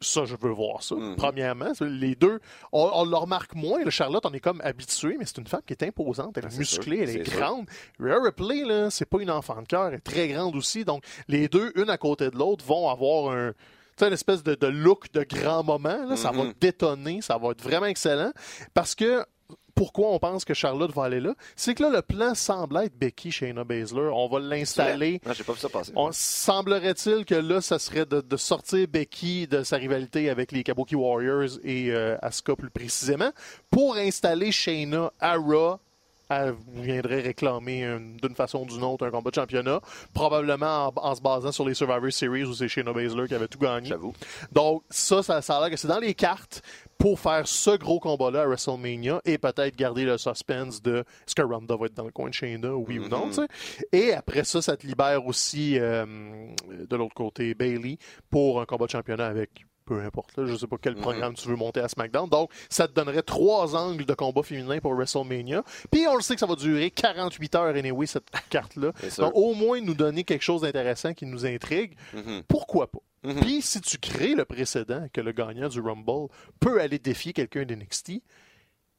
ça, 0.00 0.24
je 0.24 0.36
veux 0.36 0.50
voir 0.50 0.82
ça. 0.82 0.94
Mhm. 0.94 1.16
Premièrement, 1.16 1.72
les 1.80 2.14
deux, 2.14 2.40
on, 2.72 2.90
on 2.92 3.04
le 3.04 3.16
remarque 3.16 3.54
moins. 3.54 3.82
là, 3.84 3.90
Charlotte, 3.90 4.24
on 4.26 4.32
est 4.32 4.40
comme 4.40 4.60
habitué, 4.62 5.16
mais 5.18 5.24
c'est 5.24 5.38
une 5.38 5.46
femme 5.46 5.62
qui 5.66 5.72
est 5.72 5.82
imposante. 5.82 6.36
Elle 6.38 6.44
est 6.44 6.54
Ah, 6.54 6.58
musclée, 6.58 6.96
sûr, 7.06 7.08
elle 7.08 7.20
est, 7.20 7.30
grande. 7.36 7.66
Rhea 8.00 8.18
Ripley, 8.22 8.64
là, 8.64 8.90
c'est 8.90 9.06
pas 9.08 9.20
une 9.20 9.30
enfant 9.30 9.60
de 9.62 9.66
cœur, 9.66 9.88
elle 9.88 9.94
est 9.94 9.98
très 10.00 10.28
grande 10.28 10.54
aussi. 10.56 10.84
Donc, 10.84 11.04
les 11.28 11.48
deux, 11.48 11.72
une 11.76 11.90
à 11.90 11.98
côté 11.98 12.30
de 12.30 12.36
l'autre, 12.36 12.64
vont 12.64 12.88
avoir 12.88 13.32
un. 13.34 13.52
une 14.00 14.12
espèce 14.12 14.42
de, 14.44 14.54
de 14.54 14.66
look 14.68 15.10
de 15.12 15.24
grand 15.24 15.64
moment. 15.64 16.04
là. 16.06 16.16
Ça 16.16 16.30
va 16.30 16.44
Mhm. 16.44 16.52
détonner, 16.60 17.20
ça 17.20 17.36
va 17.36 17.50
être 17.50 17.62
vraiment 17.62 17.86
excellent. 17.86 18.32
Parce 18.74 18.94
que 18.94 19.24
pourquoi 19.74 20.08
on 20.08 20.18
pense 20.18 20.44
que 20.44 20.54
Charlotte 20.54 20.92
va 20.92 21.04
aller 21.04 21.20
là? 21.20 21.34
C'est 21.54 21.74
que 21.74 21.84
là, 21.84 21.90
le 21.90 22.02
plan 22.02 22.34
semble 22.34 22.78
être 22.78 22.98
Becky 22.98 23.30
Shayna 23.30 23.62
Baszler. 23.62 24.10
On 24.12 24.28
va 24.28 24.40
l'installer. 24.40 25.20
Non, 25.24 25.32
j'ai 25.32 25.44
pas 25.44 25.52
vu 25.52 25.60
ça 25.60 25.68
passer. 25.68 25.92
On 25.94 26.10
semblerait-il 26.12 27.24
que 27.24 27.36
là, 27.36 27.60
ça 27.60 27.78
serait 27.78 28.04
de, 28.04 28.20
de 28.20 28.36
sortir 28.36 28.88
Becky 28.88 29.46
de 29.46 29.62
sa 29.62 29.76
rivalité 29.76 30.30
avec 30.30 30.50
les 30.50 30.64
Kabuki 30.64 30.96
Warriors 30.96 31.60
et 31.62 31.90
euh, 31.90 32.16
Asuka 32.22 32.56
plus 32.56 32.70
précisément 32.70 33.30
pour 33.70 33.94
installer 33.94 34.50
Shayna 34.50 35.12
à 35.20 35.36
Raw. 35.36 35.78
Elle 36.30 36.54
viendrait 36.74 37.20
réclamer 37.22 37.84
une- 37.84 38.16
d'une 38.18 38.34
façon 38.34 38.62
ou 38.62 38.66
d'une 38.66 38.84
autre 38.84 39.06
un 39.06 39.10
combat 39.10 39.30
de 39.30 39.34
championnat, 39.34 39.80
probablement 40.14 40.88
en, 40.88 40.92
en 40.96 41.14
se 41.14 41.20
basant 41.22 41.52
sur 41.52 41.66
les 41.66 41.74
Survivor 41.74 42.12
Series 42.12 42.44
où 42.44 42.52
c'est 42.54 42.68
Shayna 42.68 42.92
Baszler 42.92 43.26
qui 43.28 43.34
avait 43.34 43.48
tout 43.48 43.58
gagné. 43.58 43.88
J'avoue. 43.88 44.12
Donc, 44.52 44.82
ça, 44.90 45.22
ça, 45.22 45.40
ça 45.42 45.56
a 45.56 45.60
l'air 45.60 45.70
que 45.70 45.76
c'est 45.76 45.88
dans 45.88 45.98
les 46.00 46.14
cartes 46.14 46.62
pour 46.98 47.18
faire 47.20 47.46
ce 47.46 47.76
gros 47.76 48.00
combat-là 48.00 48.42
à 48.42 48.46
WrestleMania 48.46 49.20
et 49.24 49.38
peut-être 49.38 49.76
garder 49.76 50.04
le 50.04 50.18
suspense 50.18 50.82
de 50.82 50.98
est-ce 51.26 51.34
que 51.34 51.42
Ronda 51.42 51.76
va 51.76 51.86
être 51.86 51.94
dans 51.94 52.04
le 52.04 52.10
coin 52.10 52.28
de 52.28 52.34
Shayna, 52.34 52.74
oui 52.74 52.98
ou 52.98 53.08
non, 53.08 53.26
Mhm. 53.28 53.46
Et 53.92 54.12
après 54.12 54.44
ça, 54.44 54.60
ça 54.60 54.76
te 54.76 54.86
libère 54.86 55.24
aussi 55.26 55.78
euh, 55.78 56.04
de 56.88 56.96
l'autre 56.96 57.14
côté 57.14 57.54
Bailey 57.54 57.98
pour 58.30 58.60
un 58.60 58.66
combat 58.66 58.86
de 58.86 58.90
championnat 58.90 59.26
avec 59.28 59.64
peu 59.88 60.00
importe, 60.02 60.36
là, 60.36 60.44
je 60.46 60.54
sais 60.56 60.66
pas 60.66 60.76
quel 60.80 60.94
Mhm. 60.94 61.00
programme 61.00 61.34
tu 61.34 61.48
veux 61.48 61.56
monter 61.56 61.80
à 61.80 61.88
SmackDown. 61.88 62.28
Donc, 62.28 62.50
ça 62.68 62.86
te 62.86 62.92
donnerait 62.92 63.22
trois 63.22 63.74
angles 63.74 64.04
de 64.04 64.14
combat 64.14 64.42
féminin 64.42 64.78
pour 64.80 64.94
WrestleMania. 64.94 65.62
Puis, 65.90 66.06
on 66.06 66.14
le 66.16 66.20
sait 66.22 66.34
que 66.34 66.40
ça 66.40 66.46
va 66.46 66.54
durer 66.56 66.90
48 66.90 67.54
heures 67.54 67.74
anyway, 67.74 68.06
cette 68.06 68.28
carte-là. 68.50 68.92
Donc, 69.18 69.32
au 69.34 69.54
moins, 69.54 69.80
nous 69.80 69.94
donner 69.94 70.24
quelque 70.24 70.42
chose 70.42 70.60
d'intéressant 70.62 71.14
qui 71.14 71.24
nous 71.26 71.46
intrigue. 71.46 71.96
Mhm. 72.12 72.42
Pourquoi 72.46 72.88
pas? 72.90 72.98
Mhm. 73.24 73.40
Puis, 73.40 73.62
si 73.62 73.80
tu 73.80 73.98
crées 73.98 74.34
le 74.34 74.44
précédent 74.44 75.06
que 75.12 75.20
le 75.20 75.32
gagnant 75.32 75.68
du 75.68 75.80
Rumble 75.80 76.28
peut 76.60 76.80
aller 76.80 76.98
défier 76.98 77.32
quelqu'un 77.32 77.64
d'NXT, 77.64 78.22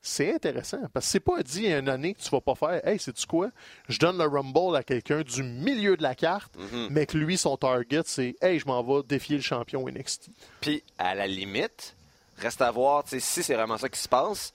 c'est 0.02 0.34
intéressant. 0.34 0.80
Parce 0.94 1.06
que 1.06 1.12
c'est 1.12 1.20
pas 1.20 1.42
dit 1.44 1.68
une 1.68 1.90
année 1.90 2.14
que 2.14 2.22
tu 2.22 2.30
vas 2.30 2.42
pas 2.42 2.56
faire 2.56 2.86
Hey, 2.88 3.00
sais-tu 3.00 3.26
quoi? 3.28 3.50
Je 3.88 4.00
donne 4.00 4.18
le 4.18 4.26
Rumble 4.26 4.76
à 4.76 4.84
quelqu'un 4.84 5.22
du 5.22 5.44
milieu 5.44 5.98
de 5.98 6.04
la 6.04 6.16
carte, 6.16 6.56
Mhm. 6.58 6.88
mais 6.92 7.06
que 7.06 7.18
lui, 7.18 7.38
son 7.38 7.58
target, 7.58 8.02
c'est 8.06 8.36
Hey, 8.42 8.60
je 8.60 8.66
m'en 8.66 8.82
vais 8.84 9.04
défier 9.08 9.36
le 9.36 9.42
champion 9.44 9.88
NXT. 9.88 10.30
Puis, 10.62 10.84
à 10.98 11.16
la 11.16 11.28
limite, 11.28 11.96
reste 12.38 12.62
à 12.62 12.72
voir 12.72 13.04
tu 13.04 13.20
si 13.20 13.44
c'est 13.44 13.56
vraiment 13.56 13.78
ça 13.78 13.90
qui 13.90 14.00
se 14.00 14.08
passe. 14.10 14.54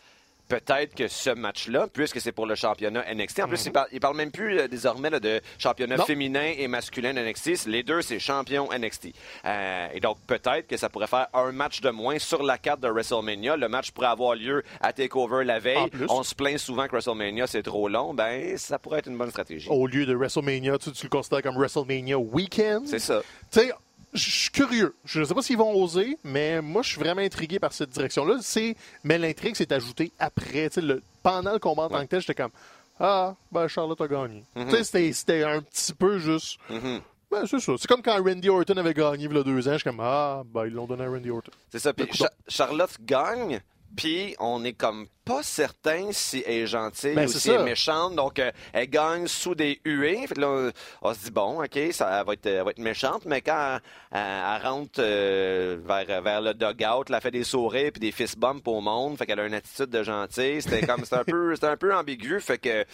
Peut-être 0.49 0.95
que 0.95 1.09
ce 1.09 1.31
match-là, 1.31 1.87
puisque 1.93 2.21
c'est 2.21 2.33
pour 2.33 2.47
le 2.47 2.55
championnat 2.55 3.03
NXT, 3.15 3.41
en 3.41 3.49
plus, 3.49 3.65
il 3.65 3.73
parle, 3.73 3.89
il 3.93 4.01
parle 4.01 4.17
même 4.17 4.31
plus 4.31 4.59
euh, 4.61 4.69
désormais 4.69 5.09
là, 5.11 5.19
de 5.19 5.41
championnat 5.59 5.97
Non. 5.97 6.05
féminin 6.05 6.53
et 6.59 6.69
masculin 6.69 7.13
NXT. 7.15 7.67
Les 7.67 7.83
deux, 7.83 8.03
c'est 8.03 8.19
champion 8.19 8.69
NXT. 8.77 9.09
Euh, 9.47 9.89
et 9.95 10.01
donc, 10.01 10.19
peut-être 10.27 10.67
que 10.67 10.77
ça 10.77 10.89
pourrait 10.91 11.07
faire 11.07 11.29
un 11.33 11.53
match 11.53 11.81
de 11.81 11.91
moins 11.91 12.19
sur 12.19 12.43
la 12.43 12.59
carte 12.59 12.81
de 12.81 12.89
WrestleMania. 12.89 13.57
Le 13.57 13.69
match 13.69 13.91
pourrait 13.93 14.09
avoir 14.09 14.35
lieu 14.35 14.63
à 14.81 14.93
TakeOver 14.93 15.45
la 15.45 15.59
veille. 15.61 15.89
On 16.09 16.23
se 16.23 16.35
plaint 16.35 16.59
souvent 16.59 16.87
que 16.87 16.93
WrestleMania, 16.93 17.47
c'est 17.47 17.63
trop 17.63 17.89
long. 17.89 18.13
Ben, 18.13 18.59
ça 18.59 18.79
pourrait 18.79 18.99
être 18.99 19.09
une 19.09 19.17
bonne 19.19 19.31
stratégie. 19.31 19.69
Au 19.71 19.87
lieu 19.87 20.05
de 20.05 20.15
WrestleMania, 20.15 20.77
tu, 20.79 20.93
tu 20.93 21.05
le 21.07 21.11
considères 21.11 21.43
comme 21.43 21.57
WrestleMania 21.57 22.19
Weekend? 22.19 22.87
C'est 22.87 22.99
ça. 22.99 23.23
Tu 23.51 23.61
sais, 23.61 23.73
je 24.15 24.31
suis 24.31 24.51
curieux. 24.51 24.95
Je 25.05 25.21
ne 25.21 25.25
sais 25.25 25.35
pas 25.35 25.43
s'ils 25.43 25.59
vont 25.59 25.75
oser, 25.75 26.17
mais 26.25 26.61
moi, 26.63 26.83
je 26.83 26.91
suis 26.91 26.99
vraiment 27.01 27.21
intrigué 27.21 27.59
par 27.59 27.73
cette 27.73 27.91
direction-là. 27.91 28.39
C'est, 28.41 28.77
mais 29.03 29.19
l'intrigue 29.19 29.57
s'est 29.57 29.73
ajoutée 29.73 30.13
après. 30.19 30.71
Le- 30.77 31.03
pendant 31.23 31.53
le 31.53 31.59
combat 31.59 31.85
en 31.85 31.89
tant 31.89 32.01
que 32.03 32.07
tel, 32.09 32.21
j'étais 32.21 32.35
comme 32.35 32.53
Ah, 33.01 33.35
ben 33.51 33.67
Charlotte 33.67 34.01
a 34.01 34.07
gagné. 34.09 34.45
Tu 34.55 34.71
sais, 34.85 35.13
c'était- 35.13 35.43
un 35.43 35.61
petit 35.61 35.93
peu 35.93 36.19
juste. 36.19 36.59
Mhm. 36.71 37.01
Ben, 37.31 37.45
c'est 37.47 37.59
ça. 37.59 37.73
C'est 37.77 37.89
comme 37.89 38.03
quand 38.03 38.23
Randy 38.23 38.49
Orton 38.49 38.77
avait 38.77 38.95
gagné 38.95 39.25
il 39.25 39.35
y 39.35 39.39
a 39.39 39.43
deux 39.43 39.67
ans. 39.69 39.73
Je 39.73 39.79
suis 39.79 39.85
comme 39.85 39.99
Ah, 40.01 40.43
ben 40.47 40.67
ils 40.67 40.73
l'ont 40.73 40.87
donné 40.87 41.03
à 41.05 41.09
Randy 41.09 41.31
Orton. 41.31 41.51
C'est 41.71 41.81
ça. 41.81 41.93
Puis 41.93 42.09
Charlotte 42.47 42.97
gagne, 43.01 43.61
puis 43.97 44.37
on 44.39 44.63
est 44.65 44.75
comme 44.75 45.09
pas 45.25 45.43
certain 45.43 46.09
si 46.13 46.43
elle 46.47 46.53
est 46.55 46.67
gentille 46.67 47.15
Ben, 47.15 47.27
ou 47.27 47.33
si 47.33 47.51
elle 47.51 47.61
est 47.61 47.65
méchante. 47.65 48.15
Donc, 48.15 48.39
euh, 48.39 48.51
elle 48.73 48.89
gagne 48.89 49.27
sous 49.27 49.55
des 49.55 49.81
huées. 49.85 50.27
Fait 50.27 50.35
que 50.35 50.41
là, 50.41 50.49
on, 50.49 50.73
on 51.03 51.15
se 51.15 51.21
dit, 51.25 51.31
bon, 51.31 51.63
OK, 51.63 51.79
ça 51.93 52.19
elle 52.21 52.27
va 52.27 52.33
être, 52.35 52.47
elle 52.47 52.65
va 52.65 52.71
être 52.71 52.79
méchante, 52.79 53.23
mais 53.25 53.41
quand 53.41 53.79
elle, 54.13 54.21
elle 54.21 54.63
rentre 54.63 55.01
euh, 55.01 55.79
vers, 55.85 56.23
vers 56.23 56.41
le 56.41 56.55
dugout, 56.55 57.05
elle 57.09 57.21
fait 57.21 57.31
des 57.31 57.45
sourires 57.45 57.91
puis 57.93 58.01
des 58.01 58.13
fist 58.13 58.39
bumps 58.39 58.63
au 58.67 58.81
monde. 58.81 59.17
Fait 59.17 59.27
qu'elle 59.27 59.41
a 59.41 59.47
une 59.47 59.55
attitude 59.55 59.91
de 59.91 60.03
gentille. 60.03 60.61
C'était 60.61 60.87
comme, 60.87 61.05
c'était 61.05 61.17
un 61.17 61.25
peu, 61.25 61.55
c'était 61.55 61.69
un 61.69 61.77
peu 61.77 61.95
ambigu. 61.95 62.41
Fait 62.41 62.59
que 62.59 62.85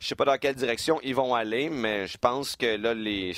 je 0.00 0.06
sais 0.06 0.14
pas 0.14 0.24
dans 0.24 0.36
quelle 0.36 0.54
direction 0.54 1.00
ils 1.02 1.14
vont 1.14 1.34
aller, 1.34 1.70
mais 1.70 2.06
je 2.06 2.18
pense 2.18 2.56
que 2.56 2.76
là, 2.76 2.94
les, 2.94 3.34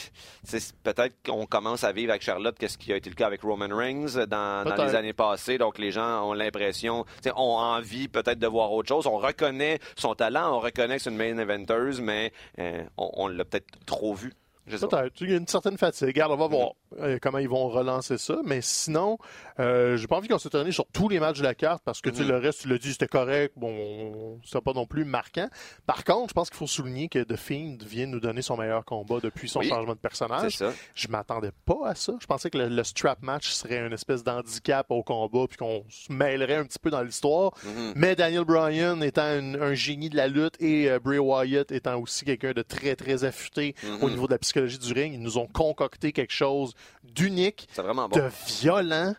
peut-être 0.82 1.14
qu'on 1.24 1.46
commence 1.46 1.84
à 1.84 1.92
vivre 1.92 2.10
avec 2.10 2.22
Charlotte 2.22 2.56
qu'est-ce 2.58 2.78
qui 2.78 2.92
a 2.92 2.96
été 2.96 3.10
le 3.10 3.14
cas 3.14 3.26
avec 3.26 3.42
Roman 3.42 3.68
Reigns 3.70 4.26
dans, 4.26 4.64
dans 4.64 4.84
les 4.84 4.94
années 4.94 5.12
passées. 5.12 5.58
Donc, 5.58 5.78
les 5.78 5.92
gens 5.92 6.28
ont 6.28 6.32
l'impression, 6.32 7.04
ont 7.36 7.56
envie 7.56 8.08
peut-être 8.08 8.39
de 8.40 8.46
voir 8.46 8.72
autre 8.72 8.88
chose. 8.88 9.06
On 9.06 9.18
reconnaît 9.18 9.78
son 9.96 10.14
talent, 10.14 10.56
on 10.56 10.60
reconnaît 10.60 10.96
que 10.96 11.02
c'est 11.02 11.10
une 11.10 11.16
main 11.16 11.38
eventeuse, 11.38 12.00
mais 12.00 12.32
euh, 12.58 12.82
on 12.96 13.28
l'a 13.28 13.44
peut-être 13.44 13.84
trop 13.86 14.14
vu. 14.14 14.32
Peut-être. 14.78 15.12
Il 15.20 15.30
y 15.30 15.34
a 15.34 15.36
une 15.36 15.46
certaine 15.46 15.76
fatigue. 15.78 16.08
Regarde, 16.08 16.32
on 16.32 16.36
va 16.36 16.46
voir 16.48 16.70
euh, 17.00 17.18
comment 17.20 17.38
ils 17.38 17.48
vont 17.48 17.68
relancer 17.68 18.18
ça. 18.18 18.36
Mais 18.44 18.60
sinon, 18.62 19.18
euh, 19.58 19.96
j'ai 19.96 20.06
pas 20.06 20.16
envie 20.16 20.28
qu'on 20.28 20.38
se 20.38 20.48
tourne 20.48 20.70
sur 20.72 20.86
tous 20.92 21.08
les 21.08 21.20
matchs 21.20 21.38
de 21.38 21.44
la 21.44 21.54
carte 21.54 21.82
parce 21.84 22.00
que 22.00 22.10
tu 22.10 22.22
Mhm. 22.22 22.28
le 22.28 22.36
reste, 22.38 22.62
tu 22.62 22.68
l'as 22.68 22.78
dit, 22.78 22.92
c'était 22.92 23.06
correct. 23.06 23.54
Bon, 23.56 24.38
c'était 24.44 24.60
pas 24.60 24.72
non 24.72 24.86
plus 24.86 25.04
marquant. 25.04 25.48
Par 25.86 26.04
contre, 26.04 26.28
je 26.30 26.34
pense 26.34 26.50
qu'il 26.50 26.58
faut 26.58 26.66
souligner 26.66 27.08
que 27.08 27.20
The 27.22 27.36
Fiend 27.36 27.78
vient 27.86 28.06
nous 28.06 28.20
donner 28.20 28.42
son 28.42 28.56
meilleur 28.56 28.84
combat 28.84 29.18
depuis 29.22 29.48
son 29.48 29.60
Oui. 29.60 29.68
changement 29.68 29.94
de 29.94 29.98
personnage. 29.98 30.58
Je 30.94 31.08
m'attendais 31.08 31.52
pas 31.64 31.78
à 31.88 31.94
ça. 31.94 32.12
Je 32.20 32.26
pensais 32.26 32.50
que 32.50 32.58
le, 32.58 32.68
le 32.68 32.84
strap 32.84 33.22
match 33.22 33.48
serait 33.50 33.78
une 33.86 33.92
espèce 33.92 34.22
d'handicap 34.24 34.86
au 34.90 35.02
combat 35.02 35.46
puis 35.48 35.56
qu'on 35.56 35.84
se 35.88 36.12
mêlerait 36.12 36.56
un 36.56 36.64
petit 36.64 36.78
peu 36.78 36.90
dans 36.90 37.02
l'histoire. 37.02 37.52
Mhm. 37.64 37.92
Mais 37.96 38.14
Daniel 38.16 38.44
Bryan 38.44 39.02
étant 39.02 39.38
une- 39.38 39.56
un 39.60 39.74
génie 39.74 40.10
de 40.10 40.16
la 40.16 40.28
lutte 40.28 40.54
et 40.60 40.90
euh, 40.90 40.98
Bray 40.98 41.18
Wyatt 41.18 41.70
étant 41.72 41.98
aussi 42.00 42.24
quelqu'un 42.24 42.52
de 42.52 42.62
très 42.62 42.96
très 42.96 43.24
affûté 43.24 43.74
au 44.02 44.10
niveau 44.10 44.26
de 44.26 44.32
la 44.32 44.38
psychologie 44.38 44.59
du 44.66 44.92
ring, 44.92 45.12
ils 45.14 45.20
nous 45.22 45.38
ont 45.38 45.46
concocté 45.46 46.12
quelque 46.12 46.32
chose 46.32 46.74
d'unique, 47.04 47.68
bon. 48.08 48.08
de 48.08 48.22
violent. 48.60 49.14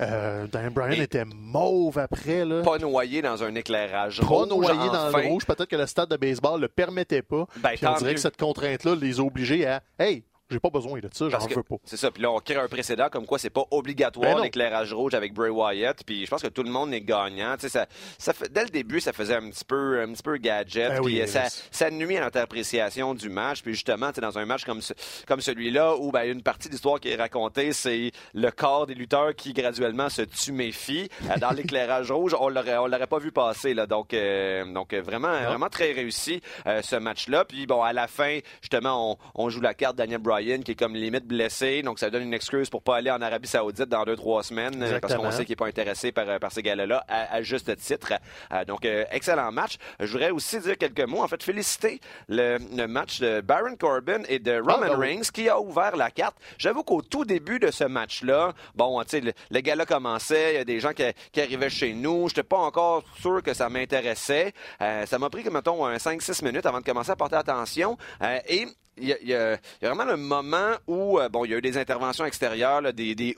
Euh, 0.00 0.46
Daniel 0.46 0.70
Bryan 0.72 0.92
Et- 1.00 1.02
était 1.02 1.24
mauve 1.24 1.98
après 1.98 2.44
là. 2.44 2.62
Pas 2.62 2.78
noyé 2.78 3.22
dans 3.22 3.42
un 3.42 3.54
éclairage 3.54 4.20
Pas 4.20 4.26
rouge, 4.26 4.48
noyé 4.48 4.88
dans 4.90 5.10
le 5.16 5.28
rouge. 5.28 5.44
Peut-être 5.44 5.66
que 5.68 5.76
le 5.76 5.86
stade 5.86 6.08
de 6.10 6.16
baseball 6.16 6.60
le 6.60 6.68
permettait 6.68 7.22
pas. 7.22 7.46
Ben, 7.56 7.70
Puis 7.76 7.86
on 7.86 7.94
dirait 7.96 8.10
mieux. 8.10 8.14
que 8.14 8.20
cette 8.20 8.36
contrainte-là 8.36 8.94
les 8.94 9.18
a 9.20 9.22
obligés 9.24 9.66
à 9.66 9.82
Hey, 9.98 10.22
j'ai 10.50 10.60
pas 10.60 10.70
besoin 10.70 10.98
de 11.00 11.08
ça, 11.12 11.28
j'en 11.28 11.38
veux 11.38 11.62
pas. 11.62 11.76
C'est 11.84 11.96
ça. 11.98 12.10
Puis 12.10 12.22
là, 12.22 12.30
on 12.30 12.38
crée 12.38 12.56
un 12.56 12.68
précédent 12.68 13.08
comme 13.10 13.26
quoi 13.26 13.38
c'est 13.38 13.50
pas 13.50 13.64
obligatoire 13.70 14.30
Ben 14.30 14.36
non. 14.38 14.42
l'éclairage 14.44 14.92
rouge 14.94 15.12
avec 15.14 15.34
Bray 15.34 15.50
Wyatt. 15.50 16.02
Puis 16.06 16.24
je 16.24 16.30
pense 16.30 16.40
que 16.42 16.48
tout 16.48 16.62
le 16.62 16.70
monde 16.70 16.94
est 16.94 17.02
gagnant. 17.02 17.54
Tu 17.56 17.62
sais, 17.62 17.68
ça, 17.68 17.86
ça 18.16 18.32
fait, 18.32 18.50
dès 18.50 18.62
le 18.64 18.70
début, 18.70 19.00
ça 19.00 19.12
faisait 19.12 19.34
un 19.36 19.50
petit 19.50 19.64
peu, 19.64 20.00
un 20.00 20.10
petit 20.12 20.22
peu 20.22 20.36
gadget. 20.38 20.88
Ben 20.88 21.02
puis 21.02 21.14
oui, 21.16 21.20
euh, 21.20 21.26
ça, 21.26 21.44
ça 21.70 21.90
nuit 21.90 22.16
à 22.16 22.20
notre 22.22 22.38
appréciation 22.40 23.14
du 23.14 23.28
match. 23.28 23.62
Puis 23.62 23.74
justement, 23.74 24.08
tu 24.08 24.14
sais, 24.16 24.20
dans 24.22 24.38
un 24.38 24.46
match 24.46 24.64
comme, 24.64 24.80
ce- 24.80 24.94
comme 25.26 25.42
celui-là, 25.42 25.96
où 25.96 26.10
ben, 26.12 26.22
une 26.30 26.42
partie 26.42 26.68
de 26.68 26.72
l'histoire 26.72 26.98
qui 26.98 27.10
est 27.10 27.16
racontée, 27.16 27.74
c'est 27.74 28.10
le 28.32 28.50
corps 28.50 28.86
des 28.86 28.94
lutteurs 28.94 29.34
qui 29.34 29.52
graduellement 29.52 30.08
se 30.08 30.22
tuméfie. 30.22 31.10
Euh, 31.30 31.36
dans 31.38 31.50
l'éclairage 31.56 32.10
rouge, 32.10 32.34
on 32.40 32.48
l'aurait, 32.48 32.78
on 32.78 32.86
l'aurait 32.86 33.06
pas 33.06 33.18
vu 33.18 33.32
passer. 33.32 33.74
Là. 33.74 33.86
Donc, 33.86 34.14
euh, 34.14 34.64
donc 34.72 34.94
vraiment, 34.94 35.28
vraiment 35.42 35.68
très 35.68 35.92
réussi 35.92 36.40
euh, 36.66 36.80
ce 36.80 36.96
match-là. 36.96 37.44
Puis 37.44 37.66
bon, 37.66 37.82
à 37.82 37.92
la 37.92 38.06
fin, 38.08 38.38
justement, 38.62 39.12
on, 39.12 39.44
on 39.44 39.50
joue 39.50 39.60
la 39.60 39.74
carte 39.74 39.96
Daniel 39.96 40.20
Bryan 40.20 40.37
qui 40.38 40.72
est 40.72 40.74
comme 40.78 40.94
limite 40.94 41.26
blessé. 41.26 41.82
Donc, 41.82 41.98
ça 41.98 42.10
donne 42.10 42.22
une 42.22 42.34
excuse 42.34 42.70
pour 42.70 42.82
pas 42.82 42.96
aller 42.96 43.10
en 43.10 43.20
Arabie 43.20 43.48
Saoudite 43.48 43.88
dans 43.88 44.04
deux, 44.04 44.16
trois 44.16 44.42
semaines. 44.42 44.82
euh, 44.82 44.98
parce 45.00 45.14
qu'on 45.14 45.30
sait 45.30 45.44
qu'il 45.44 45.52
est 45.52 45.56
pas 45.56 45.66
intéressé 45.66 46.12
par, 46.12 46.28
euh, 46.28 46.38
par 46.38 46.52
ces 46.52 46.62
gars-là 46.62 47.04
à, 47.08 47.34
à 47.36 47.42
juste 47.42 47.74
titre. 47.76 48.12
Euh, 48.52 48.64
donc, 48.64 48.86
excellent 49.10 49.50
match. 49.52 49.76
Je 50.00 50.10
voudrais 50.10 50.30
aussi 50.30 50.58
dire 50.60 50.76
quelques 50.78 51.06
mots. 51.08 51.22
En 51.22 51.28
fait, 51.28 51.42
féliciter 51.42 52.00
le, 52.28 52.58
le 52.76 52.86
match 52.86 53.20
de 53.20 53.40
Baron 53.40 53.76
Corbin 53.76 54.22
et 54.28 54.38
de 54.38 54.58
Roman 54.58 54.78
ben 54.80 54.96
oui. 54.98 55.06
Reigns 55.08 55.30
qui 55.32 55.48
a 55.48 55.60
ouvert 55.60 55.96
la 55.96 56.10
carte. 56.10 56.36
J'avoue 56.58 56.82
qu'au 56.82 57.02
tout 57.02 57.24
début 57.24 57.58
de 57.58 57.70
ce 57.70 57.84
match-là, 57.84 58.52
bon, 58.74 59.02
tu 59.02 59.08
sais, 59.10 59.20
le, 59.20 59.32
le 59.50 59.60
gars-là 59.60 59.86
commençait, 59.86 60.52
il 60.52 60.56
y 60.56 60.60
a 60.60 60.64
des 60.64 60.80
gens 60.80 60.92
qui, 60.92 61.02
qui 61.32 61.40
arrivaient 61.40 61.70
chez 61.70 61.92
nous. 61.94 62.28
J'étais 62.28 62.42
pas 62.42 62.58
encore 62.58 63.02
sûr 63.20 63.42
que 63.42 63.54
ça 63.54 63.68
m'intéressait. 63.68 64.52
Euh, 64.82 65.06
ça 65.06 65.18
m'a 65.18 65.30
pris, 65.30 65.44
mettons, 65.50 65.84
un 65.86 65.96
5-6 65.96 66.44
minutes 66.44 66.66
avant 66.66 66.80
de 66.80 66.84
commencer 66.84 67.10
à 67.10 67.16
porter 67.16 67.36
attention. 67.36 67.96
Euh, 68.22 68.38
et 68.48 68.66
il 69.00 69.28
y, 69.28 69.34
a, 69.34 69.58
vraiment 69.82 70.04
le 70.04 70.16
moment 70.16 70.72
où, 70.86 71.18
euh, 71.18 71.28
bon, 71.28 71.44
il 71.44 71.50
y 71.50 71.54
a 71.54 71.58
eu 71.58 71.62
des 71.62 71.78
interventions 71.78 72.24
extérieures, 72.24 72.92
des, 72.92 73.14
des 73.14 73.34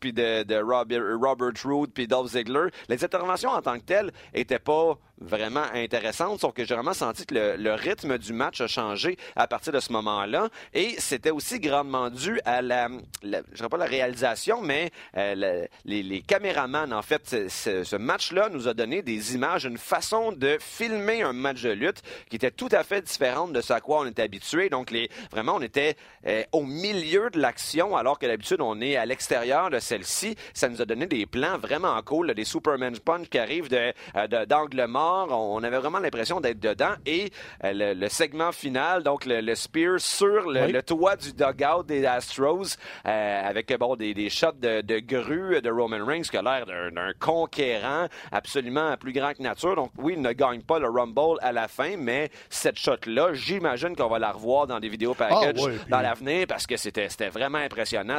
puis 0.00 0.12
de, 0.12 0.42
de 0.42 0.56
Robert, 0.56 1.02
Robert 1.18 1.52
puis 1.94 2.06
Dolph 2.06 2.30
Ziggler. 2.30 2.68
Les 2.88 3.04
interventions 3.04 3.50
en 3.50 3.62
tant 3.62 3.78
que 3.78 3.84
telles 3.84 4.12
étaient 4.32 4.58
pas 4.58 4.98
vraiment 5.20 5.64
intéressantes, 5.72 6.40
sauf 6.40 6.52
que 6.52 6.64
j'ai 6.64 6.74
vraiment 6.74 6.94
senti 6.94 7.26
que 7.26 7.56
le, 7.56 7.74
rythme 7.74 8.18
du 8.18 8.32
match 8.32 8.60
a 8.60 8.66
changé 8.66 9.16
à 9.34 9.46
partir 9.46 9.72
de 9.72 9.80
ce 9.80 9.92
moment-là. 9.92 10.48
Et 10.74 10.94
c'était 10.98 11.30
aussi 11.30 11.60
grandement 11.60 12.10
dû 12.10 12.40
à 12.44 12.62
la, 12.62 12.88
la 13.22 13.42
je 13.52 13.64
pas 13.64 13.76
la 13.76 13.86
réalisation, 13.86 14.62
mais 14.62 14.90
euh, 15.16 15.66
les, 15.84 16.20
caméramans, 16.22 16.92
en 16.92 17.02
fait, 17.02 17.48
ce, 17.48 17.96
match-là 17.96 18.48
nous 18.50 18.68
a 18.68 18.74
donné 18.74 19.02
des 19.02 19.34
images, 19.34 19.64
une 19.64 19.78
façon 19.78 20.32
de 20.32 20.58
filmer 20.60 21.22
un 21.22 21.32
match 21.32 21.62
de 21.62 21.70
lutte 21.70 22.02
qui 22.28 22.36
était 22.36 22.50
tout 22.50 22.68
à 22.72 22.84
fait 22.84 23.02
différente 23.02 23.52
de 23.52 23.60
ce 23.60 23.72
à 23.72 23.80
quoi 23.80 24.00
on 24.00 24.06
était 24.06 24.22
habitué. 24.22 24.68
Donc, 24.68 24.94
vraiment, 25.30 25.56
on 25.56 25.62
était 25.62 25.96
euh, 26.26 26.42
au 26.52 26.62
milieu 26.62 27.30
de 27.30 27.40
l'action, 27.40 27.96
alors 27.96 28.18
que 28.18 28.26
d'habitude, 28.26 28.60
on 28.60 28.80
est 28.80 28.96
à 28.96 29.06
l'extérieur 29.06 29.70
de 29.70 29.78
celle-ci. 29.78 30.36
Ça 30.54 30.68
nous 30.68 30.80
a 30.80 30.84
donné 30.84 31.06
des 31.06 31.26
plans 31.26 31.58
vraiment 31.58 32.00
cool, 32.02 32.28
là, 32.28 32.34
des 32.34 32.44
Superman 32.44 32.98
Punch 32.98 33.28
qui 33.28 33.38
arrivent 33.38 33.68
euh, 33.72 33.92
de- 34.26 34.44
d'angle 34.44 34.86
mort. 35.06 35.28
On, 35.30 35.62
avait 35.62 35.78
vraiment 35.78 35.98
l'impression 35.98 36.40
d'être 36.40 36.60
dedans. 36.60 36.94
Et 37.06 37.30
euh, 37.64 37.72
le, 37.72 37.94
le 37.94 38.08
segment 38.08 38.52
final, 38.52 39.02
donc 39.02 39.24
le, 39.26 39.40
le 39.40 39.54
spear 39.54 40.00
sur 40.00 40.50
le, 40.50 40.62
Oui. 40.66 40.72
le 40.72 40.82
toit 40.82 41.16
du 41.16 41.32
dugout 41.32 41.82
des 41.86 42.04
Astros, 42.06 42.76
euh, 43.06 43.48
avec 43.50 43.72
bon, 43.78 43.96
des, 43.96 44.14
des 44.14 44.30
shots 44.30 44.52
de, 44.60 44.80
de 44.80 44.98
grue 45.00 45.60
de 45.60 45.70
Roman 45.70 46.04
Reigns 46.04 46.22
qui 46.22 46.36
a 46.36 46.42
l'air 46.42 46.66
d'un, 46.66 47.12
conquérant 47.20 48.06
absolument 48.32 48.96
plus 48.96 49.12
grand 49.12 49.32
que 49.34 49.42
nature. 49.42 49.76
Donc 49.76 49.90
oui, 49.98 50.14
il 50.16 50.22
ne 50.22 50.32
gagne 50.32 50.62
pas 50.62 50.78
le 50.78 50.88
Rumble 50.88 51.38
à 51.40 51.52
la 51.52 51.68
fin, 51.68 51.96
mais 51.96 52.30
cette 52.50 52.78
shot-là, 52.78 53.32
j'imagine 53.34 53.94
qu'on 53.96 54.08
va 54.08 54.18
la 54.18 54.32
revoir 54.32 54.66
dans 54.66 54.80
des 54.80 54.88
vidéos 54.88 55.14
package 55.14 55.60
Ah, 55.64 55.68
puis- 55.68 55.90
dans 55.90 56.00
l'avenir 56.00 56.46
parce 56.48 56.66
que 56.66 56.76
c'était, 56.76 57.08
vraiment 57.28 57.58
impressionnant. 57.58 58.18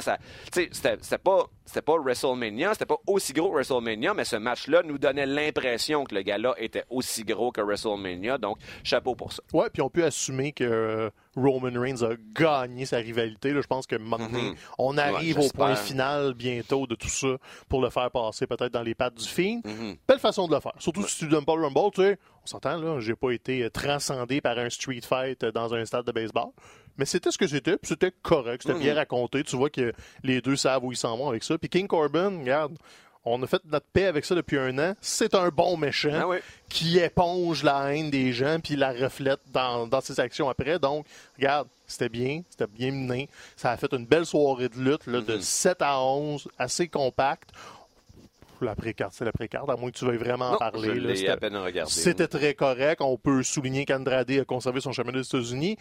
C'était, 0.52 0.98
pas, 1.24 1.46
c'était 1.66 1.82
pas 1.82 1.98
WrestleMania, 1.98 2.74
c'était 2.74 2.86
pas 2.86 2.98
aussi 3.08 3.34
gros 3.34 3.52
WrestleMania, 3.52 4.14
mais 4.14 4.26
ce 4.26 4.36
match-là 4.36 4.82
nous 4.84 4.98
donnait 4.98 5.26
l'impression 5.26 6.04
que 6.04 6.16
le 6.16 6.22
gars-là 6.22 6.54
était 6.58 6.76
aussi 6.89 7.23
gros 7.23 7.51
que 7.51 7.61
WrestleMania. 7.61 8.38
Donc, 8.38 8.57
chapeau 8.84 9.15
pour 9.15 9.32
ça. 9.34 9.41
Ouais, 9.53 9.69
puis 9.71 9.82
on 9.82 9.89
peut 9.89 10.03
assumer 10.03 10.51
que 10.51 10.63
euh, 10.63 11.09
Roman 11.36 11.80
Reigns 11.80 12.01
a 12.03 12.15
gagné 12.34 12.86
sa 12.86 12.97
rivalité. 12.97 13.53
là. 13.53 13.61
Je 13.61 13.67
pense 13.67 13.86
que 13.88 13.95
maintenant, 13.95 14.39
Mhm. 14.41 14.55
on 14.78 14.97
arrive 14.97 15.38
Ouais, 15.39 15.45
au 15.45 15.49
point 15.49 15.75
final 15.75 16.34
bientôt 16.34 16.88
de 16.88 16.95
tout 16.95 17.09
ça 17.09 17.38
pour 17.69 17.82
le 17.82 17.89
faire 17.89 18.09
passer 18.11 18.47
peut-être 18.47 18.71
dans 18.73 18.82
les 18.84 18.95
pattes 18.95 19.15
du 19.15 19.28
film. 19.28 19.61
Mhm. 19.63 19.97
Belle 20.07 20.19
façon 20.19 20.47
de 20.47 20.53
le 20.55 20.59
faire. 20.59 20.73
Surtout 20.80 21.03
si 21.07 21.19
tu 21.19 21.28
donnes 21.28 21.45
pas 21.45 21.55
le 21.55 21.63
Rumble, 21.63 21.91
tu 21.93 22.01
sais, 22.01 22.17
on 22.43 22.47
s'entend 22.47 22.78
là, 22.78 22.99
j'ai 22.99 23.15
pas 23.15 23.32
été 23.32 23.63
euh, 23.63 23.69
transcendé 23.69 24.41
par 24.41 24.57
un 24.57 24.69
street 24.69 25.01
fight 25.07 25.43
euh, 25.43 25.51
dans 25.51 25.73
un 25.73 25.86
stade 25.86 26.05
de 26.05 26.11
baseball. 26.11 26.47
Mais 26.97 27.05
c'était 27.05 27.30
ce 27.30 27.38
que 27.38 27.45
c'était, 27.45 27.78
puis 27.78 27.89
c'était 27.89 28.11
correct, 28.23 28.63
c'était 28.63 28.73
Mhm. 28.75 28.82
bien 28.84 28.95
raconté. 28.95 29.43
Tu 29.43 29.55
vois 29.55 29.69
que 29.69 29.93
les 30.23 30.41
deux 30.41 30.55
savent 30.55 30.84
où 30.84 30.91
ils 30.91 30.97
s'en 30.97 31.15
vont 31.15 31.30
avec 31.30 31.43
ça. 31.43 31.55
Puis 31.57 31.69
King 31.69 31.86
Corbin, 31.88 32.39
regarde, 32.39 32.75
on 33.30 33.41
a 33.43 33.47
fait 33.47 33.61
notre 33.65 33.86
paix 33.88 34.05
avec 34.05 34.25
ça 34.25 34.36
depuis 34.36 34.57
un 34.57 34.78
an. 34.80 34.93
C'est 35.01 35.36
un 35.36 35.49
bon 35.49 35.78
méchant 35.78 36.09
Ah 36.13 36.28
oui. 36.28 36.38
qui 36.69 36.99
éponge 36.99 37.63
la 37.63 37.93
haine 37.95 38.09
des 38.09 38.32
gens 38.34 38.59
puis 38.63 38.75
la 38.75 38.91
reflète 38.91 39.39
dans, 39.51 39.88
dans 39.88 40.01
ses 40.01 40.19
actions 40.19 40.49
après. 40.49 40.80
Donc, 40.80 41.05
regarde, 41.38 41.67
c'était 41.86 42.09
bien, 42.09 42.41
c'était 42.49 42.67
bien 42.67 42.91
mené. 42.91 43.30
Ça 43.55 43.71
a 43.71 43.78
fait 43.78 43.91
une 43.93 44.05
belle 44.05 44.25
soirée 44.25 44.69
de 44.69 44.78
lutte 44.78 45.05
là, 45.07 45.21
de 45.21 45.36
Mhm. 45.36 45.41
7 45.41 45.82
à 45.82 45.99
11, 46.01 46.47
assez 46.57 46.88
compacte. 46.88 47.49
L'après-carte, 48.59 49.13
c'est 49.15 49.23
l'après-carte, 49.25 49.69
à 49.69 49.75
moins 49.75 49.91
que 49.91 49.97
tu 49.97 50.05
veuilles 50.05 50.17
vraiment 50.17 50.47
en 50.49 50.51
Non, 50.53 50.57
parler. 50.57 51.15
C'était- 51.86 52.28
très 52.28 52.55
correct. 52.55 53.01
On 53.01 53.15
peut 53.17 53.43
souligner 53.43 53.86
qu'Andrade 53.86 54.32
a 54.32 54.45
conservé 54.45 54.82
son 54.82 54.91
chemin 54.91 55.11
des 55.11 55.21
États-Unis 55.21 55.78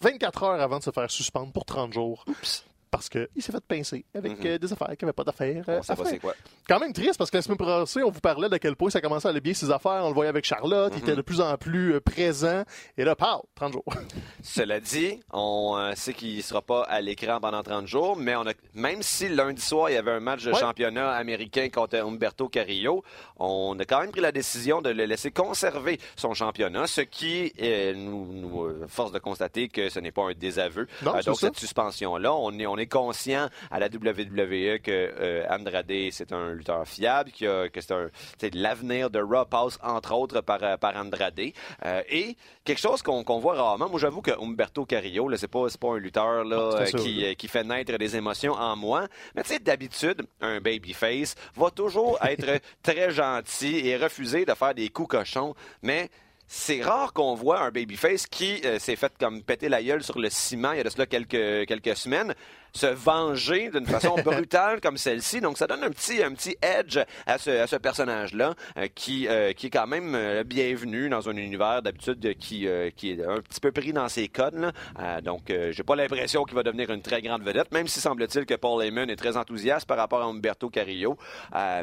24 0.00 0.42
heures 0.42 0.60
avant 0.60 0.78
de 0.78 0.82
se 0.84 0.90
faire 0.90 1.10
suspendre 1.10 1.52
pour 1.52 1.64
30 1.66 1.92
jours. 1.92 2.24
Oups. 2.26 2.64
Parce 2.92 3.08
qu'il 3.08 3.26
s'est 3.40 3.50
fait 3.52 3.64
pincer 3.66 4.04
avec 4.14 4.38
Mhm. 4.38 4.46
euh, 4.46 4.58
des 4.58 4.70
affaires 4.72 4.94
qui 4.96 5.04
n'avaient 5.04 5.14
pas 5.14 5.24
d'affaires. 5.24 5.64
euh, 5.66 5.78
On 5.78 5.82
sait 5.82 5.96
pas 5.96 6.02
faire. 6.04 6.06
c'est 6.12 6.18
quoi? 6.18 6.34
Quand 6.68 6.78
même 6.78 6.92
triste 6.92 7.16
parce 7.16 7.30
que 7.30 7.38
la 7.38 7.42
semaine 7.42 7.56
passée, 7.56 8.02
on 8.04 8.10
vous 8.10 8.20
parlait 8.20 8.50
de 8.50 8.56
quel 8.58 8.76
point 8.76 8.90
ça 8.90 9.00
commençait 9.00 9.28
à 9.28 9.30
aller 9.30 9.40
bien 9.40 9.54
ses 9.54 9.70
affaires. 9.70 10.02
On 10.04 10.08
le 10.08 10.14
voyait 10.14 10.28
avec 10.28 10.44
Charlotte. 10.44 10.92
Il 10.94 10.98
Mhm. 11.02 11.08
était 11.08 11.16
de 11.16 11.22
plus 11.22 11.40
en 11.40 11.56
plus 11.56 11.94
euh, 11.94 12.00
présent. 12.00 12.62
Et 12.98 13.04
là, 13.04 13.16
pow, 13.16 13.48
30 13.54 13.72
jours. 13.72 13.84
Cela 14.42 14.78
dit, 14.78 15.20
on 15.32 15.74
euh, 15.78 15.92
sait 15.96 16.12
qu'il 16.12 16.36
ne 16.36 16.42
sera 16.42 16.60
pas 16.60 16.82
à 16.82 17.00
l'écran 17.00 17.40
pendant 17.40 17.62
30 17.62 17.86
jours, 17.86 18.16
mais 18.16 18.36
on 18.36 18.46
a, 18.46 18.52
même 18.74 19.02
si 19.02 19.28
lundi 19.28 19.62
soir, 19.62 19.88
il 19.88 19.94
y 19.94 19.96
avait 19.96 20.12
un 20.12 20.20
match 20.20 20.44
de 20.44 20.52
Ouais. 20.52 20.60
championnat 20.60 21.12
américain 21.12 21.68
contre 21.70 21.96
Humberto 21.96 22.48
Carrillo, 22.48 23.02
on 23.38 23.74
a 23.78 23.84
quand 23.86 24.00
même 24.00 24.10
pris 24.10 24.20
la 24.20 24.32
décision 24.32 24.82
de 24.82 24.90
le 24.90 25.06
laisser 25.06 25.30
conserver 25.30 25.98
son 26.16 26.34
championnat, 26.34 26.86
ce 26.86 27.00
qui 27.00 27.52
euh, 27.62 27.94
nous, 27.94 28.26
nous, 28.32 28.64
euh, 28.64 28.84
force 28.86 29.12
de 29.12 29.18
constater 29.18 29.68
que 29.68 29.88
ce 29.88 29.98
n'est 29.98 30.12
pas 30.12 30.24
un 30.24 30.32
désaveu. 30.34 30.86
Non, 31.02 31.12
donc, 31.12 31.22
ça. 31.22 31.34
cette 31.34 31.58
suspension-là, 31.58 32.34
on 32.34 32.58
est, 32.58 32.66
on 32.66 32.76
est 32.76 32.81
conscient 32.86 33.48
à 33.70 33.78
la 33.78 33.86
WWE 33.86 34.78
que 34.80 34.90
euh, 34.90 35.46
Andrade, 35.50 35.92
c'est 36.10 36.32
un 36.32 36.52
lutteur 36.52 36.86
fiable, 36.86 37.30
y 37.40 37.46
a- 37.46 37.68
que 37.68 37.80
c'est 37.80 37.92
un- 37.92 38.08
l'avenir 38.54 39.10
de 39.10 39.20
Raw 39.20 39.44
passe, 39.44 39.78
entre 39.82 40.12
autres, 40.14 40.40
par, 40.40 40.62
euh, 40.62 40.76
par 40.76 40.96
Andrade. 40.96 41.40
Euh, 41.84 42.02
et 42.08 42.36
quelque 42.64 42.80
chose 42.80 43.02
qu'on 43.02 43.24
qu'on 43.24 43.38
voit 43.38 43.54
rarement, 43.54 43.88
moi 43.88 43.98
j'avoue 43.98 44.22
que 44.22 44.30
Humberto 44.32 44.84
Carrillo, 44.84 45.30
c'est 45.36 45.48
pas, 45.48 45.66
pas 45.80 45.88
un 45.92 45.98
lutteur 45.98 46.44
là, 46.44 46.86
ça, 46.86 46.98
qui, 46.98 47.34
qui 47.36 47.48
fait 47.48 47.64
naître 47.64 47.96
des 47.98 48.16
émotions 48.16 48.52
en 48.52 48.76
moi. 48.76 49.06
Mais 49.34 49.42
tu 49.42 49.50
sais, 49.50 49.58
d'habitude, 49.58 50.22
un 50.40 50.60
babyface 50.60 51.34
va 51.56 51.70
toujours 51.70 52.18
être 52.26 52.60
très 52.82 53.10
gentil 53.10 53.86
et 53.86 53.96
refuser 53.96 54.44
de 54.44 54.54
faire 54.54 54.74
des 54.74 54.88
coups 54.88 55.08
cochons. 55.10 55.54
Mais 55.82 56.08
c'est 56.46 56.82
rare 56.82 57.12
qu'on 57.14 57.34
voit 57.34 57.60
un 57.60 57.70
babyface 57.70 58.26
qui 58.26 58.60
euh, 58.64 58.78
s'est 58.78 58.96
fait 58.96 59.12
comme 59.18 59.42
péter 59.42 59.68
la 59.70 59.82
gueule 59.82 60.02
sur 60.02 60.18
le 60.18 60.28
ciment 60.28 60.72
il 60.72 60.78
y 60.78 60.80
a 60.80 60.84
de 60.84 60.90
cela 60.90 61.06
quelques, 61.06 61.66
quelques 61.66 61.96
semaines 61.96 62.34
se 62.72 62.86
venger 62.86 63.70
d'une 63.70 63.86
façon 63.86 64.16
brutale 64.24 64.80
comme 64.80 64.96
celle-ci. 64.96 65.40
Donc, 65.40 65.58
ça 65.58 65.66
donne 65.66 65.82
un 65.84 65.90
petit, 65.90 66.22
un 66.22 66.32
petit 66.32 66.56
edge 66.62 66.98
à 67.26 67.38
ce, 67.38 67.50
à 67.50 67.66
ce 67.66 67.76
personnage-là 67.76 68.54
euh, 68.76 68.88
qui, 68.94 69.28
euh, 69.28 69.52
qui 69.52 69.66
est 69.66 69.70
quand 69.70 69.86
même 69.86 70.14
euh, 70.14 70.44
bienvenu 70.44 71.08
dans 71.08 71.28
un 71.28 71.36
univers 71.36 71.82
d'habitude 71.82 72.36
qui, 72.38 72.66
euh, 72.66 72.90
qui 72.94 73.12
est 73.12 73.24
un 73.24 73.40
petit 73.40 73.60
peu 73.60 73.72
pris 73.72 73.92
dans 73.92 74.08
ses 74.08 74.28
codes. 74.28 74.54
là. 74.54 75.20
Donc, 75.20 75.52
j'ai 75.70 75.82
pas 75.82 75.96
l'impression 75.96 76.44
qu'il 76.44 76.54
va 76.54 76.62
devenir 76.62 76.90
une 76.90 77.02
très 77.02 77.20
grande 77.22 77.42
vedette, 77.42 77.72
même 77.72 77.86
si 77.86 78.00
semble-t-il 78.00 78.46
que 78.46 78.54
Paul 78.54 78.82
Heyman 78.82 79.10
est 79.10 79.16
très 79.16 79.36
enthousiaste 79.36 79.86
par 79.86 79.96
rapport 79.96 80.22
à 80.22 80.24
Umberto 80.26 80.68
Carrillo. 80.68 81.16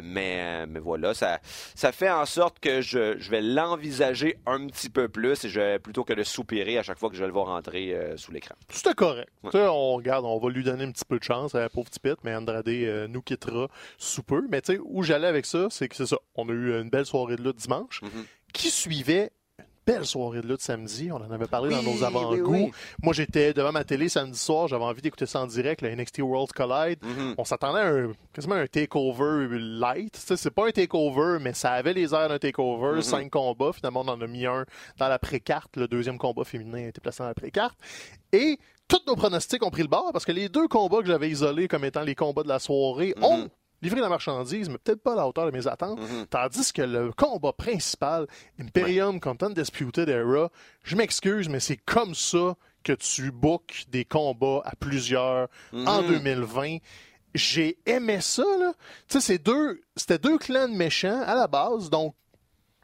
Mais, 0.02 0.66
mais 0.66 0.80
voilà, 0.80 1.14
ça, 1.14 1.38
ça 1.74 1.92
fait 1.92 2.10
en 2.10 2.26
sorte 2.26 2.58
que 2.60 2.80
je, 2.80 3.18
je 3.18 3.30
vais 3.30 3.40
l'envisager 3.40 4.38
un 4.46 4.66
petit 4.66 4.90
peu 4.90 5.08
plus 5.08 5.44
et 5.44 5.48
je 5.48 5.78
plutôt 5.78 6.04
que 6.04 6.12
de 6.12 6.22
soupirer 6.22 6.78
à 6.78 6.82
chaque 6.82 6.98
fois 6.98 7.08
que 7.10 7.16
je 7.16 7.20
vais 7.20 7.26
le 7.26 7.32
voir 7.32 7.46
rentrer 7.46 7.96
sous 8.16 8.32
l'écran. 8.32 8.54
C'était 8.68 8.94
correct. 8.94 9.28
Ouais. 9.42 9.50
Tu 9.50 9.58
sais, 9.58 9.66
On 9.68 9.94
regarde, 9.94 10.24
on 10.24 10.38
va 10.38 10.50
lui 10.50 10.62
donner 10.64 10.79
un 10.84 10.90
petit 10.92 11.04
peu 11.04 11.18
de 11.18 11.24
chance 11.24 11.54
à 11.54 11.60
la 11.60 11.68
pauvre 11.68 11.88
mais 12.24 12.34
Andrade 12.34 12.68
euh, 12.68 13.08
nous 13.08 13.22
quittera 13.22 13.68
sous 13.98 14.22
peu. 14.22 14.42
Mais 14.50 14.60
tu 14.60 14.74
sais, 14.74 14.80
où 14.84 15.02
j'allais 15.02 15.26
avec 15.28 15.46
ça, 15.46 15.68
c'est 15.70 15.88
que 15.88 15.96
c'est 15.96 16.06
ça. 16.06 16.16
On 16.34 16.48
a 16.48 16.52
eu 16.52 16.80
une 16.80 16.90
belle 16.90 17.06
soirée 17.06 17.36
de 17.36 17.42
lutte 17.42 17.56
dimanche 17.56 18.02
Mhm. 18.02 18.24
qui 18.52 18.70
suivait 18.70 19.30
une 19.58 19.64
belle 19.96 20.06
soirée 20.06 20.40
de 20.40 20.46
lutte 20.46 20.60
samedi? 20.60 21.10
On 21.10 21.16
en 21.16 21.30
avait 21.30 21.46
parlé 21.46 21.70
dans 21.70 21.82
nos 21.82 22.04
avant-goûts. 22.04 22.52
oui, 22.52 22.62
oui. 22.66 22.72
Moi, 23.02 23.12
j'étais 23.12 23.52
devant 23.52 23.72
ma 23.72 23.82
télé 23.82 24.08
samedi 24.08 24.38
soir. 24.38 24.68
J'avais 24.68 24.84
envie 24.84 25.02
d'écouter 25.02 25.26
ça 25.26 25.40
en 25.40 25.46
direct, 25.46 25.82
le 25.82 25.88
NXT 25.96 26.20
World 26.20 26.52
Collide. 26.52 26.98
Mhm. 27.02 27.34
On 27.38 27.44
s'attendait 27.44 27.80
à 27.80 27.86
un, 27.88 28.12
quasiment 28.32 28.54
un 28.56 28.66
takeover 28.66 29.48
light. 29.58 30.12
Tu 30.12 30.20
sais, 30.20 30.36
C'est 30.36 30.50
pas 30.50 30.66
un 30.68 30.70
takeover, 30.70 31.38
mais 31.40 31.54
ça 31.54 31.72
avait 31.72 31.94
les 31.94 32.14
airs 32.14 32.28
d'un 32.28 32.38
takeover. 32.38 32.96
Mhm. 32.96 33.02
Cinq 33.02 33.30
combats. 33.30 33.72
Finalement, 33.72 34.02
on 34.02 34.08
en 34.08 34.20
a 34.20 34.26
mis 34.26 34.46
un 34.46 34.64
dans 34.98 35.08
la 35.08 35.18
pré-carte. 35.18 35.76
Le 35.76 35.88
deuxième 35.88 36.18
combat 36.18 36.44
féminin 36.44 36.84
a 36.84 36.88
été 36.88 37.00
placé 37.00 37.22
dans 37.22 37.28
la 37.28 37.34
pré-carte. 37.34 37.76
Et 38.32 38.58
tous 38.90 39.00
nos 39.06 39.16
pronostics 39.16 39.64
ont 39.64 39.70
pris 39.70 39.82
le 39.82 39.88
bord 39.88 40.10
parce 40.12 40.24
que 40.26 40.32
les 40.32 40.48
deux 40.50 40.68
combats 40.68 40.98
que 41.00 41.06
j'avais 41.06 41.30
isolés 41.30 41.68
comme 41.68 41.84
étant 41.84 42.02
les 42.02 42.14
combats 42.14 42.42
de 42.42 42.48
la 42.48 42.58
soirée 42.58 43.14
Mhm. 43.16 43.24
ont 43.24 43.48
livré 43.82 44.00
la 44.00 44.08
marchandise, 44.10 44.68
mais 44.68 44.76
peut-être 44.76 45.02
pas 45.02 45.12
à 45.14 45.16
la 45.16 45.26
hauteur 45.26 45.46
de 45.46 45.52
mes 45.52 45.66
attentes. 45.66 45.98
Mhm. 45.98 46.26
Tandis 46.28 46.72
que 46.72 46.82
le 46.82 47.12
combat 47.12 47.52
principal, 47.54 48.26
Imperium 48.60 49.20
contre 49.20 49.46
Undisputed 49.46 50.08
Era, 50.08 50.50
je 50.82 50.96
m'excuse, 50.96 51.48
mais 51.48 51.60
c'est 51.60 51.78
comme 51.78 52.14
ça 52.14 52.56
que 52.84 52.92
tu 52.92 53.30
bookes 53.30 53.84
des 53.88 54.04
combats 54.04 54.60
à 54.64 54.74
plusieurs 54.76 55.48
en 55.72 56.02
Mhm. 56.02 56.08
2020. 56.08 56.76
J'ai 57.34 57.78
aimé 57.86 58.20
ça, 58.20 58.42
là. 58.58 58.72
Tu 59.08 59.18
sais, 59.18 59.20
c'est 59.20 59.38
deux, 59.38 59.80
c'était 59.96 60.18
deux 60.18 60.36
clans 60.36 60.68
de 60.68 60.74
méchants 60.74 61.22
à 61.24 61.34
la 61.34 61.46
base, 61.46 61.88
donc 61.88 62.14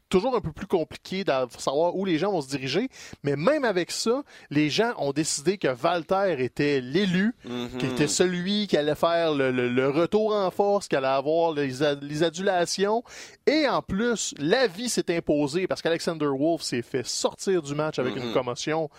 toujours 0.09 0.35
un 0.35 0.41
peu 0.41 0.51
plus 0.51 0.67
compliqué 0.67 1.23
de 1.23 1.31
savoir 1.57 1.95
où 1.95 2.05
les 2.05 2.17
gens 2.17 2.31
vont 2.31 2.41
se 2.41 2.49
diriger. 2.49 2.89
Mais 3.23 3.35
même 3.35 3.65
avec 3.65 3.91
ça, 3.91 4.23
les 4.49 4.69
gens 4.69 4.93
ont 4.97 5.11
décidé 5.11 5.57
que 5.57 5.67
Walter 5.83 6.35
était 6.43 6.79
l'élu, 6.81 7.33
Mhm. 7.45 7.77
qui 7.79 7.85
était 7.85 8.07
celui 8.07 8.67
qui 8.67 8.77
allait 8.77 8.95
faire 8.95 9.33
le, 9.33 9.51
le- 9.51 9.69
le 9.69 9.89
retour 9.89 10.33
en 10.33 10.49
force, 10.51 10.87
qui 10.87 10.95
allait 10.95 11.07
avoir 11.07 11.51
les, 11.53 11.83
adulations. 12.23 13.03
Et 13.45 13.67
en 13.67 13.81
plus, 13.81 14.33
la 14.37 14.67
vie 14.67 14.89
s'est 14.89 15.15
imposée 15.15 15.67
parce 15.67 15.81
qu'Alexander 15.81 16.27
Wolf 16.27 16.61
s'est 16.61 16.81
fait 16.81 17.05
sortir 17.05 17.61
du 17.61 17.75
match 17.75 17.99
avec 17.99 18.15
une 18.15 18.27
Mhm. 18.27 18.33
commotion 18.33 18.89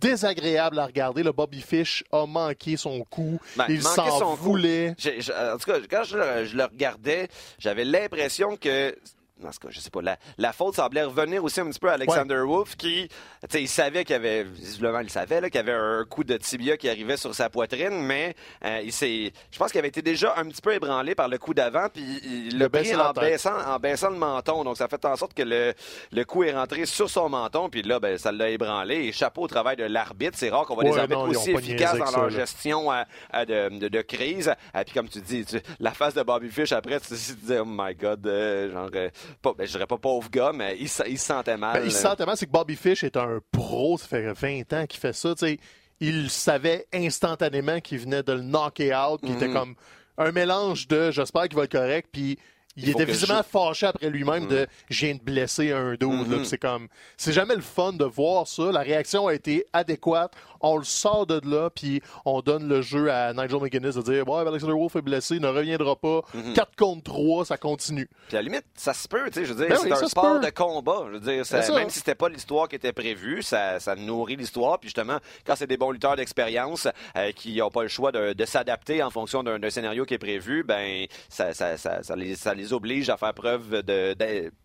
désagréable 0.00 0.78
à 0.78 0.86
regarder. 0.86 1.22
Le 1.22 1.32
Bobby 1.32 1.60
Fish 1.60 2.02
a 2.12 2.26
manqué 2.26 2.76
son 2.76 3.04
coup. 3.04 3.38
Ben, 3.56 3.66
il 3.68 3.82
s'en 3.82 4.36
coup. 4.36 4.42
voulait. 4.42 4.90
En 4.90 5.58
tout 5.58 5.70
cas, 5.70 5.78
quand 5.90 6.02
je 6.04 6.56
le 6.56 6.64
regardais, 6.64 7.28
j'avais 7.58 7.84
l'impression 7.84 8.56
que 8.56 8.96
en 9.44 9.50
tout 9.50 9.66
cas, 9.66 9.68
je 9.70 9.80
sais 9.80 9.90
pas, 9.90 10.02
la, 10.02 10.18
la 10.38 10.52
faute 10.52 10.76
semblait 10.76 11.04
revenir 11.04 11.42
aussi 11.42 11.60
un 11.60 11.68
petit 11.68 11.78
peu 11.78 11.90
à 11.90 11.94
Alexander 11.94 12.42
Wolf 12.46 12.76
qui, 12.76 13.08
tu 13.08 13.48
sais, 13.48 13.62
il 13.62 13.68
savait 13.68 14.04
qu'il 14.04 14.14
y 14.14 14.16
avait, 14.16 14.44
visiblement, 14.44 15.00
il 15.00 15.10
savait 15.10 15.40
qu'il 15.50 15.54
y 15.56 15.58
avait 15.58 15.72
un 15.72 16.04
coup 16.08 16.24
de 16.24 16.36
tibia 16.36 16.76
qui 16.76 16.88
arrivait 16.88 17.16
sur 17.16 17.34
sa 17.34 17.50
poitrine, 17.50 18.02
mais 18.02 18.34
euh, 18.64 18.80
il 18.84 18.92
s'est, 18.92 19.32
je 19.50 19.58
pense 19.58 19.70
qu'il 19.70 19.78
avait 19.78 19.88
été 19.88 20.02
déjà 20.02 20.34
un 20.36 20.44
petit 20.46 20.60
peu 20.60 20.72
ébranlé 20.72 21.14
par 21.14 21.28
le 21.28 21.38
coup 21.38 21.54
d'avant, 21.54 21.88
puis 21.92 22.20
il 22.24 22.58
l'a 22.58 22.68
pris 22.68 22.94
en 22.94 23.12
baissant, 23.12 23.58
en 23.66 23.78
baissant 23.78 24.10
le 24.10 24.16
menton. 24.16 24.64
Donc, 24.64 24.76
ça 24.76 24.88
fait 24.88 25.04
en 25.04 25.16
sorte 25.16 25.34
que 25.34 25.42
le, 25.42 25.74
le 26.10 26.24
coup 26.24 26.44
est 26.44 26.52
rentré 26.52 26.86
sur 26.86 27.08
son 27.08 27.28
menton, 27.28 27.68
puis 27.68 27.82
là, 27.82 28.00
ben, 28.00 28.18
ça 28.18 28.32
l'a 28.32 28.50
ébranlé. 28.50 28.96
Et 29.06 29.12
chapeau 29.12 29.42
au 29.42 29.48
travail 29.48 29.76
de 29.76 29.84
l'arbitre. 29.84 30.36
C'est 30.36 30.50
rare 30.50 30.66
qu'on 30.66 30.74
voit 30.74 30.84
des 30.84 30.96
arbitres 30.98 31.28
aussi 31.28 31.50
efficaces 31.50 31.98
dans 31.98 32.10
leur 32.10 32.30
gestion 32.30 32.90
de, 33.32 33.88
de, 33.88 34.02
crise. 34.02 34.52
Et 34.78 34.84
puis, 34.84 34.94
comme 34.94 35.08
tu 35.08 35.20
dis, 35.20 35.44
la 35.80 35.92
face 35.92 36.14
de 36.14 36.22
Bobby 36.22 36.48
Fish 36.48 36.72
après, 36.72 37.00
tu 37.00 37.08
te 37.08 37.14
dis, 37.14 37.58
oh 37.58 37.64
my 37.66 37.94
God, 37.94 38.26
euh, 38.26 38.72
genre, 38.72 38.90
euh, 38.94 39.10
pas, 39.40 39.52
ben, 39.56 39.66
je 39.66 39.72
dirais 39.72 39.86
pas 39.86 39.98
pauvre 39.98 40.30
gars, 40.30 40.52
mais 40.54 40.76
il, 40.78 40.88
il 41.08 41.18
se 41.18 41.26
sentait 41.26 41.56
mal. 41.56 41.80
Ben, 41.80 41.84
il 41.84 41.92
se 41.92 42.00
sentait 42.00 42.26
mal, 42.26 42.36
c'est 42.36 42.46
que 42.46 42.50
Bobby 42.52 42.76
Fish 42.76 43.04
est 43.04 43.16
un 43.16 43.40
pro, 43.50 43.98
ça 43.98 44.06
fait 44.06 44.32
20 44.32 44.72
ans 44.72 44.86
qu'il 44.86 45.00
fait 45.00 45.12
ça, 45.12 45.34
tu 45.34 45.46
sais. 45.46 45.58
Il 46.00 46.30
savait 46.30 46.86
instantanément 46.92 47.80
qu'il 47.80 47.98
venait 47.98 48.24
de 48.24 48.32
le 48.32 48.42
knocker 48.42 48.92
out, 48.92 49.20
puis 49.22 49.30
il 49.30 49.36
était 49.36 49.48
mhm. 49.48 49.54
comme 49.54 49.74
un 50.18 50.32
mélange 50.32 50.88
de 50.88 51.10
j'espère 51.10 51.44
qu'il 51.44 51.56
va 51.56 51.64
être 51.64 51.72
correct, 51.72 52.08
puis 52.10 52.38
il, 52.76 52.88
était 52.88 53.04
visiblement 53.04 53.42
fâché 53.42 53.86
après 53.86 54.08
lui-même 54.08 54.46
de 54.46 54.62
mm. 54.62 54.66
je 54.88 55.06
viens 55.06 55.14
de 55.14 55.20
blesser 55.20 55.72
un 55.72 55.94
dos. 55.94 56.10
Mm-hmm. 56.10 56.44
C'est 56.44 56.58
comme 56.58 56.88
c'est 57.16 57.32
jamais 57.32 57.54
le 57.54 57.60
fun 57.60 57.92
de 57.92 58.04
voir 58.04 58.46
ça. 58.46 58.72
La 58.72 58.80
réaction 58.80 59.26
a 59.26 59.34
été 59.34 59.66
adéquate. 59.72 60.32
On 60.62 60.78
le 60.78 60.84
sort 60.84 61.26
de 61.26 61.40
là, 61.44 61.70
puis 61.70 62.00
on 62.24 62.40
donne 62.40 62.66
le 62.66 62.82
jeu 62.82 63.10
à 63.10 63.32
Nigel 63.34 63.60
McGuinness 63.60 63.96
de 63.96 64.02
dire 64.02 64.26
ouais, 64.28 64.46
Alexander 64.46 64.72
Wolf 64.72 64.96
est 64.96 65.02
blessé, 65.02 65.36
il 65.36 65.42
ne 65.42 65.48
reviendra 65.48 65.96
pas. 65.96 66.22
4 66.32 66.36
mm-hmm. 66.36 66.76
contre 66.76 67.02
3, 67.04 67.44
ça 67.44 67.56
continue. 67.58 68.08
Puis 68.28 68.36
à 68.36 68.40
la 68.40 68.48
limite, 68.48 68.64
ça 68.74 68.94
se 68.94 69.06
peut, 69.06 69.26
tu 69.26 69.40
sais, 69.40 69.44
je 69.44 69.52
veux 69.52 69.66
dire, 69.66 69.76
ben 69.76 69.78
c'est 69.82 70.04
un 70.04 70.08
sport 70.08 70.40
de 70.40 70.50
combat. 70.50 71.04
Je 71.08 71.18
veux 71.18 71.20
dire, 71.20 71.74
même 71.74 71.90
si 71.90 71.98
c'était 71.98 72.14
pas 72.14 72.28
l'histoire 72.28 72.68
qui 72.68 72.76
était 72.76 72.92
prévue, 72.92 73.42
ça, 73.42 73.78
ça 73.80 73.94
nourrit 73.94 74.36
l'histoire. 74.36 74.78
Puis 74.78 74.88
justement, 74.88 75.18
quand 75.46 75.56
c'est 75.56 75.66
des 75.66 75.76
bons 75.76 75.90
lutteurs 75.90 76.16
d'expérience 76.16 76.88
euh, 77.16 77.32
qui 77.32 77.56
n'ont 77.56 77.70
pas 77.70 77.82
le 77.82 77.88
choix 77.88 78.12
de, 78.12 78.32
de 78.32 78.44
s'adapter 78.44 79.02
en 79.02 79.10
fonction 79.10 79.42
d'un 79.42 79.70
scénario 79.70 80.04
qui 80.04 80.14
est 80.14 80.18
prévu, 80.18 80.64
ben 80.64 81.06
ça, 81.28 81.52
ça, 81.52 81.76
les, 82.16 82.34
ça 82.34 82.54
les 82.54 82.62
les 82.62 82.72
oblige 82.72 83.10
à 83.10 83.16
faire 83.16 83.34
preuve 83.34 83.82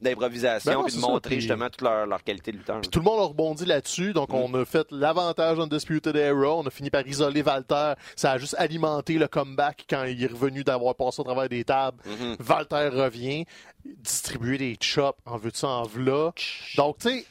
d'improvisation 0.02 0.86
et 0.88 0.92
ben 0.92 0.96
de 0.96 1.02
montrer 1.02 1.40
justement 1.40 1.70
toute 1.70 1.82
leur, 1.82 2.24
qualité 2.24 2.52
de 2.52 2.58
lutteur. 2.58 2.82
tout 2.82 3.00
le 3.00 3.06
monde 3.06 3.20
a 3.20 3.24
rebondi 3.24 3.66
là-dessus, 3.66 4.14
donc 4.14 4.30
mm. 4.30 4.36
on 4.36 4.54
a 4.54 4.66
fait 4.66 4.88
l'avantage 4.92 5.58
Undisputed 5.88 6.16
Era, 6.16 6.56
on 6.56 6.68
a 6.68 6.70
fini 6.70 6.90
par 6.90 7.08
isoler 7.08 7.42
Walter, 7.42 7.94
ça 8.16 8.32
a 8.32 8.38
juste 8.38 8.56
alimenté 8.58 9.18
le 9.18 9.28
comeback 9.28 9.86
quand 9.90 10.04
il 10.04 10.22
est 10.22 10.28
revenu 10.28 10.64
d'avoir 10.64 10.96
passé 10.96 11.22
au 11.22 11.24
travers 11.24 11.50
des 11.50 11.64
tables. 11.64 11.98
Mm-hmm. 12.06 12.50
Walter 12.50 12.90
revient, 12.90 13.46
distribuer 13.86 14.58
des 14.58 14.78
chops, 14.80 15.18
en 15.26 15.38
veux-tu 15.38 15.66
en 15.66 15.84
v'là. 15.84 16.34
Donc, 16.76 16.98
tu 17.00 17.10
sais, 17.10 17.26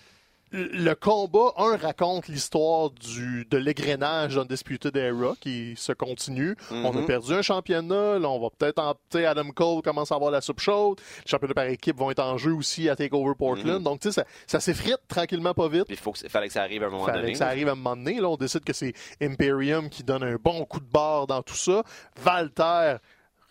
le 0.52 0.94
combat, 0.94 1.52
un, 1.56 1.76
raconte 1.76 2.28
l'histoire 2.28 2.90
du 2.90 3.46
de 3.50 3.56
l'égrenage 3.56 4.36
d'Undisputed 4.36 4.96
Era 4.96 5.34
qui 5.40 5.74
se 5.76 5.92
continue. 5.92 6.56
On 6.70 6.90
a 6.90 7.00
mhm. 7.00 7.06
perdu 7.06 7.32
un 7.32 7.42
championnat. 7.42 8.18
Là, 8.18 8.28
on 8.28 8.40
va 8.40 8.48
peut-être 8.56 8.78
en. 8.78 8.94
Adam 9.14 9.50
Cole 9.50 9.82
commence 9.82 10.12
à 10.12 10.14
avoir 10.14 10.30
la 10.30 10.40
soupe 10.40 10.60
chaude. 10.60 11.00
Les 11.24 11.30
championnats 11.30 11.54
par 11.54 11.66
équipe 11.66 11.96
vont 11.96 12.10
être 12.10 12.22
en 12.22 12.36
jeu 12.38 12.52
aussi 12.52 12.88
à 12.88 12.96
Takeover 12.96 13.34
Portland. 13.36 13.78
Mhm. 13.78 13.82
Donc, 13.82 14.00
tu 14.00 14.08
sais, 14.08 14.20
ça, 14.20 14.24
ça 14.46 14.60
s'effrite 14.60 15.00
tranquillement 15.08 15.54
pas 15.54 15.68
vite. 15.68 15.86
Il 15.88 15.96
faut 15.96 16.12
fallait 16.28 16.48
que 16.48 16.52
ça 16.52 16.62
arrive 16.62 16.82
à 16.82 16.86
un 16.86 16.90
moment 16.90 17.06
donné. 17.06 17.18
Fallait 17.18 17.32
que 17.32 17.38
ça 17.38 17.48
arrive 17.48 17.68
à 17.68 17.72
un 17.72 17.76
moment 17.76 17.96
donné. 17.96 18.20
Là, 18.20 18.28
on 18.28 18.36
décide 18.36 18.64
que 18.64 18.72
c'est 18.72 18.92
Imperium 19.20 19.88
qui 19.88 20.04
donne 20.04 20.22
un 20.22 20.36
bon 20.36 20.64
coup 20.64 20.80
de 20.80 20.86
barre 20.86 21.26
dans 21.26 21.42
tout 21.42 21.56
ça. 21.56 21.82
Valter 22.22 22.96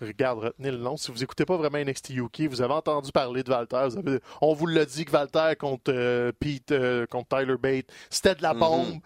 regarde, 0.08 0.40
retenez 0.40 0.72
le 0.72 0.78
nom. 0.78 0.98
Si 0.98 1.12
vous 1.12 1.20
n'écoutez 1.20 1.46
pas 1.46 1.58
vraiment 1.58 1.78
NXT 1.78 2.12
UK, 2.12 2.42
vous 2.50 2.62
avez 2.62 2.74
entendu 2.74 3.12
parler 3.12 3.44
de 3.44 3.50
Valter. 3.50 3.88
on 4.42 4.54
vous 4.54 4.68
l'a 4.68 4.86
dit 4.86 5.06
que 5.06 5.12
Valter 5.12 5.54
contre 5.60 5.92
euh, 5.94 6.32
Pete, 6.40 6.72
euh, 6.72 7.06
contre 7.06 7.38
Tyler 7.38 7.58
Bate, 7.58 7.86
c'était 8.10 8.36
de 8.36 8.42
la 8.42 8.54
mhm. 8.54 8.60
bombe. 8.60 9.00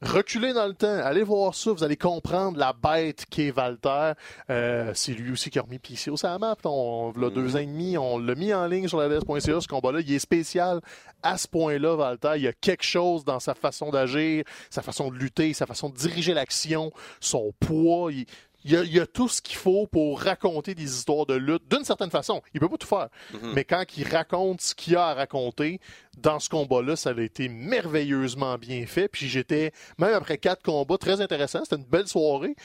Reculez 0.00 0.52
dans 0.52 0.68
le 0.68 0.74
temps, 0.74 0.94
allez 1.02 1.24
voir 1.24 1.56
ça, 1.56 1.72
vous 1.72 1.82
allez 1.82 1.96
comprendre 1.96 2.56
la 2.56 2.72
bête 2.72 3.24
qu'est 3.28 3.50
Valter. 3.50 4.12
Euh, 4.48 4.92
c'est 4.94 5.12
lui 5.12 5.32
aussi 5.32 5.50
qui 5.50 5.58
a 5.58 5.62
remis 5.62 5.80
PC 5.80 6.10
au 6.10 6.16
map. 6.38 6.56
On 6.64 7.12
l'a 7.16 7.30
deux 7.30 7.48
mhm. 7.48 7.56
ans 7.56 7.58
et 7.58 7.66
demi, 7.66 7.98
on 7.98 8.18
l'a 8.18 8.36
mis 8.36 8.54
en 8.54 8.68
ligne 8.68 8.86
sur 8.86 9.00
la 9.00 9.08
DS.ca, 9.08 9.60
ce 9.60 9.66
combat-là. 9.66 9.98
Il 10.00 10.12
est 10.12 10.20
spécial 10.20 10.80
à 11.24 11.36
ce 11.36 11.48
point-là, 11.48 11.96
Valter. 11.96 12.34
Il 12.36 12.42
y 12.42 12.46
a 12.46 12.52
quelque 12.52 12.84
chose 12.84 13.24
dans 13.24 13.40
sa 13.40 13.54
façon 13.54 13.90
d'agir, 13.90 14.44
sa 14.70 14.82
façon 14.82 15.10
de 15.10 15.16
lutter, 15.16 15.52
sa 15.52 15.66
façon 15.66 15.88
de 15.88 15.96
diriger 15.96 16.32
l'action, 16.32 16.92
son 17.18 17.52
poids. 17.58 18.12
Il, 18.12 18.26
il 18.64 18.72
y, 18.72 19.00
a, 19.00 19.06
tout 19.06 19.28
ce 19.28 19.40
qu'il 19.40 19.56
faut 19.56 19.86
pour 19.86 20.20
raconter 20.20 20.74
des 20.74 20.82
histoires 20.96 21.26
de 21.26 21.34
lutte 21.34 21.62
d'une 21.70 21.84
certaine 21.84 22.10
façon. 22.10 22.42
Il 22.54 22.60
peut 22.60 22.68
pas 22.68 22.76
tout 22.76 22.88
faire. 22.88 23.08
Mhm. 23.32 23.52
Mais 23.54 23.64
quand 23.64 23.84
il 23.96 24.06
raconte 24.06 24.60
ce 24.60 24.74
qu'il 24.74 24.96
a 24.96 25.06
à 25.06 25.14
raconter, 25.14 25.80
dans 26.18 26.40
ce 26.40 26.48
combat-là, 26.48 26.96
ça 26.96 27.10
a 27.10 27.20
été 27.20 27.48
merveilleusement 27.48 28.58
bien 28.58 28.84
fait. 28.86 29.08
Puis 29.08 29.28
j'étais, 29.28 29.72
même 29.98 30.14
après 30.14 30.38
quatre 30.38 30.62
combats, 30.62 30.98
très 30.98 31.20
intéressant. 31.20 31.60
C'était 31.62 31.76
une 31.76 31.88
belle 31.88 32.08
soirée 32.08 32.56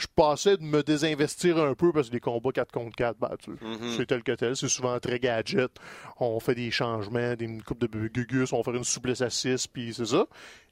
je 0.00 0.06
passais 0.14 0.56
de 0.56 0.62
me 0.62 0.82
désinvestir 0.82 1.58
un 1.58 1.74
peu 1.74 1.92
parce 1.92 2.08
que 2.08 2.14
les 2.14 2.20
combats 2.20 2.52
4 2.52 2.72
contre 2.72 2.96
4, 2.96 3.18
bah, 3.18 3.36
mm-hmm. 3.46 3.96
c'est 3.96 4.06
tel 4.06 4.22
que 4.22 4.32
tel. 4.32 4.56
C'est 4.56 4.68
souvent 4.68 4.98
très 4.98 5.18
gadget. 5.18 5.70
On 6.18 6.40
fait 6.40 6.54
des 6.54 6.70
changements, 6.70 7.34
des 7.34 7.58
coupes 7.58 7.80
de 7.80 8.08
gugus, 8.08 8.52
on 8.52 8.62
fait 8.62 8.70
une 8.70 8.84
souplesse 8.84 9.20
à 9.20 9.28
6, 9.28 9.66
puis 9.66 9.92
c'est 9.92 10.06
ça. 10.06 10.26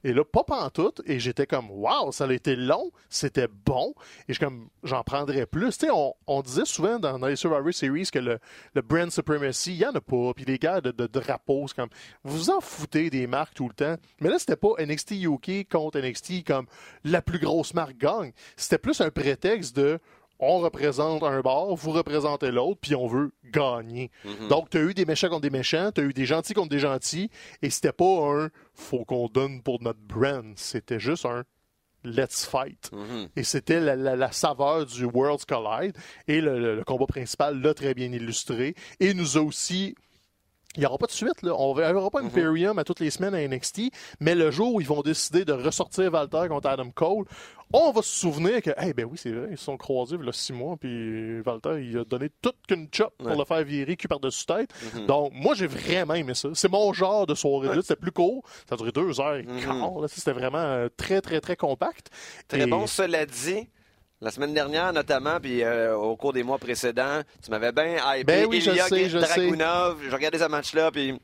Et 0.04 0.12
là, 0.12 0.24
pas 0.24 0.70
tout. 0.70 0.92
Et 1.06 1.18
j'étais 1.18 1.46
comme, 1.46 1.70
waouh, 1.70 2.12
ça 2.12 2.24
a 2.24 2.32
été 2.32 2.54
long, 2.54 2.92
c'était 3.08 3.48
bon. 3.48 3.94
Et 4.28 4.32
je 4.32 4.40
comme, 4.40 4.68
j'en 4.84 5.02
prendrais 5.02 5.46
plus. 5.46 5.76
Tu 5.76 5.86
sais, 5.86 5.92
on, 5.92 6.42
disait 6.42 6.64
souvent 6.64 6.98
dans 6.98 7.18
les 7.26 7.36
Survivor 7.36 7.74
Series 7.74 8.08
que 8.12 8.20
le, 8.20 8.38
le 8.74 8.82
brand 8.82 9.10
supremacy, 9.10 9.72
il 9.72 9.78
y 9.78 9.86
en 9.86 9.92
a 9.92 10.00
pas. 10.00 10.32
Puis 10.34 10.44
les 10.44 10.58
gars 10.58 10.80
de, 10.80 10.92
de 10.92 11.06
drapeaux, 11.06 11.66
c'est 11.66 11.74
comme, 11.74 11.88
vous 12.22 12.50
en 12.50 12.60
foutez 12.60 13.10
des 13.10 13.26
marques 13.26 13.54
tout 13.54 13.68
le 13.68 13.74
temps. 13.74 13.96
Mais 14.20 14.30
là, 14.30 14.38
c'était 14.38 14.56
pas 14.56 14.74
NXT 14.78 15.12
UK 15.12 15.68
contre 15.68 15.98
NXT 15.98 16.46
comme 16.46 16.66
la 17.02 17.20
plus 17.20 17.40
grosse 17.40 17.74
marque 17.74 17.98
gagne. 17.98 18.32
C'était 18.56 18.78
plus 18.78 19.00
un 19.00 19.10
prétexte 19.18 19.76
de 19.76 19.98
on 20.40 20.58
représente 20.60 21.22
un 21.22 21.40
bord, 21.40 21.74
vous 21.74 21.90
représentez 21.90 22.50
l'autre, 22.50 22.78
puis 22.80 22.94
on 22.94 23.06
veut 23.08 23.32
gagner. 23.44 24.10
Mhm. 24.24 24.48
Donc, 24.48 24.70
tu 24.70 24.78
as 24.78 24.82
eu 24.82 24.94
des 24.94 25.04
méchants 25.04 25.28
contre 25.28 25.42
des 25.42 25.50
méchants, 25.50 25.90
tu 25.92 26.00
as 26.00 26.04
eu 26.04 26.12
des 26.12 26.26
gentils 26.26 26.54
contre 26.54 26.68
des 26.68 26.78
gentils, 26.78 27.30
et 27.60 27.70
c'était 27.70 27.92
pas 27.92 28.04
un 28.04 28.50
faut 28.74 29.04
qu'on 29.04 29.26
donne 29.26 29.62
pour 29.62 29.82
notre 29.82 30.00
brand, 30.00 30.52
c'était 30.56 31.00
juste 31.00 31.26
un 31.26 31.42
let's 32.04 32.46
fight. 32.46 32.90
Mhm. 32.92 33.28
Et 33.34 33.42
c'était 33.42 33.80
la, 33.80 34.32
saveur 34.32 34.86
du 34.86 35.04
Worlds 35.04 35.44
Collide, 35.44 35.96
et 36.28 36.40
le, 36.40 36.76
le 36.76 36.84
combat 36.84 37.06
principal 37.06 37.60
l'a 37.60 37.74
très 37.74 37.94
bien 37.94 38.12
illustré, 38.12 38.74
et 39.00 39.14
nous 39.14 39.36
a 39.36 39.40
aussi 39.40 39.96
il 40.78 40.82
n'y 40.82 40.86
aura 40.86 40.96
pas 40.96 41.06
de 41.06 41.12
suite, 41.12 41.42
là. 41.42 41.54
On 41.58 41.74
verra 41.74 42.08
pas 42.08 42.22
mhm. 42.22 42.28
Imperium 42.28 42.78
à 42.78 42.84
toutes 42.84 43.00
les 43.00 43.10
semaines 43.10 43.34
à 43.34 43.46
NXT, 43.46 43.90
mais 44.20 44.36
le 44.36 44.52
jour 44.52 44.74
où 44.74 44.80
ils 44.80 44.86
vont 44.86 45.02
décider 45.02 45.44
de 45.44 45.52
ressortir 45.52 46.12
Walter 46.12 46.46
contre 46.48 46.68
Adam 46.68 46.90
Cole, 46.90 47.24
on 47.72 47.90
va 47.90 48.00
se 48.00 48.16
souvenir 48.16 48.62
que, 48.62 48.70
eh 48.80 48.92
ben 48.92 49.04
oui, 49.04 49.18
c'est 49.18 49.32
vrai, 49.32 49.48
ils 49.50 49.58
se 49.58 49.64
sont 49.64 49.76
croisés 49.76 50.16
il 50.18 50.24
y 50.24 50.28
a 50.28 50.32
six 50.32 50.52
mois, 50.52 50.76
puis 50.76 51.40
Walter, 51.40 51.82
il 51.82 51.98
a 51.98 52.04
donné 52.04 52.30
toute 52.40 52.54
qu'une 52.68 52.86
chop 52.92 53.12
pour 53.18 53.36
le 53.36 53.44
faire 53.44 53.64
virer 53.64 53.96
cul 53.96 54.06
par-dessus 54.06 54.46
tête. 54.46 54.70
Mhm. 54.94 55.06
Donc, 55.06 55.32
moi, 55.34 55.54
j'ai 55.54 55.66
vraiment 55.66 56.14
aimé 56.14 56.34
ça. 56.34 56.48
C'est 56.54 56.70
mon 56.70 56.92
genre 56.92 57.26
de 57.26 57.34
soirée 57.34 57.74
là 57.74 57.82
C'était 57.82 57.96
plus 57.96 58.12
court. 58.12 58.44
Ça 58.68 58.76
a 58.76 58.78
duré 58.78 58.92
deux 58.92 59.20
heures 59.20 59.34
et 59.34 59.42
mhm. 59.42 59.64
quart. 59.64 60.08
C'était 60.08 60.32
vraiment 60.32 60.58
euh, 60.58 60.88
très, 60.96 61.20
très, 61.20 61.40
très 61.40 61.56
compact. 61.56 62.08
Très 62.46 62.66
bon, 62.66 62.86
cela 62.86 63.26
dit. 63.26 63.66
La 64.20 64.32
semaine 64.32 64.52
dernière, 64.52 64.92
notamment, 64.92 65.38
puis 65.40 65.62
euh, 65.62 65.94
au 65.94 66.16
cours 66.16 66.32
des 66.32 66.42
mois 66.42 66.58
précédents, 66.58 67.22
tu 67.40 67.52
m'avais 67.52 67.70
bien 67.70 67.98
hypé. 68.16 68.24
Ben 68.24 68.46
oui, 68.46 68.60
je 68.60 68.72
sais, 68.72 69.08
je 69.08 69.18
Dragunov. 69.18 69.98
Je 70.02 70.12
regardais 70.12 70.38
ce 70.38 70.44
match-là, 70.46 70.90
puis 70.90 71.16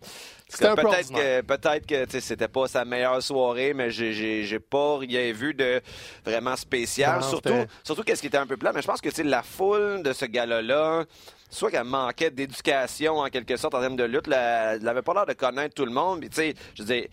peut-être 0.56 1.12
que 1.12 1.40
peut-être 1.40 1.86
que 1.86 2.20
c'était 2.20 2.46
pas 2.46 2.68
sa 2.68 2.84
meilleure 2.84 3.20
soirée, 3.20 3.74
mais 3.74 3.90
j'ai 3.90 4.44
j'ai 4.44 4.60
pas 4.60 4.98
rien 4.98 5.32
vu 5.32 5.54
de 5.54 5.80
vraiment 6.24 6.54
spécial. 6.54 7.20
surtout 7.24 7.66
surtout 7.82 8.04
qu'est-ce 8.04 8.20
qui 8.20 8.28
était 8.28 8.38
un 8.38 8.46
peu 8.46 8.56
plat. 8.56 8.72
Mais 8.72 8.82
je 8.82 8.86
pense 8.86 9.00
que 9.00 9.22
la 9.22 9.42
foule 9.42 10.04
de 10.04 10.12
ce 10.12 10.26
gars-là 10.26 11.04
soit 11.50 11.72
qu'elle 11.72 11.84
manquait 11.84 12.30
d'éducation 12.30 13.18
en 13.18 13.28
quelque 13.28 13.56
sorte 13.56 13.74
en 13.74 13.80
termes 13.80 13.96
de 13.96 14.04
lutte, 14.04 14.28
elle 14.28 14.82
n'avait 14.82 15.02
pas 15.02 15.14
l'air 15.14 15.26
de 15.26 15.32
connaître 15.32 15.74
tout 15.74 15.84
le 15.84 15.92
monde. 15.92 16.20
Puis 16.20 16.28
tu 16.28 16.36
sais, 16.36 16.54
je 16.74 16.82
dis 16.84 17.08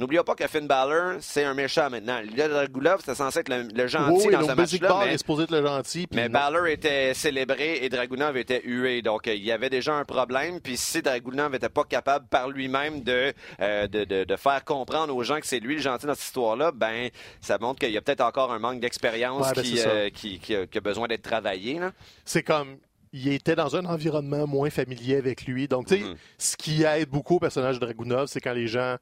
N'oublions 0.00 0.24
pas 0.24 0.34
que 0.34 0.46
Finn 0.46 0.66
Balor, 0.66 1.16
c'est 1.20 1.44
un 1.44 1.52
méchant 1.52 1.90
maintenant. 1.90 2.20
Le 2.22 2.48
Dragulov, 2.48 3.00
c'était 3.00 3.14
censé 3.14 3.40
être 3.40 3.50
le, 3.50 3.86
gentil 3.86 4.28
dans 4.28 4.40
ce 4.48 4.52
match-là. 4.52 5.02
Mais, 5.04 5.18
supposé 5.18 5.42
être 5.42 5.50
le 5.50 5.62
gentil, 5.62 6.06
mais 6.12 6.30
Balor 6.30 6.68
était 6.68 7.12
célébré 7.12 7.80
et 7.82 7.90
Dragunov 7.90 8.38
était 8.38 8.62
hué. 8.64 9.02
Donc, 9.02 9.26
il 9.26 9.44
y 9.44 9.52
avait 9.52 9.68
déjà 9.68 9.92
un 9.92 10.06
problème. 10.06 10.60
Puis 10.62 10.78
si 10.78 11.02
Dragunov 11.02 11.52
n'était 11.52 11.68
pas 11.68 11.84
capable 11.84 12.26
par 12.28 12.48
lui-même 12.48 13.02
de, 13.02 13.34
euh, 13.60 13.86
de, 13.88 14.04
de, 14.24 14.36
faire 14.36 14.64
comprendre 14.64 15.14
aux 15.14 15.22
gens 15.22 15.38
que 15.38 15.46
c'est 15.46 15.60
lui 15.60 15.74
le 15.74 15.82
gentil 15.82 16.06
dans 16.06 16.14
cette 16.14 16.24
histoire-là, 16.24 16.72
ben 16.72 17.10
ça 17.42 17.58
montre 17.58 17.80
qu'il 17.80 17.90
y 17.90 17.98
a 17.98 18.00
peut-être 18.00 18.22
encore 18.22 18.52
un 18.52 18.58
manque 18.58 18.80
d'expérience 18.80 19.52
ben, 19.52 19.62
euh, 19.86 20.08
qui, 20.08 20.38
qui, 20.38 20.56
qui, 20.66 20.78
a 20.78 20.80
besoin 20.80 21.08
d'être 21.08 21.22
travaillé. 21.22 21.78
C'est 22.24 22.42
comme 22.42 22.78
il 23.12 23.28
était 23.28 23.56
dans 23.56 23.76
un 23.76 23.84
environnement 23.84 24.46
moins 24.46 24.70
familier 24.70 25.16
avec 25.16 25.44
lui. 25.44 25.68
Donc, 25.68 25.88
tu 25.88 25.96
sais, 25.96 26.00
mm-hmm. 26.00 26.16
ce 26.38 26.56
qui 26.56 26.84
aide 26.84 27.10
beaucoup 27.10 27.34
au 27.34 27.40
personnage 27.40 27.78
de 27.78 27.84
Dragunov, 27.84 28.28
c'est 28.28 28.40
quand 28.40 28.54
les 28.54 28.66
gens 28.66 28.96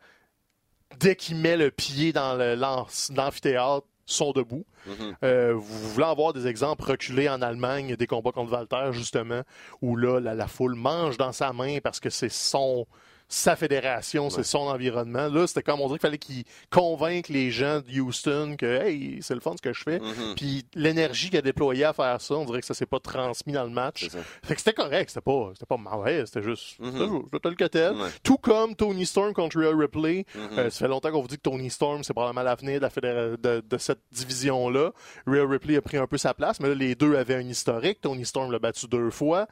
dès 0.99 1.17
qu'il 1.17 1.37
met 1.37 1.57
le 1.57 1.71
pied 1.71 2.13
dans 2.13 2.35
l'amphithéâtre, 2.35 3.87
sont 4.09 4.33
debout. 4.33 4.65
Mhm. 4.87 5.17
Euh, 5.23 5.53
vous 5.55 5.91
voulez 5.91 6.07
avoir 6.07 6.33
des 6.33 6.47
exemples 6.47 6.83
reculés 6.85 7.29
en 7.29 7.43
Allemagne, 7.43 7.95
des 7.95 8.07
combats 8.07 8.33
contre 8.33 8.53
Walter, 8.53 8.93
justement, 8.93 9.43
où 9.83 9.97
là, 9.97 10.19
la, 10.19 10.35
la 10.35 10.47
foule 10.47 10.75
mange 10.75 11.19
dans 11.19 11.33
sa 11.33 11.53
main 11.53 11.79
parce 11.83 12.01
que 12.01 12.09
c'est 12.11 12.31
son 12.31 12.87
sa 13.29 13.57
fédération, 13.57 14.31
c'est 14.31 14.43
son 14.43 14.61
environnement. 14.61 15.29
Là, 15.29 15.47
c'était 15.47 15.63
comme 15.63 15.81
on 15.83 15.87
dirait 15.87 15.99
qu'il 15.99 16.09
fallait 16.09 16.19
qu'il 16.19 16.45
convainque 16.71 17.29
les 17.29 17.51
gens 17.51 17.81
de 17.81 18.01
Houston 18.01 18.57
que 18.59 18.83
hey, 18.83 19.19
c'est 19.21 19.35
le 19.35 19.41
fun 19.41 19.55
ce 19.57 19.63
que 19.63 19.75
je 19.75 19.83
fais. 19.83 19.99
Mhm. 19.99 20.35
Puis 20.35 20.65
l'énergie 20.75 21.29
qu'il 21.29 21.39
a 21.39 21.43
déployée 21.43 21.85
à 21.85 21.93
faire 21.93 22.19
ça, 22.21 22.35
on 22.35 22.47
dirait 22.47 22.61
que 22.61 22.67
ça 22.67 22.73
s'est 22.73 22.87
pas 22.87 23.01
transmis 23.01 23.53
dans 23.53 23.65
le 23.65 23.71
match. 23.71 24.09
Fait 24.43 24.55
que 24.55 24.61
c'était 24.61 24.73
correct, 24.73 25.11
c'était 25.11 25.21
pas, 25.21 25.51
c'était 25.53 25.67
pas 25.67 25.77
mauvais, 25.77 26.25
c'était 26.25 26.43
juste, 26.43 26.77
c'était 26.83 27.49
le 27.51 27.55
que 27.55 27.65
tel. 27.65 27.97
Ouais. 27.97 28.09
Tout 28.23 28.39
comme 28.39 28.75
Tony 28.75 29.05
Storm 29.05 29.35
contre 29.35 29.59
Rhea 29.59 29.77
Ripley. 29.77 30.25
Euh, 30.37 30.71
ça 30.71 30.87
fait 30.87 30.89
longtemps 30.89 31.11
qu'on 31.11 31.21
vous 31.21 31.29
dit 31.29 31.37
que 31.37 31.43
Tony 31.43 31.69
Storm, 31.69 32.05
c'est 32.05 32.15
probablement 32.15 32.43
l'avenir 32.43 32.81
de, 32.81 32.89
la 33.03 33.37
de, 33.37 33.61
de 33.61 33.79
cette 33.79 34.01
division-là. 34.11 34.93
Rhea 35.27 35.47
Ripley 35.47 35.77
a 35.77 35.83
pris 35.83 35.99
un 35.99 36.07
peu 36.07 36.17
sa 36.17 36.33
place, 36.33 36.61
mais 36.61 36.69
là, 36.69 36.75
les 36.75 36.95
deux 36.95 37.17
avaient 37.17 37.35
un 37.35 37.49
historique. 37.49 38.01
Tony 38.01 38.25
Storm 38.25 38.51
l'a 38.51 38.59
battu 38.59 38.87
deux 38.87 39.11
fois. 39.11 39.47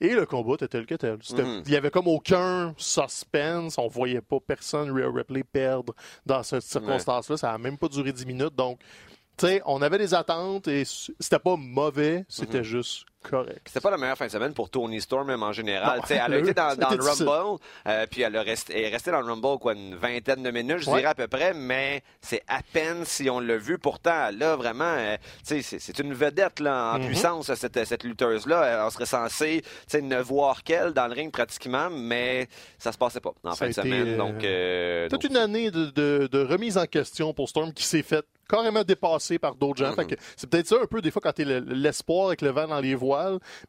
Et 0.00 0.14
le 0.14 0.26
combat 0.26 0.54
était 0.54 0.68
tel 0.68 0.86
que 0.86 0.94
tel. 0.94 1.18
Mhm. 1.36 1.62
Il 1.66 1.72
y 1.72 1.76
avait 1.76 1.90
comme 1.90 2.06
aucun 2.06 2.74
suspense. 2.76 3.78
On 3.78 3.88
voyait 3.88 4.20
pas 4.20 4.38
personne 4.40 4.90
Rhea 4.90 5.10
Ripley 5.12 5.42
perdre 5.42 5.94
dans 6.24 6.42
cette 6.42 6.62
circonstance-là. 6.62 7.36
Ça 7.36 7.52
a 7.52 7.58
même 7.58 7.78
pas 7.78 7.88
duré 7.88 8.12
10 8.12 8.26
minutes. 8.26 8.54
Donc, 8.54 8.80
tu 9.36 9.46
sais, 9.46 9.62
on 9.66 9.82
avait 9.82 9.98
des 9.98 10.14
attentes 10.14 10.68
et 10.68 10.84
c'était 10.84 11.38
pas 11.38 11.56
mauvais. 11.56 12.24
C'était 12.28 12.64
juste 12.64 13.04
correct. 13.30 13.60
C'était 13.66 13.80
pas 13.80 13.90
la 13.90 13.96
meilleure 13.98 14.16
fin 14.18 14.26
de 14.26 14.30
semaine 14.30 14.52
pour 14.54 14.70
Tony 14.70 15.00
Storm, 15.00 15.26
même 15.26 15.42
en 15.42 15.52
général. 15.52 15.98
Non, 15.98 16.04
Tu 16.06 16.12
elle 16.14 16.32
a 16.34 16.38
été 16.38 16.54
dans, 16.54 16.68
le. 16.70 17.02
Rumble, 17.02 17.58
euh, 17.86 18.06
puis 18.10 18.22
elle, 18.22 18.36
a 18.36 18.42
resté, 18.42 18.74
elle 18.78 18.84
est 18.84 18.88
restée 18.88 19.10
dans 19.10 19.20
le 19.20 19.26
Rumble 19.32 19.58
quoi, 19.58 19.74
une 19.74 19.94
vingtaine 19.94 20.42
de 20.42 20.50
minutes, 20.50 20.78
je 20.78 20.90
Ouais. 20.90 20.98
dirais 20.98 21.10
à 21.10 21.14
peu 21.14 21.28
près, 21.28 21.54
mais 21.54 22.02
c'est 22.20 22.42
à 22.48 22.60
peine 22.72 23.04
si 23.04 23.28
on 23.30 23.40
l'a 23.40 23.56
vu. 23.56 23.78
Pourtant, 23.78 24.30
là, 24.36 24.56
vraiment, 24.56 24.84
euh, 24.96 25.16
tu 25.46 25.62
c'est 25.62 25.98
une 25.98 26.12
vedette 26.14 26.60
là, 26.60 26.94
en 26.94 26.98
Mhm. 26.98 27.06
puissance, 27.06 27.52
cette, 27.54 27.84
cette 27.84 28.04
lutteuse-là. 28.04 28.84
On 28.86 28.90
serait 28.90 29.06
censé 29.06 29.62
tu 29.90 30.02
ne 30.02 30.20
voir 30.20 30.62
qu'elle 30.62 30.92
dans 30.92 31.06
le 31.06 31.14
ring 31.14 31.30
pratiquement, 31.32 31.88
mais 31.90 32.48
ça 32.78 32.92
se 32.92 32.98
passait 32.98 33.20
pas 33.20 33.30
en 33.44 33.50
Ça 33.52 33.56
fin 33.56 33.68
de 33.68 33.72
semaine. 33.72 34.08
euh, 34.08 34.16
Donc, 34.16 34.44
euh, 34.44 35.08
Toute 35.08 35.22
donc- 35.22 35.30
une 35.30 35.36
année 35.36 35.70
de, 35.70 35.86
de- 35.86 36.28
de 36.30 36.44
remise 36.44 36.78
en 36.78 36.86
question 36.86 37.32
pour 37.32 37.48
Storm 37.48 37.72
qui 37.72 37.84
s'est 37.84 38.02
faite 38.02 38.24
carrément 38.48 38.82
dépasser 38.82 39.38
par 39.38 39.54
d'autres 39.54 39.76
gens. 39.84 39.94
Mhm. 39.96 40.06
C'est 40.36 40.48
peut-être 40.48 40.66
ça 40.66 40.76
un 40.82 40.86
peu 40.86 41.02
des 41.02 41.10
fois 41.10 41.20
quand 41.22 41.32
t'es 41.32 41.44
le- 41.44 41.58
l'espoir 41.60 42.28
avec 42.28 42.40
le 42.40 42.48
vent 42.50 42.66
dans 42.66 42.80
les 42.80 42.94
voiles. 42.94 43.17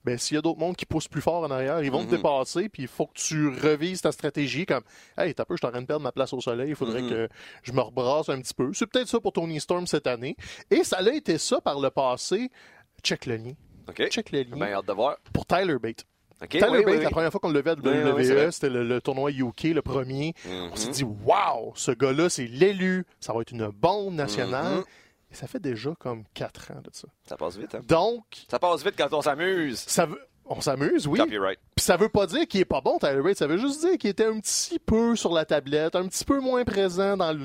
Ben, 0.03 0.17
s'il 0.17 0.35
y 0.35 0.37
a 0.37 0.41
d'autres 0.41 0.59
mondes 0.59 0.75
qui 0.75 0.85
poussent 0.85 1.07
plus 1.07 1.21
fort 1.21 1.43
en 1.43 1.51
arrière, 1.51 1.81
ils 1.83 1.91
vont 1.91 2.01
Mhm. 2.03 2.09
te 2.09 2.15
dépasser. 2.15 2.69
Puis 2.69 2.83
il 2.83 2.87
faut 2.87 3.07
que 3.07 3.13
tu 3.19 3.47
revises 3.49 4.01
ta 4.01 4.11
stratégie 4.11 4.65
comme 4.65 4.83
Hey, 5.17 5.33
t'as 5.33 5.45
peu, 5.45 5.55
je 5.55 5.59
suis 5.59 5.67
en 5.67 5.71
train 5.71 5.81
de 5.81 5.85
perdre 5.87 6.03
ma 6.03 6.11
place 6.11 6.33
au 6.33 6.41
soleil. 6.41 6.69
Il 6.69 6.75
faudrait 6.75 7.01
Mhm. 7.01 7.09
que 7.09 7.29
je 7.63 7.71
me 7.71 7.81
rebrasse 7.81 8.29
un 8.29 8.39
petit 8.41 8.53
peu. 8.53 8.71
C'est 8.73 8.85
peut-être 8.87 9.07
ça 9.07 9.19
pour 9.19 9.33
Tony 9.33 9.59
Storm 9.59 9.87
cette 9.87 10.07
année. 10.07 10.35
Et 10.71 10.83
ça 10.83 11.01
l'a 11.01 11.13
été 11.13 11.37
ça 11.37 11.59
par 11.61 11.79
le 11.79 11.89
passé. 11.89 12.49
Check 13.03 13.25
le 13.25 13.35
lien. 13.37 13.53
Check 14.09 14.31
le 14.31 14.43
lien 14.43 14.55
Ben, 14.57 14.73
hâte 14.73 14.85
de 14.85 14.93
voir. 14.93 15.17
pour 15.33 15.45
Tyler 15.45 15.77
Bate. 15.81 16.05
OK, 16.41 16.49
Tyler 16.49 16.67
oui, 16.69 16.77
Bate, 16.77 16.85
oui, 16.85 16.93
la 16.99 17.05
oui. 17.07 17.11
première 17.11 17.31
fois 17.31 17.39
qu'on 17.41 17.49
le 17.49 17.55
levait 17.55 17.71
à 17.71 17.75
WWE, 17.75 18.51
c'était 18.51 18.69
le, 18.69 18.87
le 18.87 19.01
tournoi 19.01 19.29
UK, 19.31 19.63
le 19.73 19.81
premier. 19.81 20.33
Mhm. 20.45 20.69
On 20.71 20.75
s'est 20.77 20.91
dit, 20.91 21.03
waouh, 21.03 21.73
ce 21.75 21.91
gars-là, 21.91 22.29
c'est 22.29 22.45
l'élu. 22.45 23.05
Ça 23.19 23.33
va 23.33 23.41
être 23.41 23.51
une 23.51 23.67
bombe 23.67 24.13
nationale. 24.13 24.77
Mhm. 24.77 24.83
Et 25.31 25.35
ça 25.35 25.47
fait 25.47 25.59
déjà 25.59 25.93
comme 25.99 26.23
quatre 26.33 26.71
ans 26.71 26.81
de 26.83 26.89
ça. 26.91 27.07
Ça 27.27 27.37
passe 27.37 27.57
vite, 27.57 27.75
hein? 27.75 27.81
Donc, 27.87 28.23
Ça 28.49 28.57
passe 28.59 28.83
vite 28.83 28.95
quand 28.97 29.13
on 29.13 29.21
s'amuse. 29.21 29.79
ça 29.79 30.05
veut. 30.05 30.19
On 30.51 30.61
s'amuse, 30.61 31.05
oui. 31.05 31.19
Copyright. 31.19 31.59
Puis 31.75 31.85
ça 31.85 31.95
veut 31.95 32.09
pas 32.09 32.25
dire 32.25 32.47
qu'il 32.47 32.59
est 32.59 32.65
pas 32.65 32.81
bon, 32.81 32.97
Tyler 32.97 33.21
Bate. 33.21 33.37
Ça 33.37 33.45
veut 33.45 33.57
juste 33.59 33.81
dire 33.81 33.99
qu'il 33.99 34.09
était 34.09 34.25
un 34.25 34.39
petit 34.39 34.79
peu 34.79 35.15
sur 35.15 35.31
la 35.31 35.45
tablette, 35.45 35.95
un 35.95 36.07
petit 36.07 36.25
peu 36.25 36.39
moins 36.39 36.63
présent 36.63 37.15
dans 37.15 37.37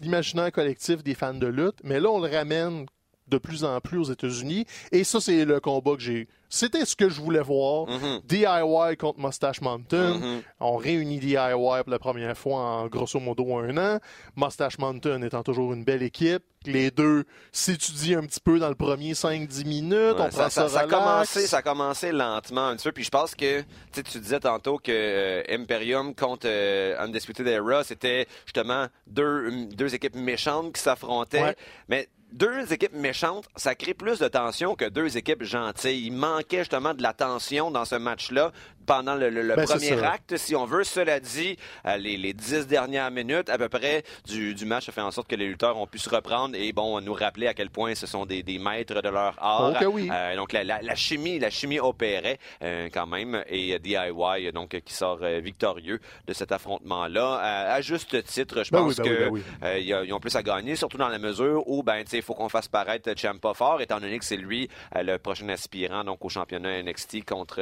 l'imaginaire 0.00 0.50
collectif 0.50 1.02
des 1.02 1.14
fans 1.14 1.34
de 1.34 1.46
lutte. 1.46 1.76
Mais 1.84 2.00
là, 2.00 2.08
on 2.10 2.20
le 2.20 2.30
ramène 2.34 2.86
de 3.32 3.38
plus 3.38 3.64
en 3.64 3.80
plus 3.80 3.98
aux 3.98 4.12
États-Unis. 4.12 4.66
Et 4.92 5.04
ça, 5.04 5.20
c'est 5.20 5.44
le 5.44 5.60
combat 5.60 5.94
que 5.94 6.02
j'ai. 6.02 6.28
C'était 6.48 6.84
ce 6.84 6.94
que 6.94 7.08
je 7.08 7.18
voulais 7.18 7.40
voir. 7.40 7.88
Mhm. 7.88 8.20
DIY 8.26 8.96
contre 8.98 9.18
Mustache 9.18 9.62
Mountain. 9.62 10.18
Mhm. 10.18 10.42
On 10.60 10.76
réunit 10.76 11.18
DIY 11.18 11.36
pour 11.56 11.90
la 11.90 11.98
première 11.98 12.36
fois 12.36 12.60
en 12.60 12.88
grosso 12.88 13.18
modo 13.18 13.56
un 13.56 13.76
an. 13.78 13.98
Mustache 14.36 14.78
Mountain 14.78 15.22
étant 15.22 15.42
toujours 15.42 15.72
une 15.72 15.82
belle 15.82 16.02
équipe. 16.02 16.42
Les 16.66 16.90
deux 16.90 17.24
s'étudient 17.52 18.18
un 18.18 18.26
petit 18.26 18.38
peu 18.38 18.58
dans 18.58 18.68
le 18.68 18.74
premier 18.74 19.14
5-10 19.14 19.66
minutes. 19.66 19.94
Ouais, 19.94 20.12
on 20.18 20.28
prend 20.28 20.50
ça, 20.50 20.68
ça, 20.68 20.80
a 20.80 20.86
commencé, 20.86 21.46
ça 21.46 21.56
a 21.56 21.62
commencé 21.62 22.12
lentement 22.12 22.68
un 22.68 22.76
petit 22.76 22.84
peu. 22.84 22.92
Puis 22.92 23.04
je 23.04 23.10
pense 23.10 23.34
que 23.34 23.60
tu 23.60 23.66
sais, 23.92 24.02
tu 24.02 24.20
disais 24.20 24.40
tantôt 24.40 24.76
que 24.76 24.92
euh, 24.92 25.42
Imperium 25.48 26.14
contre 26.14 26.46
euh, 26.46 27.02
Undisputed 27.02 27.46
Era, 27.46 27.82
c'était 27.82 28.26
justement 28.44 28.88
deux, 29.06 29.66
deux 29.74 29.94
équipes 29.94 30.16
méchantes 30.16 30.74
qui 30.74 30.82
s'affrontaient. 30.82 31.42
Ouais. 31.42 31.56
Mais 31.88 32.08
deux 32.32 32.72
équipes 32.72 32.94
méchantes, 32.94 33.48
ça 33.56 33.74
crée 33.74 33.94
plus 33.94 34.18
de 34.18 34.28
tension 34.28 34.74
que 34.74 34.86
deux 34.86 35.16
équipes 35.16 35.42
gentilles. 35.42 36.06
Il 36.06 36.12
manquait 36.12 36.58
justement 36.58 36.94
de 36.94 37.02
la 37.02 37.12
tension 37.12 37.70
dans 37.70 37.84
ce 37.84 37.94
match-là 37.94 38.52
pendant 38.86 39.14
le, 39.14 39.30
le- 39.30 39.42
le 39.42 39.56
Ben, 39.56 39.64
premier 39.66 40.02
acte, 40.02 40.36
si 40.36 40.54
on 40.56 40.64
veut. 40.66 40.84
Cela 40.84 41.20
dit, 41.20 41.56
euh, 41.86 41.96
les, 41.96 42.16
les 42.16 42.32
dix 42.32 42.66
dernières 42.66 43.10
minutes 43.10 43.48
à 43.48 43.58
peu 43.58 43.68
près 43.68 44.02
du, 44.26 44.54
du 44.54 44.64
match 44.64 44.88
a 44.88 44.92
fait 44.92 45.00
en 45.00 45.10
sorte 45.10 45.28
que 45.28 45.36
les 45.36 45.46
lutteurs 45.46 45.76
ont 45.76 45.86
pu 45.86 45.98
se 45.98 46.08
reprendre 46.10 46.54
et 46.56 46.72
bon, 46.72 47.00
nous 47.00 47.14
rappeler 47.14 47.46
à 47.46 47.54
quel 47.54 47.70
point 47.70 47.94
ce 47.94 48.06
sont 48.06 48.26
des, 48.26 48.42
des 48.42 48.58
maîtres 48.58 49.00
de 49.02 49.08
leur 49.08 49.34
art. 49.42 49.72
Oh 49.74 49.78
que 49.78 49.84
oui. 49.86 50.08
Euh, 50.12 50.36
donc 50.36 50.52
la, 50.52 50.64
la- 50.64 50.82
la 50.82 50.94
chimie, 50.94 51.38
la 51.38 51.50
chimie 51.50 51.78
opérait 51.80 52.38
euh, 52.62 52.88
quand 52.92 53.06
même 53.06 53.42
et 53.48 53.74
euh, 53.74 53.78
DIY 53.78 54.52
donc 54.52 54.78
qui 54.84 54.94
sort 54.94 55.18
euh, 55.22 55.40
victorieux 55.40 56.00
de 56.26 56.32
cet 56.32 56.52
affrontement-là 56.52 57.34
à, 57.40 57.72
à 57.74 57.80
juste 57.80 58.22
titre. 58.24 58.64
Je 58.64 58.70
Ben 58.70 58.78
pense 58.80 58.98
oui, 58.98 59.04
ben 59.04 59.16
que 59.16 59.28
oui. 59.28 59.42
ils, 59.80 60.12
ont- 60.12 60.20
plus 60.20 60.34
à 60.36 60.42
gagner, 60.42 60.76
surtout 60.76 60.98
dans 60.98 61.08
la 61.08 61.18
mesure 61.18 61.62
où 61.68 61.82
ben 61.82 62.02
tu 62.04 62.10
sais 62.10 62.16
il 62.18 62.22
faut 62.22 62.34
qu'on 62.34 62.48
fasse 62.48 62.68
paraître 62.68 63.10
Ciampa 63.16 63.54
fort, 63.54 63.80
étant 63.80 63.98
donné 64.00 64.18
que 64.18 64.24
c'est 64.24 64.36
lui 64.36 64.68
le 64.94 65.16
prochain 65.16 65.48
aspirant 65.48 66.04
donc 66.04 66.24
au 66.24 66.28
championnat 66.28 66.82
NXT 66.82 67.24
contre 67.24 67.56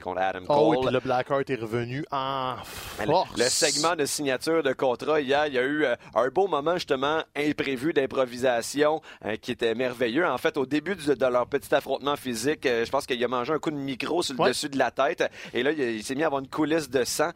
contre 0.00 0.20
Adam 0.20 0.44
Oh 0.56 0.72
Cole. 0.72 0.84
puis 0.86 0.92
le 0.94 1.00
Blackheart 1.00 1.50
est 1.50 1.60
revenu 1.60 2.04
en 2.10 2.56
force. 2.64 3.36
Le 3.38 3.44
segment 3.44 3.94
de 3.96 4.04
signature 4.06 4.62
de 4.62 4.72
contrat 4.72 5.20
hier, 5.20 5.46
il 5.46 5.54
y 5.54 5.58
a 5.58 5.62
eu 5.62 5.84
euh, 5.84 5.94
un 6.14 6.28
beau 6.28 6.46
moment 6.48 6.74
justement 6.74 7.22
imprévu 7.36 7.92
d'improvisation 7.92 9.00
euh, 9.24 9.36
qui 9.36 9.52
était 9.52 9.74
merveilleux. 9.74 10.26
En 10.26 10.38
fait, 10.38 10.56
au 10.56 10.66
début 10.66 10.96
du- 10.96 11.06
de 11.14 11.26
leur 11.26 11.46
petit 11.46 11.74
affrontement 11.74 12.16
physique, 12.16 12.66
euh, 12.66 12.84
je 12.84 12.90
pense 12.90 13.06
qu'il 13.06 13.22
a 13.22 13.28
mangé 13.28 13.52
un 13.52 13.58
coup 13.58 13.70
de 13.70 13.76
micro 13.76 14.22
sur 14.22 14.34
le 14.34 14.40
Ouais. 14.40 14.48
dessus 14.50 14.68
de 14.68 14.78
la 14.78 14.90
tête 14.90 15.24
et 15.54 15.62
là, 15.62 15.72
il, 15.72 15.80
il 15.80 16.02
s'est 16.04 16.14
mis 16.14 16.22
à 16.22 16.26
avoir 16.26 16.40
une 16.42 16.48
coulisse 16.48 16.88
de 16.90 17.04
sang 17.04 17.30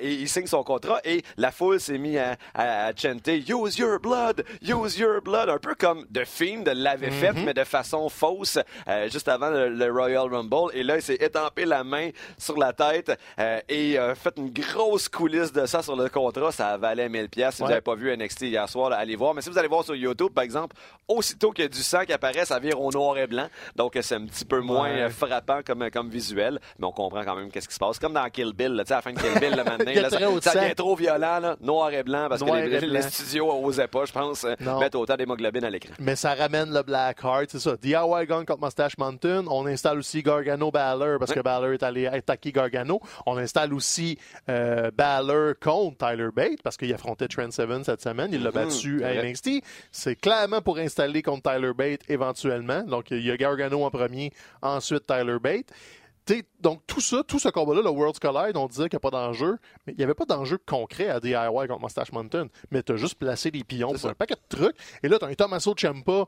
et 0.00 0.12
il 0.14 0.28
signe 0.28 0.46
son 0.46 0.62
contrat 0.62 1.00
et 1.04 1.22
la 1.36 1.50
foule 1.52 1.80
s'est 1.80 1.98
mis 1.98 2.18
à, 2.18 2.36
à, 2.54 2.86
à 2.86 2.96
chanter 2.96 3.38
«Use 3.48 3.78
your 3.78 3.98
blood! 4.00 4.44
Use 4.62 4.98
your 4.98 5.20
blood!» 5.22 5.48
Un 5.50 5.58
peu 5.58 5.74
comme 5.74 6.04
The 6.12 6.24
Fiend 6.24 6.64
l'avait 6.74 7.10
fait, 7.10 7.32
mais 7.32 7.54
de 7.54 7.64
façon 7.64 8.08
fausse 8.08 8.58
juste 9.10 9.28
avant 9.28 9.50
le, 9.50 9.68
le 9.68 9.90
Royal 9.92 10.32
Rumble. 10.32 10.70
Et 10.74 10.82
là, 10.82 10.96
il 10.96 11.02
s'est 11.02 11.14
étampé 11.20 11.64
la 11.64 11.84
main 11.84 12.10
sur 12.38 12.56
la 12.58 12.65
tête 12.72 13.12
euh, 13.38 13.60
et 13.68 13.98
euh, 13.98 14.14
fait 14.14 14.34
une 14.36 14.50
grosse 14.50 15.08
coulisse 15.08 15.52
de 15.52 15.66
ça 15.66 15.82
sur 15.82 15.96
le 15.96 16.08
contrat. 16.08 16.52
Ça 16.52 16.76
valait 16.76 17.08
1000 17.08 17.28
pièces. 17.28 17.56
Si 17.56 17.62
vous 17.62 17.68
n'avez 17.68 17.80
pas 17.80 17.94
vu 17.94 18.14
NXT 18.16 18.42
hier 18.42 18.68
soir, 18.68 18.90
là, 18.90 18.96
allez 18.96 19.16
voir. 19.16 19.34
Mais 19.34 19.42
si 19.42 19.50
vous 19.50 19.58
allez 19.58 19.68
voir 19.68 19.84
sur 19.84 19.94
YouTube, 19.94 20.32
par 20.34 20.44
exemple, 20.44 20.76
aussitôt 21.08 21.50
qu'il 21.50 21.64
y 21.64 21.66
a 21.66 21.68
du 21.68 21.82
sang 21.82 22.04
qui 22.04 22.12
apparaît, 22.12 22.44
ça 22.44 22.58
vire 22.58 22.80
au 22.80 22.90
noir 22.90 23.16
et 23.18 23.26
blanc. 23.26 23.46
Donc, 23.76 23.96
euh, 23.96 24.02
c'est 24.02 24.14
un 24.16 24.24
petit 24.26 24.44
peu 24.44 24.60
moins 24.60 24.90
Ouais. 24.90 25.10
frappant 25.10 25.60
comme, 25.64 25.90
comme 25.90 26.08
visuel. 26.10 26.58
Mais 26.78 26.86
on 26.86 26.92
comprend 26.92 27.24
quand 27.24 27.36
même 27.36 27.50
qu'est-ce 27.50 27.68
qui 27.68 27.74
se 27.74 27.78
passe. 27.78 27.98
Comme 27.98 28.12
dans 28.12 28.28
Kill 28.30 28.52
Bill. 28.52 28.72
là, 28.72 28.84
à 28.88 28.94
la 28.94 29.02
fin 29.02 29.12
de 29.12 29.18
Kill 29.18 29.38
Bill, 29.40 29.50
le 29.56 29.64
matin, 29.64 29.92
là, 29.94 30.10
ça, 30.10 30.54
devient 30.60 30.74
trop 30.74 30.94
violent. 30.96 31.38
Là, 31.40 31.56
noir 31.60 31.90
et 31.92 32.02
blanc 32.02 32.26
parce 32.28 32.40
Noir 32.42 32.60
que 32.62 32.66
les, 32.68 33.02
studios 33.02 33.60
n'osaient 33.62 33.88
pas, 33.88 34.04
je 34.04 34.12
pense, 34.12 34.46
Non. 34.60 34.78
mettre 34.80 34.98
autant 34.98 35.16
d'hémoglobine 35.16 35.64
à 35.64 35.70
l'écran. 35.70 35.94
Mais 35.98 36.16
ça 36.16 36.34
ramène 36.34 36.72
le 36.72 36.82
Blackheart, 36.82 37.46
c'est 37.48 37.58
ça. 37.58 37.76
DIY 37.76 37.94
gagne 38.26 38.44
contre 38.44 38.62
Mustache 38.62 38.96
Mountain. 38.98 39.44
On 39.48 39.66
installe 39.66 39.98
aussi 39.98 40.22
Gargano 40.22 40.70
Balor 40.70 41.18
parce 41.18 41.32
que 41.32 41.40
Balor 41.40 41.72
est 41.72 41.82
allé 41.82 42.06
attaquer 42.06 42.52
Gargano. 42.56 43.00
On 43.26 43.36
installe 43.36 43.72
aussi 43.74 44.18
euh, 44.48 44.90
Balor 44.90 45.54
contre 45.60 45.98
Tyler 46.08 46.28
Bate 46.34 46.62
parce 46.62 46.76
qu'il 46.76 46.92
affrontait 46.94 47.28
Trent 47.28 47.50
Seven 47.50 47.84
cette 47.84 48.02
semaine. 48.02 48.30
Il 48.32 48.42
l'a 48.42 48.50
Mhm, 48.50 48.54
battu 48.54 49.04
à. 49.04 49.22
NXT. 49.22 49.62
C'est 49.92 50.16
clairement 50.16 50.62
pour 50.62 50.78
installer 50.78 51.22
contre 51.22 51.50
Tyler 51.52 51.72
Bate 51.74 52.00
éventuellement. 52.08 52.82
Donc 52.82 53.10
il 53.10 53.24
y 53.24 53.30
a 53.30 53.36
Gargano 53.36 53.84
en 53.84 53.90
premier, 53.90 54.32
ensuite 54.62 55.06
Tyler 55.06 55.38
Bate. 55.40 55.66
T'sais, 56.24 56.42
donc 56.60 56.80
tout 56.88 57.00
ça, 57.00 57.22
tout 57.22 57.38
ce 57.38 57.48
combat-là, 57.50 57.82
le 57.82 57.90
World's 57.90 58.18
Collide, 58.18 58.56
on 58.56 58.66
disait 58.66 58.88
qu'il 58.88 58.96
n'y 58.96 59.06
a 59.06 59.10
pas 59.10 59.10
d'enjeu, 59.10 59.58
mais 59.86 59.92
il 59.92 59.96
n'y 59.98 60.02
avait 60.02 60.12
pas 60.14 60.24
d'enjeu 60.24 60.58
concret 60.66 61.08
à 61.08 61.20
DIY 61.20 61.34
contre 61.68 61.80
Mustache 61.80 62.10
Mountain. 62.10 62.48
Mais 62.72 62.82
tu 62.82 62.90
as 62.90 62.96
juste 62.96 63.14
placé 63.14 63.52
des 63.52 63.62
pions 63.62 63.90
pour 63.92 63.98
ça. 64.00 64.08
un 64.08 64.14
paquet 64.14 64.34
de 64.34 64.56
trucs. 64.56 64.74
Et 65.04 65.08
là, 65.08 65.20
tu 65.20 65.24
as 65.24 65.28
un 65.28 65.34
Tommaso 65.34 65.72
Ciampa 65.76 66.24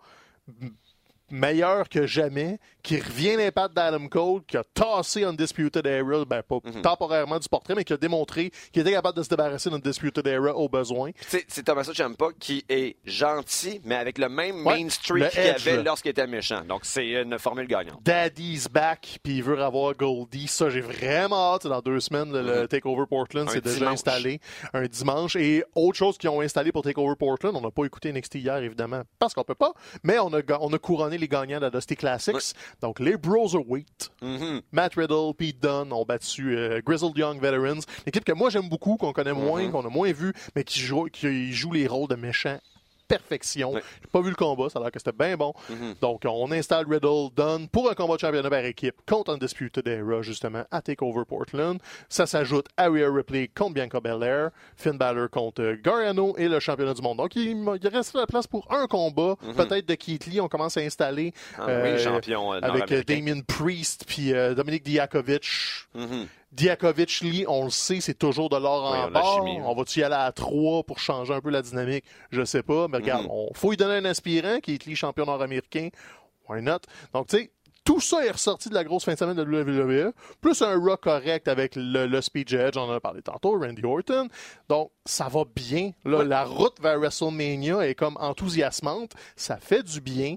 meilleur 1.31 1.89
que 1.89 2.07
jamais, 2.07 2.59
qui 2.83 2.99
revient 3.01 3.37
l'impact 3.37 3.75
d'Adam 3.75 4.07
Cole, 4.09 4.43
qui 4.47 4.57
a 4.57 4.65
tassé 4.65 5.25
Undisputed 5.25 5.87
Era, 5.87 6.25
ben 6.25 6.43
pas 6.43 6.59
Mhm. 6.65 6.83
temporairement 6.83 7.39
du 7.39 7.49
portrait, 7.49 7.75
mais 7.75 7.85
qui 7.85 7.93
a 7.93 7.97
démontré 7.97 8.51
qu'il 8.73 8.83
était 8.83 8.93
capable 8.93 9.19
de 9.19 9.23
se 9.23 9.29
débarrasser 9.29 9.69
d'Undisputed 9.71 10.27
Era 10.27 10.55
au 10.57 10.69
besoin. 10.69 11.11
C'est 11.27 11.63
Tommaso 11.65 11.93
Ciampa 11.93 12.27
qui 12.39 12.65
est 12.69 12.97
gentil, 13.05 13.81
mais 13.85 13.95
avec 13.97 14.19
le 14.19 14.29
même 14.29 14.67
Ouais, 14.67 14.83
main 14.83 14.89
streak 14.89 15.31
qu'il 15.31 15.41
avait 15.41 15.83
lorsqu'il 15.83 16.11
était 16.11 16.27
méchant. 16.27 16.63
Donc, 16.67 16.81
c'est 16.85 17.07
une 17.23 17.39
formule 17.39 17.67
gagnante. 17.67 18.01
Daddy's 18.03 18.69
back, 18.69 19.19
puis 19.23 19.37
il 19.39 19.43
veut 19.43 19.55
revoir 19.63 19.95
Goldie. 19.95 20.47
Ça, 20.49 20.71
j'ai 20.71 20.81
vraiment 20.81 21.55
hâte. 21.55 21.67
Dans 21.67 21.81
deux 21.81 22.01
semaines, 22.01 22.33
le, 22.33 22.43
le 22.63 22.69
Takeover 22.69 23.05
Portland, 23.09 23.47
Mhm. 23.47 23.53
C'est 23.53 23.65
déjà 23.65 23.91
installé 23.91 24.41
un 24.73 24.87
dimanche. 24.87 25.37
Et 25.37 25.63
autre 25.75 25.97
chose 25.99 26.17
qu'ils 26.17 26.31
ont 26.31 26.41
installé 26.41 26.73
pour 26.73 26.83
Takeover 26.83 27.15
Portland, 27.19 27.55
on 27.57 27.61
n'a 27.61 27.71
pas 27.71 27.85
écouté 27.85 28.11
NXT 28.13 28.37
hier, 28.37 28.57
évidemment, 28.59 29.03
parce 29.19 29.35
qu'on 29.35 29.45
peut 29.45 29.55
pas, 29.55 29.73
mais 30.03 30.19
on 30.19 30.33
a, 30.33 30.41
ga- 30.43 30.59
on 30.61 30.73
a 30.73 30.79
couronné 30.79 31.18
les 31.19 31.29
gagnants 31.29 31.59
de 31.59 31.65
la 31.65 31.71
Dusty 31.71 31.97
Classics. 31.97 32.55
Donc, 32.81 33.01
les 33.01 33.17
Broserweight, 33.17 34.11
Mhm. 34.23 34.63
Matt 34.73 34.95
Riddle, 34.95 35.35
Pete 35.37 35.61
Dunne 35.61 35.93
ont 35.93 36.05
battu 36.05 36.57
euh, 36.57 36.81
Grizzled 36.85 37.17
Young 37.17 37.41
Veterans. 37.41 37.81
L'équipe 38.07 38.25
que 38.25 38.33
moi 38.33 38.51
j'aime 38.51 38.69
beaucoup, 38.69 38.97
qu'on 38.97 39.13
connaît 39.13 39.33
moins, 39.33 39.65
Mhm. 39.65 39.73
qu'on 39.73 39.85
a 39.87 39.91
moins 39.91 40.13
vu, 40.13 40.33
mais 40.57 40.65
qui 40.65 40.81
joue, 40.81 41.05
qui 41.13 41.53
joue 41.53 41.73
les 41.73 41.87
rôles 41.87 42.09
de 42.09 42.15
méchants 42.17 42.59
perfection. 43.09 43.73
Ouais. 43.73 43.83
J'ai 44.03 44.09
pas 44.11 44.21
vu 44.21 44.31
le 44.31 44.37
combat, 44.37 44.69
ça 44.69 44.79
a 44.79 44.83
l'air 44.83 44.93
que 44.93 44.99
c'était 44.99 45.13
bien 45.13 45.37
bon. 45.37 45.53
Mhm. 45.71 45.95
Donc, 46.01 46.23
on 46.27 46.53
installe 46.53 46.87
Riddle, 46.89 47.31
Dunn 47.35 47.69
pour 47.69 47.91
un 47.91 47.95
combat 47.95 48.15
de 48.15 48.21
championnat 48.21 48.51
par 48.51 48.65
équipe 48.65 48.95
contre 49.09 49.33
Undisputed 49.33 49.87
Era, 49.89 50.23
justement, 50.23 50.65
à 50.71 50.83
TakeOver 50.83 51.25
Portland. 51.27 51.81
Ça 52.09 52.27
s'ajoute 52.27 52.67
à 52.77 52.89
Rhea 52.89 53.11
Ripley 53.11 53.49
contre 53.49 53.75
Bianca 53.75 54.01
Belair, 54.01 54.51
Finn 54.77 54.99
Balor 54.99 55.31
contre 55.31 55.77
Gargano 55.83 56.35
et 56.37 56.49
le 56.49 56.61
championnat 56.61 56.95
du 56.95 57.03
monde. 57.03 57.19
Donc, 57.19 57.35
il, 57.37 57.57
il 57.83 57.89
reste 57.89 58.15
la 58.15 58.27
place 58.27 58.47
pour 58.47 58.71
un 58.73 58.87
combat, 58.87 59.35
peut-être 59.57 59.87
de 59.89 59.95
Keith 59.95 60.27
Lee. 60.27 60.41
On 60.41 60.49
commence 60.49 60.77
à 60.77 60.81
installer 60.81 61.33
Ah 61.57 61.67
euh, 61.69 61.97
oui, 61.97 62.03
champion 62.03 62.53
euh, 62.53 62.61
avec 62.63 62.93
euh. 62.93 63.03
Damien 63.03 63.41
Priest 63.47 64.05
puis 64.07 64.33
euh, 64.33 64.55
Dominique 64.55 64.85
Diakovic. 64.85 65.47
Mhm. 65.95 66.27
Diakovic, 66.59 67.21
Lee, 67.23 67.45
on 67.49 67.65
le 67.65 67.71
sait, 67.71 68.01
c'est 68.01 68.19
toujours 68.19 68.49
de 68.51 68.57
l'or 68.57 68.91
Oui, 68.93 68.99
en 68.99 69.11
barre. 69.11 69.35
chimie. 69.37 69.59
On 69.65 69.75
va-tu 69.75 70.01
y 70.01 70.03
aller 70.03 70.15
à 70.15 70.33
3 70.33 70.83
pour 70.85 70.99
changer 70.99 71.33
un 71.33 71.41
peu 71.41 71.51
la 71.51 71.63
dynamique? 71.63 72.05
Je 72.31 72.45
sais 72.45 72.63
pas. 72.63 72.89
Mais 72.89 72.99
regarde, 72.99 73.25
Mhm. 73.25 73.31
on 73.31 73.55
faut 73.55 73.71
lui 73.71 73.77
donner 73.77 73.95
un 73.97 74.05
aspirant 74.05 74.59
qui 74.61 74.75
est 74.75 74.85
Lee 74.85 74.97
champion 74.97 75.25
nord-américain. 75.27 75.89
Why 76.49 76.63
not? 76.63 76.81
Donc, 77.13 77.29
tu 77.29 77.37
sais, 77.37 77.51
tout 77.85 78.01
ça 78.01 78.25
est 78.27 78.31
ressorti 78.31 78.69
de 78.69 78.75
la 78.75 78.85
grosse 78.85 79.05
fin 79.05 79.15
de 79.15 79.19
semaine 79.19 79.37
de 79.37 79.43
la 79.43 79.49
WWE, 79.63 80.13
plus 80.43 80.61
un 80.61 80.77
rock 80.79 81.03
correct 81.03 81.49
avec 81.49 81.73
le, 81.75 82.07
le 82.07 82.21
speech 82.21 82.53
edge, 82.53 82.77
on 82.77 82.83
en 82.83 82.93
a 82.93 83.01
parlé 83.01 83.23
tantôt, 83.23 83.59
Randy 83.59 83.83
Orton. 83.85 84.29
Donc, 84.69 84.91
ça 85.07 85.29
va 85.29 85.45
bien. 85.55 85.93
Là, 86.05 86.23
La 86.25 86.45
route 86.45 86.79
vers 86.83 86.99
WrestleMania 86.99 87.87
est 87.89 87.95
comme 87.95 88.17
enthousiasmante. 88.21 89.13
Ça 89.37 89.57
fait 89.57 89.83
du 89.83 90.01
bien. 90.01 90.37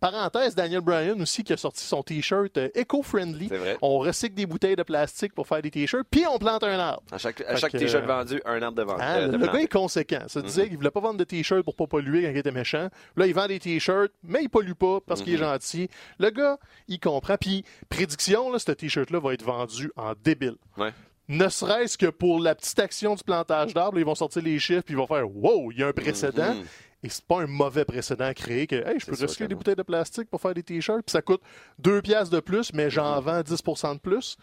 Parenthèse, 0.00 0.54
Daniel 0.54 0.80
Bryan 0.80 1.20
aussi 1.20 1.44
qui 1.44 1.52
a 1.52 1.56
sorti 1.56 1.84
son 1.84 2.02
t-shirt 2.02 2.56
euh, 2.58 2.68
eco-friendly. 2.76 3.50
On 3.82 3.98
recycle 3.98 4.34
des 4.34 4.46
bouteilles 4.46 4.76
de 4.76 4.82
plastique 4.82 5.34
pour 5.34 5.46
faire 5.46 5.62
des 5.62 5.70
t-shirts, 5.70 6.06
puis 6.10 6.24
on 6.30 6.38
plante 6.38 6.62
un 6.64 6.78
arbre. 6.78 7.02
À 7.10 7.18
chaque, 7.18 7.40
à 7.42 7.54
t-shirt 7.54 8.04
euh, 8.04 8.06
vendu, 8.06 8.40
un 8.44 8.62
arbre 8.62 8.76
de 8.76 8.82
vente. 8.82 9.00
Hein, 9.00 9.28
euh, 9.32 9.38
le 9.38 9.46
gars 9.46 9.60
est 9.60 9.72
conséquent. 9.72 10.22
Ça 10.28 10.42
disait 10.42 10.68
qu'il 10.68 10.76
voulait 10.76 10.90
pas 10.90 11.00
vendre 11.00 11.18
de 11.18 11.24
t-shirts 11.24 11.62
pour 11.64 11.76
pas 11.76 11.86
polluer 11.86 12.22
quand 12.22 12.30
il 12.30 12.36
était 12.36 12.50
méchant. 12.50 12.88
Là, 13.16 13.26
il 13.26 13.34
vend 13.34 13.46
des 13.46 13.58
t-shirts, 13.58 14.12
mais 14.22 14.42
il 14.42 14.48
pollue 14.48 14.72
pas 14.72 14.98
parce 15.06 15.22
qu'il 15.22 15.34
est 15.34 15.38
gentil. 15.38 15.88
Le 16.18 16.30
gars, 16.30 16.58
il 16.88 17.00
comprend. 17.00 17.36
Puis, 17.36 17.64
prédiction, 17.88 18.50
là, 18.52 18.58
ce 18.58 18.72
t-shirt-là 18.72 19.18
va 19.20 19.34
être 19.34 19.44
vendu 19.44 19.90
en 19.96 20.12
débile. 20.22 20.56
Ouais. 20.76 20.92
Ne 21.28 21.48
serait-ce 21.48 21.98
que 21.98 22.06
pour 22.06 22.38
la 22.40 22.54
petite 22.54 22.78
action 22.78 23.14
du 23.16 23.24
plantage 23.24 23.74
d'arbres, 23.74 23.98
ils 23.98 24.04
vont 24.04 24.14
sortir 24.14 24.42
les 24.42 24.58
chiffres 24.58 24.82
puis 24.82 24.94
ils 24.94 24.98
vont 24.98 25.08
faire 25.08 25.28
Wow, 25.28 25.72
il 25.72 25.78
y 25.78 25.82
a 25.82 25.88
un 25.88 25.92
précédent. 25.92 26.54
Mhm. 26.54 26.64
Et 27.06 27.08
c'est 27.08 27.24
pas 27.24 27.40
un 27.42 27.46
mauvais 27.46 27.84
précédent 27.84 28.24
à 28.24 28.34
créer 28.34 28.66
que 28.66 28.74
hey, 28.74 28.98
je 28.98 29.06
peux 29.06 29.12
recycler 29.12 29.46
des 29.46 29.54
non. 29.54 29.58
bouteilles 29.58 29.76
de 29.76 29.82
plastique 29.84 30.28
pour 30.28 30.40
faire 30.40 30.54
des 30.54 30.64
t-shirts, 30.64 31.02
puis 31.06 31.12
ça 31.12 31.22
coûte 31.22 31.40
2 31.78 32.02
piastres 32.02 32.34
de 32.34 32.40
plus, 32.40 32.72
mais 32.72 32.90
j'en 32.90 33.20
vends 33.20 33.42
10% 33.42 33.94
de 33.94 34.00
plus. 34.00 34.36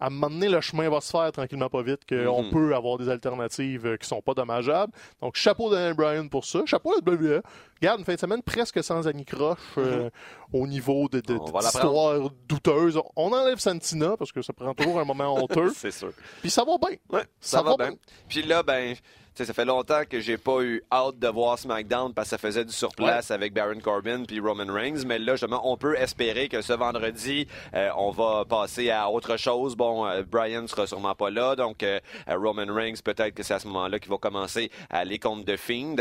À 0.00 0.06
un 0.08 0.10
moment 0.10 0.28
donné, 0.28 0.48
le 0.48 0.60
chemin 0.60 0.88
va 0.90 1.00
se 1.00 1.10
faire 1.10 1.30
tranquillement 1.32 1.68
pas 1.68 1.82
vite, 1.82 2.00
qu'on 2.08 2.42
Mhm. 2.44 2.50
peut 2.50 2.74
avoir 2.74 2.98
des 2.98 3.08
alternatives 3.08 3.86
euh, 3.86 3.96
qui 3.96 4.06
sont 4.08 4.20
pas 4.20 4.34
dommageables. 4.34 4.92
Donc, 5.22 5.36
chapeau 5.36 5.70
Daniel 5.70 5.94
Bryan 5.94 6.28
pour 6.28 6.44
ça. 6.44 6.62
Chapeau 6.66 6.92
à 6.94 6.98
WWE. 7.00 7.40
Regarde, 7.80 8.00
une 8.00 8.04
fin 8.04 8.14
de 8.14 8.18
semaine 8.20 8.42
presque 8.42 8.82
sans 8.82 9.06
anicroche 9.08 9.58
euh, 9.78 10.10
au 10.52 10.66
niveau 10.66 11.08
de, 11.08 11.20
de, 11.20 11.34
Mhm. 11.34 11.40
On 11.40 11.50
va 11.52 11.60
d'histoires 11.60 12.30
douteuses. 12.48 13.00
On 13.16 13.32
enlève 13.32 13.58
Santina 13.58 14.16
parce 14.16 14.32
que 14.32 14.42
ça 14.42 14.52
prend 14.52 14.74
toujours 14.74 15.00
un 15.00 15.04
moment 15.04 15.34
honteux. 15.42 15.72
C'est 15.74 15.90
sûr. 15.92 16.12
Puis 16.42 16.50
ça 16.50 16.64
va 16.64 16.76
bien. 16.78 16.96
Ouais, 17.10 17.24
ça, 17.40 17.58
Ça 17.58 17.62
va, 17.62 17.70
va 17.76 17.88
bien. 17.88 17.96
Puis 18.28 18.42
là, 18.42 18.62
ben, 18.64 18.94
sais, 19.34 19.44
ça 19.44 19.52
fait 19.52 19.64
longtemps 19.64 20.02
que 20.08 20.20
j'ai 20.20 20.36
pas 20.36 20.62
eu 20.62 20.82
hâte 20.92 21.18
de 21.18 21.28
voir 21.28 21.58
SmackDown 21.58 22.14
parce 22.14 22.26
que 22.26 22.30
ça 22.30 22.38
faisait 22.38 22.64
du 22.64 22.72
surplace 22.72 23.30
avec 23.30 23.52
Baron 23.52 23.80
Corbin 23.80 24.24
puis 24.24 24.38
Roman 24.38 24.72
Reigns. 24.72 25.04
Mais 25.06 25.18
là, 25.18 25.32
justement, 25.34 25.60
on 25.64 25.76
peut 25.76 25.96
espérer 25.96 26.48
que 26.48 26.62
ce 26.62 26.72
vendredi, 26.72 27.46
euh, 27.74 27.90
on 27.96 28.10
va 28.10 28.44
passer 28.44 28.90
à 28.90 29.10
autre 29.10 29.36
chose. 29.36 29.76
Bon, 29.76 30.06
euh, 30.06 30.22
Brian 30.22 30.66
sera 30.66 30.86
sûrement 30.86 31.14
pas 31.14 31.30
là, 31.30 31.56
donc 31.56 31.82
euh, 31.82 31.98
euh, 32.28 32.36
Roman 32.36 32.72
Reigns, 32.72 32.94
peut-être 33.02 33.34
que 33.34 33.42
c'est 33.42 33.54
à 33.54 33.58
ce 33.58 33.66
moment-là 33.68 33.98
qu'il 33.98 34.10
va 34.10 34.18
commencer 34.18 34.70
à 34.90 34.98
aller 34.98 35.18
contre 35.18 35.44
The 35.44 35.56
Fiend. 35.56 35.96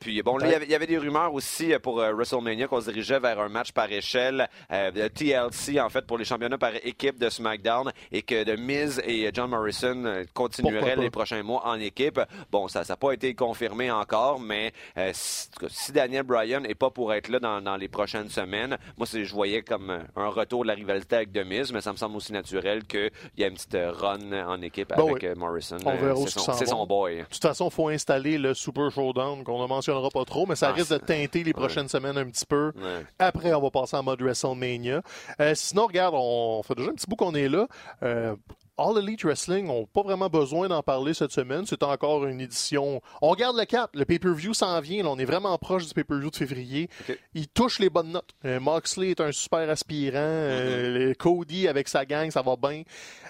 Puis 0.00 0.22
bon, 0.22 0.38
là, 0.38 0.46
il 0.62 0.68
y 0.68 0.72
y 0.72 0.74
avait 0.74 0.86
des 0.86 0.98
rumeurs 0.98 1.32
aussi 1.34 1.72
pour 1.82 1.96
WrestleMania 1.96 2.68
qu'on 2.68 2.80
se 2.80 2.90
dirigeait 2.90 3.18
vers 3.18 3.40
un 3.40 3.48
match 3.48 3.72
par 3.72 3.90
échelle 3.90 4.48
de 4.70 5.08
TLC, 5.08 5.80
en 5.80 5.88
fait, 5.88 6.06
pour 6.06 6.18
les 6.18 6.24
championnats 6.24 6.58
par 6.58 6.72
équipe 6.84 7.18
de 7.18 7.28
SmackDown 7.28 7.90
et 8.12 8.22
que 8.22 8.44
The 8.44 8.58
Miz 8.58 9.00
et 9.04 9.28
John 9.32 9.50
Morrison 9.50 10.24
continueraient 10.34 10.96
les 10.96 11.10
prochains 11.10 11.42
mois 11.42 11.66
en 11.66 11.80
équipe. 11.80 12.20
Bon, 12.50 12.68
ça 12.68 12.77
n'a 12.88 12.96
pas 12.96 13.12
été 13.12 13.34
confirmé 13.34 13.90
encore, 13.90 14.40
mais 14.40 14.72
euh, 14.96 15.10
si, 15.14 15.92
Daniel 15.92 16.22
Bryan 16.24 16.62
n'est 16.62 16.74
pas 16.74 16.90
pour 16.90 17.12
être 17.14 17.28
là 17.28 17.38
dans, 17.40 17.60
dans 17.60 17.76
les 17.76 17.88
prochaines 17.88 18.28
semaines, 18.28 18.76
moi, 18.96 19.06
je 19.12 19.32
voyais 19.32 19.62
comme 19.62 19.90
euh, 19.90 19.98
un 20.16 20.28
retour 20.28 20.62
de 20.62 20.68
la 20.68 20.74
rivalité 20.74 21.16
avec 21.16 21.34
Miz, 21.46 21.72
mais 21.72 21.80
ça 21.80 21.92
me 21.92 21.96
semble 21.96 22.16
aussi 22.16 22.32
naturel 22.32 22.84
qu'il 22.84 23.10
y 23.36 23.42
ait 23.42 23.48
une 23.48 23.54
petite 23.54 23.74
euh, 23.74 23.92
run 23.92 24.32
en 24.46 24.60
équipe 24.62 24.92
Bon, 24.96 25.10
avec 25.10 25.22
oui. 25.22 25.38
Morrison. 25.38 25.76
On 25.84 25.90
Euh, 25.90 25.96
verra 25.96 26.14
où 26.18 26.26
c'est 26.26 26.66
son, 26.66 26.86
boy. 26.86 27.18
De 27.18 27.22
toute 27.24 27.42
façon, 27.42 27.68
il 27.68 27.72
faut 27.74 27.88
installer 27.88 28.38
le 28.38 28.54
Super 28.54 28.90
Showdown 28.90 29.44
qu'on 29.44 29.62
ne 29.62 29.66
mentionnera 29.66 30.10
pas 30.10 30.24
trop, 30.24 30.46
mais 30.46 30.56
ça 30.56 30.68
Ah, 30.70 30.72
risque 30.72 30.92
de 30.92 30.98
teinter 30.98 31.44
les 31.44 31.52
prochaines 31.52 31.88
semaines 31.88 32.18
un 32.18 32.26
petit 32.30 32.46
peu. 32.46 32.72
Ouais. 32.76 33.04
Après, 33.18 33.52
on 33.54 33.60
va 33.60 33.70
passer 33.70 33.96
en 33.96 34.02
mode 34.02 34.20
WrestleMania. 34.22 35.02
Euh, 35.40 35.54
sinon, 35.54 35.86
regarde, 35.86 36.14
on 36.16 36.62
fait 36.62 36.74
déjà 36.74 36.90
un 36.90 36.94
petit 36.94 37.06
bout 37.06 37.16
qu'on 37.16 37.34
est 37.34 37.48
là. 37.48 37.66
Euh, 38.02 38.36
All 38.78 38.96
Elite 38.98 39.24
Wrestling 39.24 39.66
n'a 39.66 39.84
pas 39.92 40.02
vraiment 40.02 40.28
besoin 40.28 40.68
d'en 40.68 40.82
parler 40.82 41.12
cette 41.14 41.32
semaine. 41.32 41.64
C'est 41.66 41.82
encore 41.82 42.24
une 42.26 42.40
édition. 42.40 43.02
On 43.20 43.28
regarde 43.30 43.56
le 43.56 43.64
cap. 43.64 43.90
Le 43.94 44.04
pay-per-view 44.04 44.54
s'en 44.54 44.80
vient. 44.80 45.02
là. 45.02 45.10
on 45.10 45.18
est 45.18 45.24
vraiment 45.24 45.56
proche 45.58 45.86
du 45.86 45.94
pay-per-view 45.94 46.30
de 46.30 46.36
février. 46.36 46.88
Ok. 47.08 47.18
Il 47.34 47.48
touche 47.48 47.78
les 47.80 47.90
bonnes 47.90 48.12
notes. 48.12 48.30
Euh, 48.44 48.60
Moxley 48.60 49.10
est 49.10 49.20
un 49.20 49.32
super 49.32 49.68
aspirant. 49.68 50.16
Euh, 50.18 51.08
le 51.08 51.14
Cody 51.14 51.66
avec 51.68 51.88
sa 51.88 52.04
gang, 52.04 52.30
ça 52.30 52.42
va 52.42 52.56
bien. 52.56 52.82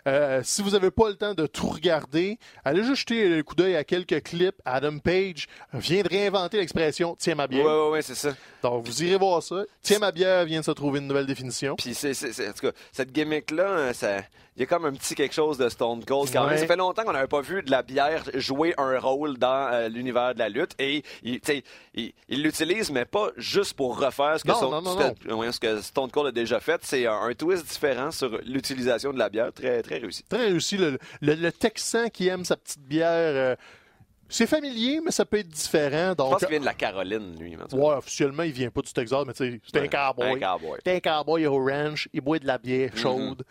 Euh, 0.06 0.40
si 0.44 0.62
vous 0.62 0.70
n'avez 0.70 0.90
pas 0.90 1.08
le 1.08 1.16
temps 1.16 1.34
de 1.34 1.46
tout 1.46 1.68
regarder, 1.68 2.38
allez 2.64 2.82
juste 2.84 3.00
jeter 3.08 3.38
un 3.38 3.42
coup 3.42 3.54
d'œil 3.54 3.76
à 3.76 3.84
quelques 3.84 4.22
clips. 4.22 4.56
Adam 4.64 4.98
Page 4.98 5.46
vient 5.72 6.02
de 6.02 6.08
réinventer 6.08 6.58
l'expression 6.58 7.16
Tiens 7.18 7.34
ma 7.34 7.46
bière. 7.46 7.64
ouais, 7.66 7.90
ouais, 7.90 8.02
c'est 8.02 8.14
ça. 8.14 8.34
Donc, 8.62 8.84
vous 8.86 9.02
irez 9.02 9.16
voir 9.16 9.42
ça. 9.42 9.62
Tiens 9.82 9.98
ma 9.98 10.12
bière 10.12 10.44
vient 10.44 10.60
de 10.60 10.64
se 10.64 10.70
trouver 10.70 10.98
une 11.00 11.06
nouvelle 11.06 11.26
définition. 11.26 11.76
Puis 11.76 11.94
c'est- 11.94 12.48
en 12.48 12.52
tout 12.52 12.66
cas, 12.66 12.72
cette 12.92 13.12
gimmick-là, 13.12 13.70
hein, 13.70 13.92
ça, 13.92 14.18
il 14.58 14.62
y 14.62 14.64
a 14.64 14.66
comme 14.66 14.84
un 14.86 14.92
petit 14.92 15.14
quelque 15.14 15.34
chose 15.34 15.56
de 15.56 15.68
Stone 15.68 16.04
Cold 16.04 16.30
quand 16.32 16.42
Ouais. 16.44 16.50
même. 16.50 16.58
Ça 16.58 16.66
fait 16.66 16.76
longtemps 16.76 17.04
qu'on 17.04 17.12
n'avait 17.12 17.28
pas 17.28 17.40
vu 17.40 17.62
de 17.62 17.70
la 17.70 17.82
bière 17.82 18.24
jouer 18.34 18.74
un 18.76 18.98
rôle 18.98 19.38
dans 19.38 19.68
euh, 19.72 19.88
l'univers 19.88 20.34
de 20.34 20.40
la 20.40 20.48
lutte 20.48 20.72
et 20.80 21.04
il, 21.22 21.40
tu 21.40 21.52
sais, 21.52 21.62
il, 21.94 22.12
il 22.28 22.42
l'utilise, 22.42 22.90
mais 22.90 23.04
pas 23.04 23.28
juste 23.36 23.74
pour 23.74 23.96
refaire 23.98 24.36
ce 24.38 24.42
que, 24.42 24.48
Non, 24.48 24.54
son- 24.58 24.70
non, 24.70 24.82
non, 24.82 24.98
ce 25.14 25.24
que- 25.28 25.32
ouais, 25.32 25.52
ce 25.52 25.60
que 25.60 25.80
Stone 25.80 26.10
Cold 26.10 26.26
a 26.26 26.32
déjà 26.32 26.58
fait. 26.58 26.80
C'est 26.82 27.06
un, 27.06 27.12
un 27.22 27.34
twist 27.34 27.64
différent 27.66 28.10
sur 28.10 28.36
l'utilisation 28.44 29.12
de 29.12 29.18
la 29.20 29.28
bière, 29.28 29.52
très, 29.52 29.80
très 29.82 29.98
réussi. 29.98 30.24
Très 30.28 30.46
réussi. 30.48 30.76
Le, 30.76 30.98
le- 31.20 31.34
le 31.34 31.52
Texan 31.52 32.08
qui 32.12 32.26
aime 32.26 32.44
sa 32.44 32.56
petite 32.56 32.82
bière, 32.82 33.08
euh, 33.12 33.56
c'est 34.28 34.46
familier, 34.46 35.00
mais 35.04 35.10
ça 35.10 35.24
peut 35.24 35.38
être 35.38 35.48
différent. 35.48 36.10
Je 36.10 36.14
Donc, 36.14 36.30
pense 36.32 36.38
qu'il 36.40 36.48
vient 36.48 36.60
de 36.60 36.64
la 36.64 36.74
Caroline, 36.74 37.36
lui. 37.38 37.56
ouais, 37.56 37.94
officiellement, 37.94 38.42
il 38.42 38.52
vient 38.52 38.70
pas 38.70 38.82
du 38.82 38.92
Texas, 38.92 39.24
mais 39.26 39.32
tu 39.32 39.52
sais, 39.52 39.60
c'est 39.72 39.78
un 39.78 39.82
Ouais, 39.82 39.88
cowboy. 39.88 40.44
un 40.44 40.58
cowboy. 40.58 40.78
C'est 40.84 40.96
un 40.96 41.00
cowboy 41.00 41.46
au 41.46 41.58
ranch, 41.64 42.08
il 42.12 42.20
boit 42.20 42.38
de 42.38 42.46
la 42.46 42.58
bière 42.58 42.90
Mm-hmm. 42.90 42.98
chaude. 43.00 43.42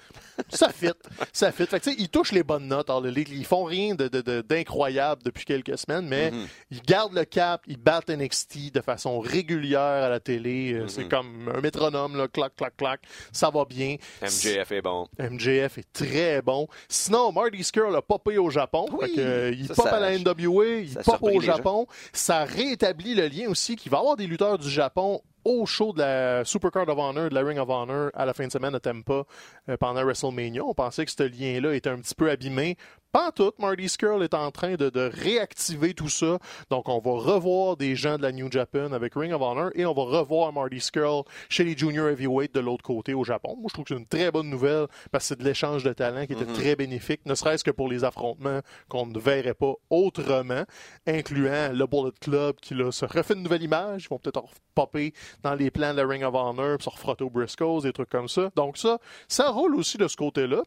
Ça 0.50 0.70
fit. 0.70 0.88
Ça 1.34 1.52
fit. 1.52 1.66
Fait 1.66 1.80
que, 1.80 1.90
ils 1.98 2.10
touchent 2.10 2.32
les 2.32 2.44
bonnes 2.44 2.68
notes. 2.68 2.90
Alors, 2.90 3.02
les- 3.02 3.22
ils 3.24 3.46
font 3.46 3.64
rien 3.64 3.96
de- 3.96 4.08
de- 4.08 4.22
de- 4.22 4.42
d'incroyable 4.42 5.22
depuis 5.24 5.46
quelques 5.46 5.78
semaines, 5.78 6.08
mais 6.08 6.32
Mm-hmm. 6.32 6.48
ils 6.72 6.82
gardent 6.82 7.14
le 7.14 7.26
cap, 7.26 7.62
ils 7.68 7.78
battent 7.78 8.10
NXT 8.10 8.72
de 8.72 8.82
façon 8.82 9.20
régulière 9.20 9.80
à 10.06 10.10
la 10.10 10.20
télé. 10.20 10.74
Euh, 10.74 10.86
Mm-hmm. 10.86 10.90
C'est 10.90 11.08
comme 11.10 11.52
un 11.56 11.62
métronome, 11.62 12.16
là, 12.18 12.28
clac, 12.28 12.56
clac, 12.56 12.76
clac. 12.78 13.02
Ça 13.32 13.50
va 13.50 13.66
bien. 13.66 13.98
MJF 14.22 14.72
est 14.72 14.82
bon. 14.82 15.08
MJF 15.20 15.78
est 15.80 15.92
très 15.94 16.42
bon. 16.42 16.68
Sinon, 16.88 17.32
Marty 17.32 17.64
Skrull 17.64 17.96
a 17.96 18.02
popé 18.02 18.38
au 18.38 18.50
Japon. 18.50 18.86
Oui, 18.92 19.08
Fait 19.10 19.16
que, 19.16 19.22
euh, 19.22 19.52
il 19.52 19.68
ça, 19.68 19.76
pop 19.76 19.86
ça- 19.88 19.96
à 19.98 20.00
la 20.00 20.12
NWA, 20.18 20.67
il 20.68 20.90
ça 20.90 21.04
pop 21.04 21.20
au. 21.22 21.42
Japon. 21.42 21.88
Ça 22.14 22.44
rétablit 22.44 23.16
le 23.16 23.28
lien 23.28 23.48
aussi 23.48 23.76
qu'il 23.76 23.92
va 23.92 23.98
y 23.98 24.00
avoir 24.02 24.16
des 24.16 24.28
lutteurs 24.28 24.58
du 24.58 24.70
Japon 24.70 25.22
au 25.48 25.66
show 25.66 25.94
de 25.94 26.00
la 26.00 26.44
Supercard 26.44 26.90
of 26.90 26.98
Honor, 27.00 27.30
de 27.30 27.36
la 27.36 27.42
Ring 27.42 27.58
of 27.58 27.70
Honor 27.70 28.12
à 28.14 28.26
la 28.26 28.34
fin 28.34 28.48
de 28.48 28.52
semaine 28.52 28.76
à 28.76 28.82
Tampa 28.82 29.24
euh, 29.70 29.78
pendant 29.78 30.04
WrestleMania. 30.04 30.62
On 30.62 30.74
pensait 30.74 31.06
que 31.06 31.12
ce 31.12 31.24
lien-là 31.24 31.74
était 31.74 31.90
un 31.90 32.00
petit 32.00 32.16
peu 32.16 32.30
abîmé 32.30 32.76
Pas 33.14 33.30
en 33.30 33.32
tout. 33.32 33.54
Marty 33.58 33.88
Skrull 33.88 34.24
est 34.24 34.34
en 34.34 34.52
train 34.52 34.76
de, 34.76 34.90
de 34.90 35.10
réactiver 35.14 35.94
tout 35.94 36.10
ça. 36.10 36.38
Donc, 36.70 36.90
on 36.90 37.00
va 37.00 37.12
revoir 37.12 37.78
des 37.78 37.96
gens 37.96 38.18
de 38.18 38.24
la 38.24 38.34
New 38.34 38.52
Japan 38.52 38.92
avec 38.92 39.14
Ring 39.16 39.32
of 39.32 39.42
Honor 39.42 39.70
et 39.76 39.86
on 39.86 39.94
va 39.94 40.20
revoir 40.20 40.52
Marty 40.52 40.82
Skrull 40.82 41.24
chez 41.48 41.64
les 41.64 41.78
Junior 41.78 42.10
Heavyweight 42.10 42.54
de 42.54 42.60
l'autre 42.60 42.84
côté 42.84 43.14
au 43.14 43.24
Japon. 43.24 43.56
Moi, 43.58 43.68
je 43.70 43.74
trouve 43.74 43.86
que 43.86 43.94
c'est 43.94 44.00
une 44.00 44.06
très 44.06 44.32
bonne 44.32 44.50
nouvelle 44.50 44.88
parce 45.14 45.24
que 45.24 45.28
c'est 45.30 45.40
de 45.40 45.46
l'échange 45.46 45.86
de 45.86 45.94
talents 45.94 46.26
qui 46.26 46.34
était 46.34 46.46
très 46.46 46.76
bénéfique, 46.76 47.22
ne 47.26 47.36
serait-ce 47.36 47.64
que 47.64 47.72
pour 47.72 47.88
les 47.88 48.04
affrontements 48.04 48.60
qu'on 48.90 49.06
ne 49.06 49.18
verrait 49.18 49.54
pas 49.54 49.74
autrement, 49.90 50.66
incluant 51.08 51.72
le 51.72 51.86
Bullet 51.88 52.12
Club 52.20 52.58
qui 52.62 52.74
là, 52.74 52.92
se 52.92 53.06
refait 53.06 53.34
une 53.34 53.44
nouvelle 53.44 53.64
image. 53.64 54.04
Ils 54.06 54.10
vont 54.10 54.20
peut-être 54.20 54.44
popper 54.76 55.14
dans 55.44 55.56
les 55.56 55.72
plans 55.72 55.94
de 55.94 56.02
la 56.02 56.08
Ring 56.08 56.24
of 56.24 56.34
Honor, 56.34 56.78
puis 56.78 56.86
se 56.86 56.90
refrotter 56.90 57.24
aux 57.24 57.30
Briscoes, 57.30 57.82
des 57.82 57.94
trucs 57.94 58.10
comme 58.10 58.28
ça. 58.28 58.50
Donc 58.56 58.78
ça, 58.78 58.98
ça 59.28 59.50
roule 59.50 59.76
aussi 59.76 59.98
de 59.98 60.08
ce 60.08 60.16
côté-là. 60.18 60.62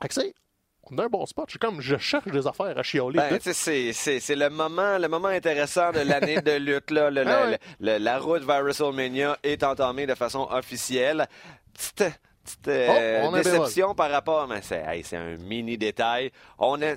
Accès, 0.00 0.34
on 0.90 0.96
a 0.98 1.04
un 1.04 1.08
bon 1.08 1.26
spot. 1.26 1.44
Je, 1.48 1.52
suis 1.52 1.58
comme, 1.58 1.80
je 1.80 1.96
cherche 1.98 2.26
des 2.28 2.46
affaires 2.46 2.78
à 2.78 2.82
chialer. 2.82 3.14
Ben, 3.18 3.38
c'est- 3.42 3.92
c'est 3.92 4.20
c'est 4.20 4.36
le 4.36 4.48
moment, 4.48 4.96
le 4.98 5.08
moment 5.08 5.28
intéressant 5.28 5.92
de 5.92 5.98
l'année 6.00 6.40
de 6.40 6.52
lutte. 6.52 6.90
Là. 6.90 7.10
Le- 7.10 7.24
Ah 7.26 7.44
le- 7.46 7.50
ouais. 7.52 7.58
le- 7.80 7.98
la 7.98 8.18
route 8.18 8.42
vers 8.44 8.62
WrestleMania 8.62 9.36
est 9.42 9.62
entamée 9.64 10.06
de 10.06 10.14
façon 10.14 10.46
officielle. 10.50 11.26
Petite, 11.74 12.18
petite, 12.48 12.68
euh, 12.68 13.22
Oh, 13.28 13.32
déception 13.36 13.94
par 13.94 14.10
rapport, 14.10 14.46
mais 14.48 14.60
c'est 14.62 14.82
hey, 14.86 15.04
un 15.14 15.36
mini 15.36 15.76
détail. 15.78 16.30
On 16.58 16.80
a, 16.82 16.94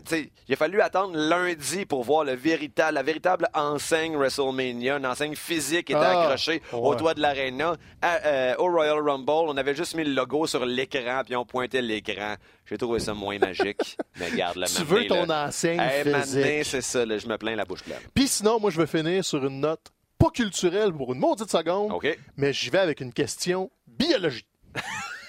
il 0.48 0.54
a 0.54 0.56
fallu 0.56 0.82
attendre 0.82 1.16
lundi 1.18 1.86
pour 1.86 2.04
voir 2.04 2.24
le 2.24 2.34
véritable, 2.34 2.96
la 2.96 3.04
véritable 3.04 3.48
enseigne 3.54 4.16
WrestleMania, 4.18 4.98
une 4.98 5.06
enseigne 5.06 5.36
physique 5.36 5.88
qui 5.88 5.94
était 5.94 6.02
Ah, 6.04 6.22
accrochée 6.24 6.62
au 6.74 6.96
toit 6.96 7.14
de 7.14 7.22
l'aréna. 7.22 7.76
Euh, 8.04 8.56
au 8.58 8.66
Royal 8.72 9.00
Rumble, 9.00 9.30
on 9.50 9.58
avait 9.58 9.76
juste 9.76 9.96
mis 9.96 10.04
le 10.04 10.14
logo 10.14 10.48
sur 10.48 10.66
l'écran 10.66 11.22
puis 11.26 11.36
on 11.36 11.46
pointait 11.46 11.82
l'écran. 11.82 12.36
J'ai 12.66 12.78
trouvé 12.78 13.00
ça 13.00 13.14
moins 13.14 13.38
magique. 13.38 13.98
Mais 14.20 14.30
regarde, 14.30 14.58
le 14.58 14.68
tu 14.68 14.84
veux 14.84 15.06
ton 15.08 15.30
enseigne 15.30 15.80
Hey, 15.80 16.04
physique. 16.04 16.66
c'est 16.66 16.82
ça, 16.82 17.06
là, 17.06 17.18
je 17.18 17.28
me 17.28 17.38
plains 17.38 17.56
la 17.56 17.66
bouche 17.66 17.84
pleine. 17.84 18.00
Puis 18.14 18.28
sinon, 18.28 18.60
moi, 18.60 18.72
je 18.72 18.80
vais 18.82 18.88
finir 18.88 19.24
sur 19.26 19.46
une 19.46 19.60
note 19.60 19.88
pas 20.18 20.30
culturelle 20.30 20.94
pour 20.94 21.14
une 21.14 21.20
maudite 21.20 21.50
seconde, 21.50 21.92
OK? 21.92 22.16
mais 22.38 22.54
j'y 22.54 22.70
vais 22.70 22.78
avec 22.78 23.02
une 23.02 23.12
question 23.12 23.72
biologie. 23.88 24.46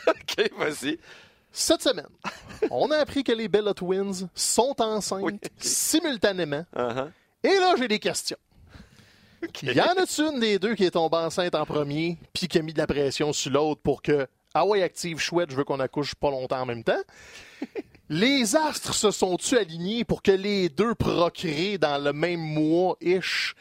OK, 0.08 0.50
vas-y. 0.58 0.98
Cette 1.50 1.82
semaine, 1.82 2.08
on 2.70 2.90
a 2.90 2.96
appris 2.96 3.22
que 3.24 3.32
les 3.32 3.48
Bella 3.48 3.74
Twins 3.74 4.28
sont 4.34 4.74
enceintes 4.78 5.22
Oui, 5.22 5.38
simultanément. 5.58 6.64
Uh-huh. 6.74 7.10
Et 7.42 7.56
là, 7.56 7.74
j'ai 7.76 7.88
des 7.88 7.98
questions. 7.98 8.38
Y 9.62 9.80
en 9.80 10.00
a-tu 10.00 10.22
une 10.22 10.40
des 10.40 10.58
deux 10.58 10.74
qui 10.74 10.84
est 10.84 10.92
tombée 10.92 11.16
enceinte 11.16 11.54
en 11.54 11.66
premier, 11.66 12.16
puis 12.32 12.48
qui 12.48 12.58
a 12.58 12.62
mis 12.62 12.72
de 12.72 12.78
la 12.78 12.86
pression 12.86 13.32
sur 13.32 13.50
l'autre 13.50 13.80
pour 13.82 14.00
que, 14.00 14.26
ah 14.54 14.64
ouais, 14.64 14.82
active, 14.82 15.18
chouette, 15.18 15.50
je 15.50 15.56
veux 15.56 15.64
qu'on 15.64 15.80
accouche 15.80 16.14
pas 16.14 16.30
longtemps 16.30 16.60
en 16.60 16.66
même 16.66 16.84
temps? 16.84 17.02
Les 18.08 18.56
astres 18.56 18.94
se 18.94 19.10
sont-tu 19.10 19.56
alignés 19.56 20.04
pour 20.04 20.22
que 20.22 20.32
les 20.32 20.68
deux 20.68 20.94
procréent 20.94 21.78
dans 21.80 21.96
le 21.96 22.12
même 22.12 22.40
mois-ish, 22.40 23.54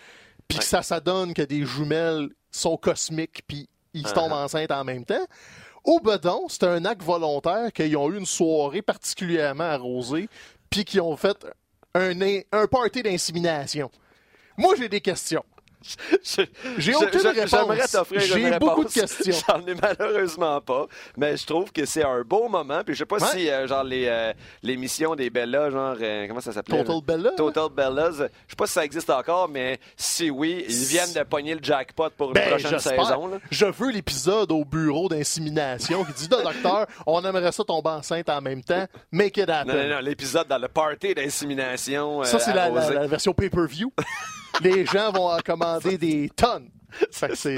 puis 0.48 0.58
que 0.58 0.64
ça, 0.64 0.82
ça 0.82 1.00
donne 1.00 1.34
que 1.34 1.42
des 1.42 1.66
jumelles 1.66 2.30
sont 2.52 2.76
cosmiques, 2.76 3.44
puis 3.48 3.70
ils 3.94 4.12
tombent 4.12 4.34
enceintes 4.34 4.72
en 4.72 4.84
même 4.84 5.06
temps? 5.06 5.26
Ou 5.86 5.99
bedon, 5.99 6.47
c'est 6.47 6.63
un 6.63 6.86
acte 6.86 7.01
volontaire 7.01 7.71
qu'ils 7.73 7.97
ont 7.97 8.11
eu 8.11 8.17
une 8.17 8.25
soirée 8.25 8.82
particulièrement 8.82 9.63
arrosée, 9.63 10.29
puis 10.69 10.86
qu'ils 10.86 11.01
ont 11.01 11.17
fait 11.17 11.45
un, 11.95 12.13
un 12.51 12.67
party 12.67 13.03
d'insémination. 13.03 13.89
Moi, 14.57 14.75
j'ai 14.77 14.89
des 14.89 15.01
questions. 15.01 15.43
J'ai 16.77 16.95
aucune 16.95 17.21
réponse. 17.27 17.49
J'aimerais 17.49 17.88
t'offrir 17.88 18.21
J'ai 18.21 18.39
une 18.41 18.57
beaucoup 18.59 18.84
de 18.84 18.89
réponse. 18.89 19.15
questions. 19.15 19.45
J'en 19.47 19.65
ai 19.65 19.75
malheureusement 19.75 20.61
pas, 20.61 20.86
mais 21.17 21.38
je 21.38 21.45
trouve 21.45 21.71
que 21.71 21.86
c'est 21.86 22.03
un 22.03 22.21
beau 22.21 22.47
moment. 22.49 22.82
Puis 22.86 22.93
je 22.93 22.99
sais 22.99 23.05
pas 23.05 23.17
Ouais. 23.17 23.27
si 23.34 23.49
euh, 23.49 23.67
genre 23.67 23.84
les 23.84 24.05
euh, 24.07 24.34
l'émission 24.63 25.15
des 25.15 25.29
Bellas, 25.29 25.69
genre 25.71 25.95
euh, 26.01 26.27
comment 26.27 26.39
ça 26.41 26.51
s'appelait? 26.51 26.84
Total 26.84 26.95
là? 26.95 27.01
Bella? 27.05 27.32
Total 27.32 27.69
Bellas. 27.75 28.11
Je 28.11 28.23
sais 28.51 28.55
pas 28.57 28.67
si 28.67 28.73
ça 28.73 28.86
existe 28.86 29.09
encore, 29.09 29.49
mais 29.49 29.79
si 29.95 30.29
oui, 30.29 30.65
ils 30.67 30.86
viennent 30.86 31.13
de 31.13 31.23
pogner 31.23 31.55
le 31.55 31.63
jackpot 31.63 32.09
pour 32.17 32.27
une 32.29 32.34
Ben, 32.34 32.49
prochaine 32.49 32.79
saison. 32.79 33.27
là. 33.27 33.38
Je 33.49 33.65
veux 33.65 33.91
l'épisode 33.91 34.51
au 34.51 34.63
bureau 34.65 35.09
d'insémination 35.09 36.03
qui 36.05 36.13
dit 36.13 36.27
docteur, 36.27 36.88
on 37.05 37.23
aimerait 37.25 37.51
ça 37.51 37.63
tomber 37.63 37.89
enceinte 37.89 38.29
en 38.29 38.41
même 38.41 38.63
temps. 38.63 38.86
Make 39.11 39.38
it 39.38 39.49
happen. 39.49 39.73
Non, 39.73 39.84
non, 39.84 39.95
non, 39.95 39.99
l'épisode 40.01 40.47
dans 40.47 40.57
le 40.57 40.67
party 40.67 41.13
d'insémination. 41.15 42.23
Ça, 42.23 42.39
c'est 42.39 42.53
la, 42.53 42.69
la- 42.69 42.79
arrosé. 42.82 42.93
la 42.93 43.07
version 43.07 43.34
pay-per-view. 43.34 43.91
Les 44.62 44.86
gens 44.86 45.12
vont 45.12 45.32
en 45.32 45.39
commander 45.39 45.97
des 45.97 46.30
tonnes. 46.30 46.70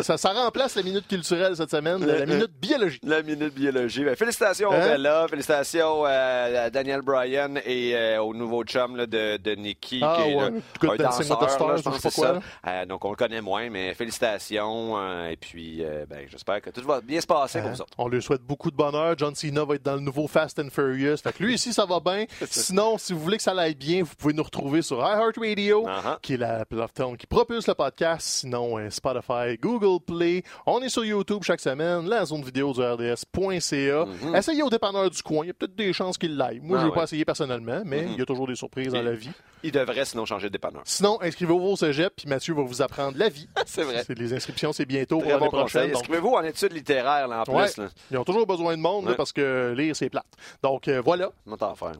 Ça, 0.03 0.17
ça 0.17 0.29
remplace 0.33 0.75
la 0.75 0.83
minute 0.83 1.07
culturelle 1.07 1.55
cette 1.55 1.71
semaine, 1.71 2.05
la, 2.05 2.19
la 2.19 2.25
minute 2.25 2.51
biologie. 2.59 2.99
La 3.03 3.21
minute 3.23 3.53
biologie. 3.53 4.03
Ben, 4.03 4.15
félicitations 4.15 4.71
Hein? 4.71 4.79
Bella, 4.79 5.27
félicitations 5.29 6.05
euh, 6.05 6.65
à 6.65 6.69
Daniel 6.69 7.01
Bryan 7.01 7.59
et 7.65 7.95
euh, 7.95 8.21
au 8.21 8.33
nouveau 8.33 8.63
chum 8.63 8.95
là, 8.95 9.05
de, 9.05 9.37
de 9.37 9.51
Nikki, 9.55 9.99
Ah, 10.03 10.17
qui 10.21 10.29
est 10.31 10.35
ouais, 10.35 10.41
là, 10.41 10.49
Good 10.79 10.89
un 10.91 10.95
the 10.95 11.01
danseur, 11.01 11.41
là, 11.41 11.47
Stars, 11.49 11.77
je 11.77 11.83
pense 11.83 12.01
pas 12.01 12.09
ça. 12.09 12.39
Euh, 12.67 12.85
donc 12.85 13.05
on 13.05 13.09
le 13.11 13.15
connaît 13.15 13.41
moins, 13.41 13.69
mais 13.69 13.93
félicitations. 13.93 14.97
euh, 14.97 15.27
et 15.29 15.37
puis, 15.37 15.83
euh, 15.83 16.05
ben, 16.09 16.25
j'espère 16.29 16.61
que 16.61 16.69
tout 16.69 16.81
va 16.81 17.01
bien 17.01 17.21
se 17.21 17.27
passer 17.27 17.61
pour 17.61 17.75
ça. 17.75 17.85
On 17.97 18.07
lui 18.07 18.21
souhaite 18.21 18.41
beaucoup 18.43 18.71
de 18.71 18.75
bonheur. 18.75 19.15
John 19.17 19.35
Cena 19.35 19.63
va 19.65 19.75
être 19.75 19.83
dans 19.83 19.95
le 19.95 20.01
nouveau 20.01 20.27
Fast 20.27 20.59
and 20.59 20.69
Furious. 20.71 21.17
Fait 21.17 21.33
que 21.33 21.43
lui 21.43 21.55
ici, 21.55 21.73
ça 21.73 21.85
va 21.85 21.99
bien. 21.99 22.25
Sinon, 22.49 22.97
si 22.97 23.13
vous 23.13 23.19
voulez 23.19 23.37
que 23.37 23.43
ça 23.43 23.51
aille 23.57 23.75
bien, 23.75 24.03
vous 24.03 24.15
pouvez 24.17 24.33
nous 24.33 24.43
retrouver 24.43 24.81
sur 24.81 24.97
iHeartRadio, 24.99 25.83
Uh-huh. 25.83 26.17
qui 26.21 26.33
est 26.35 26.37
la 26.37 26.65
plateforme 26.65 27.17
qui 27.17 27.27
propulse 27.27 27.67
le 27.67 27.73
podcast. 27.73 28.25
Sinon, 28.27 28.77
euh, 28.79 28.89
Spotify, 29.23 29.57
Google 29.59 29.99
Play. 30.05 30.43
On 30.65 30.81
est 30.81 30.89
sur 30.89 31.05
YouTube 31.05 31.43
chaque 31.43 31.59
semaine, 31.61 32.07
la 32.07 32.25
zone 32.25 32.43
vidéo 32.43 32.73
du 32.73 32.81
RDS.ca. 32.81 34.05
Essayez 34.35 34.63
au 34.63 34.69
dépanneur 34.69 35.09
du 35.09 35.21
coin. 35.23 35.43
Il 35.45 35.47
y 35.47 35.51
a 35.51 35.53
peut-être 35.53 35.75
des 35.75 35.93
chances 35.93 36.17
qu'il 36.17 36.35
l'aille. 36.35 36.59
Moi. 36.61 36.77
Ah 36.77 36.81
je 36.81 36.85
ne 36.85 36.89
vais 36.89 36.93
ouais. 36.95 36.99
pas 36.99 37.03
essayer 37.03 37.25
personnellement, 37.25 37.81
mais 37.85 38.03
il 38.11 38.17
y 38.19 38.21
a 38.21 38.25
toujours 38.25 38.47
des 38.47 38.55
surprises 38.55 38.91
dans 38.91 39.01
la 39.01 39.13
vie. 39.13 39.29
Il 39.65 39.71
devrait 39.71 40.03
sinon 40.05 40.25
changer 40.25 40.47
de 40.47 40.53
dépanneur. 40.53 40.81
Sinon, 40.83 41.17
inscrivez-vous 41.21 41.57
au 41.67 41.75
cégep, 41.77 42.13
puis 42.17 42.27
Mathieu 42.27 42.53
va 42.53 42.63
vous 42.63 42.81
apprendre 42.81 43.17
la 43.17 43.29
vie. 43.29 43.47
C'est 43.65 43.83
vrai. 43.83 44.03
Les 44.09 44.33
inscriptions, 44.33 44.73
c'est 44.73 44.85
bientôt 44.85 45.17
pour 45.19 45.23
Très 45.23 45.31
l'année 45.33 45.45
bon 45.45 45.51
conseil. 45.51 45.63
prochaine. 45.63 45.87
donc- 45.91 46.01
Inscrivez-vous 46.01 46.29
en 46.29 46.43
études 46.43 46.73
littéraires 46.73 47.27
là, 47.29 47.43
en 47.47 47.51
Ouais. 47.53 47.65
plus. 47.67 47.77
Là. 47.77 47.89
Ils 48.11 48.17
ont 48.17 48.23
toujours 48.25 48.45
besoin 48.45 48.75
de 48.75 48.81
monde 48.81 49.07
là, 49.07 49.15
parce 49.15 49.31
que 49.31 49.73
lire, 49.77 49.95
c'est 49.95 50.09
plate. 50.09 50.25
Donc, 50.61 50.87
euh, 50.89 51.01
voilà. 51.03 51.31
Comment 51.45 51.57
t'en 51.57 51.75
faire? 51.75 51.93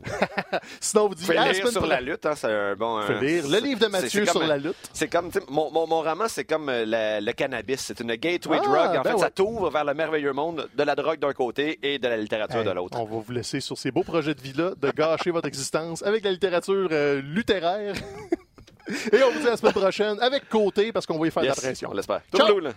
Sinon, 0.81 1.03
on 1.05 1.07
vous 1.09 1.15
dit 1.15 1.23
Fais 1.23 1.37
à 1.37 1.45
la 1.45 1.51
lire 1.53 1.61
semaine 1.61 1.71
sur 1.71 1.85
la 1.85 2.01
lutte, 2.01 2.25
hein, 2.25 2.33
c'est 2.35 2.51
un 2.51 2.75
bon. 2.75 2.99
Euh, 2.99 3.19
lire 3.21 3.47
le 3.47 3.59
livre 3.59 3.79
de 3.79 3.87
Mathieu 3.87 4.25
sur 4.25 4.45
la 4.45 4.57
lutte. 4.57 4.75
C'est 4.91 5.07
comme, 5.07 5.29
mon, 5.49 5.71
mon, 5.71 5.87
mon 5.87 6.01
roman, 6.01 6.25
c'est 6.27 6.43
comme 6.43 6.67
euh, 6.69 6.85
la- 6.85 7.12
le 7.21 7.31
cannabis. 7.33 7.79
C'est 7.81 7.99
une 7.99 8.15
gateway 8.15 8.57
Ah, 8.61 8.65
drug. 8.65 8.97
En 8.97 9.01
ben 9.01 9.11
fait, 9.11 9.17
ça 9.17 9.25
ouais. 9.25 9.31
t'ouvre 9.31 9.69
vers 9.69 9.83
le 9.85 9.93
merveilleux 9.93 10.33
monde 10.33 10.67
de 10.75 10.83
la 10.83 10.95
drogue 10.95 11.19
d'un 11.19 11.33
côté 11.33 11.79
et 11.83 11.99
de 11.99 12.07
la 12.07 12.17
littérature 12.17 12.59
Hey, 12.59 12.65
de 12.65 12.71
l'autre. 12.71 12.97
on 12.99 13.05
va 13.05 13.17
vous 13.19 13.31
laisser 13.31 13.59
sur 13.59 13.77
ces 13.77 13.91
beaux 13.91 14.03
projets 14.03 14.33
de 14.35 14.41
vie-là 14.41 14.71
de 14.79 14.91
gâcher 14.91 15.31
votre 15.31 15.47
existence 15.47 16.03
avec 16.03 16.23
la 16.23 16.31
littérature 16.31 16.87
euh. 16.91 17.21
Et 19.13 19.23
on 19.23 19.31
vous 19.31 19.39
dit 19.39 19.47
à 19.47 19.51
la 19.51 19.57
semaine 19.57 19.73
prochaine 19.73 20.17
avec 20.19 20.49
Côté 20.49 20.91
parce 20.91 21.05
qu'on 21.05 21.17
va 21.17 21.27
y 21.27 21.31
faire 21.31 21.43
de 21.43 21.47
Yes, 21.47 21.57
la 21.57 21.61
pression. 21.69 21.89
on 21.91 21.95
l'espère. 21.95 22.21
Ciao! 22.35 22.59
Là. 22.59 22.71